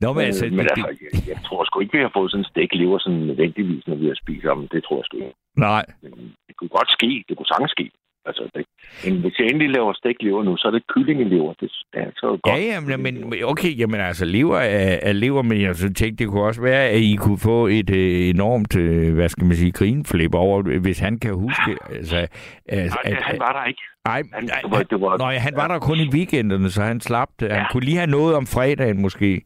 Nå, 0.00 0.12
men 0.12 0.24
altså, 0.24 0.44
Øh, 0.46 0.52
men 0.52 0.64
det, 0.64 0.70
altså, 0.70 1.04
jeg, 1.12 1.28
jeg, 1.28 1.38
tror 1.46 1.64
sgu 1.64 1.80
ikke, 1.80 1.96
vi 1.96 2.02
har 2.06 2.12
fået 2.18 2.30
sådan 2.30 2.44
en 2.44 2.50
stiklever 2.52 2.98
sådan 2.98 3.18
nødvendigvis, 3.18 3.86
når 3.86 3.96
vi 4.02 4.06
har 4.06 4.18
spist 4.22 4.42
sammen. 4.42 4.68
Det 4.72 4.84
tror 4.84 4.96
jeg 4.96 5.04
sgu 5.04 5.16
ikke. 5.16 5.34
nej. 5.56 5.84
Men 6.02 6.12
det 6.46 6.54
kunne 6.56 6.72
godt 6.78 6.90
ske. 6.96 7.24
Det 7.28 7.36
kunne 7.36 7.50
sagtens 7.52 7.70
ske. 7.76 7.90
Altså, 8.28 8.42
det, 8.54 8.64
men 9.04 9.20
hvis 9.20 9.38
jeg 9.38 9.46
endelig 9.46 9.70
laver 9.70 9.92
stiklever 9.92 10.42
nu, 10.42 10.56
så 10.56 10.68
er 10.68 10.72
det 10.72 10.82
kyllingelever. 10.94 11.52
Det, 11.60 11.70
er 11.92 12.10
så 12.16 12.38
godt. 12.42 12.56
Ja, 12.56 12.80
ja, 12.90 12.96
men, 12.96 13.34
okay, 13.44 13.78
jamen 13.78 14.00
altså, 14.00 14.24
lever 14.24 14.58
er, 14.58 14.98
er 15.02 15.12
lever, 15.12 15.42
men 15.42 15.60
jeg 15.60 15.76
så 15.76 15.92
tænkte, 15.92 16.24
det 16.24 16.28
kunne 16.28 16.42
også 16.42 16.62
være, 16.62 16.84
at 16.88 17.00
I 17.00 17.16
kunne 17.16 17.38
få 17.38 17.66
et 17.66 17.90
øh, 17.90 18.28
enormt, 18.28 18.76
øh, 18.76 19.14
hvad 19.14 19.28
skal 19.28 19.44
man 19.44 19.56
sige, 19.56 19.72
grinflip 19.72 20.34
over, 20.34 20.78
hvis 20.80 20.98
han 20.98 21.18
kan 21.18 21.34
huske, 21.34 21.70
altså, 21.98 22.26
altså 22.68 22.98
Nej, 23.04 23.20
han 23.22 23.38
var 23.38 23.52
der 23.52 23.64
ikke. 23.64 23.82
ej, 24.04 24.22
Han, 24.34 24.42
det 24.42 24.70
var, 24.70 24.82
det 24.82 25.00
var, 25.00 25.18
Nå, 25.18 25.30
ja, 25.30 25.38
han 25.38 25.56
var 25.56 25.68
der 25.68 25.78
kun 25.78 25.98
i 25.98 26.08
weekenderne, 26.08 26.70
så 26.70 26.82
han 26.82 27.00
slap 27.00 27.28
det. 27.40 27.52
Han 27.52 27.66
kunne 27.72 27.84
lige 27.84 27.96
have 27.96 28.10
noget 28.10 28.34
om 28.34 28.46
fredagen, 28.46 29.02
måske. 29.02 29.42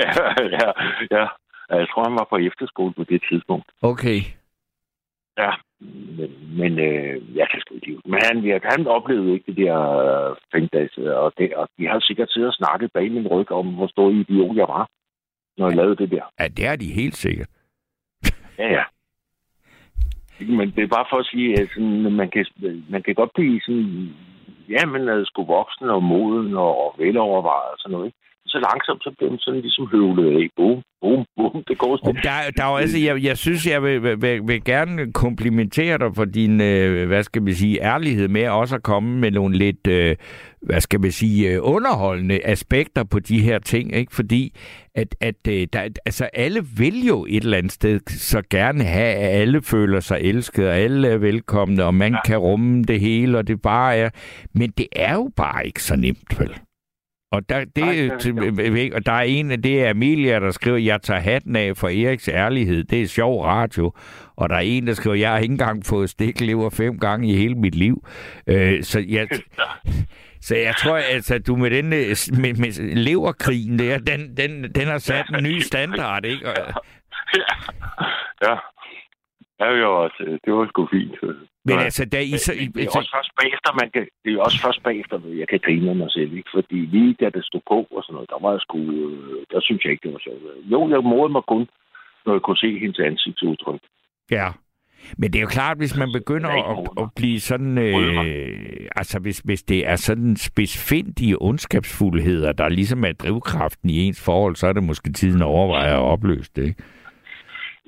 Ja, 0.00 0.10
ja, 0.58 0.68
ja. 1.10 1.26
Jeg 1.70 1.88
tror, 1.88 2.04
han 2.08 2.18
var 2.20 2.26
på 2.30 2.36
efterskole 2.36 2.92
på 2.94 3.04
det 3.04 3.22
tidspunkt. 3.30 3.68
Okay. 3.82 4.20
Ja, 5.38 5.52
men, 6.18 6.30
men 6.58 6.78
øh, 6.78 7.36
jeg 7.36 7.46
kan 7.50 7.60
sgu 7.60 7.74
ikke. 7.74 8.00
Men 8.04 8.20
han, 8.22 8.38
ja, 8.38 8.58
han 8.62 8.86
oplevede 8.86 9.32
ikke 9.32 9.52
det 9.52 9.56
der 9.56 9.78
øh, 10.04 10.36
fængdags, 10.52 10.96
og, 10.98 11.32
det, 11.38 11.54
og 11.54 11.68
de 11.78 11.86
har 11.86 12.00
sikkert 12.00 12.30
siddet 12.30 12.48
og 12.48 12.54
snakket 12.54 12.92
bag 12.92 13.12
min 13.12 13.28
ryg 13.28 13.52
om, 13.52 13.74
hvor 13.74 13.86
stor 13.86 14.10
idiot 14.10 14.56
jeg 14.56 14.68
var, 14.68 14.88
når 15.58 15.68
jeg 15.68 15.76
lavede 15.76 15.96
det 15.96 16.10
der. 16.10 16.24
Ja, 16.40 16.48
det 16.48 16.66
er 16.66 16.76
de 16.76 16.92
helt 16.92 17.16
sikkert. 17.16 17.48
Ja, 18.58 18.68
ja. 18.72 18.84
Men 20.40 20.70
det 20.70 20.82
er 20.82 20.96
bare 20.96 21.06
for 21.10 21.16
at 21.16 21.26
sige, 21.26 21.60
at 21.60 21.68
sådan, 21.74 22.12
man, 22.12 22.30
kan, 22.30 22.46
man 22.90 23.02
kan 23.02 23.14
godt 23.14 23.30
blive 23.34 23.60
sådan, 23.60 24.14
ja, 24.68 24.86
man 24.86 25.08
er 25.08 25.24
sgu 25.24 25.44
voksen 25.44 25.90
og 25.90 26.02
moden 26.02 26.56
og, 26.56 26.84
og 26.84 26.94
velovervejet 26.98 27.70
og 27.72 27.78
sådan 27.78 27.92
noget, 27.92 28.06
ikke? 28.06 28.18
Så 28.54 28.60
langsomt, 28.70 29.02
så 29.04 29.10
bliver 29.16 29.30
man 29.30 29.38
sådan 29.38 29.60
ligesom 29.60 29.86
høvlet 29.92 30.26
af. 30.38 30.48
Boom, 30.56 30.82
boom, 31.00 31.24
boom. 31.36 31.64
Det 31.68 31.78
går 31.78 31.96
stille. 31.96 32.20
Der, 32.22 32.50
der 32.56 32.64
er 32.64 32.76
altså, 32.84 32.98
jeg, 32.98 33.24
jeg 33.24 33.36
synes, 33.38 33.66
jeg 33.66 33.82
vil, 33.82 34.02
vil, 34.02 34.48
vil, 34.48 34.64
gerne 34.64 35.12
komplimentere 35.12 35.98
dig 35.98 36.10
for 36.16 36.24
din, 36.24 36.60
øh, 36.60 37.06
hvad 37.06 37.22
skal 37.22 37.42
man 37.42 37.54
sige, 37.54 37.82
ærlighed 37.82 38.28
med 38.28 38.48
også 38.48 38.74
at 38.74 38.82
komme 38.82 39.20
med 39.20 39.30
nogle 39.30 39.58
lidt, 39.58 39.86
øh, 39.86 40.16
hvad 40.62 40.80
skal 40.80 41.00
man 41.00 41.12
sige, 41.12 41.50
øh, 41.50 41.58
underholdende 41.62 42.46
aspekter 42.46 43.04
på 43.04 43.18
de 43.18 43.40
her 43.40 43.58
ting, 43.58 43.94
ikke? 43.94 44.14
Fordi 44.14 44.52
at, 44.94 45.14
at 45.20 45.48
øh, 45.48 45.66
der, 45.72 45.80
altså, 46.06 46.24
alle 46.24 46.64
vil 46.78 47.06
jo 47.06 47.26
et 47.28 47.44
eller 47.44 47.58
andet 47.58 47.72
sted 47.72 48.00
så 48.06 48.42
gerne 48.50 48.84
have, 48.84 49.14
at 49.14 49.40
alle 49.40 49.62
føler 49.62 50.00
sig 50.00 50.18
elsket, 50.20 50.68
og 50.68 50.74
alle 50.74 51.08
er 51.08 51.18
velkomne, 51.18 51.84
og 51.84 51.94
man 51.94 52.12
ja. 52.12 52.22
kan 52.24 52.38
rumme 52.38 52.82
det 52.82 53.00
hele, 53.00 53.38
og 53.38 53.48
det 53.48 53.62
bare 53.62 53.96
er... 53.96 54.10
Men 54.52 54.70
det 54.70 54.86
er 54.96 55.14
jo 55.14 55.30
bare 55.36 55.66
ikke 55.66 55.82
så 55.82 55.96
nemt, 55.96 56.40
vel? 56.40 56.54
Og 57.34 57.48
der, 57.48 57.64
det, 57.64 57.76
Nej, 57.76 57.96
er 57.96 58.90
og 58.94 59.06
der 59.06 59.12
er 59.12 59.22
en 59.22 59.50
af 59.50 59.62
det 59.62 59.84
er 59.84 59.90
Amelia, 59.90 60.40
der 60.40 60.50
skriver, 60.50 60.76
jeg 60.76 61.02
tager 61.02 61.20
hatten 61.20 61.56
af 61.56 61.76
for 61.76 61.88
Eriks 61.88 62.28
ærlighed. 62.28 62.84
Det 62.84 63.02
er 63.02 63.06
sjov 63.06 63.44
radio. 63.44 63.92
Og 64.36 64.48
der 64.48 64.54
er 64.54 64.60
en, 64.60 64.86
der 64.86 64.94
skriver, 64.94 65.16
jeg 65.16 65.30
har 65.30 65.38
ikke 65.38 65.52
engang 65.52 65.86
fået 65.86 66.10
stiklever 66.10 66.70
fem 66.70 66.98
gange 66.98 67.28
i 67.28 67.36
hele 67.36 67.54
mit 67.54 67.74
liv. 67.74 68.06
Øh, 68.46 68.82
så 68.82 69.04
jeg, 69.08 69.28
så 70.40 70.56
jeg 70.56 70.74
tror, 70.76 70.96
altså, 70.96 71.34
at 71.34 71.46
du 71.46 71.56
med 71.56 71.70
den 71.70 71.92
øh, 71.92 72.16
med, 72.42 72.54
med 72.54 72.96
leverkrigen 72.96 73.78
der, 73.78 73.98
den, 73.98 74.36
den, 74.36 74.72
den 74.74 74.86
har 74.86 74.98
sat 74.98 75.26
en 75.28 75.44
ny 75.44 75.58
standard, 75.58 76.24
ikke? 76.24 76.48
Ja. 76.48 76.54
Ja, 79.60 79.66
var, 79.66 79.86
også, 79.86 80.38
det 80.44 80.52
var 80.52 80.66
sgu 80.66 80.88
fint. 80.92 81.14
Men 81.66 81.74
Ja. 81.78 81.84
altså, 81.84 82.04
da 82.04 82.18
I 82.20 82.38
så... 82.46 82.52
Men 82.58 82.72
det 82.72 82.84
er 82.84 82.90
så 82.90 82.98
også 82.98 83.12
først 83.16 83.32
bagefter, 83.40 83.70
man 83.80 83.90
kan, 83.94 84.04
det 84.24 84.30
er 84.32 84.40
også 84.46 84.58
først 84.66 84.82
bagefter, 84.82 85.16
jeg 85.42 85.48
kan 85.48 85.60
grine 85.66 85.94
mig 85.94 86.10
selv, 86.10 86.32
ikke? 86.38 86.50
Fordi 86.54 86.78
lige 86.94 87.16
da 87.20 87.26
det 87.36 87.44
stod 87.44 87.60
på 87.72 87.78
og 87.96 88.02
sådan 88.02 88.14
noget, 88.14 88.30
der 88.30 88.38
var 88.44 88.50
jeg 88.56 88.60
sgu, 88.60 88.78
øh, 88.78 89.46
der 89.52 89.60
synes 89.66 89.84
jeg 89.84 89.92
ikke, 89.92 90.04
det 90.06 90.12
var 90.12 90.22
sjovt. 90.26 90.42
Jo, 90.72 90.80
jeg 90.94 91.00
morede 91.12 91.32
mig 91.32 91.44
kun, 91.52 91.62
når 92.26 92.32
jeg 92.34 92.42
kunne 92.42 92.62
se 92.64 92.78
hendes 92.78 92.98
ansigtsudtryk. 92.98 93.80
Ja. 94.30 94.48
Men 95.18 95.32
det 95.32 95.38
er 95.38 95.42
jo 95.42 95.56
klart, 95.58 95.76
hvis 95.76 95.96
man 95.96 96.12
begynder 96.12 96.50
er 96.50 96.64
at, 96.72 96.88
at 97.02 97.08
blive 97.16 97.40
sådan... 97.40 97.78
Øh, 97.78 98.86
altså, 98.96 99.18
hvis, 99.18 99.38
hvis 99.38 99.62
det 99.62 99.86
er 99.86 99.96
sådan 99.96 100.36
spidsfindige 100.36 101.42
ondskabsfuldheder, 101.42 102.52
der 102.52 102.68
ligesom 102.68 103.04
er 103.04 103.12
drivkraften 103.12 103.90
i 103.90 103.96
ens 104.06 104.24
forhold, 104.24 104.56
så 104.56 104.66
er 104.66 104.72
det 104.72 104.82
måske 104.82 105.12
tiden 105.12 105.42
at 105.42 105.46
overveje 105.46 105.92
at 105.92 105.98
opløse 106.14 106.50
det. 106.56 106.66
ikke? 106.66 106.82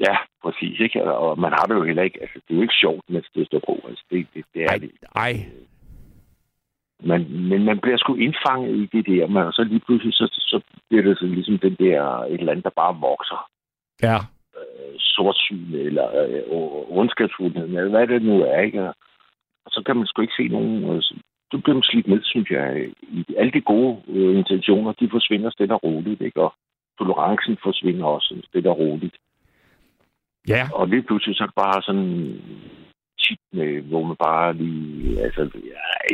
Ja, 0.00 0.16
præcis, 0.42 0.80
ikke? 0.80 1.02
Og 1.04 1.38
man 1.40 1.52
har 1.52 1.64
det 1.68 1.74
jo 1.74 1.82
heller 1.84 2.02
ikke, 2.02 2.18
altså 2.22 2.38
det 2.48 2.50
er 2.54 2.56
jo 2.56 2.62
ikke 2.62 2.80
sjovt, 2.80 3.02
mens 3.08 3.26
det 3.34 3.46
står 3.46 3.58
på. 3.66 3.88
Altså, 3.88 4.04
det, 4.10 4.26
det, 4.34 4.44
det 4.54 4.62
er 4.62 4.68
Ej, 4.68 4.76
det. 4.78 4.90
ej. 5.16 5.34
Man, 7.02 7.26
men 7.50 7.64
man 7.64 7.78
bliver 7.78 7.96
sgu 7.98 8.14
indfanget 8.14 8.76
i 8.76 8.86
det 8.96 9.06
der, 9.06 9.26
men 9.26 9.52
så 9.52 9.64
lige 9.64 9.80
pludselig, 9.80 10.14
så, 10.14 10.26
så 10.52 10.60
bliver 10.88 11.02
det 11.04 11.18
så 11.18 11.26
ligesom 11.26 11.58
den 11.58 11.74
der, 11.74 12.02
et 12.18 12.32
eller 12.40 12.52
andet, 12.52 12.64
der 12.64 12.70
bare 12.82 12.96
vokser. 13.00 13.48
Ja. 14.02 14.16
øh, 14.58 14.94
sortsyn 14.98 15.74
eller 15.74 16.06
øh, 16.22 16.42
ondskabsfuldhed, 16.98 17.64
eller 17.64 17.88
hvad 17.88 18.06
det 18.06 18.22
nu 18.22 18.42
er, 18.42 18.60
ikke? 18.60 18.82
Og 19.64 19.70
så 19.70 19.82
kan 19.86 19.96
man 19.96 20.06
sgu 20.06 20.22
ikke 20.22 20.34
se 20.38 20.48
nogen... 20.48 20.84
Øh, 20.96 21.02
så- 21.02 21.16
så 21.52 21.58
bliver 21.58 21.74
man 21.74 21.82
slidt 21.82 22.06
med, 22.08 22.20
synes 22.24 22.50
jeg. 22.50 22.90
I, 23.02 23.24
alle 23.36 23.52
de 23.52 23.60
gode 23.60 24.02
øh, 24.08 24.38
intentioner, 24.38 24.92
de 24.92 25.08
forsvinder 25.10 25.50
stille 25.50 25.74
og 25.74 25.82
roligt, 25.84 26.20
ikke? 26.20 26.40
Og 26.42 26.54
tolerancen 26.98 27.56
forsvinder 27.62 28.04
også 28.04 28.40
stille 28.48 28.70
og 28.70 28.78
roligt. 28.78 29.16
Ja. 30.48 30.68
Og 30.72 30.88
lige 30.88 31.02
pludselig 31.02 31.36
så 31.36 31.46
bare 31.56 31.82
sådan 31.82 32.40
tit 33.22 33.40
med, 33.52 33.82
hvor 33.82 34.02
man 34.02 34.16
bare 34.16 34.54
lige... 34.54 35.20
Altså, 35.20 35.50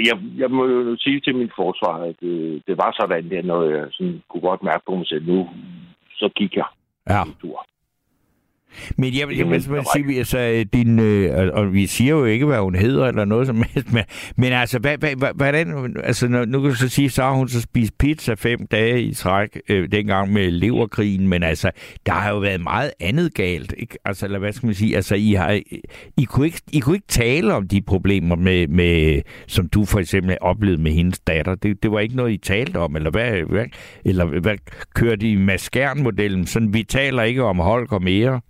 jeg, 0.08 0.16
jeg 0.36 0.50
må 0.50 0.66
jo 0.66 0.96
sige 0.96 1.20
til 1.20 1.34
min 1.34 1.50
forsvar, 1.56 1.96
at 2.10 2.18
øh, 2.22 2.60
det 2.66 2.76
var 2.76 2.96
sådan 3.00 3.30
der, 3.30 3.42
når 3.42 3.62
jeg 3.64 3.86
sådan, 3.90 4.22
kunne 4.28 4.40
godt 4.40 4.62
mærke 4.62 4.84
på 4.86 4.94
mig 4.94 5.06
selv, 5.06 5.26
nu 5.26 5.48
så 6.16 6.28
gik 6.36 6.56
jeg 6.56 6.68
Ja. 7.10 7.22
en 7.22 7.34
tur. 7.40 7.66
Men 8.96 9.14
jeg, 9.14 9.38
jeg, 9.38 9.50
var 9.50 9.86
sige, 9.96 10.18
altså, 10.18 10.64
din, 10.72 10.98
øh, 10.98 11.50
og- 11.52 11.72
vi 11.72 11.86
siger 11.86 12.14
jo 12.14 12.24
ikke, 12.24 12.46
hvad 12.46 12.58
hun 12.58 12.74
hedder 12.74 13.06
eller 13.06 13.24
noget 13.24 13.46
som 13.46 13.62
helst, 13.74 13.92
men, 13.92 14.02
men 14.36 14.52
altså, 14.52 14.78
hvad, 14.78 14.98
hvad, 14.98 15.34
hvordan, 15.34 15.96
altså, 16.04 16.28
når, 16.28 16.44
nu 16.44 16.60
kan 16.60 16.70
du 16.70 16.76
så 16.76 16.88
sige, 16.88 17.10
så 17.10 17.22
har 17.22 17.32
hun 17.32 17.48
så 17.48 17.60
spist 17.60 17.98
pizza 17.98 18.34
fem 18.34 18.66
dage 18.66 19.02
i 19.02 19.14
træk, 19.14 19.60
øh, 19.68 19.88
dengang 19.92 20.32
med 20.32 20.50
leverkrigen, 20.50 21.28
men 21.28 21.42
altså, 21.42 21.70
der 22.06 22.12
har 22.12 22.30
jo 22.30 22.38
været 22.38 22.60
meget 22.60 22.90
andet 23.00 23.34
galt, 23.34 23.74
ikke? 23.78 23.98
Altså, 24.04 24.26
eller 24.26 24.38
hvad 24.38 24.52
skal 24.52 24.66
man 24.66 24.74
sige, 24.74 24.96
altså, 24.96 25.14
I, 25.14 25.32
har, 25.32 25.60
I, 26.16 26.24
kunne, 26.24 26.46
ikke, 26.46 26.60
I 26.72 26.78
kunne 26.80 26.96
ikke 26.96 27.08
tale 27.08 27.54
om 27.54 27.68
de 27.68 27.80
problemer, 27.82 28.36
med, 28.36 28.68
med, 28.68 29.22
som 29.46 29.68
du 29.68 29.84
for 29.84 29.98
eksempel 29.98 30.36
oplevede 30.40 30.82
med 30.82 30.92
hendes 30.92 31.18
datter. 31.20 31.54
Det, 31.54 31.82
det 31.82 31.92
var 31.92 32.00
ikke 32.00 32.16
noget, 32.16 32.32
I 32.32 32.36
talte 32.36 32.76
om, 32.76 32.96
eller 32.96 33.10
hvad, 33.10 33.42
hvad 33.42 33.64
eller 34.04 34.24
hvad 34.24 34.56
kørte 34.94 35.26
I 35.30 35.36
maskernmodellen, 35.36 36.46
sådan, 36.46 36.74
vi 36.74 36.82
taler 36.82 37.22
ikke 37.22 37.42
om 37.44 37.58
Holger 37.58 37.98
mere? 37.98 38.40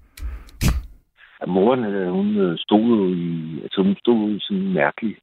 At 1.42 1.48
moren, 1.48 1.84
øh, 1.84 2.10
hun 2.18 2.36
øh, 2.36 2.58
stod 2.58 2.84
jo 2.96 3.06
i, 3.14 3.28
altså 3.62 3.82
hun 3.82 3.96
stod 3.96 4.30
i 4.30 4.38
sådan 4.40 4.62
en 4.62 4.72
mærkelig, 4.72 5.16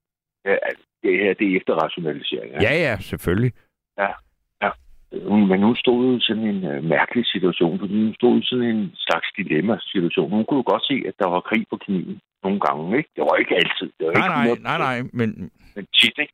ja, 0.46 0.56
det 1.04 1.12
her, 1.22 1.34
det 1.34 1.48
er 1.48 1.58
efter 1.58 1.74
rationalisering. 1.84 2.52
Ja, 2.62 2.74
ja, 2.86 2.98
selvfølgelig. 3.00 3.54
Ja, 3.98 4.12
ja. 4.64 4.70
hun, 5.30 5.48
men 5.48 5.64
hun 5.64 5.76
stod 5.76 6.18
i 6.18 6.22
sådan 6.22 6.48
en 6.54 6.62
uh, 6.72 6.84
mærkelig 6.84 7.26
situation, 7.26 7.80
fordi 7.80 7.94
hun 8.04 8.14
stod 8.14 8.34
i 8.40 8.46
sådan 8.46 8.70
en 8.76 8.91
slags 8.96 9.28
dilemma-situation. 9.38 10.30
Hun 10.30 10.46
kunne 10.46 10.62
jo 10.64 10.72
godt 10.72 10.86
se, 10.86 10.96
at 11.10 11.16
der 11.20 11.28
var 11.28 11.41
krig 11.50 11.66
på 11.70 11.78
kniven 11.78 12.20
nogle 12.44 12.60
gange, 12.60 12.98
ikke? 12.98 13.10
Det 13.16 13.24
var 13.30 13.36
ikke 13.36 13.56
altid. 13.56 13.90
Det 13.98 14.06
var 14.08 14.14
Nej, 14.14 14.46
ikke 14.46 14.64
nej, 14.64 14.78
100%, 14.78 14.78
nej, 14.78 14.78
nej, 14.88 14.98
men 15.14 15.52
Men 15.76 15.86
tit, 15.98 16.18
ikke? 16.20 16.34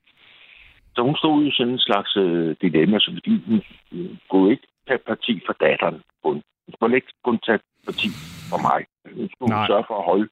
Så 0.96 1.02
hun 1.02 1.16
stod 1.16 1.46
i 1.46 1.52
sådan 1.52 1.74
en 1.74 1.80
slags 1.80 2.18
uh, 2.18 2.56
dilemma, 2.62 3.00
så 3.00 3.12
fordi 3.14 3.34
hun, 3.48 3.62
hun 3.92 4.20
kunne 4.30 4.52
ikke 4.52 4.68
tage 4.88 5.04
parti 5.12 5.34
for 5.46 5.54
datteren. 5.54 5.98
Hun, 6.24 6.34
hun 6.66 6.72
skulle 6.74 6.96
ikke 6.96 7.14
kun 7.24 7.40
tage 7.48 7.60
parti 7.86 8.10
for 8.52 8.60
mig. 8.70 8.80
Hun 9.18 9.30
skulle 9.34 9.50
Nej. 9.56 9.68
sørge 9.68 9.86
for 9.90 9.98
at 10.02 10.06
holde 10.12 10.28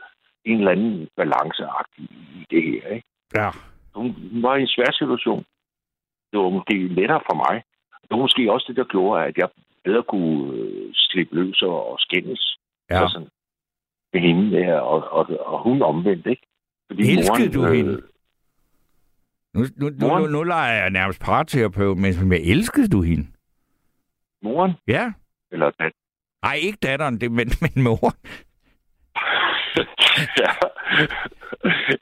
en 0.46 0.58
eller 0.58 0.72
anden 0.72 1.08
balanceagtig 1.20 2.04
i 2.38 2.46
det 2.52 2.64
her, 2.72 2.88
ikke? 2.98 3.08
ja. 3.40 3.50
hun, 3.96 4.08
hun 4.32 4.44
var 4.44 4.56
i 4.56 4.62
en 4.62 4.68
svær 4.76 4.92
situation. 5.02 5.44
Det 6.32 6.40
var 6.40 6.50
måske 6.50 6.76
lettere 6.88 7.22
for 7.30 7.36
mig. 7.46 7.56
Det 8.02 8.10
var 8.12 8.18
måske 8.26 8.52
også 8.54 8.66
det, 8.70 8.76
der 8.76 8.84
gjorde, 8.84 9.26
at 9.26 9.38
jeg 9.38 9.50
bedre 9.84 10.04
kunne 10.04 10.54
øh, 10.54 10.90
slippe 10.94 11.36
løs 11.36 11.62
og, 11.62 11.96
skændes. 12.00 12.58
Ja. 12.90 13.00
Så 13.00 13.08
sådan, 13.14 13.30
med 14.14 14.22
hende 14.22 14.52
der, 14.58 14.80
og, 14.80 15.00
og, 15.18 15.24
og 15.46 15.64
hun 15.64 15.82
omvendt, 15.82 16.28
ikke? 16.28 16.46
Fordi 16.88 17.12
Elskede 17.12 17.54
du 17.54 17.66
øh, 17.66 17.74
hende? 17.74 18.02
Nu, 19.54 19.62
nu, 19.78 19.90
nu, 19.90 19.90
nu, 19.90 20.08
Moren? 20.08 20.32
nu 20.32 20.44
leger 20.44 20.82
jeg 20.82 20.90
nærmest 20.90 21.22
parterapeut, 21.22 21.98
men 21.98 22.28
men 22.30 22.42
elskede 22.44 22.88
du 22.88 23.02
hende? 23.02 23.28
Moren, 24.42 24.72
Ja. 24.88 25.14
eller 25.52 25.72
dat, 25.80 25.92
Nej, 26.44 26.56
ikke 26.68 26.78
datteren, 26.84 27.22
det, 27.22 27.32
men, 27.32 27.48
men 27.64 27.84
mor. 27.84 28.08
ja. 30.44 30.52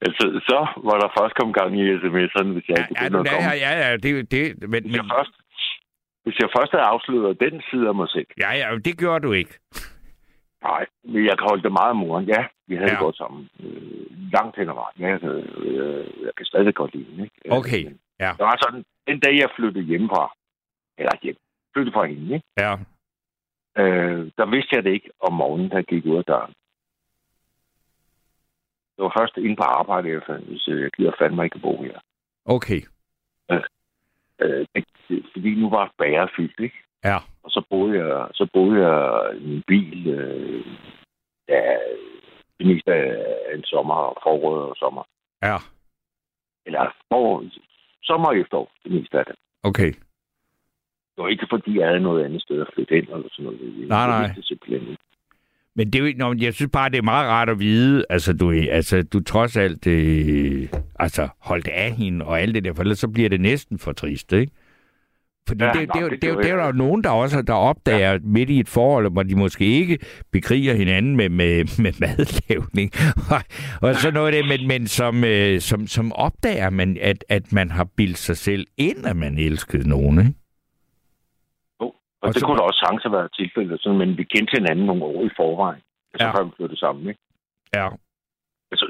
altså, 0.05 0.25
så 0.49 0.57
var 0.87 0.97
der 1.03 1.09
først 1.19 1.33
kom 1.39 1.53
gang 1.53 1.71
i 1.79 1.83
sms'erne, 2.01 2.51
hvis 2.55 2.67
jeg 2.69 2.77
Ja, 2.77 2.83
ikke 2.83 2.95
ja, 3.03 3.09
begyndte 3.09 3.29
at 3.31 3.35
komme. 3.35 3.49
ja, 3.49 3.53
ja, 3.65 3.71
ja, 3.89 3.97
det, 4.03 4.31
det, 4.31 4.41
men, 4.73 4.81
Hvis, 4.83 4.83
men, 4.83 4.93
jeg 4.95 5.05
først, 5.17 5.33
hvis 6.23 6.37
jeg 6.41 6.49
først 6.57 6.71
havde 6.71 6.85
afsløret 6.93 7.39
den 7.45 7.55
side 7.69 7.85
af 7.91 7.95
mig 7.95 8.09
selv, 8.15 8.27
ja, 8.43 8.51
ja, 8.61 8.67
det 8.87 8.93
gjorde 9.01 9.23
du 9.27 9.31
ikke. 9.41 9.53
Nej, 10.63 10.85
men 11.03 11.25
jeg 11.29 11.35
kan 11.37 11.47
holde 11.49 11.63
det 11.63 11.71
meget 11.79 11.89
af 11.95 11.99
moren. 12.03 12.25
Ja, 12.35 12.41
vi 12.67 12.75
havde 12.75 12.87
Ja. 12.91 12.93
ja. 12.93 12.99
det 12.99 13.05
godt 13.07 13.17
sammen. 13.17 13.49
Øh, 13.63 14.05
langt 14.35 14.55
hen 14.57 14.69
ad 14.69 14.73
vejen. 14.81 14.95
Ja, 15.03 15.07
jeg, 15.07 15.19
øh, 15.67 16.05
jeg 16.25 16.31
kan 16.37 16.45
stadig 16.45 16.75
godt 16.75 16.93
lide 16.95 17.05
hende. 17.09 17.23
Ikke? 17.23 17.51
Okay, 17.59 17.83
men 17.83 17.99
ja. 18.19 18.31
Det 18.37 18.45
var 18.49 18.57
sådan, 18.65 18.83
den 19.07 19.19
dag 19.19 19.33
jeg 19.43 19.49
flyttede 19.55 19.85
hjemmefra, 19.85 20.23
eller 20.97 21.11
hjem, 21.23 21.35
flyttede 21.73 21.93
fra 21.95 22.05
hende, 22.05 22.33
ikke? 22.35 22.45
Ja, 22.57 22.71
Øh, 23.77 24.31
der 24.37 24.45
vidste 24.49 24.75
jeg 24.75 24.83
det 24.83 24.91
ikke 24.93 25.09
om 25.19 25.33
morgenen, 25.33 25.71
jeg 25.71 25.83
gik 25.83 26.05
ud 26.05 26.17
af 26.17 26.23
døren. 26.25 26.53
Det 28.95 29.03
var 29.03 29.13
først 29.19 29.37
inde 29.37 29.55
på 29.55 29.63
arbejde, 29.63 30.09
jeg 30.09 30.21
fandt, 30.27 30.45
hvis 30.47 30.67
øh, 30.67 30.81
jeg 30.81 30.91
gider 30.91 31.11
fandme 31.19 31.43
ikke 31.43 31.55
at 31.55 31.61
bo 31.61 31.83
her. 31.83 31.99
okay. 32.45 32.81
Øh, 33.51 34.65
det- 34.75 35.25
fordi 35.33 35.55
nu 35.55 35.69
var 35.69 35.93
bæret 35.97 36.29
fyldt, 36.35 36.59
ikke? 36.59 36.75
Ja, 37.03 37.17
Og 37.43 37.51
så 37.51 37.61
boede 37.69 37.97
jeg, 37.99 38.27
så 38.33 38.47
boede 38.53 38.87
jeg 38.87 39.35
i 39.37 39.55
en 39.55 39.63
bil, 39.67 40.07
øh, 40.09 40.65
ja, 41.49 41.77
det 42.57 42.65
meste 42.67 42.93
af 42.93 43.55
en 43.55 43.63
sommer, 43.63 44.19
forår 44.23 44.57
og 44.57 44.75
sommer. 44.77 45.03
ja, 45.43 45.57
Eller 46.65 46.95
forår, 47.11 47.43
sommer 48.03 48.27
og 48.27 48.37
efterår, 48.37 48.71
det 48.83 48.91
meste 48.91 49.19
af 49.19 49.25
det. 49.25 49.35
okay. 49.63 49.93
Det 51.21 51.25
var 51.25 51.31
ikke, 51.31 51.47
fordi 51.49 51.79
jeg 51.79 51.87
havde 51.87 51.99
noget 51.99 52.25
andet 52.25 52.41
sted 52.41 52.61
at 52.61 52.67
flytte 52.75 52.97
ind, 52.97 53.07
eller 53.07 53.27
sådan 53.31 53.45
noget. 53.45 53.87
Nej, 53.87 54.07
nej. 54.07 54.33
Det 54.35 54.45
simpelthen 54.45 54.89
ikke. 54.89 55.03
Men 55.75 55.93
det 55.93 56.01
er 56.01 56.05
jo, 56.05 56.13
nå, 56.17 56.35
jeg 56.41 56.53
synes 56.53 56.71
bare, 56.73 56.89
det 56.89 56.97
er 56.97 57.01
meget 57.01 57.29
rart 57.29 57.49
at 57.49 57.59
vide, 57.59 58.05
altså 58.09 58.33
du, 58.33 58.51
altså, 58.51 59.03
du 59.03 59.23
trods 59.23 59.57
alt 59.57 59.87
øh, 59.87 60.67
altså, 60.99 61.27
holdt 61.39 61.67
af 61.67 61.91
hende 61.91 62.25
og 62.25 62.41
alt 62.41 62.55
det 62.55 62.63
der, 62.63 62.73
for 62.73 62.81
ellers 62.81 62.99
så 62.99 63.07
bliver 63.07 63.29
det 63.29 63.41
næsten 63.41 63.79
for 63.79 63.91
trist, 63.91 64.33
ikke? 64.33 64.51
Fordi 65.47 65.63
Ja, 65.63 65.71
det, 65.73 65.87
nå, 65.87 65.93
det, 65.93 66.05
er 66.05 66.09
det 66.09 66.21
det, 66.21 66.29
er 66.29 66.35
det 66.35 66.51
er 66.51 66.65
jo 66.65 66.71
nogen, 66.71 67.03
der 67.03 67.09
også 67.09 67.41
der 67.41 67.53
opdager 67.53 68.11
ja. 68.11 68.17
midt 68.23 68.49
i 68.49 68.59
et 68.59 68.69
forhold, 68.69 69.11
hvor 69.11 69.23
de 69.23 69.35
måske 69.35 69.65
ikke 69.65 69.97
bekriger 70.31 70.73
hinanden 70.73 71.15
med, 71.15 71.29
med, 71.29 71.81
med 71.83 71.93
madlavning 71.99 72.91
og, 73.35 73.41
og 73.81 73.95
sådan 73.95 74.13
noget 74.13 74.33
af 74.33 74.43
det, 74.43 74.59
men, 74.59 74.67
men 74.67 74.87
som, 74.87 75.23
øh, 75.23 75.59
som, 75.59 75.87
som 75.87 76.11
opdager 76.11 76.69
man, 76.69 76.97
at, 77.01 77.25
at 77.29 77.53
man 77.53 77.71
har 77.71 77.87
bildt 77.97 78.17
sig 78.17 78.37
selv 78.37 78.67
ind, 78.77 79.05
at 79.05 79.15
man 79.15 79.37
elskede 79.37 79.89
nogen, 79.89 80.19
ikke? 80.19 80.40
Og, 82.21 82.25
Og 82.25 82.27
og 82.27 82.33
det 82.33 82.39
så- 82.39 82.45
kunne 82.45 82.57
da 82.59 82.63
også 82.69 82.81
sagtens 82.83 83.03
have 83.05 83.17
været 83.17 83.31
tilfældet, 83.39 83.81
sådan, 83.81 83.97
men 84.03 84.17
vi 84.19 84.23
kendte 84.33 84.57
hinanden 84.59 84.85
nogle 84.85 85.03
år 85.03 85.19
i 85.29 85.31
forvejen. 85.41 85.81
Så 86.11 86.17
Ja. 86.19 86.27
ja. 86.37 86.43
vi 86.43 86.51
flyttet 86.57 86.79
sammen, 86.79 87.03
ikke? 87.11 87.21
Ja. 87.79 87.87
Altså, 88.71 88.85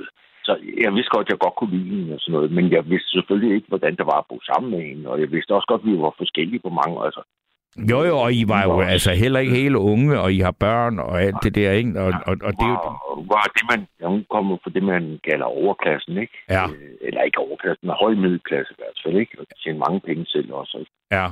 så 0.48 0.52
jeg 0.86 0.92
vidste 0.96 1.14
godt, 1.16 1.26
at 1.28 1.32
jeg 1.34 1.40
godt 1.46 1.56
kunne 1.58 1.76
lide 1.78 1.90
hende 1.96 2.14
og 2.16 2.20
sådan 2.22 2.34
noget, 2.38 2.52
men 2.58 2.66
jeg 2.72 2.84
vidste 2.90 3.10
selvfølgelig 3.16 3.56
ikke, 3.56 3.68
hvordan 3.68 3.96
det 4.00 4.06
var 4.12 4.18
at 4.20 4.26
bo 4.30 4.38
sammen 4.50 4.72
med 4.72 4.82
hende, 4.90 5.10
og 5.12 5.20
jeg 5.24 5.32
vidste 5.32 5.56
også 5.58 5.68
godt, 5.72 5.82
at 5.84 5.88
vi 5.92 5.98
var 6.06 6.14
forskellige 6.18 6.62
på 6.66 6.70
mange, 6.82 6.98
altså. 7.06 7.22
Jo, 7.92 8.00
jo, 8.10 8.16
og 8.26 8.34
I 8.34 8.44
var 8.48 8.64
jo 8.64 8.82
altså 8.82 9.12
heller 9.14 9.40
ikke 9.40 9.56
helt 9.64 9.76
unge, 9.76 10.20
og 10.20 10.34
I 10.34 10.40
har 10.40 10.52
børn 10.52 11.00
og 11.00 11.22
alt 11.22 11.36
det 11.44 11.56
der, 11.56 11.72
ikke? 11.72 12.00
Og, 12.06 12.12
og, 12.30 12.36
og 12.48 12.52
det 12.62 12.68
jo... 12.72 12.78
var, 12.84 13.24
var 13.34 13.46
det, 13.56 13.64
man, 13.72 13.88
ja, 14.02 14.08
hun 14.08 14.26
kom 14.30 14.46
fra 14.64 14.70
det, 14.76 14.84
man 14.84 15.20
kalder 15.30 15.46
overklassen, 15.46 16.18
ikke? 16.18 16.34
Ja. 16.50 16.66
Øh, 16.70 16.92
eller 17.02 17.22
ikke 17.22 17.40
overklassen, 17.40 17.88
men 17.88 17.96
høj 18.04 18.14
middelklasse 18.14 18.72
i 18.74 18.80
hvert 18.82 19.00
fald, 19.04 19.16
ikke? 19.24 19.40
Og 19.40 19.46
tjene 19.64 19.80
mange 19.80 20.00
penge 20.00 20.26
selv 20.26 20.54
også, 20.54 20.78
ikke? 20.80 20.92
Ja. 21.12 21.28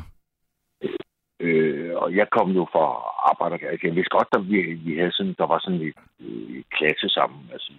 Øh, 1.39 1.91
og 1.95 2.15
jeg 2.15 2.27
kom 2.31 2.51
jo 2.51 2.67
fra 2.71 2.85
arbejderklasse. 3.31 3.87
Jeg 3.87 3.95
vidste 3.95 4.17
godt, 4.17 4.27
at 4.33 4.49
vi, 4.51 4.57
vi 4.85 4.97
havde 4.97 5.11
sådan, 5.11 5.35
der 5.37 5.47
var 5.47 5.59
sådan 5.59 5.81
et 5.81 5.93
øh, 6.21 6.63
klasse 6.77 7.09
sammen, 7.09 7.41
altså 7.53 7.71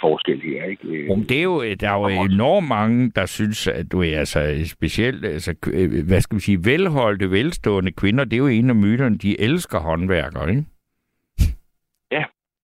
forskel 0.00 0.40
her, 0.40 0.64
ikke? 0.64 0.88
Øh, 0.88 1.08
Jamen, 1.08 1.28
det 1.28 1.38
er 1.38 1.42
jo, 1.42 1.62
der 1.80 1.90
er 1.90 1.98
jo 1.98 2.24
enormt 2.34 2.68
mange, 2.68 3.10
der 3.10 3.26
synes, 3.26 3.68
at 3.68 3.92
du 3.92 4.02
er 4.02 4.18
altså 4.18 4.40
specielt, 4.64 5.24
altså, 5.24 5.54
øh, 5.72 6.06
hvad 6.08 6.20
skal 6.20 6.36
vi 6.36 6.40
sige, 6.40 6.64
velholdte, 6.64 7.30
velstående 7.30 7.92
kvinder, 7.92 8.24
det 8.24 8.32
er 8.32 8.38
jo 8.38 8.46
en 8.46 8.70
af 8.70 8.76
myterne, 8.76 9.18
de 9.18 9.40
elsker 9.40 9.78
håndværkere, 9.78 10.50
ikke? 10.50 10.64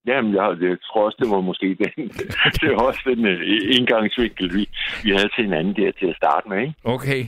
Jamen, 0.07 0.35
jeg, 0.35 0.57
jeg 0.61 0.77
tror 0.87 1.05
også, 1.05 1.19
det 1.23 1.31
var 1.31 1.41
måske 1.41 1.67
den, 1.67 2.09
det 2.61 2.69
var 2.75 2.83
også 2.91 3.03
den 3.05 3.27
øh, 3.27 3.41
indgangsvinkel, 3.79 4.55
vi, 4.57 4.63
vi 5.05 5.11
havde 5.11 5.29
til 5.35 5.45
hinanden 5.45 5.75
der 5.77 5.93
til 6.01 6.07
at 6.07 6.17
starte 6.17 6.49
med, 6.49 6.59
ikke? 6.61 6.75
Okay. 6.85 7.23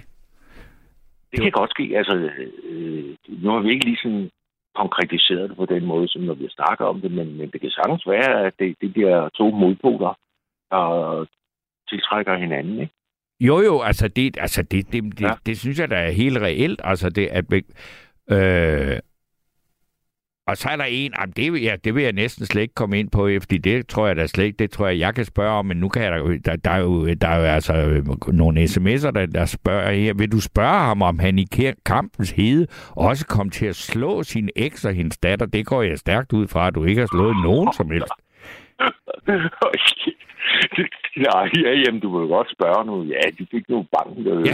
Det 1.33 1.41
kan 1.41 1.51
godt 1.51 1.71
ske. 1.71 1.85
Altså, 1.97 2.15
øh, 2.65 3.17
nu 3.29 3.51
har 3.51 3.61
vi 3.61 3.71
ikke 3.71 3.85
lige 3.85 4.03
sådan 4.03 4.31
konkretiseret 4.75 5.49
det 5.51 5.57
på 5.57 5.67
den 5.67 5.85
måde, 5.85 6.09
som 6.09 6.23
når 6.23 6.35
vi 6.35 6.49
snakker 6.49 6.85
om 6.85 7.01
det, 7.01 7.11
men, 7.11 7.37
men 7.39 7.51
det 7.51 7.61
kan 7.61 7.71
sagtens 7.71 8.07
være, 8.07 8.47
at 8.47 8.55
det, 8.59 8.77
det 8.81 8.93
bliver 8.93 9.29
to 9.29 9.51
modpoler, 9.51 10.13
der 10.71 11.27
tiltrækker 11.89 12.37
hinanden, 12.37 12.81
ikke? 12.81 12.95
Jo, 13.41 13.61
jo, 13.61 13.81
altså 13.81 14.09
det, 14.09 14.37
altså 14.41 14.63
det, 14.63 14.93
det, 14.93 15.03
det, 15.03 15.21
ja. 15.21 15.27
Ja. 15.27 15.35
det 15.47 15.59
synes 15.59 15.79
jeg, 15.79 15.91
der 15.91 15.97
er 15.97 16.11
helt 16.11 16.39
reelt. 16.39 16.81
Altså 16.85 17.11
det, 17.11 17.27
at, 17.27 17.45
øh, 18.31 18.99
og 20.49 20.57
så 20.57 20.69
er 20.69 20.77
der 20.77 20.85
en, 20.85 21.13
jamen 21.21 21.33
det, 21.37 21.53
vil 21.53 21.63
jeg, 21.63 21.85
det 21.85 21.95
vil 21.95 22.03
jeg 22.03 22.13
næsten 22.13 22.47
slet 22.47 22.63
ikke 22.63 22.75
komme 22.75 22.99
ind 22.99 23.11
på, 23.11 23.29
fordi 23.41 23.59
det 23.59 23.89
tror 23.89 24.07
jeg 24.07 24.17
da 24.17 24.27
slet 24.27 24.45
ikke, 24.45 24.57
det 24.59 24.71
tror 24.71 24.87
jeg, 24.87 24.99
jeg 24.99 25.15
kan 25.15 25.25
spørge 25.25 25.51
om, 25.59 25.67
men 25.67 25.77
nu 25.77 25.89
kan 25.89 26.03
jeg 26.03 26.13
da, 26.13 26.17
jo- 26.17 26.39
der, 26.45 26.57
der, 26.57 26.71
er 26.71 26.79
jo, 26.81 27.15
der 27.15 27.29
er 27.29 27.39
jo 27.39 27.45
altså 27.45 27.75
øh, 27.75 28.05
nogle 28.33 28.63
sms'er, 28.65 29.11
der, 29.11 29.27
der 29.27 29.47
spørger 29.47 29.93
her, 29.93 30.15
vil 30.15 30.33
du 30.33 30.41
spørge 30.41 30.79
ham, 30.79 31.03
om 31.03 31.19
han 31.19 31.39
i 31.39 31.47
kampens 31.87 32.31
hede 32.31 32.67
også 32.91 33.27
kom 33.27 33.51
til 33.51 33.67
at 33.67 33.77
slå 33.77 34.23
sin 34.23 34.51
eks 34.57 34.85
og 34.85 34.93
hendes 34.95 35.19
datter? 35.19 35.47
Det 35.47 35.67
går 35.67 35.83
jeg 35.83 35.99
stærkt 35.99 36.33
ud 36.33 36.49
fra, 36.49 36.67
at 36.67 36.75
du 36.75 36.85
ikke 36.85 37.01
har 37.01 37.09
slået 37.13 37.37
nogen 37.43 37.73
som 37.73 37.91
helst. 37.91 38.13
Nej, 41.27 41.51
ja, 41.65 41.73
jamen, 41.83 42.01
du 42.01 42.09
vil 42.19 42.23
jo 42.27 42.35
godt 42.37 42.51
spørge 42.57 42.85
nu. 42.87 43.05
Ja, 43.05 43.21
de 43.39 43.47
fik 43.51 43.69
nu 43.69 43.87
banken. 43.97 44.45
Ja. 44.47 44.53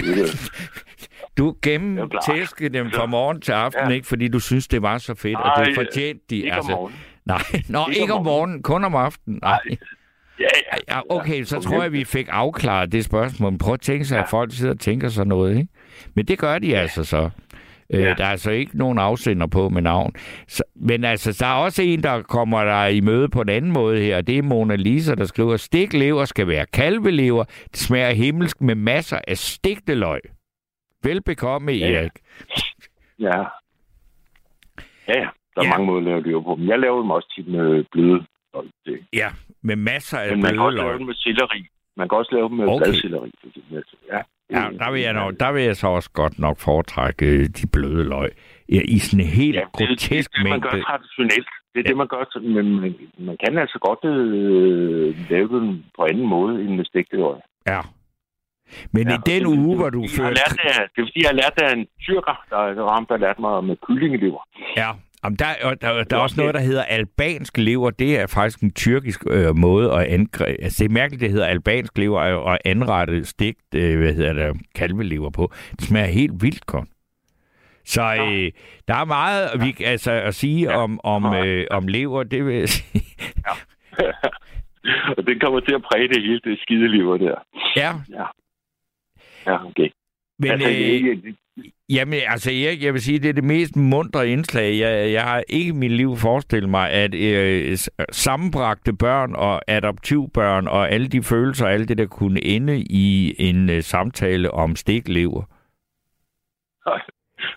ja. 1.39 1.43
Du 1.43 1.55
gennemtæskede 1.63 2.79
dem 2.79 2.91
fra 2.91 3.01
Ja. 3.03 3.07
morgen 3.07 3.41
til 3.41 3.53
aften, 3.53 3.89
Ja. 3.89 3.95
ikke 3.95 4.07
fordi 4.07 4.29
du 4.29 4.39
synes, 4.41 4.69
det 4.69 4.83
var 4.83 4.99
så 4.99 5.15
fedt, 5.15 5.37
og 5.37 5.53
Nej, 5.57 5.65
det 5.65 5.75
fortjente 5.75 6.23
de. 6.31 6.37
Ikke 6.37 6.59
om 6.59 6.67
morgenen. 6.71 6.99
Nej, 7.27 7.39
nå, 7.69 7.87
ikke, 7.89 8.01
Ikke 8.01 8.13
om 8.15 8.25
morgenen, 8.25 8.63
kun 8.63 8.85
om 8.85 8.95
aftenen. 8.95 9.39
Nej. 9.43 9.61
Ja, 10.41 10.45
ja. 10.73 10.95
Ja, 10.97 11.01
okay, 11.09 11.45
så 11.45 11.61
tror 11.61 11.83
jeg, 11.83 11.93
vi 11.93 12.05
fik 12.05 12.27
afklaret 12.31 12.93
det 12.93 13.05
spørgsmål. 13.05 13.53
Men 13.53 13.59
prøv 13.59 13.75
at 13.75 13.81
tænke 13.81 14.05
sig, 14.05 14.19
at 14.19 14.29
folk 14.31 14.53
sidder 14.53 14.73
og 14.73 14.81
tænker 14.81 15.09
sig 15.09 15.27
noget, 15.27 15.57
ikke? 15.57 15.69
Men 16.15 16.25
det 16.27 16.39
gør 16.39 16.59
de 16.59 16.77
altså 16.77 17.05
så. 17.05 17.17
Øh, 17.91 18.01
Ja. 18.03 18.15
Der 18.19 18.25
er 18.25 18.29
altså 18.29 18.51
ikke 18.51 18.79
nogen 18.79 18.99
afsender 18.99 19.47
på 19.47 19.69
med 19.69 19.83
navn. 19.83 20.13
Så, 20.49 20.63
men 20.77 21.05
altså, 21.05 21.37
der 21.41 21.47
er 21.47 21.53
også 21.55 21.83
en, 21.83 22.03
der 22.03 22.23
kommer 22.23 22.65
der 22.65 22.87
i 22.87 23.01
møde 23.01 23.29
på 23.29 23.41
en 23.41 23.49
anden 23.49 23.73
måde 23.73 24.01
her. 24.01 24.21
Det 24.21 24.39
er 24.39 24.43
Mona 24.43 24.77
Lisa, 24.77 25.15
der 25.15 25.25
skriver, 25.25 25.57
stiklever 25.57 26.25
skal 26.25 26.49
være 26.49 26.67
kalvelever. 26.73 27.45
Det 27.45 27.77
smager 27.81 28.11
himmelsk 28.11 28.61
med 28.61 28.75
masser 28.75 29.19
af 29.29 29.39
stegte 29.39 29.95
løg. 29.95 30.21
Velbekomme, 31.05 31.73
Ja, 31.73 31.89
ja. 31.89 31.99
Erik. 32.01 32.13
Ja. 33.19 33.39
Ja, 35.09 35.19
ja. 35.23 35.29
Der 35.55 35.61
er 35.61 35.65
Ja. 35.65 35.71
mange 35.71 35.87
måder 35.87 35.99
at 35.99 36.05
lave 36.05 36.23
det 36.23 36.45
på. 36.45 36.55
Men 36.57 36.69
jeg 36.69 36.79
laver 36.79 37.01
dem 37.03 37.11
også 37.11 37.33
tit 37.37 37.49
med 37.49 37.85
bløde. 37.93 38.27
Det. 38.87 38.99
Ja, 39.13 39.29
med 39.63 39.77
masser 39.77 40.19
af 40.19 40.31
Men 40.31 40.41
man 40.43 40.51
kan 40.53 40.61
også 40.61 40.77
lave 40.77 40.89
løg. 40.91 40.99
dem 40.99 41.07
med 41.07 41.15
selleri. 41.15 41.67
Man 41.97 42.09
kan 42.09 42.19
også 42.19 42.35
lave 42.35 42.49
dem 42.49 42.57
med 42.57 42.67
Okay. 42.69 42.85
bladselleri. 42.85 43.31
Ja, 44.13 44.21
Ja, 44.51 44.69
der 44.79 44.91
vil, 44.93 45.01
jeg 45.01 45.13
nok, 45.13 45.35
der 45.41 45.53
vil 45.53 45.63
jeg 45.63 45.77
så 45.77 45.87
også 45.89 46.11
godt 46.11 46.39
nok 46.39 46.59
foretrække 46.59 47.27
øh, 47.27 47.45
de 47.47 47.67
bløde 47.73 48.05
løg. 48.09 48.31
Ja, 48.69 48.81
I 48.89 48.99
sådan 48.99 49.25
en 49.25 49.31
helt 49.31 49.55
Ja, 49.57 49.61
det, 49.61 49.69
det, 49.79 49.89
grotesk 49.89 50.31
det, 50.33 50.39
det, 50.43 50.51
man 50.51 50.61
gør 50.61 50.71
mængde. 50.73 50.87
traditionelt. 50.91 51.49
Det 51.75 51.79
er 51.81 51.83
Ja. 51.85 51.89
det, 51.89 51.97
man 51.97 52.09
gør. 52.09 52.39
Men 52.41 52.81
man, 52.81 52.95
man 53.19 53.37
kan 53.45 53.59
altså 53.59 53.79
godt 53.79 54.03
øh, 54.05 55.31
lave 55.31 55.49
den 55.49 55.85
på 55.97 56.05
anden 56.11 56.27
måde 56.27 56.61
end 56.63 56.75
med 56.77 56.85
stegte 56.85 57.17
løg. 57.17 57.41
Ja. 57.67 57.81
Men 58.93 59.09
Ja, 59.09 59.15
i 59.15 59.19
den 59.27 59.43
det- 59.43 59.59
uge, 59.59 59.77
hvor 59.77 59.91
du 59.91 60.07
førte... 60.17 60.35
lært 60.35 60.53
det, 60.63 60.71
er 60.99 61.03
fordi, 61.05 61.23
jeg 61.23 61.29
har 61.29 61.35
lært 61.43 61.53
det 61.57 61.63
af 61.63 61.73
en 61.73 61.87
tyrker, 62.03 62.45
der, 62.51 62.57
der 62.75 62.83
var 62.83 62.95
ham, 62.95 63.07
der 63.07 63.17
lærte 63.17 63.41
mig 63.41 63.65
med 63.65 63.77
kyllingelever. 63.87 64.41
Ja, 64.77 64.91
Jamen, 65.25 65.37
der, 65.37 65.47
og 65.63 65.81
der, 65.81 66.05
der 66.05 66.17
er 66.17 66.21
også 66.21 66.37
noget, 66.41 66.55
der 66.55 66.61
hedder 66.61 66.83
albansk 66.83 67.59
lever. 67.59 67.91
Det 67.91 68.21
er 68.21 68.27
faktisk 68.27 68.61
en 68.61 68.73
tyrkisk 68.73 69.21
øh, 69.31 69.57
måde 69.57 69.93
at 69.93 70.07
angribe. 70.07 70.63
Altså, 70.63 70.85
det 70.85 70.91
er 70.91 70.95
mærkeligt, 70.95 71.21
det 71.21 71.31
hedder 71.31 71.47
albansk 71.47 71.99
lever 71.99 72.21
og 72.21 72.59
anrette 72.65 73.25
stegt, 73.25 73.59
øh, 73.75 73.99
hvad 73.99 74.13
hedder 74.15 74.33
det, 74.33 74.61
kalvelever 74.75 75.31
på. 75.31 75.53
Det 75.71 75.81
smager 75.85 76.07
helt 76.07 76.33
vildt 76.43 76.67
godt. 76.67 76.89
Så 77.85 78.03
øh, 78.03 78.51
der 78.89 78.95
er 78.95 79.05
meget 79.05 79.51
vi, 79.65 79.85
altså, 79.85 80.13
at 80.13 80.35
sige 80.35 80.71
Ja. 80.71 80.77
om, 80.77 81.01
om, 81.05 81.35
øh, 81.35 81.67
om 81.71 81.87
lever, 81.89 82.23
det 82.23 82.47
vil 82.47 82.55
jeg 82.57 82.69
sige. 82.69 83.05
og 85.17 85.27
det 85.27 85.41
kommer 85.43 85.61
til 85.61 85.75
at 85.75 85.83
præge 85.93 86.09
det 86.09 86.23
hele, 86.23 86.41
det 86.45 86.59
skidelever 86.63 87.17
der. 87.17 87.35
Ja, 87.77 87.93
Ja. 88.11 88.25
Ja, 89.47 89.67
okay. 89.67 89.89
men 90.39 90.51
altså, 90.51 90.69
det 90.69 90.81
er 90.81 90.89
øh, 90.89 90.95
ikke, 90.95 91.37
Jamen, 91.89 92.21
altså 92.29 92.51
Erik, 92.51 92.83
jeg 92.83 92.93
vil 92.93 93.03
sige, 93.03 93.19
det 93.19 93.29
er 93.29 93.33
det 93.33 93.45
mest 93.45 93.77
mundre 93.77 94.29
indslag. 94.29 94.79
Jeg, 94.79 95.13
jeg 95.13 95.23
har 95.23 95.43
ikke 95.49 95.69
i 95.69 95.73
mit 95.73 95.93
liv 95.93 96.17
forestillet 96.17 96.71
mig, 96.71 96.91
at 96.91 97.15
øh, 97.15 97.79
sammenbragte 98.13 98.93
børn 98.93 99.35
og 99.37 99.61
adoptivbørn 99.69 100.69
og 100.69 100.91
alle 100.91 101.09
de 101.09 101.23
følelser 101.23 101.67
og 101.67 101.73
alt 101.73 101.89
det, 101.89 101.99
der 101.99 102.07
kunne 102.07 102.45
ende 102.45 102.81
i 102.81 103.35
en 103.39 103.71
øh, 103.71 103.83
samtale 103.83 104.51
om 104.51 104.77
stiklever. 104.77 105.43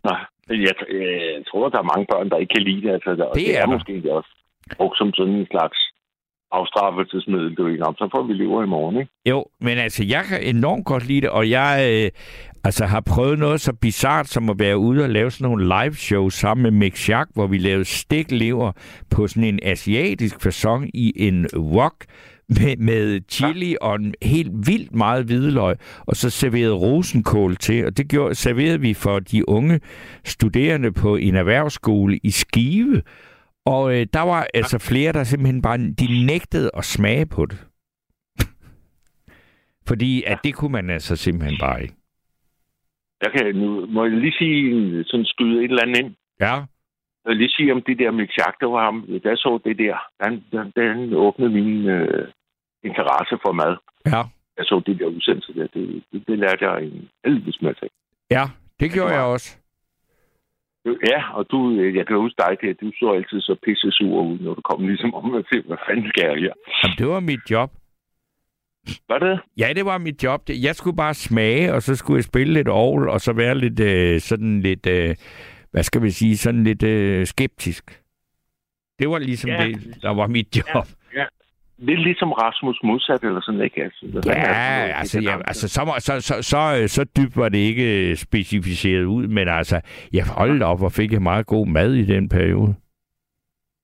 nej, 0.10 0.20
jeg, 0.50 0.74
jeg, 0.92 1.44
tror, 1.48 1.70
der 1.70 1.80
er 1.80 1.92
mange 1.94 2.08
børn, 2.12 2.30
der 2.30 2.38
ikke 2.38 2.54
kan 2.54 2.64
lide 2.64 2.82
det. 2.88 2.94
Altså, 2.94 3.16
der, 3.16 3.32
Det 3.32 3.58
er 3.58 3.66
der. 3.66 3.74
måske 3.74 4.14
også 4.14 4.30
brugt 4.78 4.98
som 4.98 5.14
sådan 5.14 5.34
en 5.34 5.48
slags 5.52 5.78
afstraffelsesmiddel. 6.52 7.56
Du 7.56 7.64
ved, 7.64 7.78
Nå, 7.78 7.94
så 7.98 8.10
får 8.12 8.24
vi 8.24 8.34
lever 8.34 8.64
i 8.64 8.68
morgen, 8.68 8.98
ikke? 8.98 9.12
Jo, 9.26 9.46
men 9.62 9.78
altså, 9.78 10.04
jeg 10.04 10.24
kan 10.24 10.44
enormt 10.44 10.86
godt 10.86 11.08
lide 11.08 11.22
det, 11.22 11.30
og 11.30 11.50
jeg 11.50 11.90
øh, 11.92 12.12
altså, 12.64 12.86
har 12.86 13.02
prøvet 13.02 13.40
noget 13.40 13.62
så 13.62 13.74
bizart 13.74 14.28
som 14.28 14.50
at 14.50 14.60
være 14.60 14.78
ude 14.78 15.04
og 15.04 15.10
lave 15.10 15.32
sådan 15.32 15.52
nogle 15.52 15.64
live 15.66 15.94
shows 15.94 16.34
sammen 16.34 16.64
med 16.64 16.72
Mick 16.72 17.10
Jacques, 17.10 17.36
hvor 17.36 17.48
vi 17.48 17.58
lavede 17.58 17.86
stiklever 17.86 18.72
på 19.12 19.28
sådan 19.28 19.44
en 19.44 19.60
asiatisk 19.64 20.42
fasong 20.42 20.90
i 20.94 21.28
en 21.28 21.48
wok 21.56 22.06
med, 22.50 22.78
med 22.78 23.22
chili 23.30 23.70
ja. 23.70 23.76
og 23.82 23.96
en 23.96 24.14
helt 24.22 24.52
vildt 24.68 24.96
meget 24.96 25.26
hvidløg, 25.26 25.76
og 26.06 26.16
så 26.16 26.30
serverede 26.30 26.74
rosenkål 26.74 27.56
til, 27.56 27.86
og 27.86 27.98
det 27.98 28.10
gjorde, 28.10 28.36
serverede 28.36 28.82
vi 28.82 28.94
for 28.94 29.20
de 29.20 29.50
unge 29.50 29.80
studerende 30.26 30.92
på 30.92 31.16
en 31.16 31.36
erhvervsskole 31.36 32.20
i 32.24 32.32
Skive, 32.32 33.02
og 33.74 33.84
øh, 33.96 34.08
der 34.14 34.22
var 34.22 34.48
altså 34.54 34.78
flere, 34.90 35.12
der 35.14 35.24
simpelthen 35.24 35.62
bare, 35.62 35.78
de 35.78 36.26
nægtede 36.26 36.70
at 36.74 36.86
smage 36.86 37.26
på 37.26 37.46
det. 37.46 37.60
Fordi 39.90 40.24
at 40.24 40.40
det 40.44 40.56
kunne 40.56 40.72
man 40.72 40.90
altså 40.90 41.16
simpelthen 41.16 41.58
bare 41.60 41.82
ikke. 41.82 41.96
Jeg 43.24 43.32
kan, 43.32 43.56
nu 43.56 43.86
må 43.86 44.06
jeg 44.06 44.18
lige 44.18 44.38
sige, 44.38 45.04
sådan 45.04 45.26
skyde 45.26 45.58
et 45.64 45.70
eller 45.70 45.82
andet 45.84 45.98
ind. 45.98 46.16
Ja, 46.40 46.54
Jeg 47.24 47.30
vil 47.32 47.38
lige 47.38 47.50
sige 47.58 47.72
om 47.74 47.82
det 47.82 48.00
der 48.00 48.12
med 48.12 48.28
Jacques, 48.38 48.60
det 48.60 48.68
var 48.68 48.84
ham, 48.86 49.06
jeg 49.24 49.38
så 49.38 49.60
det 49.66 49.78
der, 49.78 49.96
han, 50.24 50.44
han, 50.54 50.72
han 50.78 51.14
åbnede 51.14 51.50
min 51.52 51.86
øh, 51.88 52.28
interesse 52.84 53.36
for 53.46 53.52
mad. 53.52 53.74
ja, 54.06 54.22
Jeg 54.58 54.66
så 54.66 54.82
det 54.86 55.00
der 55.00 55.06
udsendelse 55.06 55.54
der, 55.54 55.68
det, 55.74 56.04
det, 56.12 56.28
det 56.28 56.40
lærte 56.40 56.66
jeg 56.70 56.84
en 56.84 57.10
helvedes 57.26 57.62
masse 57.62 57.86
af. 57.86 57.90
ja, 58.32 58.44
det 58.80 58.92
gjorde 58.94 59.14
jeg 59.14 59.24
også. 59.24 59.58
Ja, 61.12 61.20
og 61.38 61.46
du, 61.52 61.72
øh, 61.80 61.96
jeg 61.96 62.08
kan 62.08 62.16
huske 62.18 62.36
dig, 62.48 62.58
der, 62.62 62.74
du 62.82 62.92
så 63.00 63.12
altid 63.18 63.42
så 63.42 63.56
pisse 63.66 63.92
sur 63.92 64.22
ud, 64.22 64.40
når 64.40 64.54
du 64.54 64.62
kom 64.62 64.88
ligesom 64.88 65.14
om 65.14 65.36
at 65.36 65.46
se, 65.54 65.62
hvad 65.68 65.78
fanden 65.90 66.08
skal 66.10 66.24
jeg 66.30 66.36
her? 66.44 66.54
Jamen, 66.84 66.98
det 66.98 67.08
var 67.08 67.20
mit 67.20 67.40
job. 67.52 67.72
Var 69.10 69.20
det? 69.20 69.40
Ja, 69.58 69.74
det 69.76 69.86
var 69.86 69.98
mit 69.98 70.24
job. 70.24 70.48
Det- 70.48 70.64
Jeg 70.64 70.76
skulle 70.76 70.98
bare 70.98 71.14
smage, 71.14 71.74
og 71.74 71.82
så 71.82 71.96
skulle 71.96 72.18
jeg 72.18 72.24
spille 72.24 72.54
lidt 72.54 72.68
ovl, 72.68 73.10
og 73.10 73.22
så 73.22 73.34
være 73.34 73.56
lidt 73.58 73.80
øh, 73.80 74.20
sådan 74.20 74.62
lidt, 74.62 74.88
øh, 74.88 75.16
hvad 75.72 75.84
skal 75.84 76.02
vi 76.02 76.10
sige, 76.10 76.38
sådan 76.38 76.64
lidt 76.64 76.84
øh, 76.84 77.26
skeptisk. 77.26 78.02
Det 79.00 79.10
var 79.10 79.20
ligesom 79.20 79.50
Ja. 79.50 79.66
det, 79.68 79.98
der 80.02 80.14
var 80.14 80.28
mit 80.28 80.58
job. 80.58 80.86
Lidt 81.80 82.00
ligesom 82.04 82.32
Rasmus 82.32 82.80
modsat, 82.84 83.24
eller 83.24 83.42
sådan, 83.42 83.62
ikke? 83.62 83.84
Altså, 83.84 84.06
Ja, 84.06 84.20
fanden 84.22 84.36
er 84.36 84.94
altså, 84.96 85.20
ja, 85.20 85.38
altså 85.48 85.68
så, 85.68 85.94
så, 86.00 86.22
så, 86.22 86.42
så, 86.42 86.78
øh, 86.82 86.90
så 86.90 87.04
dybt 87.04 87.38
var 87.38 87.50
det 87.50 87.58
ikke 87.58 88.16
specificeret 88.16 89.04
ud, 89.04 89.28
men 89.28 89.48
altså, 89.48 89.82
jeg 90.14 90.26
holdt 90.26 90.64
op, 90.64 90.80
hvor 90.80 90.90
fik 90.90 91.12
jeg 91.12 91.22
meget 91.22 91.46
god 91.46 91.68
mad 91.68 91.94
i 91.94 92.06
den 92.06 92.30
periode. 92.30 92.76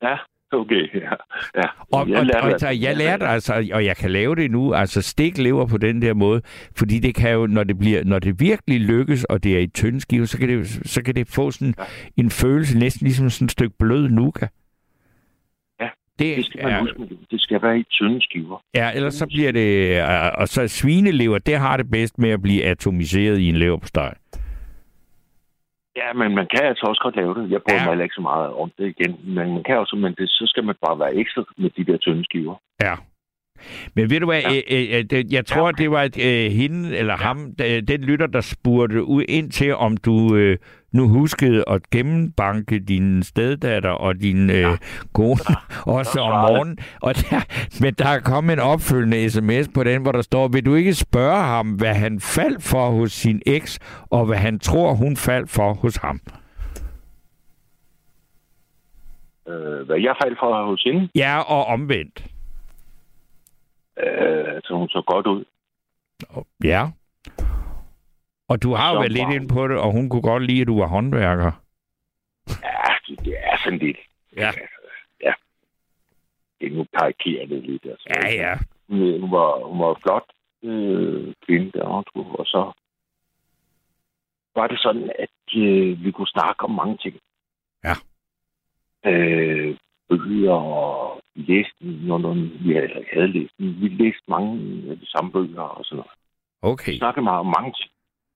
Ja, 0.04 0.16
okay, 0.52 0.94
ja. 0.94 1.10
ja. 1.56 1.68
Og, 1.92 2.00
og, 2.02 2.08
og, 2.16 2.26
og 2.34 2.46
altså- 2.46 2.68
så 2.68 2.70
jeg 2.70 2.98
lærte 2.98 3.26
altså, 3.26 3.70
og 3.74 3.86
jeg 3.86 3.98
kan 3.98 4.12
lave 4.12 4.36
det 4.36 4.52
nu, 4.52 4.74
altså 4.74 5.02
stik 5.02 5.38
lever 5.38 5.66
på 5.68 5.78
den 5.78 6.02
der 6.02 6.14
måde, 6.14 6.42
fordi 6.78 7.00
det 7.00 7.16
kan 7.16 7.34
jo, 7.34 7.48
når 7.48 7.64
det 7.64 7.80
bliver, 7.80 8.04
når 8.04 8.20
det 8.20 8.40
virkelig 8.40 8.82
lykkes, 8.82 9.24
og 9.24 9.44
det 9.44 9.56
er 9.56 9.60
i 9.60 9.68
tynde 9.68 10.02
skiver, 10.02 10.26
så 10.26 10.38
kan 10.38 10.50
det, 10.50 10.68
så 10.86 11.04
kan 11.04 11.16
det 11.16 11.28
få 11.28 11.52
sådan 11.52 11.74
en 12.18 12.30
følelse, 12.30 12.80
næsten 12.80 13.06
ligesom 13.06 13.30
sådan 13.30 13.46
et 13.46 13.52
stykke 13.52 13.76
blød 13.80 14.10
nuka. 14.10 14.48
Det, 16.20 16.38
Det 16.38 16.46
skal 16.46 16.64
man 16.64 16.74
er, 16.74 16.80
huske, 16.82 17.18
det 17.32 17.42
skal 17.42 17.62
være 17.62 17.80
i 17.80 17.84
tynde 17.84 18.22
skiver. 18.22 18.58
ja, 18.76 18.92
ellers 18.96 19.14
så 19.14 19.26
bliver 19.28 19.52
det, 19.52 19.98
øh, 19.98 20.32
og 20.38 20.48
så 20.48 20.68
svinelever, 20.68 21.38
det 21.38 21.58
har 21.58 21.78
det 21.78 21.92
bedst 21.92 22.20
med 22.20 22.30
at 22.30 22.42
blive 22.42 22.64
atomiseret 22.66 23.38
i 23.40 23.50
en 23.50 23.56
leverpostej. 23.56 24.14
Ja, 25.96 26.14
men 26.14 26.36
man 26.36 26.48
kan 26.54 26.64
altså 26.72 26.86
også 26.86 27.02
godt 27.04 27.16
lave 27.16 27.34
det. 27.40 27.52
Jeg 27.52 27.62
bruger 27.62 27.76
Ja. 27.76 27.82
ja. 27.82 27.86
mig 27.86 27.92
heller 27.94 28.04
ikke 28.04 28.16
så 28.16 28.22
meget 28.22 28.50
om 28.54 28.72
det 28.78 28.86
igen. 28.96 29.14
Men 29.36 29.54
man 29.54 29.64
kan 29.64 29.78
også, 29.78 29.96
men 29.96 30.16
det, 30.18 30.30
så 30.30 30.44
skal 30.48 30.64
man 30.64 30.76
bare 30.88 31.00
være 31.00 31.16
ekstra 31.16 31.44
med 31.58 31.70
de 31.78 31.84
der 31.92 31.98
tynde 31.98 32.24
skiver. 32.24 32.56
Ja. 32.82 32.94
Men 33.96 34.10
ved 34.10 34.20
du 34.20 34.26
hvad, 34.26 34.42
Ja. 34.42 34.52
ja. 34.52 34.62
øh, 34.72 34.98
øh, 35.00 35.04
det- 35.10 35.34
jeg 35.34 35.46
tror, 35.46 35.66
Ja. 35.66 35.72
det 35.84 35.92
var 35.92 36.10
øh, 36.20 36.52
hende 36.52 36.98
eller 36.98 37.14
ja. 37.14 37.18
ham, 37.26 37.52
den 37.88 38.02
lytter, 38.02 38.28
der 38.28 38.42
spurgte 38.42 39.04
ud 39.04 39.24
ind 39.30 39.52
til, 39.52 39.76
om 39.76 39.98
du 39.98 40.36
øh, 40.36 40.58
nu 40.92 41.08
huskede 41.08 41.64
at 41.68 41.90
gennembanke 41.92 42.80
din 42.80 43.24
steddatter 43.24 43.90
og 43.90 44.16
din 44.22 44.50
øh, 44.50 44.56
ja. 44.56 44.76
kone 45.14 45.40
også 45.98 46.12
så 46.12 46.20
om 46.20 46.50
morgenen. 46.52 46.78
Og 47.02 47.16
der, 47.16 47.42
men 47.82 47.94
der 47.94 48.08
er 48.08 48.20
kommet 48.20 48.54
en 48.54 48.60
opfølgende 48.60 49.30
sms 49.30 49.68
på 49.74 49.84
den, 49.84 50.02
hvor 50.02 50.12
der 50.12 50.22
står, 50.22 50.48
vil 50.48 50.66
du 50.66 50.76
ikke 50.76 50.94
spørge 50.94 51.44
ham, 51.44 51.68
hvad 51.72 51.94
han 51.94 52.20
faldt 52.20 52.64
for 52.64 52.90
hos 52.90 53.12
sin 53.12 53.42
eks, 53.46 53.80
og 54.10 54.26
hvad 54.26 54.38
han 54.38 54.60
tror, 54.60 54.94
hun 54.94 55.18
faldt 55.18 55.50
for 55.50 55.74
hos 55.74 55.96
ham? 55.96 56.20
Øh, 59.48 59.86
hvad 59.86 59.98
jeg 60.00 60.16
faldt 60.24 60.40
for 60.40 60.66
hos 60.70 60.84
hende, 60.84 61.10
Ja, 61.16 61.40
og 61.40 61.66
omvendt. 61.66 62.26
Øh, 63.98 64.62
så 64.64 64.74
hun 64.76 64.90
så 64.90 65.02
godt 65.08 65.28
ud. 65.28 65.46
Ja. 66.64 66.88
Og 68.48 68.64
du 68.64 68.74
har 68.74 68.94
jo 68.94 69.00
været 69.00 69.12
lidt 69.12 69.34
ind 69.34 69.50
på 69.50 69.68
det, 69.68 69.78
og 69.78 69.92
hun 69.92 70.10
kunne 70.10 70.22
godt 70.22 70.44
lide, 70.44 70.62
at 70.62 70.68
du 70.68 70.80
var 70.80 70.88
håndværker. 70.88 71.52
Ja, 72.48 73.14
det, 73.26 73.36
er 73.38 73.58
sådan 73.64 73.80
lidt. 73.80 73.98
Ja. 74.36 74.52
Ja. 75.22 75.34
Det 76.60 76.68
er 76.68 76.76
nu 76.76 76.86
karikerer 77.00 77.46
det 77.46 77.64
lidt. 77.64 77.86
Altså. 77.86 78.10
Ja, 78.10 78.34
ja. 78.34 78.58
Hun, 78.90 79.22
hun, 79.22 79.32
var, 79.32 79.68
hun 79.68 79.80
var 79.80 80.00
flot 80.04 80.26
øh, 80.64 81.34
kvinde 81.46 81.72
der, 81.72 81.84
og 82.40 82.46
så 82.46 82.72
var 84.56 84.68
det 84.68 84.80
sådan, 84.80 85.12
at 85.20 85.58
øh, 85.58 86.04
vi 86.04 86.12
kunne 86.12 86.28
snakke 86.28 86.64
om 86.64 86.72
mange 86.72 86.98
ting. 86.98 87.16
Ja. 87.84 87.96
Øh, 89.06 89.78
bøger 90.10 90.52
og 90.52 91.23
vi 91.36 91.42
læste, 91.42 91.76
når, 92.08 92.18
når 92.18 92.34
vi 92.34 92.74
havde, 92.74 93.06
havde 93.14 93.28
læst 93.28 93.54
dem. 93.60 93.82
Vi 93.82 93.88
læste 93.88 94.24
mange 94.28 94.52
af 94.92 95.00
de 95.00 95.08
samme 95.12 95.32
bøger 95.32 95.62
og 95.62 95.86
sådan 95.86 95.98
noget. 95.98 96.12
Okay. 96.62 96.92
Vi 96.92 96.98
snakkede 96.98 97.24
meget 97.24 97.40
om 97.40 97.54
mange 97.58 97.74
ting. 97.80 97.92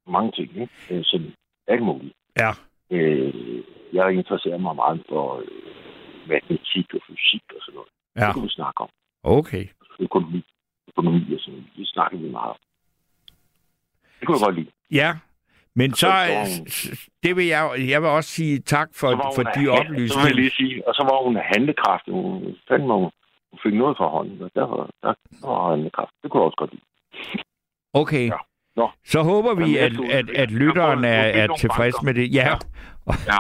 Mange 0.08 0.32
ting, 0.32 0.50
ikke? 0.62 0.74
Øh, 0.92 1.04
sådan 1.04 1.34
alt 1.68 1.84
muligt. 1.84 2.14
Ja. 2.40 2.52
Øh, 2.92 3.64
jeg 3.94 4.14
interesserer 4.14 4.58
mig 4.58 4.76
meget 4.76 5.04
for 5.10 5.26
øh, 5.40 5.48
matematik 6.28 6.94
og 6.94 7.02
fysik 7.08 7.44
og 7.56 7.62
sådan 7.62 7.76
noget. 7.76 7.90
Ja. 8.16 8.26
Det 8.26 8.34
kunne 8.34 8.44
vi 8.44 8.50
snakke 8.50 8.82
om. 8.82 8.90
Okay. 9.24 9.66
Økonomi, 10.00 10.46
økonomi 10.88 11.34
og 11.34 11.40
sådan 11.40 11.54
noget. 11.54 11.70
Det 11.78 11.88
snakkede 11.88 12.22
vi 12.22 12.30
meget 12.30 12.50
om. 12.50 12.60
Det 14.20 14.28
kunne 14.28 14.38
jeg 14.38 14.46
godt 14.46 14.56
lide. 14.56 14.72
Ja. 14.92 15.10
Men 15.80 15.94
så, 15.94 16.08
hun- 16.08 16.66
det 17.24 17.36
vil 17.38 17.46
jeg, 17.56 17.64
jeg 17.94 18.02
vil 18.02 18.10
også 18.10 18.30
sige 18.30 18.60
tak 18.60 18.90
for, 19.00 19.08
for 19.36 19.44
de 19.44 19.50
af- 19.50 19.54
Så 19.54 19.60
vil 19.62 19.66
jeg 19.66 19.80
oplysninger. 19.80 20.34
lige 20.42 20.52
sige, 20.60 20.88
og 20.88 20.94
så 20.98 21.04
var 21.10 21.24
hun 21.26 21.36
handlekraftig. 21.54 22.14
Hun, 22.14 22.56
fandme, 22.70 22.94
hun, 22.94 23.10
hun 23.52 23.60
fik 23.64 23.74
noget 23.74 23.98
fra 23.98 24.08
hånden, 24.16 24.42
og 24.42 24.50
der 24.56 24.66
var, 24.68 24.90
der, 25.04 25.14
der 25.42 25.48
var 25.48 25.70
handlekraft. 25.72 26.12
Det 26.24 26.32
kunne 26.32 26.42
jeg 26.42 26.46
også 26.46 26.56
godt 26.64 26.72
lide. 26.74 26.84
Okay. 27.94 28.26
Ja. 28.28 28.40
Nå. 28.76 28.90
Så 29.06 29.20
håber 29.24 29.54
vi, 29.56 29.66
Jamen, 29.78 30.06
at, 30.12 30.12
at, 30.30 30.30
at 30.36 30.52
lytteren 30.52 31.04
er, 31.06 31.10
er 31.42 31.48
tilfreds 31.58 31.96
banker. 31.96 32.06
med 32.06 32.14
det. 32.14 32.34
Ja. 32.34 32.48
Ja. 33.32 33.40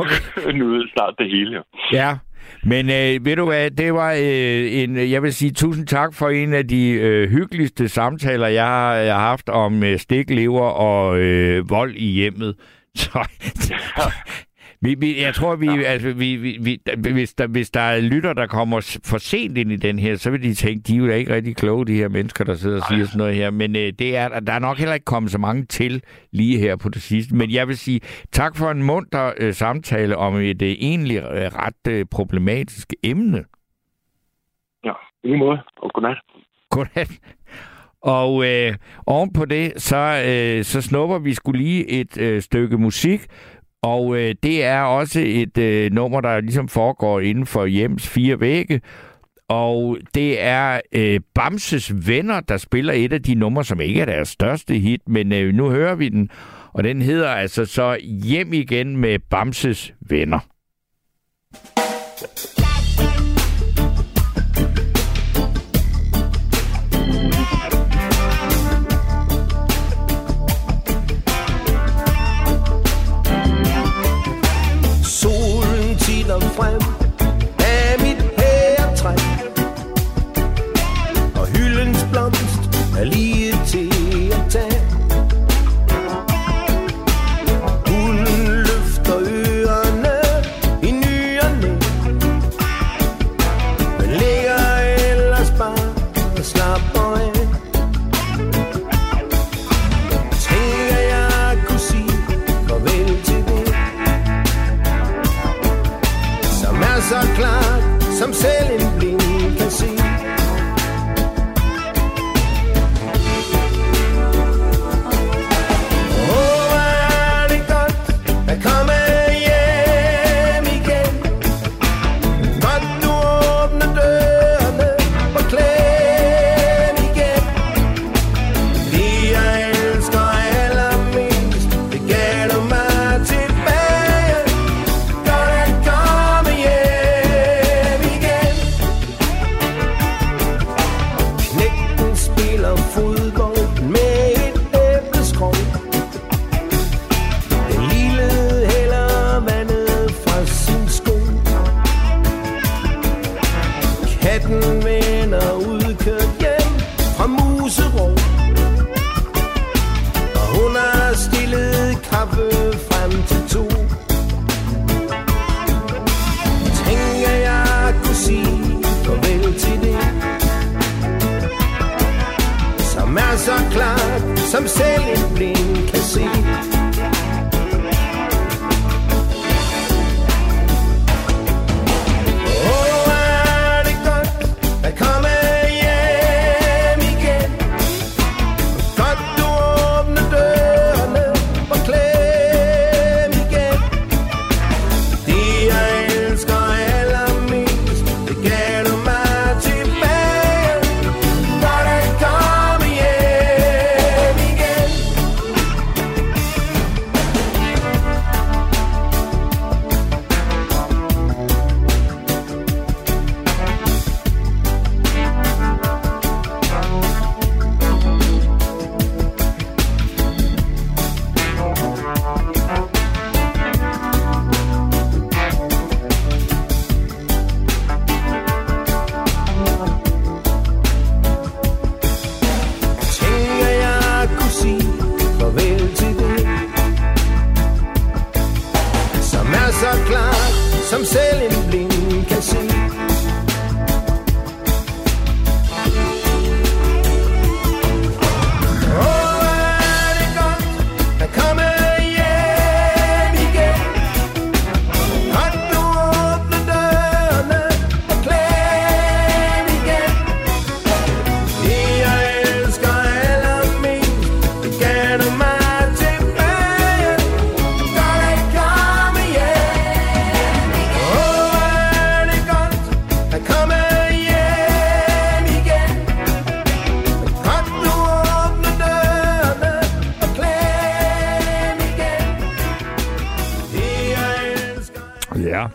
Okay. 0.00 0.52
nu 0.58 0.74
er 0.74 0.78
det 0.78 0.90
snart 0.96 1.14
det 1.18 1.30
hele. 1.30 1.62
Ja. 1.92 2.16
Men 2.64 2.90
øh, 2.90 3.24
ved 3.24 3.36
du 3.36 3.44
hvad, 3.44 3.70
det 3.70 3.94
var 3.94 4.12
øh, 4.12 4.72
en, 4.72 5.10
jeg 5.10 5.22
vil 5.22 5.34
sige 5.34 5.50
tusind 5.50 5.86
tak 5.86 6.14
for 6.14 6.28
en 6.28 6.54
af 6.54 6.68
de 6.68 6.90
øh, 6.90 7.30
hyggeligste 7.30 7.88
samtaler, 7.88 8.46
jeg 8.46 8.66
har, 8.66 8.94
jeg 8.94 9.14
har 9.14 9.20
haft 9.20 9.48
om 9.48 9.82
øh, 9.82 9.98
stiklever 9.98 10.60
og 10.60 11.18
øh, 11.18 11.70
vold 11.70 11.94
i 11.94 12.06
hjemmet. 12.06 12.54
Så, 12.96 13.24
vi, 14.84 14.94
vi, 14.94 15.22
jeg 15.22 15.34
tror, 15.34 15.56
vi, 15.56 15.68
altså, 15.84 16.12
vi, 16.12 16.36
vi, 16.36 16.58
vi, 16.60 16.80
hvis, 17.12 17.34
der, 17.34 17.46
hvis 17.46 17.70
der 17.70 17.80
er 17.80 18.00
lytter, 18.00 18.32
der 18.32 18.46
kommer 18.46 19.00
for 19.04 19.18
sent 19.18 19.58
ind 19.58 19.72
i 19.72 19.76
den 19.76 19.98
her, 19.98 20.16
så 20.16 20.30
vil 20.30 20.42
de 20.42 20.54
tænke, 20.54 20.82
de 20.82 20.94
er 20.94 20.98
jo 20.98 21.06
ikke 21.06 21.34
rigtig 21.34 21.56
kloge, 21.56 21.86
de 21.86 21.94
her 21.94 22.08
mennesker, 22.08 22.44
der 22.44 22.54
sidder 22.54 22.76
og 22.76 22.86
siger 22.88 23.04
sådan 23.04 23.18
noget 23.18 23.34
her. 23.34 23.50
Men 23.50 23.76
øh, 23.76 23.92
det 23.98 24.16
er, 24.16 24.40
der 24.40 24.52
er 24.52 24.58
nok 24.58 24.78
heller 24.78 24.94
ikke 24.94 25.04
kommet 25.04 25.32
så 25.32 25.38
mange 25.38 25.64
til 25.64 26.02
lige 26.32 26.58
her 26.58 26.76
på 26.76 26.88
det 26.88 27.02
sidste. 27.02 27.36
Men 27.36 27.50
jeg 27.50 27.68
vil 27.68 27.78
sige 27.78 28.00
tak 28.32 28.56
for 28.56 28.70
en 28.70 28.82
munter 28.82 29.32
øh, 29.40 29.52
samtale 29.52 30.16
om 30.16 30.36
et 30.36 30.62
øh, 30.62 30.68
egentlig 30.68 31.16
øh, 31.16 31.24
ret 31.32 31.92
øh, 31.92 32.06
problematisk 32.10 32.92
emne. 33.02 33.44
Ja, 34.84 34.92
i 35.24 35.36
måde. 35.36 35.58
Og 35.76 35.90
godnat. 35.94 36.16
Godnat. 36.70 37.10
Og 38.02 38.46
øh, 38.46 38.74
oven 39.06 39.32
på 39.32 39.44
det, 39.44 39.72
så, 39.76 39.96
øh, 39.96 40.64
så 40.64 40.80
snupper 40.80 41.18
vi 41.18 41.34
skulle 41.34 41.62
lige 41.62 41.90
et 41.90 42.20
øh, 42.20 42.42
stykke 42.42 42.78
musik, 42.78 43.20
og 43.84 44.16
øh, 44.16 44.34
det 44.42 44.64
er 44.64 44.80
også 44.80 45.20
et 45.26 45.58
øh, 45.58 45.92
nummer, 45.92 46.20
der 46.20 46.40
ligesom 46.40 46.68
foregår 46.68 47.20
inden 47.20 47.46
for 47.46 47.66
hjems 47.66 48.08
fire 48.08 48.40
vægge, 48.40 48.80
og 49.48 49.98
det 50.14 50.42
er 50.42 50.80
øh, 50.92 51.20
Bamses 51.34 51.92
Venner, 52.08 52.40
der 52.40 52.56
spiller 52.56 52.92
et 52.92 53.12
af 53.12 53.22
de 53.22 53.34
numre, 53.34 53.64
som 53.64 53.80
ikke 53.80 54.00
er 54.00 54.04
deres 54.04 54.28
største 54.28 54.74
hit, 54.74 55.00
men 55.08 55.32
øh, 55.32 55.54
nu 55.54 55.70
hører 55.70 55.94
vi 55.94 56.08
den, 56.08 56.30
og 56.72 56.84
den 56.84 57.02
hedder 57.02 57.28
altså 57.28 57.64
så 57.64 57.98
Hjem 58.02 58.52
igen 58.52 58.96
med 58.96 59.18
Bamses 59.30 59.94
Venner. 60.00 60.38
Solen 62.16 62.63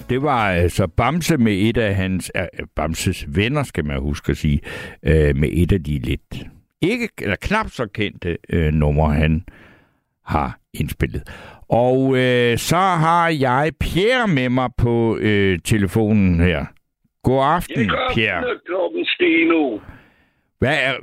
det 0.09 0.21
var 0.21 0.49
altså 0.49 0.87
Bamse 0.87 1.37
med 1.37 1.53
et 1.53 1.77
af 1.77 1.95
hans, 1.95 2.31
øh, 2.35 2.67
Bamses 2.75 3.25
venner, 3.35 3.63
skal 3.63 3.85
man 3.85 3.99
huske 3.99 4.29
at 4.31 4.37
sige, 4.37 4.59
øh, 5.03 5.35
med 5.35 5.49
et 5.51 5.71
af 5.71 5.83
de 5.83 5.99
lidt, 5.99 6.43
ikke, 6.81 7.09
eller 7.21 7.35
knap 7.41 7.69
så 7.69 7.87
kendte 7.93 8.37
øh, 8.49 8.73
numre, 8.73 9.13
han 9.13 9.45
har 10.25 10.57
indspillet. 10.73 11.23
Og 11.69 12.17
øh, 12.17 12.57
så 12.57 12.75
har 12.77 13.29
jeg 13.29 13.71
Pierre 13.79 14.27
med 14.27 14.49
mig 14.49 14.69
på 14.77 15.17
øh, 15.17 15.59
telefonen 15.63 16.39
her. 16.39 16.65
God 17.23 17.43
aften, 17.45 17.91
Pierre. 18.13 18.43
Klokken 18.65 19.05
Steno. 19.05 19.79
Hvad 20.59 20.77
er, 20.83 20.93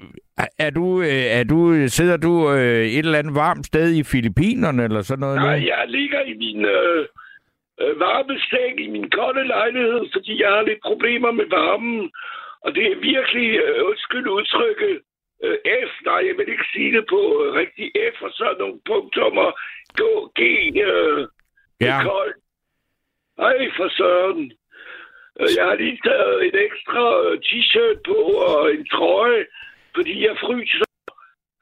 er- 0.59 0.71
du, 0.71 1.01
øh, 1.03 1.09
er 1.09 1.45
du, 1.45 1.89
sidder 1.89 2.17
du 2.17 2.53
øh, 2.53 2.87
et 2.87 2.99
eller 2.99 3.19
andet 3.19 3.35
varmt 3.35 3.67
sted 3.67 3.95
i 3.95 4.03
Filippinerne 4.03 4.85
eller 4.85 5.03
sådan 5.03 5.21
noget? 5.21 5.37
Nej, 5.37 5.59
nu? 5.59 5.67
jeg 5.67 5.85
ligger 5.89 6.21
i 6.21 6.35
min, 6.39 6.65
øh, 6.65 7.07
øh, 7.81 8.01
varmeseng 8.01 8.81
i 8.81 8.89
min 8.95 9.11
kolde 9.11 9.45
lejlighed, 9.47 10.03
fordi 10.13 10.43
jeg 10.43 10.51
har 10.51 10.63
lidt 10.63 10.83
problemer 10.91 11.31
med 11.31 11.47
varmen. 11.59 12.11
Og 12.65 12.75
det 12.75 12.85
er 12.93 12.97
virkelig, 13.13 13.49
øh, 13.65 13.87
undskyld 13.89 14.27
udtrykket, 14.29 15.01
øh, 15.45 15.57
F, 15.89 15.93
nej, 16.05 16.21
jeg 16.29 16.35
vil 16.39 16.49
ikke 16.49 16.69
sige 16.73 16.93
det 16.97 17.05
på 17.09 17.21
øh, 17.45 17.53
rigtig 17.61 17.87
F, 18.15 18.23
og 18.23 18.31
så 18.31 18.55
nogle 18.59 18.79
punktummer, 18.87 19.49
G, 19.99 20.01
G, 20.39 20.41
øh, 20.91 21.27
Ja. 21.81 21.87
er 21.99 22.03
koldt. 22.03 22.37
Ej, 23.39 23.71
for 23.77 23.89
søren. 23.99 24.53
Øh, 25.41 25.49
Jeg 25.57 25.65
har 25.65 25.75
lige 25.75 25.99
taget 26.05 26.45
en 26.47 26.55
ekstra 26.69 27.05
øh, 27.27 27.39
t-shirt 27.47 27.99
på 28.07 28.19
og 28.49 28.73
en 28.75 28.87
trøje, 28.87 29.47
fordi 29.95 30.27
jeg 30.27 30.37
fryser 30.41 30.85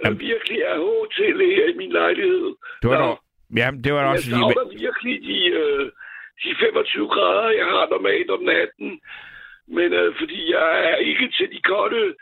øh, 0.07 0.21
virkelig 0.21 0.67
af 0.67 0.79
H 0.79 0.87
til 1.17 1.37
her 1.47 1.67
i 1.73 1.77
min 1.77 1.93
lejlighed. 1.93 2.55
Det 2.83 2.91
var 2.91 2.99
dog, 3.07 3.19
ja, 3.57 3.71
det 3.85 3.93
var 3.95 4.01
Jeg 4.01 4.11
også 4.11 4.31
lige... 4.31 4.41
savner 4.55 4.79
virkelig 4.85 5.17
de, 5.29 5.39
øh, 5.49 5.91
de 6.43 6.51
25 6.61 7.09
grader, 7.09 7.51
jeg 7.61 7.67
har 7.75 7.87
normalt 7.95 8.31
om 8.31 8.43
natten. 8.43 9.01
Men 9.77 9.93
øh, 9.93 10.15
fordi 10.19 10.53
jeg 10.57 10.71
er 10.91 10.97
ikke 10.97 11.27
til 11.37 11.49
de 11.55 11.61
kolde 11.63 12.15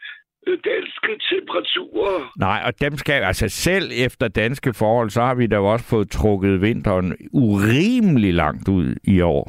øh, 0.47 0.59
danske 0.65 1.13
temperaturer. 1.31 2.33
Nej, 2.39 2.61
og 2.67 2.81
dem 2.81 2.97
skal, 2.97 3.23
altså 3.23 3.49
selv 3.49 3.89
efter 4.07 4.29
danske 4.29 4.75
forhold, 4.75 5.11
så 5.11 5.21
har 5.21 5.35
vi 5.35 5.47
da 5.47 5.59
også 5.59 5.87
fået 5.91 6.11
trukket 6.11 6.61
vinteren 6.61 7.17
urimelig 7.33 8.35
langt 8.35 8.69
ud 8.69 8.97
i 9.05 9.21
år. 9.21 9.45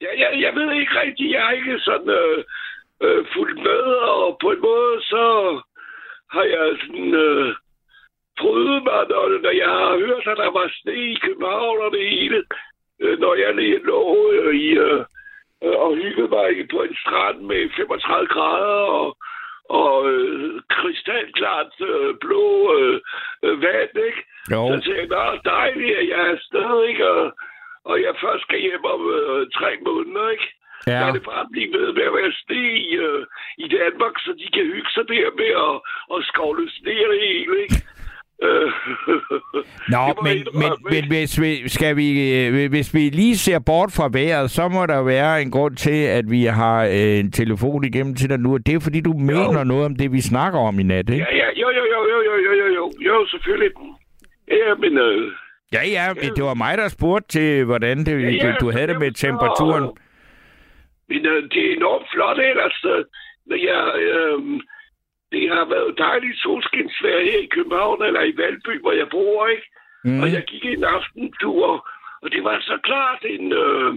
Jeg, 0.00 0.12
jeg, 0.18 0.30
jeg 0.40 0.52
ved 0.54 0.72
ikke 0.80 1.00
rigtigt, 1.00 1.32
jeg 1.32 1.46
er 1.48 1.50
ikke 1.50 1.78
sådan 1.78 2.08
øh, 2.08 2.44
øh, 3.04 3.24
fuldt 3.34 3.58
med, 3.62 3.82
og 4.12 4.38
på 4.42 4.48
en 4.50 4.60
måde 4.60 5.02
så 5.02 5.24
har 6.34 6.44
jeg 6.54 6.76
sådan 6.80 7.14
øh, 7.14 7.54
prøvet 8.40 8.82
mig, 8.88 9.00
når, 9.10 9.24
når 9.44 9.54
jeg 9.64 9.72
har 9.80 9.94
hørt, 10.04 10.26
at 10.32 10.36
der 10.42 10.50
var 10.58 10.66
sne 10.78 10.94
i 11.12 11.18
København 11.26 11.78
og 11.86 11.90
det 11.96 12.10
hele, 12.10 12.44
øh, 13.02 13.18
når 13.18 13.34
jeg 13.34 13.54
lige 13.54 13.78
lå 13.90 14.30
øh, 14.32 14.54
i, 14.54 14.68
øh, 14.86 15.00
øh, 15.64 15.76
og 15.84 15.94
hyggede 15.96 16.28
mig 16.28 16.68
på 16.70 16.82
en 16.82 16.96
strand 17.04 17.38
med 17.40 17.70
35 17.76 18.26
grader 18.26 18.82
og, 19.00 19.16
og 19.68 20.10
øh, 20.12 20.60
krystalklart 20.68 21.72
øh, 21.90 22.14
blå 22.20 22.44
øh, 22.78 23.00
øh, 23.42 23.62
vand, 23.62 23.94
ikke? 24.08 24.22
Jo. 24.52 24.60
Så 24.68 24.74
tænkte 24.84 25.16
jeg, 25.16 25.32
"Nå, 25.34 25.38
dejligt, 25.44 25.96
at 25.98 26.08
jeg 26.08 26.20
er 26.26 26.30
afsted, 26.36 26.84
ikke? 26.88 27.10
Og, 27.10 27.32
og 27.84 28.02
jeg 28.02 28.14
først 28.24 28.42
skal 28.42 28.60
hjem 28.60 28.84
om 28.84 29.00
øh, 29.18 29.46
tre 29.58 29.70
måneder, 29.86 30.28
ikke? 30.30 30.48
Ja. 30.86 31.06
Ja. 31.06 31.12
det 31.12 31.22
bare 31.24 31.46
blive 31.52 31.72
ved 31.78 31.92
med 31.92 32.02
at 32.10 32.14
være 32.20 32.32
sne 32.42 32.62
i, 32.86 32.94
øh, 33.06 33.26
i 33.58 33.68
Danmark, 33.68 34.14
så 34.24 34.30
de 34.40 34.46
kan 34.54 34.64
hygge 34.72 34.90
sig 34.94 35.08
der 35.08 35.30
med 35.40 35.52
at, 35.68 35.74
at 36.14 36.20
skovle 36.30 36.70
sne 36.70 36.94
og 37.06 37.12
det 37.14 37.20
hele, 37.20 37.54
ikke? 37.64 37.78
Øh, 38.42 38.72
Nå, 39.88 40.02
men, 40.26 40.36
men, 40.54 40.70
men 40.90 41.08
hvis, 41.08 41.40
vi, 41.40 41.68
skal 41.68 41.96
vi, 41.96 42.08
øh, 42.46 42.70
hvis 42.70 42.94
vi 42.94 43.00
lige 43.00 43.36
ser 43.36 43.58
bort 43.58 43.90
fra 43.96 44.08
vejret, 44.12 44.50
så 44.50 44.68
må 44.68 44.86
der 44.86 45.02
være 45.02 45.42
en 45.42 45.50
grund 45.50 45.76
til, 45.76 46.02
at 46.18 46.24
vi 46.30 46.44
har 46.44 46.84
øh, 46.84 47.18
en 47.18 47.32
telefon 47.32 47.84
igennem 47.84 48.14
til 48.14 48.28
dig 48.30 48.38
nu. 48.40 48.52
Og 48.54 48.66
det 48.66 48.74
er, 48.74 48.80
fordi 48.80 49.00
du 49.00 49.12
mener 49.12 49.64
noget 49.64 49.84
om 49.84 49.96
det, 49.96 50.12
vi 50.12 50.20
snakker 50.20 50.58
om 50.58 50.78
i 50.80 50.82
nat, 50.82 51.08
ikke? 51.10 51.26
Ja, 51.30 51.36
ja, 51.36 51.48
jo, 51.62 51.68
jo, 51.78 51.84
jo, 51.94 52.00
jo, 52.12 52.18
jo, 52.30 52.34
jo, 52.46 52.52
jo, 52.62 52.66
jo, 52.74 52.92
jo, 53.00 53.26
selvfølgelig. 53.26 53.70
Ja, 54.48 54.74
men... 54.74 54.98
Øh, 54.98 55.32
Ja, 55.72 55.82
ja, 55.96 56.06
men 56.14 56.30
det 56.36 56.44
var 56.44 56.54
mig, 56.54 56.78
der 56.78 56.88
spurgte 56.88 57.28
til, 57.28 57.64
hvordan 57.64 57.98
det, 57.98 58.22
Ja, 58.22 58.46
ja, 58.46 58.54
du 58.60 58.70
havde 58.70 58.86
det 58.86 58.98
med 59.00 59.10
temperaturen. 59.12 59.84
Men 61.08 61.26
øh, 61.26 61.42
det 61.52 61.60
er 61.70 61.76
enormt 61.76 62.06
flot 62.12 62.38
ellers. 62.50 62.84
øh, 62.84 63.04
jeg, 63.64 63.82
øh, 64.08 64.38
det 65.36 65.48
har 65.56 65.64
været 65.64 65.98
dejligt 65.98 66.38
solskinsvær 66.42 67.18
her 67.28 67.38
i 67.46 67.52
København, 67.56 68.02
eller 68.02 68.22
i 68.22 68.36
Valby, 68.36 68.80
hvor 68.80 68.92
jeg 68.92 69.08
bor, 69.08 69.46
ikke? 69.46 69.66
Mm. 70.04 70.20
Og 70.22 70.32
jeg 70.32 70.42
gik 70.50 70.64
en 70.64 70.84
aftentur, 70.84 71.88
og 72.22 72.28
det 72.32 72.44
var 72.44 72.56
så 72.60 72.76
klart 72.82 73.22
en... 73.24 73.52
Øh, 73.52 73.92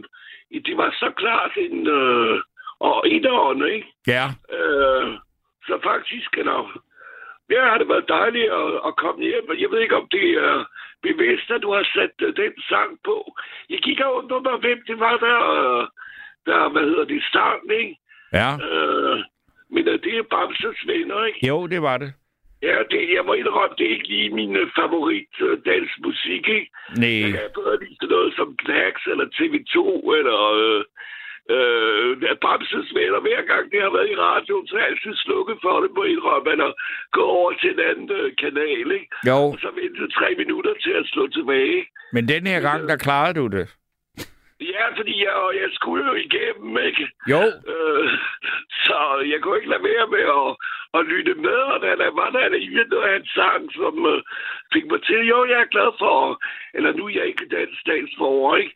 det 0.67 0.77
var 0.77 0.89
så 0.91 1.09
klart 1.21 1.51
en... 1.57 1.87
Øh, 1.87 2.41
og 2.79 3.07
indånd, 3.07 3.65
ikke? 3.65 3.87
Ja. 4.07 4.25
Øh, 4.57 5.07
så 5.67 5.79
faktisk, 5.83 6.37
eller, 6.37 6.81
ja, 7.51 7.61
har 7.69 7.77
det 7.77 7.87
været 7.87 8.09
dejligt 8.09 8.51
at, 8.61 8.69
at 8.87 8.95
komme 8.95 9.21
hjem. 9.23 9.49
Og 9.49 9.61
Jeg 9.61 9.69
ved 9.71 9.79
ikke, 9.79 9.95
om 9.95 10.07
det 10.11 10.27
er 10.47 10.65
bevidst, 11.01 11.51
at 11.51 11.61
du 11.61 11.71
har 11.73 11.85
sat 11.95 12.15
uh, 12.27 12.33
den 12.43 12.53
sang 12.69 12.91
på. 13.05 13.17
Jeg 13.69 13.79
gik 13.79 13.99
og 13.99 14.15
undrede 14.15 14.41
mig, 14.41 14.57
hvem 14.59 14.79
det 14.87 14.99
var, 14.99 15.17
der, 15.17 15.39
uh, 15.57 15.83
der 16.45 16.69
hvad 16.69 16.81
hedder 16.81 17.05
det, 17.05 17.23
sang, 17.31 17.61
ikke? 17.71 17.95
Ja. 18.33 18.49
Øh, 18.67 19.19
men 19.73 19.81
det 19.85 20.11
er 20.17 20.23
Bamses 20.33 20.79
venner, 20.91 21.19
ikke? 21.25 21.39
Jo, 21.49 21.67
det 21.67 21.81
var 21.81 21.97
det. 22.03 22.11
Ja, 22.69 22.77
det, 22.91 23.01
jeg 23.17 23.23
må 23.27 23.33
indrømme, 23.33 23.75
det 23.77 23.85
er 23.87 23.95
ikke 23.97 24.07
lige 24.13 24.29
min 24.39 24.53
uh, 24.61 24.67
favorit 24.79 25.33
uh, 25.47 25.55
dansk 25.71 25.95
musik, 26.07 26.43
ikke? 26.57 26.69
Nej. 27.03 27.19
Jeg 27.23 27.31
kan 27.37 27.55
bedre 27.59 27.75
lide 27.81 27.95
sådan 28.01 28.13
noget 28.15 28.31
som 28.39 28.49
Knacks 28.63 29.03
eller 29.11 29.25
TV2 29.37 29.77
eller 30.19 30.39
øh, 30.59 30.81
øh, 31.55 32.09
Bamses 32.43 32.89
venner. 32.97 33.19
Hver 33.27 33.41
gang 33.51 33.63
det 33.71 33.79
har 33.85 33.91
været 33.97 34.09
i 34.13 34.19
radioen, 34.27 34.67
så 34.67 34.73
har 34.75 34.81
jeg 34.83 34.91
altid 34.91 35.13
slukket 35.25 35.57
for 35.65 35.75
det 35.83 35.91
på 35.97 36.03
indrømme, 36.13 36.49
eller 36.55 36.69
gå 37.17 37.23
over 37.37 37.51
til 37.61 37.69
en 37.75 37.81
anden 37.89 38.09
øh, 38.19 38.27
kanal, 38.43 38.87
ikke? 38.99 39.09
Jo, 39.29 39.39
Og 39.53 39.57
så 39.63 39.69
vente 39.79 40.03
tre 40.17 40.29
minutter 40.41 40.73
til 40.83 40.93
at 41.01 41.05
slå 41.13 41.23
tilbage. 41.37 41.79
men 42.15 42.23
den 42.33 42.43
her 42.51 42.59
gang, 42.67 42.81
der 42.91 42.97
klarede 43.07 43.35
du 43.41 43.47
det. 43.57 43.67
Ja, 44.61 44.83
fordi 44.97 45.23
jeg, 45.23 45.33
og 45.33 45.55
jeg 45.55 45.69
skulle 45.71 46.05
jo 46.05 46.13
igennem, 46.13 46.77
ikke? 46.77 47.09
Jo. 47.29 47.41
Øh, 47.73 48.09
så 48.85 48.97
jeg 49.31 49.41
kunne 49.41 49.57
ikke 49.57 49.69
lade 49.69 49.83
være 49.83 50.07
med 50.07 50.25
at, 50.39 50.49
at 50.97 51.05
lytte 51.05 51.33
med, 51.33 51.59
og 51.73 51.81
der, 51.81 51.95
der 51.95 52.11
var 52.11 52.29
der 52.29 52.39
alligevel 52.39 52.87
noget 52.89 53.09
af 53.09 53.15
en 53.15 53.27
sang, 53.27 53.73
som 53.73 54.05
øh, 54.05 54.21
fik 54.73 54.85
mig 54.91 55.03
til. 55.03 55.27
Jo, 55.27 55.45
jeg 55.45 55.59
er 55.61 55.73
glad 55.75 55.91
for, 55.99 56.41
eller 56.73 56.91
nu 56.93 57.05
er 57.05 57.09
jeg 57.09 57.25
ikke 57.27 57.55
dansk 57.55 57.79
statsborger, 57.79 58.55
ikke? 58.55 58.75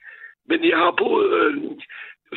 Men 0.49 0.69
jeg 0.69 0.77
har 0.77 0.91
boet 0.91 1.29
øh, 1.39 1.55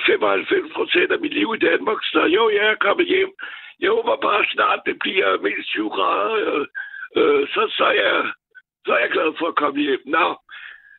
95 0.06 0.72
procent 0.74 1.12
af 1.12 1.20
mit 1.20 1.34
liv 1.34 1.54
i 1.54 1.64
Danmark, 1.68 2.00
så 2.02 2.20
jo, 2.36 2.50
jeg 2.50 2.66
er 2.66 2.84
kommet 2.86 3.06
hjem. 3.06 3.32
Jeg 3.80 3.90
håber 3.90 4.16
bare 4.16 4.44
snart, 4.52 4.80
det 4.86 4.98
bliver 4.98 5.42
mindst 5.42 5.68
20 5.68 5.90
grader, 5.90 6.34
øh, 6.34 6.66
øh, 7.16 7.48
så, 7.48 7.62
så, 7.76 7.84
er 7.84 7.92
jeg, 8.02 8.30
så 8.86 8.92
er 8.92 8.98
jeg 8.98 9.10
glad 9.10 9.30
for 9.38 9.46
at 9.48 9.56
komme 9.62 9.80
hjem. 9.80 10.02
Nå, 10.06 10.26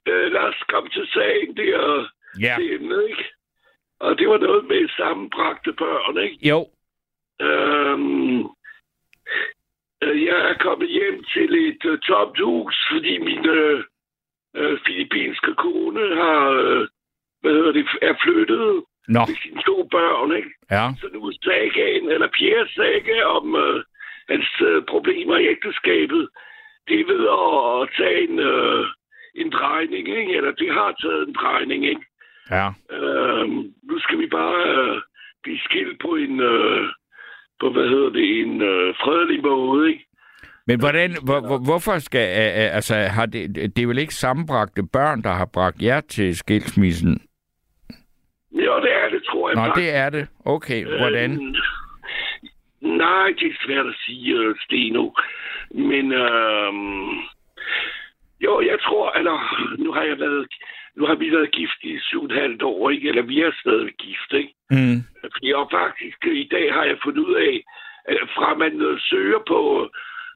øh, 0.08 0.32
lad 0.32 0.42
os 0.42 0.64
komme 0.68 0.90
til 0.90 1.08
sagen 1.14 1.58
der. 1.58 2.08
Ja. 2.42 2.56
Det 2.60 2.74
emne, 2.74 3.04
ikke? 3.10 3.26
Og 4.00 4.18
det 4.18 4.30
var 4.30 4.38
noget 4.38 4.66
med 4.66 4.90
sammenbragte 4.98 5.74
børn, 5.74 6.18
ikke? 6.24 6.48
Jo. 6.50 6.60
Øhm, 7.42 8.40
øh, 10.04 10.24
jeg 10.26 10.38
er 10.50 10.58
kommet 10.60 10.90
hjem 10.90 11.24
til 11.24 11.68
et 11.68 11.86
uh, 11.86 12.00
tomt 12.00 12.40
hus, 12.40 12.76
fordi 12.92 13.18
min 13.18 13.46
øh, 13.46 13.84
øh, 14.56 14.80
filippinske 14.86 15.54
kone 15.54 16.16
har, 16.16 16.50
øh, 16.50 16.88
hvad 17.42 17.52
hedder 17.52 17.72
det, 17.72 17.86
er 18.02 18.16
flyttet 18.24 18.84
Nå. 19.08 19.20
med 19.28 19.36
sine 19.44 19.62
to 19.66 19.88
børn, 19.92 20.36
ikke? 20.36 20.52
Ja. 20.72 20.86
Så 21.02 21.10
nu 21.14 21.32
sagaen, 21.44 22.10
eller 22.12 22.28
Pierre 22.38 22.68
saga 22.68 23.24
om 23.24 23.56
øh, 23.56 23.84
hans 24.30 24.62
øh, 24.62 24.84
problemer 24.86 25.38
i 25.38 25.48
ægteskabet, 25.48 26.30
det 26.88 27.00
er 27.00 27.06
ved 27.14 27.24
at, 27.40 27.50
at 27.82 27.90
tage 27.98 28.22
en, 28.28 28.40
øh, 28.40 28.86
en 29.36 29.50
drejning, 29.52 30.08
ikke? 30.20 30.36
Eller 30.38 30.52
det 30.52 30.74
har 30.74 30.92
taget 31.02 31.28
en 31.28 31.34
drejning, 31.34 31.86
ikke? 31.86 32.06
Ja. 32.52 32.68
Øh, 32.98 33.48
nu 33.90 34.00
skal 34.00 34.20
vi 34.20 34.28
bare 34.28 34.60
øh, 34.74 35.02
blive 35.44 35.60
skilt 35.60 36.02
på 36.02 36.16
en, 36.16 36.40
øh, 36.40 36.90
på 37.60 37.70
hvad 37.70 37.88
hedder 37.90 38.10
det, 38.10 38.40
en 38.40 38.62
øh, 38.62 38.96
fredelig 39.04 39.42
måde, 39.42 39.90
ikke? 39.90 40.04
Men 40.68 40.80
hvordan, 40.80 41.16
hvor, 41.26 41.40
hvor, 41.40 41.60
hvorfor 41.66 42.00
skal, 42.00 42.28
øh, 42.28 42.76
altså, 42.76 42.96
har 42.96 43.26
det, 43.26 43.56
det 43.76 43.80
er 43.84 43.88
vel 43.88 43.98
ikke 43.98 44.14
sammenbragte 44.14 44.84
børn, 44.94 45.22
der 45.22 45.30
har 45.32 45.50
bragt 45.54 45.82
jer 45.82 46.02
til 46.02 46.38
skilsmissen? 46.38 47.22
Jo, 48.52 48.74
det 48.82 48.92
er 48.94 49.10
det, 49.10 49.24
tror 49.24 49.50
jeg 49.50 49.56
Nå, 49.56 49.62
faktisk. 49.62 49.86
det 49.86 49.96
er 49.96 50.10
det. 50.10 50.28
Okay, 50.46 50.86
hvordan? 51.00 51.32
Øh, 51.32 51.56
nej, 52.98 53.28
det 53.40 53.48
er 53.48 53.66
svært 53.66 53.86
at 53.88 53.96
sige, 54.06 54.36
øh, 54.36 54.56
Steno. 54.66 55.10
Men 55.72 56.12
øh, 56.12 56.74
jo, 58.46 58.62
jeg 58.62 58.78
tror, 58.86 59.12
eller 59.12 59.38
nu 59.84 59.92
har 59.92 60.04
jeg 60.04 60.20
været, 60.20 60.48
nu 60.98 61.06
har 61.06 61.16
vi 61.16 61.32
været 61.32 61.52
gift 61.52 61.82
i 61.84 62.00
syv 62.00 62.22
og 62.24 62.26
et 62.26 62.42
halvt 62.42 62.62
år, 62.62 62.90
ikke? 62.90 63.10
Eller 63.10 63.22
vi 63.22 63.42
er 63.42 63.52
stadig 63.62 63.94
gift, 63.94 64.32
ikke? 64.34 64.54
Mm. 64.70 64.98
Fordi 65.34 65.54
og 65.54 65.68
faktisk 65.72 66.18
i 66.26 66.48
dag 66.52 66.74
har 66.74 66.84
jeg 66.84 66.98
fundet 67.04 67.22
ud 67.28 67.36
af, 67.36 67.64
at 68.06 68.18
fra 68.36 68.54
man 68.54 69.00
søger 69.00 69.40
på, 69.48 69.90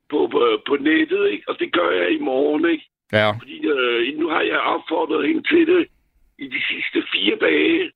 på, 0.09 0.27
på, 0.31 0.61
på 0.67 0.75
nettet, 0.75 1.29
ikke? 1.29 1.49
og 1.49 1.59
det 1.59 1.73
gør 1.73 1.89
jeg 1.91 2.11
i 2.11 2.19
morgen, 2.19 2.65
ikke? 2.69 2.85
Ja. 3.11 3.31
Fordi 3.31 3.57
øh, 3.67 4.19
nu 4.19 4.29
har 4.29 4.41
jeg 4.41 4.59
opfordret 4.59 5.27
hende 5.27 5.43
til 5.51 5.67
det 5.67 5.87
i 6.39 6.47
de 6.47 6.61
sidste 6.69 6.99
fire 7.13 7.35
dage, 7.35 7.91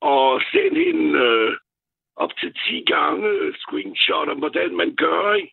og 0.00 0.42
sendt 0.52 0.78
hende 0.86 1.18
øh, 1.18 1.56
op 2.16 2.36
til 2.40 2.54
10 2.68 2.84
gange 2.86 3.28
screenshot 3.54 4.28
om, 4.28 4.38
hvordan 4.38 4.76
man 4.76 4.94
gør, 4.94 5.34
ikke? 5.34 5.52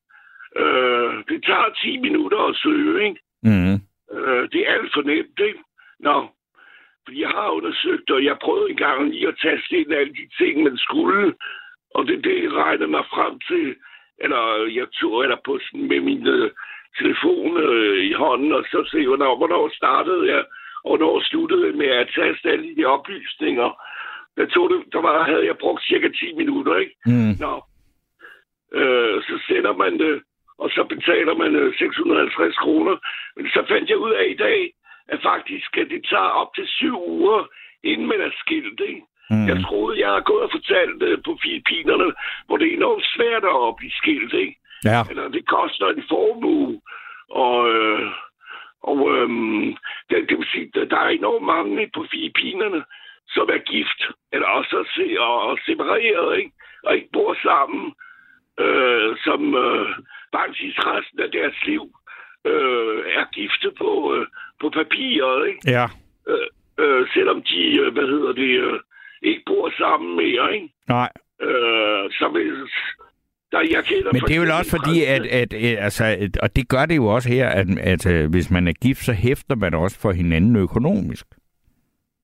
Øh, 0.55 1.13
det 1.29 1.43
tager 1.43 1.69
10 1.83 1.97
minutter 1.97 2.39
at 2.49 2.55
søge, 2.63 3.07
ikke? 3.07 3.19
Mm. 3.43 3.75
Øh, 4.15 4.49
det 4.51 4.59
er 4.61 4.73
alt 4.73 4.93
for 4.93 5.01
nemt, 5.01 5.39
ikke? 5.39 5.59
Nå, 5.99 6.27
jeg 7.09 7.29
har 7.29 7.49
undersøgt, 7.49 8.11
og 8.11 8.23
jeg 8.23 8.37
prøvede 8.41 8.69
engang 8.69 9.09
lige 9.09 9.27
at 9.27 9.39
taste 9.41 9.77
ind 9.77 9.93
alle 9.93 10.13
de 10.13 10.27
ting, 10.37 10.63
man 10.63 10.77
skulle, 10.77 11.33
og 11.95 12.07
det, 12.07 12.23
det 12.23 12.53
regnede 12.53 12.87
mig 12.87 13.05
frem 13.13 13.39
til, 13.39 13.75
eller 14.23 14.43
jeg 14.79 14.87
tog 14.91 15.23
eller 15.23 15.37
på 15.45 15.59
sådan 15.63 15.87
med 15.87 15.99
min 15.99 16.27
øh, 16.27 16.51
telefon 16.99 17.57
øh, 17.57 18.05
i 18.05 18.13
hånden, 18.13 18.51
og 18.53 18.63
så 18.71 18.89
se, 18.91 19.07
hvornår, 19.07 19.37
hvornår 19.37 19.69
startede 19.75 20.33
jeg, 20.33 20.43
og 20.83 20.99
når 20.99 21.17
jeg 21.17 21.25
sluttede 21.25 21.73
med 21.73 21.87
at 21.87 22.11
taste 22.15 22.51
alle 22.51 22.75
de 22.75 22.85
oplysninger, 22.85 23.69
der, 24.37 24.45
tog 24.45 24.69
det, 24.69 24.93
der 24.93 25.01
var, 25.01 25.23
havde 25.23 25.45
jeg 25.45 25.57
brugt 25.57 25.83
cirka 25.83 26.09
10 26.09 26.33
minutter, 26.33 26.75
ikke? 26.75 26.95
Mm. 27.05 27.33
Nå. 27.39 27.53
Øh, 28.79 29.23
så 29.23 29.35
sender 29.47 29.73
man 29.73 29.99
det, 29.99 30.21
og 30.57 30.69
så 30.69 30.83
betaler 30.83 31.35
man 31.35 31.55
øh, 31.55 31.77
650 31.77 32.57
kroner. 32.57 32.95
Men 33.35 33.45
så 33.47 33.65
fandt 33.67 33.89
jeg 33.89 33.97
ud 33.97 34.11
af 34.11 34.25
i 34.29 34.37
dag, 34.45 34.71
faktisk 35.23 35.77
at 35.77 35.87
det 35.89 36.05
tager 36.09 36.31
op 36.41 36.55
til 36.55 36.67
syv 36.67 36.95
uger, 37.07 37.47
inden 37.83 38.07
man 38.07 38.21
er 38.21 38.31
skilt, 38.43 38.79
ikke? 38.79 39.03
Mm. 39.29 39.47
Jeg 39.47 39.57
troede, 39.65 39.99
jeg 39.99 40.09
har 40.09 40.21
gået 40.21 40.43
og 40.43 40.51
fortalt 40.51 41.03
øh, 41.03 41.17
på 41.25 41.37
Filippinerne, 41.41 42.13
hvor 42.45 42.57
det 42.57 42.67
er 42.67 42.77
enormt 42.77 43.05
svært 43.15 43.43
at 43.43 43.75
blive 43.77 43.91
skilt, 43.91 44.33
ikke? 44.33 44.55
Ja. 44.85 45.01
Eller 45.09 45.27
det 45.27 45.47
koster 45.47 45.87
en 45.87 46.03
formue. 46.09 46.81
Og, 47.29 47.57
øh, 47.73 48.11
og 48.83 48.99
øh, 49.13 49.29
det, 50.09 50.29
det 50.29 50.37
vil 50.37 50.47
sige, 50.51 50.81
at 50.81 50.91
der 50.91 50.99
er 50.99 51.09
enormt 51.09 51.45
mange 51.45 51.89
på 51.95 52.05
Filippinerne, 52.11 52.83
som 53.27 53.49
er 53.55 53.61
gift, 53.71 54.01
eller 54.33 54.47
også 54.47 54.77
er 54.77 54.87
se, 54.95 55.07
og, 55.19 55.41
og 55.41 55.57
separeret, 55.65 56.37
ikke? 56.37 56.51
og 56.83 56.95
ikke 56.95 57.09
bor 57.13 57.33
sammen, 57.43 57.93
øh, 58.59 59.17
som 59.25 59.55
øh, 59.55 59.89
faktisk 60.37 60.77
resten 60.91 61.19
af 61.19 61.31
deres 61.31 61.57
liv 61.65 61.83
øh, 62.45 62.97
er 63.17 63.25
gifte 63.33 63.71
på, 63.77 64.15
øh, 64.15 64.27
på 64.61 64.69
papiret, 64.69 65.47
ikke? 65.47 65.71
Ja. 65.77 65.85
Øh, 66.27 66.47
øh, 66.83 67.07
selvom 67.13 67.43
de, 67.43 67.77
øh, 67.81 67.93
hvad 67.93 68.07
hedder 68.13 68.33
det, 68.33 68.51
øh, 68.65 68.79
ikke 69.21 69.43
bor 69.45 69.71
sammen 69.77 70.15
mere, 70.15 70.55
ikke? 70.55 70.69
Nej. 70.87 71.09
Øh, 71.41 72.03
så 72.11 72.29
vil, 72.33 72.47
der, 73.51 73.59
jeg 73.75 73.83
kender 73.85 74.09
Men 74.13 74.21
det 74.21 74.35
er 74.35 74.39
vel 74.39 74.51
også 74.51 74.71
fordi, 74.77 75.03
at, 75.03 75.25
at, 75.25 75.53
at 75.53 75.77
altså, 75.87 76.05
at, 76.05 76.37
og 76.37 76.55
det 76.55 76.69
gør 76.69 76.85
det 76.85 76.95
jo 76.95 77.05
også 77.05 77.29
her, 77.29 77.49
at, 77.49 77.67
at 77.79 78.05
øh, 78.13 78.29
hvis 78.29 78.51
man 78.51 78.67
er 78.67 78.73
gift, 78.73 78.99
så 78.99 79.13
hæfter 79.13 79.55
man 79.55 79.73
også 79.73 79.99
for 79.99 80.11
hinanden 80.11 80.55
økonomisk. 80.55 81.25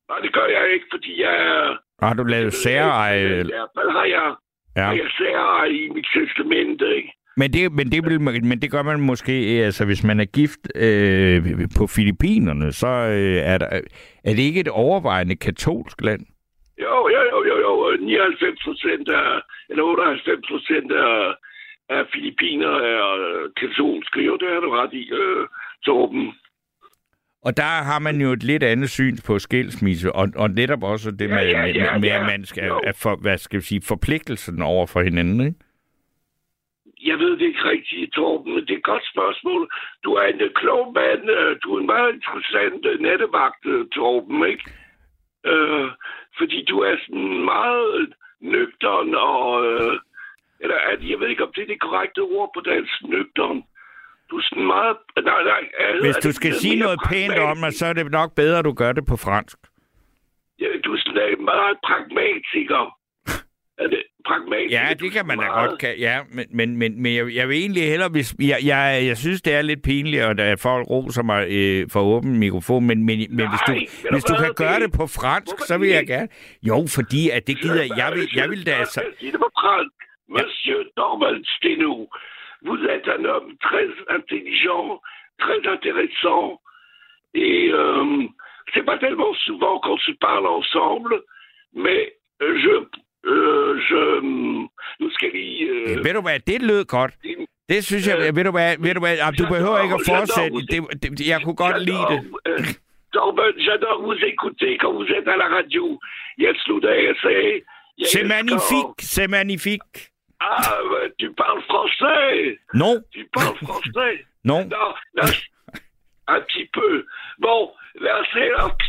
Nej, 0.10 0.19
det 0.19 0.34
gør 0.34 0.45
jeg 0.45 0.73
ikke, 0.73 0.85
fordi 0.91 1.22
jeg 1.22 1.35
er... 1.35 1.77
Har 2.06 2.14
du 2.14 2.23
lavet 2.23 2.53
særeje? 2.53 3.39
I 3.39 3.44
hvert 3.44 3.69
fald 3.77 3.91
har 3.91 4.06
jeg, 4.06 4.35
ja. 4.77 4.81
Har 4.81 4.94
jeg 4.94 5.10
særeje 5.18 5.72
i 5.72 5.89
mit 5.89 6.07
testamente, 6.14 6.95
ikke? 6.95 7.14
Men 7.39 7.53
det, 7.53 7.72
men, 7.72 7.91
det 7.91 8.05
vil, 8.05 8.22
men 8.22 8.61
det 8.61 8.72
gør 8.72 8.81
man 8.81 8.99
måske, 8.99 9.57
øh, 9.57 9.65
altså 9.65 9.85
hvis 9.85 10.03
man 10.03 10.19
er 10.19 10.26
gift 10.26 10.64
øh, 10.76 11.43
på 11.77 11.88
Filippinerne, 11.88 12.72
så 12.72 12.88
øh, 12.88 13.38
er, 13.51 13.57
der, 13.57 13.68
er 14.23 14.34
det 14.35 14.43
ikke 14.49 14.59
et 14.59 14.68
overvejende 14.68 15.35
katolsk 15.35 16.01
land? 16.01 16.22
Jo, 16.85 16.95
jo, 17.15 17.22
jo, 17.34 17.39
jo, 17.51 17.55
jo. 17.65 17.97
99 17.99 18.64
procent 18.64 19.09
af, 19.09 19.41
eller 19.69 19.84
98 19.84 20.41
procent 20.49 20.91
af, 20.91 21.34
af 21.89 22.01
filipiner 22.14 22.73
er 22.93 23.05
katolske. 23.61 24.19
Jo, 24.22 24.38
det 24.38 24.47
har 24.53 24.59
du 24.59 24.69
ret 24.69 24.93
i, 24.93 25.03
øh, 25.14 25.47
Torben. 25.85 26.34
Og 27.41 27.57
der 27.57 27.84
har 27.89 27.99
man 27.99 28.22
jo 28.22 28.31
et 28.31 28.43
lidt 28.43 28.64
andet 28.64 28.89
syn 28.89 29.18
på 29.27 29.39
skilsmisse, 29.39 30.11
og, 30.11 30.27
og 30.35 30.49
netop 30.49 30.84
også 30.84 31.11
det 31.11 31.30
med, 31.30 31.47
ja, 31.47 31.61
med, 31.61 31.73
ja, 31.73 31.91
med, 31.91 31.99
med 31.99 32.09
ja. 32.09 32.19
at 32.19 32.26
man 32.26 32.45
skal, 32.45 32.65
Jo. 32.65 32.77
at 32.77 32.95
for, 33.03 33.15
hvad 33.15 33.38
skal 33.38 33.59
vi 33.59 33.64
sige, 33.64 33.81
forpligtelsen 33.88 34.61
over 34.61 34.88
for 34.88 35.01
hinanden, 35.01 35.41
ikke? 35.41 35.59
Jeg 37.09 37.17
ved 37.19 37.31
det 37.31 37.41
ikke 37.41 37.69
rigtigt, 37.73 38.13
Torben, 38.13 38.53
men 38.53 38.61
det 38.65 38.73
er 38.73 38.77
et 38.77 38.91
godt 38.93 39.05
spørgsmål. 39.13 39.61
Du 40.03 40.09
er 40.13 40.25
en 40.27 40.41
øh, 40.41 40.51
klog 40.61 40.93
mand. 40.93 41.23
øh, 41.38 41.57
Du 41.63 41.75
er 41.75 41.79
en 41.79 41.85
meget 41.85 42.13
interessant 42.13 42.85
øh, 42.85 42.99
nattevagt, 42.99 43.63
Torben, 43.95 44.45
ikke? 44.53 44.65
Øh, 45.51 45.88
fordi 46.38 46.65
du 46.69 46.79
er 46.79 46.95
sådan 47.05 47.43
meget 47.45 48.13
nøgtern 48.41 49.15
og... 49.15 49.65
Øh, 49.67 49.99
eller 50.59 50.77
at, 50.91 51.09
jeg 51.09 51.19
ved 51.19 51.27
ikke, 51.27 51.43
om 51.43 51.51
det 51.55 51.61
er 51.63 51.67
det 51.67 51.81
korrekte 51.81 52.19
ord 52.19 52.49
på 52.55 52.61
dansk, 52.61 52.93
nøgtern. 53.03 53.63
Du 54.29 54.38
er 54.38 54.41
sådan 54.49 54.67
meget... 54.67 54.97
Nej, 55.23 55.43
nej, 55.43 55.61
jeg, 55.79 55.99
Hvis 56.01 56.15
du 56.15 56.31
skal 56.31 56.53
sige 56.53 56.79
noget 56.79 56.99
pænt 57.09 57.38
om 57.39 57.57
mig, 57.57 57.73
så 57.73 57.85
er 57.85 57.93
det 57.93 58.11
nok 58.11 58.35
bedre, 58.35 58.59
at 58.59 58.65
du 58.65 58.73
gør 58.73 58.91
det 58.91 59.05
på 59.05 59.17
fransk. 59.17 59.57
Ja, 60.59 60.67
du 60.84 60.93
er 60.93 60.97
sådan 60.97 61.39
en 61.39 61.45
meget 61.45 61.77
pragmatiker. 61.88 62.84
Er 63.84 63.88
det 63.88 64.03
pragmatiker? 64.28 64.80
Ja, 64.80 64.94
det 65.02 65.12
kan 65.12 65.26
man 65.28 65.38
da 65.40 65.45
meget- 65.45 65.70
godt. 65.70 65.80
Kan, 65.80 65.94
ja, 66.08 66.16
men, 66.32 66.45
men, 66.60 66.78
men, 66.78 67.02
men 67.02 67.16
jeg, 67.16 67.36
jeg 67.36 67.45
vil 67.49 67.58
egentlig 67.58 67.84
hellere... 67.91 68.10
Hvis, 68.10 68.36
jeg, 68.40 68.60
jeg, 68.72 68.84
jeg 69.10 69.18
synes, 69.18 69.41
det 69.41 69.54
er 69.54 69.62
lidt 69.62 69.82
pinligt, 69.84 70.24
at 70.24 70.40
at 70.40 70.60
folk 70.60 70.88
roser 70.90 71.24
mig 71.24 71.41
øh, 71.58 71.88
for 71.94 72.02
åben 72.02 72.38
mikrofon, 72.45 72.82
men, 72.90 72.98
men, 73.06 73.18
men 73.38 73.45
hvis 73.52 73.62
du, 73.68 73.74
hvis 74.12 74.24
du 74.24 74.34
kan 74.44 74.54
gøre 74.64 74.74
det- 74.80 74.82
det 74.82 74.91
på 75.02 75.06
fransk, 75.20 75.52
Hvorfor 75.52 75.66
så 75.72 75.78
vil 75.78 75.90
jeg 75.90 76.08
gerne... 76.08 76.28
Jo, 76.70 76.78
fordi 76.98 77.30
at 77.30 77.48
det 77.48 77.56
gider 77.62 77.84
jeg... 78.02 78.10
vil, 78.16 78.28
jeg 78.36 78.49
vil 78.49 78.66
da... 78.66 78.72
Jeg 78.72 78.80
Altså, 78.80 79.02
sige 79.20 79.32
det 79.32 79.40
på 79.40 79.52
fransk. 79.62 79.94
Monsieur 80.36 80.82
Norman 81.02 81.38
Steno, 81.56 81.91
vous 82.68 82.80
êtes 82.94 83.08
un 83.18 83.24
homme 83.32 83.52
très 83.68 83.88
intelligent, 84.18 84.86
très 85.44 85.60
intéressant, 85.76 86.45
et 87.48 87.62
euh, 87.82 88.06
c'est 88.74 88.86
pas 88.91 88.98
tellement 89.06 89.34
souvent 89.48 89.76
qu'on 89.84 90.02
se 90.10 90.14
parle 90.28 90.45
ensemble, 90.60 91.14
mais 91.84 92.02
euh, 92.44 92.54
je, 92.64 92.74
euh, 93.28 93.72
je, 93.88 94.22
nu 94.99 95.08
skal 95.16 95.30
I... 95.36 95.64
Øh, 95.64 96.06
ved 96.06 96.14
du 96.14 96.22
hvad, 96.22 96.40
det 96.40 96.62
lød 96.62 96.86
godt. 96.86 97.14
Det 97.70 97.86
synes 97.86 98.08
jeg... 98.08 98.36
Ved 98.36 98.44
du 98.44 98.52
hvad, 98.52 98.76
ved 98.80 98.94
du, 98.94 98.99
hvad 98.99 99.18
du 99.40 99.45
behøver 99.54 99.80
ikke 99.84 99.95
at 99.95 100.02
fortsætte. 100.08 100.58
Det, 100.72 101.02
det, 101.18 101.28
jeg 101.28 101.41
kunne 101.44 101.56
godt 101.56 101.82
lide 101.90 102.06
det. 102.12 102.20
Øh, 102.48 102.66
j'adore 103.68 104.02
vous 104.08 104.20
écouter 104.32 104.78
quand 104.82 104.94
vous 104.99 105.10
êtes 105.18 105.28
à 105.28 105.38
la 105.38 105.48
radio. 105.58 105.99
Jeg 106.38 106.54
slutter 106.66 106.90
af 106.90 107.04
at 107.14 107.18
sige... 107.22 107.62
C'est 108.14 108.28
magnifique, 108.38 108.98
c'est 109.14 109.28
magnifique. 109.28 109.95
Ah, 110.40 111.10
tu 111.20 111.34
parles 111.34 111.64
français 111.72 112.60
Non, 112.74 112.95
Tu 113.16 113.28
parles 113.36 113.58
français 113.68 114.14
non. 114.52 114.62
Non, 114.70 114.91
os... 115.24 115.49
Un 116.28 116.41
petit 116.41 116.70
peu. 116.78 117.06
Bon, 117.41 117.72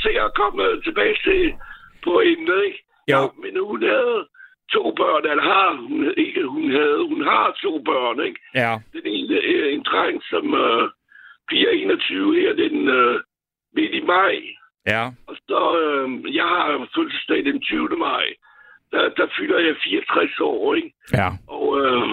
se 0.05 0.11
at 0.27 0.35
komme 0.35 0.83
tilbage 0.83 1.17
til 1.25 1.55
pointet, 2.05 2.65
ikke? 2.67 2.85
Jo. 3.11 3.21
Nå, 3.21 3.33
men 3.43 3.53
hun 3.67 3.83
havde 3.83 4.27
to 4.73 4.83
børn, 5.01 5.31
eller 5.31 5.43
har 5.43 5.71
hun 5.77 6.13
ikke, 6.17 6.43
hun 6.47 6.71
havde, 6.71 6.99
hun 7.09 7.23
har 7.25 7.57
to 7.63 7.83
børn, 7.83 8.27
ikke? 8.27 8.41
Ja, 8.55 8.73
Den 8.93 9.07
ene 9.07 9.37
er 9.37 9.69
en 9.69 9.83
dreng, 9.83 10.23
som 10.31 10.55
øh, 10.55 10.91
bliver 11.47 11.71
21 11.71 12.41
her 12.41 12.53
den 12.53 12.89
øh, 12.89 13.21
midt 13.75 13.95
i 13.95 14.01
maj. 14.01 14.35
ja. 14.87 15.05
Og 15.29 15.37
så, 15.49 15.61
øh, 15.83 16.35
jeg 16.35 16.45
har 16.45 16.89
fødselsdag 16.97 17.45
den 17.45 17.61
20. 17.61 17.89
maj. 17.89 18.27
Der, 18.93 19.09
der 19.09 19.27
fylder 19.39 19.59
jeg 19.59 19.77
64 19.85 20.41
år, 20.41 20.75
ikke? 20.75 20.93
Ja. 21.13 21.29
Og 21.49 21.81
øh, 21.81 22.09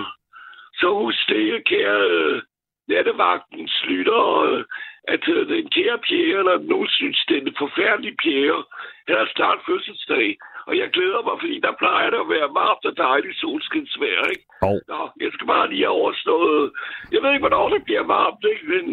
så 0.80 0.88
husk 0.94 1.30
det, 1.30 1.66
kære 1.66 2.00
øh, 2.10 2.42
nattevagten 2.90 3.68
slutter, 3.68 4.42
øh, 4.42 4.64
at 5.08 5.28
øh, 5.28 5.48
den 5.48 5.70
kære 5.70 6.00
Pierre, 6.08 6.40
eller 6.40 6.58
nogen 6.58 6.88
synes, 6.90 7.26
det 7.28 7.38
er 7.38 7.42
en 7.42 7.56
forfærdelig 7.58 8.14
Pierre, 8.24 8.64
han 9.08 9.16
har 9.18 9.30
snart 9.36 9.60
fødselsdag. 9.68 10.38
Og 10.68 10.74
jeg 10.78 10.90
glæder 10.96 11.22
mig, 11.28 11.36
fordi 11.42 11.58
der 11.68 11.74
plejer 11.82 12.10
det 12.10 12.20
at 12.24 12.32
være 12.36 12.50
varmt 12.62 12.86
og 12.90 12.98
dejligt 12.98 13.40
solskinsvejr, 13.42 14.24
ikke? 14.34 14.46
Og 14.70 14.78
Nå, 14.92 15.02
jeg 15.24 15.32
skal 15.34 15.48
bare 15.48 15.70
lige 15.70 15.86
have 15.88 15.98
overstået. 16.02 16.72
Jeg 17.12 17.20
ved 17.22 17.30
ikke, 17.32 17.46
hvornår 17.48 17.70
det 17.70 17.84
bliver 17.88 18.06
varmt, 18.18 18.44
ikke? 18.54 18.66
Men 18.74 18.86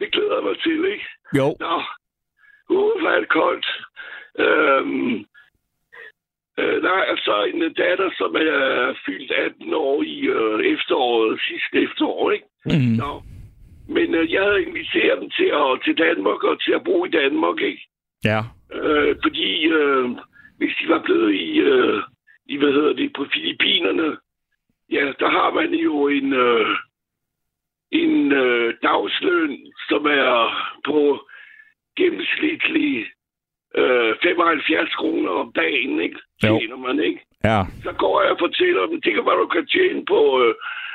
det 0.00 0.12
glæder 0.12 0.34
jeg 0.38 0.44
mig 0.48 0.58
til, 0.66 0.80
ikke? 0.94 1.06
jo, 1.38 1.46
Nå, 1.64 1.76
uh, 2.76 3.00
hvor 3.00 3.10
er 3.10 3.20
det 3.20 3.28
koldt. 3.28 3.68
Øhm, 4.44 5.14
øh, 6.58 6.82
nej, 6.82 7.02
altså 7.12 7.34
en 7.44 7.60
datter, 7.82 8.10
som 8.18 8.30
er 8.34 8.94
fyldt 9.06 9.32
18 9.32 9.74
år 9.74 10.02
i 10.02 10.18
øh, 10.38 10.58
efteråret, 10.74 11.40
sidste 11.48 11.76
efterår, 11.86 12.30
ikke? 12.30 12.46
mm, 12.64 12.96
Nå. 13.02 13.22
Men 13.88 14.14
øh, 14.14 14.32
jeg 14.32 14.42
havde 14.42 14.62
inviteret 14.62 15.20
dem 15.20 15.30
til, 15.30 15.48
at, 15.60 15.80
til 15.84 15.98
Danmark 16.06 16.42
og 16.44 16.62
til 16.64 16.72
at 16.72 16.84
bo 16.84 17.04
i 17.04 17.08
Danmark, 17.08 17.60
ikke? 17.60 17.82
ja. 18.24 18.40
Øh, 18.72 19.16
fordi 19.22 19.66
øh, 19.66 20.08
hvis 20.58 20.76
de 20.80 20.88
var 20.88 21.02
blevet 21.02 21.34
i, 21.34 21.58
øh, 21.58 22.02
i, 22.46 22.56
hvad 22.56 22.72
hedder 22.72 22.92
det, 22.92 23.12
på 23.16 23.26
Filippinerne, 23.32 24.16
ja, 24.90 25.12
der 25.18 25.28
har 25.30 25.50
man 25.50 25.74
jo 25.74 26.08
en, 26.08 26.32
øh, 26.32 26.76
en 27.90 28.32
øh, 28.32 28.74
dagsløn, 28.82 29.72
som 29.88 30.06
er 30.06 30.32
på 30.84 31.20
gennemsnitlig 31.96 33.06
øh, 33.74 34.14
75 34.22 34.94
kroner 34.94 35.30
om 35.30 35.52
dagen, 35.52 36.00
ikke? 36.00 36.18
Jo. 36.44 36.58
Tjener 36.58 36.76
man, 36.76 37.00
ikke? 37.00 37.20
Ja, 37.44 37.60
Så 37.82 37.92
går 37.92 38.22
jeg 38.22 38.30
og 38.30 38.38
fortæller 38.38 38.86
dem, 38.86 39.00
det 39.00 39.14
kan 39.14 39.26
være, 39.26 39.38
du 39.38 39.46
kan 39.46 39.66
tjene 39.66 40.04
på, 40.04 40.20
øh, 40.42 40.54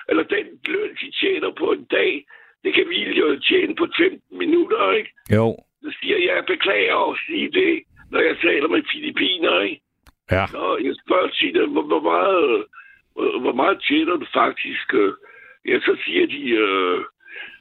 eller 0.09 0.23
den 0.23 0.45
løn, 0.67 0.91
de 1.01 1.11
tjener 1.21 1.51
på 1.51 1.71
en 1.71 1.83
dag, 1.83 2.25
det 2.63 2.73
kan 2.73 2.89
vi 2.89 2.99
jo 3.19 3.39
tjene 3.39 3.75
på 3.75 3.87
15 3.97 4.37
minutter, 4.37 4.91
ikke? 4.91 5.11
jo, 5.35 5.57
Så 5.83 5.89
siger 5.99 6.17
jeg, 6.17 6.27
jeg 6.35 6.45
beklager 6.45 7.11
at 7.11 7.17
sige 7.27 7.51
det, 7.51 7.83
når 8.11 8.19
jeg 8.19 8.37
taler 8.37 8.67
med 8.67 8.83
filippiner, 8.91 9.59
ikke? 9.59 9.81
ja. 10.31 10.45
Og 10.55 10.83
jeg 10.85 10.95
spørger 11.05 11.29
til 11.29 11.67
hvor, 11.67 11.85
hvor, 11.91 12.01
meget, 12.11 12.65
hvor, 13.41 13.53
meget 13.53 13.83
tjener 13.87 14.15
du 14.15 14.25
faktisk? 14.33 14.93
øh? 14.93 15.13
Ja, 15.67 15.79
så 15.79 15.97
siger 16.05 16.27
de, 16.27 16.49
øh, 16.49 16.99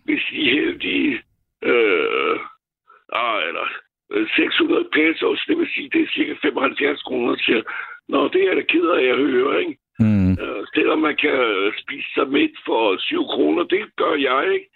hvis 0.04 0.22
de 0.30 0.36
er 0.40 0.54
heldige, 0.60 1.22
øh, 1.62 2.38
ah, 3.12 3.48
eller 3.48 3.66
øh, 4.12 4.28
600 4.36 4.88
pesos, 4.92 5.44
det 5.48 5.58
vil 5.58 5.68
sige, 5.74 5.90
det 5.92 6.02
er 6.02 6.12
cirka 6.14 6.34
75 6.42 7.02
kroner 7.02 7.34
til. 7.34 7.64
Nå, 8.08 8.28
det 8.28 8.42
er 8.48 8.54
da 8.54 8.62
ked 8.62 8.88
af 8.88 9.04
at 9.04 9.16
høre, 9.16 9.60
ikke? 9.60 9.76
Mm, 9.98 10.20
Øh, 10.42 10.62
selvom 10.74 10.98
man 10.98 11.16
kan 11.16 11.30
øh, 11.30 11.72
spise 11.82 12.08
sig 12.14 12.28
midt 12.28 12.56
for 12.66 12.96
7 12.98 13.24
kroner, 13.24 13.62
det 13.64 13.96
gør 13.96 14.14
jeg 14.14 14.54
ikke. 14.54 14.68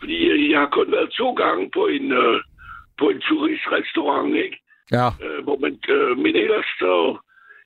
Fordi 0.00 0.28
øh, 0.28 0.50
jeg 0.50 0.58
har 0.60 0.68
kun 0.68 0.92
været 0.92 1.10
to 1.10 1.32
gange 1.32 1.70
på 1.70 1.86
en, 1.86 2.12
øh, 2.12 2.40
på 2.98 3.08
en 3.10 3.20
turistrestaurant, 3.20 4.34
ikke? 4.36 4.58
Ja. 4.92 5.08
Øh, 5.24 5.44
hvor 5.44 5.58
man, 5.64 5.78
øh, 5.88 6.18
men 6.18 6.36
ellers 6.36 6.68
så... 6.78 7.18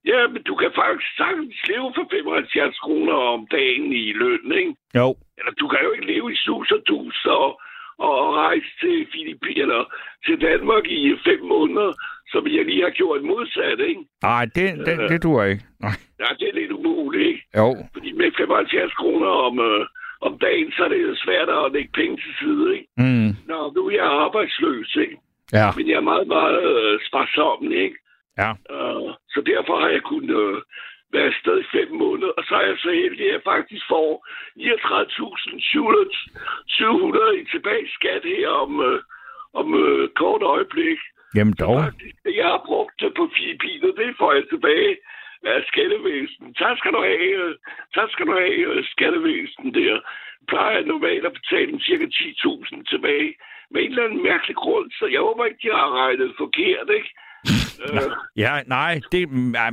Ja, 0.05 0.21
men 0.33 0.43
du 0.43 0.55
kan 0.55 0.71
faktisk 0.83 1.11
sagtens 1.17 1.57
leve 1.69 1.93
for 1.97 2.07
75 2.11 2.79
kroner 2.79 3.13
om 3.35 3.47
dagen 3.51 3.93
i 3.93 4.13
løn, 4.13 4.53
ikke? 4.61 4.75
Jo. 4.95 5.09
Eller 5.39 5.53
du 5.61 5.69
kan 5.69 5.81
jo 5.85 5.91
ikke 5.93 6.07
leve 6.13 6.33
i 6.33 6.37
sus 6.37 6.71
og 6.71 6.83
dus 6.87 7.25
og, 7.25 7.61
og 7.99 8.35
rejse 8.35 8.71
til 8.81 9.07
Filippiner 9.13 9.83
til 10.27 10.41
Danmark 10.41 10.85
i 10.87 11.15
fem 11.27 11.41
måneder, 11.55 11.91
som 12.33 12.47
jeg 12.47 12.65
lige 12.65 12.83
har 12.83 12.91
gjort 12.91 13.23
modsat, 13.23 13.81
ikke? 13.91 14.03
Nej, 14.23 14.45
det, 14.55 14.67
det, 14.87 14.95
det 15.11 15.23
duer 15.23 15.45
ikke. 15.45 15.65
Nej. 15.81 15.97
Ja, 16.21 16.29
det 16.39 16.49
er 16.49 16.55
lidt 16.61 16.73
umuligt, 16.73 17.27
ikke? 17.29 17.43
Jo. 17.57 17.69
Fordi 17.93 18.13
med 18.13 18.31
75 18.37 18.93
kroner 18.95 19.31
om, 19.47 19.59
øh, 19.59 19.87
om 20.21 20.39
dagen, 20.39 20.73
så 20.73 20.85
er 20.85 20.89
det 20.89 21.19
svært 21.25 21.49
at 21.49 21.73
lægge 21.73 21.91
penge 21.95 22.17
til 22.17 22.33
side, 22.41 22.65
ikke? 22.77 22.89
Mm. 22.97 23.31
Nå, 23.51 23.73
nu 23.77 23.81
er 23.87 23.95
jeg 24.01 24.09
arbejdsløs, 24.27 24.97
ikke? 25.05 25.17
Ja. 25.53 25.69
Men 25.77 25.89
jeg 25.89 25.97
er 25.97 26.11
meget, 26.13 26.29
meget 26.37 26.63
øh, 26.73 27.01
sparsom, 27.09 27.73
ikke? 27.73 27.97
Ja. 28.39 28.51
Uh, 28.75 29.11
så 29.33 29.39
derfor 29.53 29.75
har 29.83 29.89
jeg 29.89 30.03
kunnet 30.03 30.37
øh, 30.45 30.57
være 31.15 31.27
afsted 31.33 31.57
i 31.61 31.71
fem 31.77 31.89
måneder, 32.03 32.33
og 32.39 32.43
så 32.49 32.55
er 32.61 32.67
jeg 32.71 32.79
så 32.79 32.91
heldig, 33.03 33.25
at 33.27 33.33
jeg 33.33 33.43
faktisk 33.53 33.85
får 33.95 34.11
39.700 34.57 37.41
i 37.41 37.43
tilbage 37.55 37.87
skat 37.99 38.23
her 38.35 38.49
om, 38.65 38.73
øh, 38.89 39.01
om 39.61 39.69
øh, 39.85 40.03
kort 40.21 40.43
øjeblik. 40.43 40.99
Jamen 41.37 41.55
dog. 41.61 41.77
Det, 42.25 42.33
jeg 42.41 42.49
har 42.55 42.63
brugt 42.71 42.95
det 43.01 43.11
på 43.19 43.25
Filippiner, 43.37 43.93
det 44.01 44.11
får 44.21 44.31
jeg 44.33 44.45
tilbage 44.53 44.95
af 45.45 45.63
skattevæsen. 45.71 46.55
Tak 46.55 46.79
skal 46.79 46.93
du 46.97 47.01
have, 47.03 47.35
øh, 47.45 47.55
tak 47.95 48.09
skal 48.13 48.27
du 48.27 48.33
have 48.33 48.59
øh, 48.73 48.85
skattevæsen 48.85 49.75
der. 49.75 49.95
Plejer 50.49 50.75
jeg 50.77 50.85
normalt 50.95 51.27
at 51.27 51.33
betale 51.33 51.81
cirka 51.81 52.05
10.000 52.05 52.85
tilbage. 52.93 53.35
Med 53.73 53.81
en 53.83 53.91
eller 53.91 54.05
anden 54.05 54.23
mærkelig 54.23 54.57
grund, 54.57 54.91
så 54.91 55.05
jeg 55.07 55.21
håber 55.21 55.45
ikke, 55.45 55.59
de 55.63 55.75
har 55.75 55.89
regnet 56.03 56.35
forkert, 56.39 56.89
ikke? 56.99 57.11
Øh, 57.85 58.11
Ja, 58.37 58.55
nej, 58.67 59.01
det, 59.13 59.33
nej, 59.33 59.71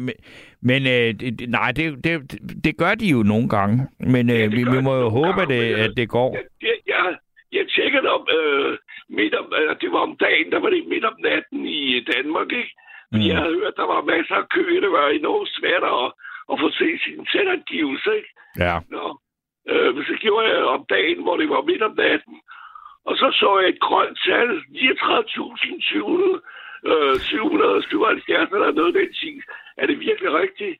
men, 0.69 0.81
øh, 0.95 1.09
det, 1.19 1.49
nej, 1.49 1.71
det, 1.71 2.03
det, 2.03 2.13
det 2.63 2.77
gør 2.77 2.93
de 2.95 3.07
jo 3.15 3.23
nogle 3.23 3.49
gange. 3.49 3.87
Men 3.99 4.29
øh, 4.29 4.51
vi, 4.51 4.61
vi 4.75 4.79
må 4.87 4.93
jo 5.03 5.09
håbe, 5.09 5.41
at 5.41 5.47
det, 5.47 5.75
at 5.75 5.91
det 5.97 6.09
går. 6.09 6.37
jeg, 6.61 6.75
jeg, 6.87 7.17
jeg 7.51 7.65
tjekkede 7.75 8.09
om, 8.17 8.27
øh, 8.37 8.77
midt 9.09 9.33
om, 9.35 9.53
eller 9.59 9.73
det 9.73 9.91
var 9.91 9.99
om 9.99 10.15
dagen, 10.25 10.51
der 10.51 10.59
var 10.59 10.69
det 10.69 10.87
midt 10.87 11.05
om 11.05 11.17
natten 11.23 11.65
i 11.65 11.99
Danmark, 12.13 12.49
ikke? 12.51 12.73
Fordi 13.11 13.25
Mm. 13.25 13.29
jeg 13.31 13.37
havde 13.43 13.59
hørt, 13.61 13.77
der 13.81 13.87
var 13.93 14.01
masser 14.13 14.35
af 14.35 14.49
kø, 14.49 14.63
det 14.85 14.91
var 14.91 15.07
enormt 15.07 15.49
svært 15.57 15.83
at, 15.95 16.05
at 16.51 16.55
få 16.61 16.67
set 16.79 16.99
sin 17.05 17.27
selvangivelse, 17.31 18.09
ikke? 18.19 18.31
Ja. 18.65 18.75
Nå. 18.95 19.05
Øh, 19.69 19.95
men 19.95 20.03
så 20.09 20.13
gjorde 20.23 20.47
jeg 20.47 20.63
om 20.75 20.85
dagen, 20.89 21.19
hvor 21.23 21.37
det 21.37 21.49
var 21.49 21.61
midt 21.61 21.81
om 21.89 21.95
natten. 21.97 22.35
Og 23.05 23.13
så 23.17 23.27
så 23.39 23.59
jeg 23.59 23.69
et 23.69 23.79
grønt 23.79 24.17
tal, 24.25 24.49
39.700, 24.69 26.41
øh, 26.91 27.15
777 27.19 28.51
eller 28.55 28.71
noget 28.71 28.93
den 28.99 29.13
ting. 29.13 29.35
Er 29.77 29.85
det 29.87 29.99
virkelig 29.99 30.31
rigtigt? 30.33 30.77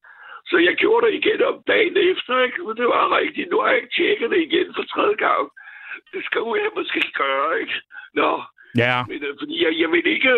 Så 0.49 0.57
jeg 0.57 0.75
gjorde 0.75 1.07
det 1.07 1.13
igen 1.13 1.41
om 1.51 1.57
dagen 1.67 1.97
efter, 2.11 2.33
ikke? 2.43 2.59
Men 2.67 2.75
det 2.77 2.85
var 2.85 3.17
rigtigt. 3.17 3.49
Nu 3.51 3.59
har 3.59 3.67
jeg 3.69 3.77
ikke 3.81 3.95
tjekket 3.97 4.29
det 4.31 4.39
igen 4.49 4.67
for 4.75 4.83
tredje 4.83 5.15
gang. 5.27 5.45
Det 6.13 6.21
skal 6.25 6.41
jeg 6.63 6.71
måske 6.79 7.01
gøre, 7.23 7.61
ikke? 7.61 7.77
Nå, 8.13 8.31
Ja. 8.83 8.97
men, 9.09 9.23
øh, 9.23 9.33
fordi 9.41 9.55
jeg, 9.65 9.71
jeg 9.81 9.89
vil 9.91 10.07
ikke... 10.07 10.33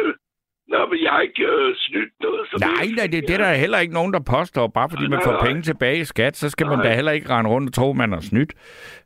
Nå, 0.69 0.77
men 0.91 0.99
jeg 1.03 1.11
har 1.11 1.21
ikke 1.21 1.43
øh, 1.43 1.75
snydt 1.77 2.13
noget 2.21 2.41
som 2.51 2.59
Nej, 2.61 2.85
nej, 2.97 3.07
det, 3.07 3.27
det 3.27 3.33
er 3.33 3.37
der 3.37 3.53
heller 3.53 3.79
ikke 3.79 3.93
nogen, 3.93 4.13
der 4.13 4.19
påstår. 4.19 4.67
Bare 4.67 4.89
fordi 4.89 5.01
man 5.01 5.09
Nej, 5.19 5.23
får 5.23 5.31
nej. 5.31 5.45
penge 5.45 5.61
tilbage 5.61 5.97
i 5.99 6.03
skat, 6.03 6.37
så 6.37 6.49
skal 6.49 6.67
man 6.67 6.77
Nej. 6.77 6.87
da 6.87 6.95
heller 6.95 7.11
ikke 7.11 7.29
rende 7.29 7.49
rundt 7.49 7.69
og 7.69 7.73
tro, 7.73 7.93
man 7.93 8.11
har 8.11 8.19
snydt. 8.19 8.53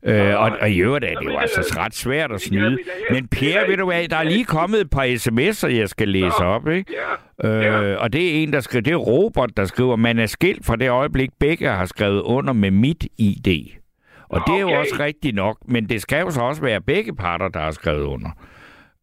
Øh, 0.05 0.39
og, 0.39 0.51
og 0.61 0.69
i 0.69 0.79
øvrigt 0.81 1.05
er 1.05 1.15
det 1.19 1.25
jo 1.25 1.37
altså 1.37 1.75
ret 1.79 1.95
svært 1.95 2.31
at 2.31 2.41
snyde. 2.41 2.77
Men 3.11 3.27
Per, 3.27 3.67
ved 3.67 3.77
du 3.77 3.85
hvad, 3.85 4.07
der 4.07 4.17
er 4.17 4.23
lige 4.23 4.45
kommet 4.45 4.81
et 4.81 4.89
par 4.89 5.03
sms'er, 5.05 5.67
jeg 5.67 5.89
skal 5.89 6.07
læse 6.07 6.37
op, 6.45 6.67
ikke? 6.67 6.93
Øh, 7.43 7.97
og 7.99 8.13
det 8.13 8.29
er 8.29 8.43
en, 8.43 8.53
der 8.53 8.59
skriver, 8.59 8.81
det 8.81 8.93
er 8.93 8.97
Robert, 8.97 9.57
der 9.57 9.65
skriver, 9.65 9.95
man 9.95 10.19
er 10.19 10.25
skilt 10.25 10.65
fra 10.65 10.75
det 10.75 10.89
øjeblik, 10.89 11.29
begge 11.39 11.67
har 11.67 11.85
skrevet 11.85 12.21
under 12.21 12.53
med 12.53 12.71
mit 12.71 13.07
ID. 13.17 13.69
Og 14.29 14.41
det 14.47 14.55
er 14.55 14.59
jo 14.59 14.67
Okay. 14.67 14.77
også 14.77 14.95
rigtigt 14.99 15.35
nok, 15.35 15.57
men 15.67 15.89
det 15.89 16.01
skal 16.01 16.19
jo 16.21 16.31
så 16.31 16.41
også 16.41 16.61
være 16.61 16.81
begge 16.81 17.15
parter, 17.15 17.47
der 17.47 17.59
har 17.59 17.71
skrevet 17.71 18.03
under. 18.03 18.29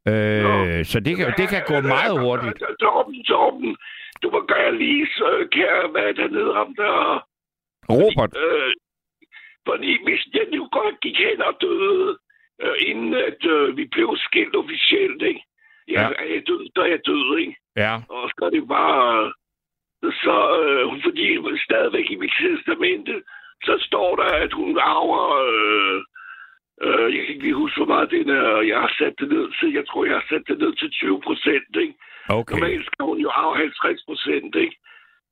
Øh, 0.09 0.85
så 0.91 1.01
det 1.01 1.17
kan, 1.17 1.27
det 1.41 1.49
kan 1.49 1.63
gå 1.67 1.81
meget 1.81 2.21
hurtigt. 2.21 2.59
Torben, 2.81 3.25
Torben, 3.25 3.77
du 4.23 4.31
må 4.31 4.41
gøre 4.47 4.75
lige 4.79 5.07
så, 5.07 5.49
kære, 5.53 5.89
hvad 5.89 6.03
er 6.03 6.13
der 6.13 6.29
nede 6.29 6.53
om 6.63 6.75
der? 6.75 7.27
Robert, 7.89 8.33
Øh, 8.37 8.73
fordi 9.69 10.05
hvis 10.05 10.23
jeg 10.35 10.47
nu 10.55 10.69
godt 10.73 11.01
gik 11.01 11.19
hen 11.19 11.43
og 11.43 11.55
døde, 11.61 12.19
øh, 12.63 12.75
inden 12.87 13.15
at 13.15 13.45
øh, 13.45 13.77
vi 13.77 13.85
blev 13.85 14.17
skilt 14.17 14.57
officielt, 14.57 15.23
ikke? 15.23 15.43
Jeg, 15.89 15.95
Ja. 16.19 16.23
ja. 16.25 16.35
jeg 16.35 16.43
døde, 16.47 16.69
da 16.77 16.81
jeg 16.83 17.01
døde, 17.07 17.41
ikke? 17.41 17.57
ja. 17.77 17.95
Og 18.09 18.31
så 18.31 18.45
er 18.47 18.51
det 18.51 18.69
bare... 18.69 19.33
Så, 20.25 20.37
øh, 20.63 21.03
fordi 21.05 21.27
stadigvæk 21.65 22.11
i 22.11 22.17
mit 22.17 22.33
testamente, 22.41 23.23
så 23.65 23.75
står 23.89 24.17
der, 24.17 24.31
at 24.45 24.53
hun 24.53 24.79
arver... 24.79 25.27
Øh, 25.49 26.03
øh, 26.87 27.07
jeg 27.15 27.23
kan 27.25 27.35
ikke 27.35 27.61
huske, 27.63 27.79
hvor 27.79 27.93
meget 27.95 28.11
den 28.17 28.29
er. 28.39 28.47
Jeg 28.73 28.79
har 28.85 28.93
sat 29.01 29.15
det 29.21 29.29
ned 29.35 29.47
til, 29.59 29.69
jeg 29.79 29.85
tror, 29.89 30.05
jeg 30.11 30.17
har 30.21 30.27
sat 30.33 30.45
det 30.49 30.59
ned 30.63 30.73
til 30.81 30.91
20 30.91 31.21
procent, 31.27 31.73
ikke? 31.85 31.95
Okay. 32.39 32.55
Normalt 32.55 32.87
skal 32.87 33.05
hun 33.11 33.19
jo 33.27 33.31
arve 33.43 33.57
50 33.57 34.03
procent, 34.09 34.53
ikke? 34.65 34.77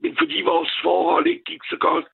Men 0.03 0.13
fordi 0.21 0.39
vores 0.53 0.73
forhold 0.87 1.27
ikke 1.33 1.45
gik 1.53 1.65
så 1.73 1.77
godt, 1.89 2.07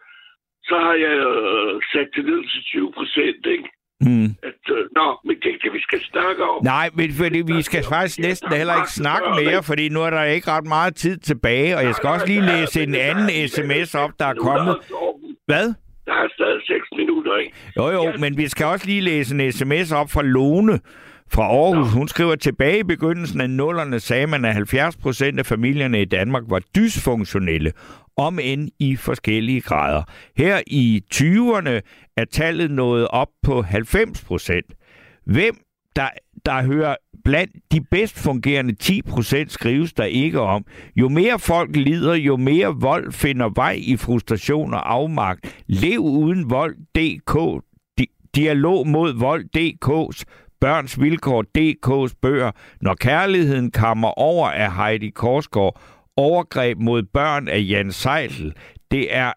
så 0.69 0.77
har 0.87 0.97
jeg 1.07 1.17
øh, 1.33 1.75
sat 1.93 2.09
det 2.17 2.25
ned 2.31 2.41
til 2.53 2.61
20 2.65 2.93
procent, 2.99 3.43
ikke? 3.55 3.69
Hmm. 4.05 4.31
At, 4.49 4.63
øh, 4.77 4.83
nå, 4.99 5.07
men 5.25 5.35
det 5.37 5.45
er 5.47 5.53
ikke 5.55 5.65
det, 5.67 5.73
vi 5.73 5.83
skal 5.89 6.01
snakke 6.13 6.43
om. 6.45 6.65
Nej, 6.65 6.91
men 6.95 7.09
fordi 7.21 7.41
vi 7.55 7.63
skal 7.63 7.83
faktisk 7.95 8.19
næsten 8.19 8.53
heller 8.61 8.77
ikke 8.77 8.93
snakke 9.03 9.29
mere, 9.45 9.63
fordi 9.63 9.89
nu 9.89 10.01
er 10.03 10.11
der 10.11 10.23
ikke 10.25 10.51
ret 10.51 10.67
meget 10.67 10.95
tid 10.97 11.17
tilbage, 11.19 11.77
og 11.77 11.83
jeg 11.85 11.95
skal 11.95 12.09
også 12.09 12.27
lige 12.27 12.47
læse 12.53 12.83
en 12.83 12.95
anden 12.95 13.49
sms 13.49 13.95
op, 13.95 14.11
der 14.19 14.27
er 14.27 14.35
kommet. 14.35 14.77
Hvad? 15.47 15.67
Der 16.07 16.13
er 16.13 16.29
stadig 16.35 16.61
6 16.67 16.87
minutter, 16.97 17.37
ikke? 17.37 17.53
Jo, 17.77 17.91
jo, 17.91 18.13
men 18.19 18.37
vi 18.37 18.49
skal 18.49 18.67
også 18.67 18.87
lige 18.87 19.01
læse 19.01 19.35
en 19.35 19.53
sms 19.53 19.93
op 19.93 20.11
fra 20.11 20.23
Lone 20.23 20.81
fra 21.33 21.43
Aarhus. 21.43 21.93
Hun 21.93 22.09
skriver, 22.09 22.35
tilbage 22.35 22.79
i 22.79 22.83
begyndelsen 22.83 23.41
af 23.41 23.51
nullerne 23.51 24.01
sagde 24.01 24.27
man, 24.27 24.45
at 24.45 24.55
70 24.55 24.97
procent 24.97 25.39
af 25.39 25.47
familierne 25.47 26.03
i 26.03 26.05
Danmark 26.05 26.43
var 26.49 26.61
dysfunktionelle, 26.77 27.73
om 28.17 28.39
end 28.43 28.69
i 28.79 28.97
forskellige 28.97 29.61
grader. 29.61 30.03
Her 30.37 30.61
i 30.67 31.03
20'erne 31.15 31.81
er 32.17 32.25
tallet 32.25 32.71
nået 32.71 33.09
op 33.09 33.29
på 33.43 33.63
90 33.63 34.25
procent. 34.25 34.67
Hvem 35.27 35.57
der, 35.97 36.09
der 36.47 36.63
hører 36.63 36.97
blandt 37.25 37.53
de 37.73 37.81
bedst 37.91 38.19
fungerende 38.19 38.75
10 38.75 39.03
procent 39.03 39.53
skrives 39.53 39.93
der 39.93 40.05
ikke 40.05 40.41
om. 40.41 40.65
Jo 40.97 41.09
mere 41.09 41.39
folk 41.39 41.77
lider, 41.77 42.15
jo 42.15 42.37
mere 42.37 42.75
vold 42.81 43.13
finder 43.13 43.51
vej 43.55 43.79
i 43.83 43.97
frustration 43.97 44.75
og 44.75 44.93
afmagt. 44.93 45.63
Lev 45.67 45.99
uden 45.99 46.51
vold 46.51 46.77
DK, 46.95 47.65
dialog 48.35 48.89
mod 48.89 49.13
vold 49.19 49.45
DK's, 49.57 50.23
børns 50.61 51.01
vilkår 51.01 51.45
DK's 51.59 52.15
bøger. 52.23 52.51
Når 52.81 52.95
kærligheden 52.95 53.71
kammer 53.71 54.19
over 54.19 54.49
af 54.49 54.77
Heidi 54.77 55.11
Korsgaard, 55.11 55.81
overgreb 56.17 56.79
mod 56.79 57.03
børn 57.03 57.49
af 57.49 57.65
Jan 57.69 57.93
Seidel. 57.93 58.55
Det 58.91 59.15
er 59.15 59.33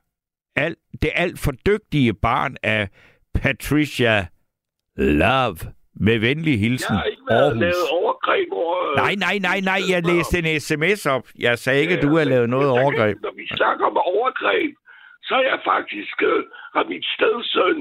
alt, 0.55 0.77
det 1.01 1.11
alt 1.15 1.39
for 1.39 1.51
dygtige 1.51 2.13
barn 2.13 2.55
af 2.63 2.89
Patricia 3.33 4.27
Love. 4.97 5.57
Med 5.99 6.19
venlig 6.19 6.59
hilsen, 6.59 6.95
Jeg 6.95 7.03
været 7.29 7.47
Aarhus. 7.49 7.61
lavet 7.63 7.85
overgreb 7.99 8.47
over... 8.61 8.75
øh, 8.89 8.95
Nej, 9.03 9.13
nej, 9.25 9.35
nej, 9.49 9.59
nej, 9.71 9.81
jeg 9.93 9.99
læste 10.11 10.35
en 10.41 10.59
sms 10.67 11.01
op. 11.15 11.25
Jeg 11.47 11.55
sagde 11.63 11.81
ikke, 11.83 11.95
at 11.97 12.03
du 12.05 12.11
har 12.17 12.23
lavet 12.33 12.49
noget 12.49 12.65
der 12.67 12.75
overgreb. 12.81 13.15
Når 13.27 13.33
vi 13.41 13.45
snakker 13.59 13.85
om 13.91 13.97
overgreb, 13.97 14.71
så 15.27 15.33
er 15.41 15.45
jeg 15.51 15.59
faktisk... 15.73 16.15
Øh, 16.31 16.43
har 16.75 16.83
mit 16.93 17.05
stedsøn 17.15 17.79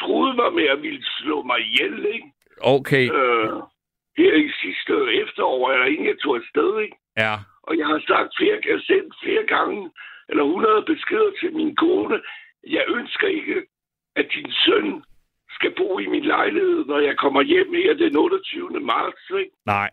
troet 0.00 0.32
mig 0.40 0.50
med 0.58 0.66
at 0.74 0.82
ville 0.82 1.04
slå 1.18 1.36
mig 1.50 1.58
ihjel, 1.68 2.06
ikke? 2.14 2.28
Okay, 2.76 3.04
Øh, 3.20 3.50
her 4.20 4.34
i 4.46 4.50
sidste 4.62 4.92
efterår, 5.22 5.70
eller 5.72 5.86
inden 5.92 6.06
jeg 6.06 6.18
tog 6.22 6.36
afsted, 6.36 6.70
ikke? 6.84 6.96
ja. 7.24 7.34
Og 7.68 7.72
jeg 7.80 7.86
har 7.92 8.00
sagt 8.12 8.30
flere, 8.38 8.56
jeg 8.72 8.80
sendt 8.90 9.14
flere 9.22 9.44
gange, 9.56 9.90
eller 10.28 10.44
100 10.44 10.82
beskeder 10.92 11.30
til 11.40 11.50
min 11.60 11.76
kone. 11.76 12.16
Jeg 12.76 12.84
ønsker 12.98 13.28
ikke, 13.38 13.56
at 14.16 14.26
din 14.34 14.50
søn 14.64 14.88
skal 15.50 15.74
bo 15.76 15.98
i 15.98 16.06
min 16.06 16.24
lejlighed, 16.24 16.84
når 16.84 16.98
jeg 16.98 17.16
kommer 17.16 17.42
hjem 17.42 17.74
her 17.74 17.94
den 17.94 18.16
28. 18.16 18.80
marts. 18.80 19.30
Ikke? 19.38 19.50
Nej. 19.66 19.90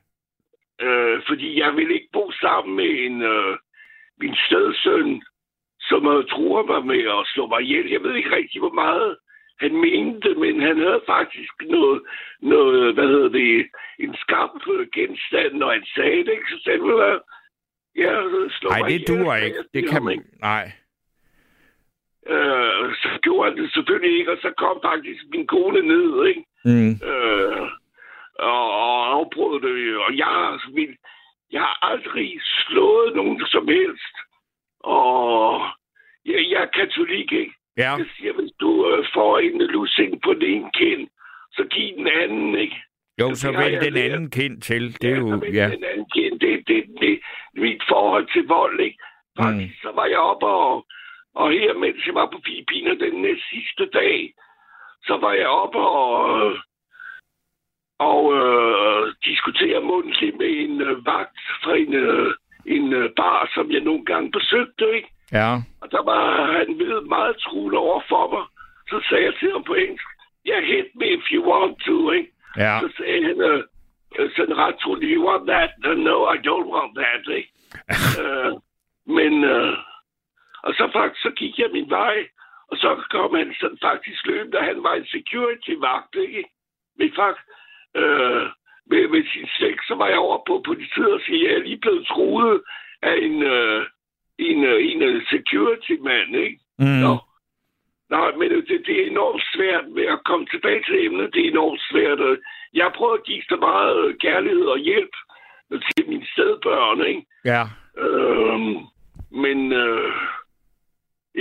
Øh, 0.82 1.22
fordi 1.27 1.60
jeg 1.60 1.76
vil 1.76 1.91
ikke 1.91 2.10
bo 2.14 2.32
sammen 2.32 2.76
med 2.76 2.90
en 3.06 3.22
øh, 3.22 3.57
min 4.22 4.36
stedsøn, 4.48 5.23
som 5.80 6.07
øh, 6.07 6.26
truer 6.26 6.64
mig 6.72 6.86
med 6.86 7.02
at 7.18 7.27
slå 7.34 7.48
mig 7.48 7.61
ihjel. 7.61 7.90
Jeg 7.91 8.03
ved 8.03 8.15
ikke 8.15 8.36
rigtig, 8.36 8.60
hvor 8.60 8.73
meget 8.73 9.18
han 9.60 9.73
mente, 9.76 10.36
men 10.36 10.61
han 10.61 10.77
havde 10.77 11.02
faktisk 11.07 11.53
noget, 11.61 12.02
noget 12.41 12.94
hvad 12.94 13.07
hedder 13.07 13.30
det, 13.30 13.68
en 13.99 14.15
skarp 14.15 14.49
genstand, 14.94 15.53
når 15.53 15.72
han 15.72 15.86
sagde 15.95 16.18
det. 16.26 16.32
Ikke? 16.32 16.48
Så 16.49 16.57
sagde 16.64 16.77
han, 16.77 16.86
"Ved 16.88 16.91
du 16.91 16.98
hvad, 16.98 17.19
jeg 17.95 18.14
slår 18.49 18.69
Nej, 18.69 18.80
mig 18.80 18.90
det 18.90 18.95
ihjel, 18.95 19.07
duer 19.26 19.36
ikke. 19.36 19.64
Det 19.73 19.90
kan 19.90 20.03
man... 20.03 20.11
ikke? 20.14 20.26
Nej. 20.41 20.72
Øh, 22.34 22.95
så 23.02 23.10
gjorde 23.22 23.49
han 23.49 23.57
det 23.61 23.73
selvfølgelig 23.73 24.19
ikke, 24.19 24.31
og 24.31 24.38
så 24.41 24.53
kom 24.57 24.80
faktisk 24.84 25.22
min 25.31 25.47
kone 25.47 25.81
ned, 25.81 26.26
ikke? 26.26 26.43
Mm. 26.65 26.91
Øh, 27.10 27.68
og, 28.39 28.65
og 28.84 29.14
afbrød 29.15 29.56
det, 29.61 29.97
og 29.97 30.18
jeg, 30.18 30.49
altså, 30.52 30.68
min, 30.73 30.95
jeg 31.52 31.61
har 31.61 31.77
aldrig 31.91 32.39
slået 32.41 33.15
nogen 33.15 33.45
som 33.45 33.68
helst. 33.68 34.15
Og 34.80 35.61
jeg, 36.26 36.39
jeg 36.52 36.61
er 36.61 36.77
katolik, 36.80 37.31
ikke? 37.31 37.53
Ja. 37.77 37.91
Jeg 37.97 38.06
siger, 38.18 38.34
hvis 38.34 38.52
du 38.60 38.72
øh, 38.89 39.06
får 39.14 39.39
en 39.39 39.61
lussing 39.61 40.22
på 40.22 40.34
den 40.34 40.43
ene 40.43 40.72
kind, 40.73 41.07
så 41.52 41.64
giv 41.72 41.97
den 41.97 42.07
anden, 42.07 42.56
ikke? 42.56 42.76
Jo, 43.22 43.35
så 43.35 43.52
vælg 43.52 43.73
jeg 43.73 43.81
den 43.81 43.93
lært. 43.93 44.11
anden 44.11 44.31
kind 44.31 44.61
til. 44.61 45.02
Det 45.02 45.11
er 45.11 45.15
så 45.15 45.22
jo, 45.22 45.52
ja. 45.53 45.69
Den 45.69 45.84
anden 45.84 46.10
kind, 46.15 46.39
det, 46.39 46.68
det, 46.68 46.84
det, 46.88 46.99
det, 47.02 47.19
mit 47.53 47.84
forhold 47.88 48.27
til 48.34 48.47
vold, 48.47 48.80
ikke? 48.80 48.97
Faktisk, 49.41 49.73
mm. 49.73 49.81
så 49.81 49.91
var 49.95 50.06
jeg 50.06 50.18
oppe 50.18 50.45
og, 50.45 50.85
og 51.36 51.52
her, 51.52 51.74
mens 51.74 52.07
jeg 52.07 52.16
var 52.16 52.26
på 52.34 52.40
Filippiner 52.45 52.95
den 52.95 53.22
næste 53.22 53.45
sidste 53.49 53.86
dag, 53.99 54.34
så 55.07 55.18
var 55.18 55.34
jeg 55.34 55.48
oppe 55.48 55.80
og, 55.80 56.20
og 57.99 58.22
øh, 58.40 59.14
diskutere 59.26 59.82
mundtligt 59.82 60.38
med 60.38 60.48
en 60.48 60.82
øh, 60.82 61.06
vagt 61.06 61.40
fra 61.64 61.76
en, 61.76 61.94
øh, 61.94 62.34
en 62.66 62.94
øh, 62.94 63.10
bar, 63.16 63.52
som 63.53 63.72
jeg 63.72 63.82
nogle 63.82 64.06
gange 64.06 64.32
besøgte, 64.32 64.95
ikke? 64.95 65.10
Ja. 65.32 65.52
Og 65.82 65.91
der 65.91 66.03
var 66.03 66.22
han 66.57 66.80
ved 66.80 67.02
meget 67.02 67.38
truende 67.38 67.78
over 67.78 68.02
for 68.10 68.26
mig. 68.34 68.45
Så 68.90 69.06
sagde 69.10 69.26
jeg 69.26 69.34
til 69.40 69.52
ham 69.52 69.64
på 69.64 69.74
engelsk, 69.74 70.10
yeah, 70.49 70.64
hit 70.64 70.90
me 70.95 71.07
if 71.07 71.26
you 71.32 71.41
want 71.52 71.76
to, 71.86 72.12
ikke? 72.12 72.32
Ja. 72.57 72.80
Så 72.82 72.88
sagde 72.98 73.24
han 73.24 73.41
øh, 73.41 73.64
øh, 74.20 74.30
sådan 74.36 74.57
ret 74.57 74.76
truende, 74.82 75.07
you 75.07 75.30
want 75.30 75.48
that? 75.48 75.70
No, 76.07 76.16
I 76.36 76.38
don't 76.48 76.70
want 76.76 76.91
that, 77.02 77.24
ikke? 77.38 77.52
øh, 78.22 78.52
men, 79.18 79.44
øh, 79.44 79.78
og 80.66 80.72
så 80.74 80.90
faktisk, 80.94 81.22
så 81.22 81.32
gik 81.42 81.60
jeg 81.60 81.70
min 81.72 81.90
vej, 81.90 82.28
og 82.72 82.78
så 82.78 82.90
kom 83.10 83.36
han 83.36 83.56
sådan 83.60 83.78
faktisk 83.82 84.26
løb, 84.26 84.54
da 84.54 84.60
han 84.60 84.84
var 84.84 84.94
en 84.94 85.08
security-vagt, 85.16 86.16
ikke? 86.16 86.44
Men 86.98 87.12
faktisk, 87.16 87.48
øh, 87.96 88.46
med, 88.90 89.08
med 89.14 89.24
sin 89.34 89.48
slægt, 89.58 89.84
så 89.88 89.96
var 89.96 90.08
jeg 90.08 90.18
over 90.18 90.40
på 90.48 90.62
politiet 90.66 91.14
og 91.14 91.22
sige, 91.26 91.42
at 91.42 91.52
jeg 91.52 91.60
er 91.60 91.64
lige 91.64 91.84
blevet 91.84 92.08
truet 92.08 92.62
af 93.02 93.16
en, 93.28 93.44
øh, 93.44 93.86
en, 94.38 94.64
øh, 94.64 94.80
en 94.92 95.02
øh, 95.02 95.28
security-mand, 95.30 96.36
ikke? 96.36 96.60
Mm. 96.80 97.02
Nå. 97.06 97.14
Nej, 98.10 98.32
men 98.40 98.50
det, 98.52 98.84
det 98.88 98.96
er 99.02 99.08
enormt 99.08 99.44
svært 99.54 99.88
med 99.90 100.06
at 100.06 100.24
komme 100.26 100.46
tilbage 100.46 100.84
til 100.84 101.06
emnet. 101.06 101.34
Det 101.34 101.46
er 101.46 101.52
enormt 101.52 101.82
svært. 101.92 102.20
øh. 102.20 102.38
Jeg 102.74 102.86
har 102.86 102.94
prøvet 102.98 103.18
at 103.18 103.26
give 103.26 103.44
så 103.50 103.56
meget 103.56 104.06
øh, 104.06 104.18
kærlighed 104.18 104.66
og 104.66 104.78
hjælp 104.78 105.16
til 105.72 106.10
mine 106.10 106.28
stedbørn, 106.34 107.06
ikke? 107.06 107.26
Ja. 107.46 107.64
Øhm, 107.98 108.78
men 109.32 109.74
øh, 109.74 110.14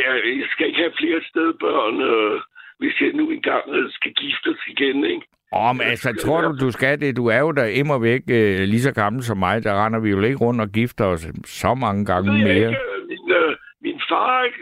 ja, 0.02 0.10
jeg 0.40 0.48
skal 0.50 0.66
ikke 0.66 0.78
have 0.78 0.92
flere 1.00 1.20
stedbørn, 1.30 1.96
øh, 2.02 2.40
hvis 2.78 2.94
jeg 3.00 3.10
nu 3.14 3.30
engang 3.30 3.64
øh, 3.76 3.90
skal 3.90 4.12
giftes 4.14 4.58
igen, 4.68 5.04
ikke? 5.04 5.26
Om, 5.52 5.80
altså, 5.80 6.08
tror 6.24 6.40
du, 6.40 6.56
du 6.66 6.70
skal 6.70 7.00
det? 7.00 7.16
Du 7.16 7.26
er 7.26 7.38
jo 7.38 7.50
der 7.52 7.64
immer 7.64 7.98
væk 7.98 8.22
øh, 8.30 8.60
lige 8.72 8.80
så 8.82 8.92
gammel 8.92 9.22
som 9.22 9.38
mig. 9.38 9.64
Der 9.64 9.84
render 9.84 10.00
vi 10.00 10.10
jo 10.10 10.20
ikke 10.22 10.36
rundt 10.44 10.60
og 10.60 10.68
gifter 10.68 11.04
os 11.04 11.26
så 11.44 11.74
mange 11.74 12.04
gange 12.04 12.32
jeg 12.32 12.44
mere. 12.44 12.56
ikke. 12.56 12.78
Min, 13.08 13.32
øh, 13.40 13.56
min 13.82 14.00
far, 14.08 14.44
ikke? 14.44 14.58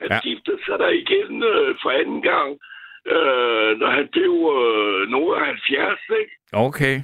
Han 0.00 0.08
Ja. 0.10 0.18
giftede 0.22 0.58
sig 0.66 0.78
der 0.78 0.88
igen 0.88 1.42
øh, 1.52 1.74
for 1.82 1.90
anden 2.00 2.22
gang, 2.22 2.50
øh, 3.14 3.70
når 3.80 3.90
han 3.98 4.08
blev 4.12 4.32
øh, 4.58 5.08
nogen 5.10 5.32
af 5.38 5.44
70, 5.46 6.00
ikke? 6.20 6.32
Okay. 6.52 6.96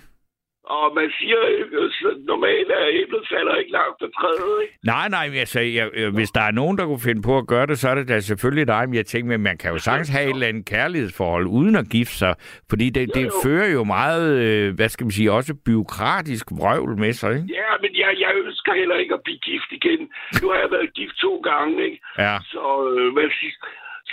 Og 0.79 0.87
man 0.95 1.09
siger, 1.19 1.39
øh, 1.49 1.91
så 1.91 2.09
normalt 2.33 2.71
er 2.71 2.87
æblet 3.01 3.23
falder 3.33 3.55
ikke 3.57 3.73
langt 3.79 3.97
fra 4.01 4.09
træet, 4.19 4.63
ikke? 4.63 4.75
Nej, 4.93 5.07
nej, 5.17 5.27
altså, 5.45 5.61
jeg, 5.61 5.87
øh, 5.95 6.15
hvis 6.15 6.31
der 6.31 6.41
er 6.41 6.51
nogen, 6.61 6.79
der 6.79 6.85
kunne 6.87 7.07
finde 7.09 7.23
på 7.23 7.39
at 7.39 7.47
gøre 7.47 7.67
det, 7.67 7.79
så 7.79 7.89
er 7.89 7.95
det 7.95 8.09
da 8.09 8.21
selvfølgelig 8.21 8.67
dig. 8.67 8.83
Men 8.89 8.95
jeg 8.95 9.07
tænker, 9.07 9.29
men 9.29 9.41
man 9.41 9.57
kan 9.59 9.71
jo 9.73 9.79
sagtens 9.79 10.09
have 10.09 10.25
et 10.31 10.35
eller 10.35 10.47
andet 10.49 10.67
kærlighedsforhold 10.75 11.47
uden 11.47 11.77
at 11.77 11.87
gifte 11.97 12.15
sig. 12.23 12.35
Fordi 12.71 12.91
det, 12.91 13.15
det 13.15 13.21
Jo, 13.25 13.27
jo. 13.27 13.41
fører 13.45 13.69
jo 13.73 13.85
meget, 13.85 14.27
øh, 14.47 14.75
hvad 14.77 14.89
skal 14.89 15.05
man 15.05 15.11
sige, 15.19 15.33
også 15.33 15.55
byråkratisk 15.67 16.47
vrøvl 16.59 16.97
med 17.05 17.13
sig, 17.13 17.31
ikke? 17.37 17.49
Ja, 17.61 17.71
men 17.83 17.91
jeg, 18.03 18.11
jeg 18.25 18.33
ønsker 18.45 18.73
heller 18.75 18.97
ikke 18.97 19.15
at 19.15 19.21
blive 19.25 19.39
gift 19.39 19.71
igen. 19.79 20.01
Nu 20.43 20.49
har 20.51 20.59
jeg 20.65 20.71
været 20.71 20.95
gift 20.95 21.15
to 21.27 21.33
gange, 21.51 21.85
ikke? 21.85 21.99
Ja, 22.19 22.37
Så, 22.53 22.65
øh, 22.99 23.13
hvad 23.13 23.29
siger, 23.41 23.53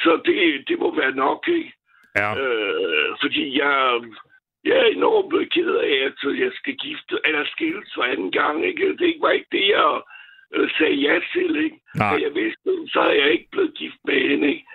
så 0.03 0.11
det, 0.25 0.37
det 0.67 0.79
må 0.79 0.95
være 1.01 1.11
nok, 1.25 1.43
ikke? 1.47 1.71
ja. 2.21 2.29
Øh, 2.43 3.09
fordi 3.21 3.59
jeg, 3.61 3.73
jeg 4.63 4.77
er 4.77 4.85
enormt 4.97 5.29
blevet 5.29 5.53
ked 5.53 5.71
af, 5.75 5.95
at 6.07 6.39
jeg 6.43 6.51
skal 6.59 6.75
gifte, 6.85 7.15
eller 7.25 7.43
skilles 7.45 7.89
for 7.95 8.03
anden 8.03 8.31
gang, 8.31 8.65
ikke? 8.65 8.97
Det 8.97 9.15
var 9.21 9.31
ikke 9.31 9.51
det, 9.51 9.67
jeg 9.67 10.01
øh, 10.55 10.69
sagde 10.77 10.95
ja 11.07 11.15
til, 11.33 11.51
ikke? 11.65 11.77
Nej. 11.95 12.13
Da 12.17 12.23
jeg 12.25 12.31
vidste, 12.41 12.69
så 12.93 12.99
er 12.99 13.15
jeg 13.21 13.29
ikke 13.31 13.47
blevet 13.51 13.73
gift 13.77 13.99
med 14.05 14.19
hende, 14.29 14.47
ikke? 14.47 14.65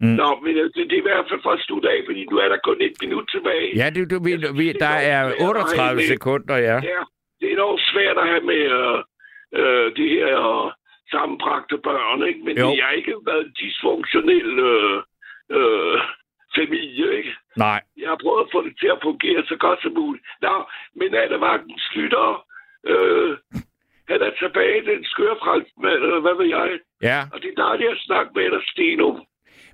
Mm. 0.00 0.14
Nå, 0.20 0.28
men 0.44 0.56
øh, 0.56 0.64
det, 0.74 0.82
det 0.90 0.96
er 0.96 1.04
i 1.04 1.08
hvert 1.10 1.26
fald 1.28 1.40
for 1.42 1.50
at 1.50 1.60
slutte 1.66 1.88
af, 1.90 2.00
fordi 2.06 2.24
nu 2.30 2.36
er 2.38 2.48
der 2.48 2.58
kun 2.64 2.76
et 2.80 2.96
minut 3.02 3.26
tilbage. 3.34 3.68
Ja, 3.80 3.90
det, 3.90 4.10
du, 4.10 4.16
vi, 4.26 4.32
vi, 4.60 4.72
der 4.72 4.94
er 5.14 5.22
38 5.40 6.02
sekunder, 6.02 6.56
ja. 6.56 6.76
Ja, 6.92 7.00
det 7.40 7.46
er 7.48 7.52
enormt 7.52 7.82
svært 7.92 8.16
at 8.22 8.28
have 8.28 8.44
med 8.52 8.62
øh, 8.80 8.98
øh, 9.60 9.86
det 9.96 10.08
her 10.10 10.64
øh, 10.66 10.72
sammenbragte 11.10 11.78
børn, 11.78 12.28
ikke? 12.28 12.40
Men 12.46 12.58
Jo. 12.58 12.70
det 12.70 12.82
har 12.82 12.92
ikke 12.92 13.14
været 13.26 13.52
dysfunktionel 13.60 14.58
øh, 14.70 14.96
øh, 15.56 16.00
familie, 16.60 17.06
ikke? 17.18 17.32
Nej. 17.66 17.80
Jeg 18.02 18.08
har 18.12 18.18
prøvet 18.24 18.42
at 18.44 18.52
få 18.54 18.60
det 18.66 18.74
til 18.80 18.90
at 18.94 19.02
fungere 19.08 19.40
så 19.50 19.56
godt 19.64 19.78
som 19.82 19.92
muligt. 20.00 20.24
Nå, 20.46 20.54
men 20.98 21.08
Anna 21.22 21.36
Vagten 21.46 21.78
slutter. 21.90 22.26
Øh, 22.92 23.30
han 24.10 24.18
er 24.26 24.32
tilbage, 24.42 24.78
den 24.90 25.00
skøre 25.12 25.36
franskmand, 25.44 26.00
eller 26.06 26.20
hvad 26.26 26.36
ved 26.40 26.48
jeg. 26.58 26.68
Ja, 27.10 27.20
Og 27.32 27.38
det 27.42 27.48
er 27.52 27.62
dejligt 27.66 27.90
at 27.90 27.98
snakke 28.08 28.30
med 28.38 28.46
dig, 28.54 28.62
Steno. 28.72 29.08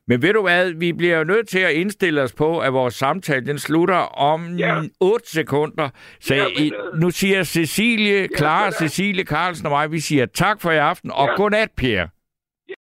men 0.08 0.22
ved 0.22 0.32
du 0.32 0.42
hvad, 0.42 0.72
vi 0.84 0.92
bliver 0.92 1.18
jo 1.18 1.24
nødt 1.24 1.48
til 1.48 1.58
at 1.58 1.72
indstille 1.72 2.22
os 2.22 2.32
på, 2.34 2.58
at 2.60 2.72
vores 2.72 2.94
samtale, 2.94 3.46
den 3.46 3.58
slutter 3.58 4.02
om 4.32 4.40
Ja. 4.58 4.74
8 5.00 5.26
sekunder. 5.30 5.88
Så 6.20 6.34
Ja, 6.34 6.44
men, 6.58 6.72
øh, 6.74 7.00
nu 7.00 7.10
siger 7.10 7.42
Cecilie, 7.44 8.28
Clara, 8.36 8.62
godnat. 8.62 8.74
Cecilie 8.78 9.24
Carlsen 9.24 9.66
og 9.66 9.72
mig, 9.72 9.92
vi 9.92 9.98
siger 10.00 10.26
tak 10.26 10.60
for 10.62 10.70
i 10.70 10.76
aften, 10.76 11.10
og 11.10 11.26
Ja. 11.28 11.34
godnat, 11.34 11.68
Per. 11.76 12.06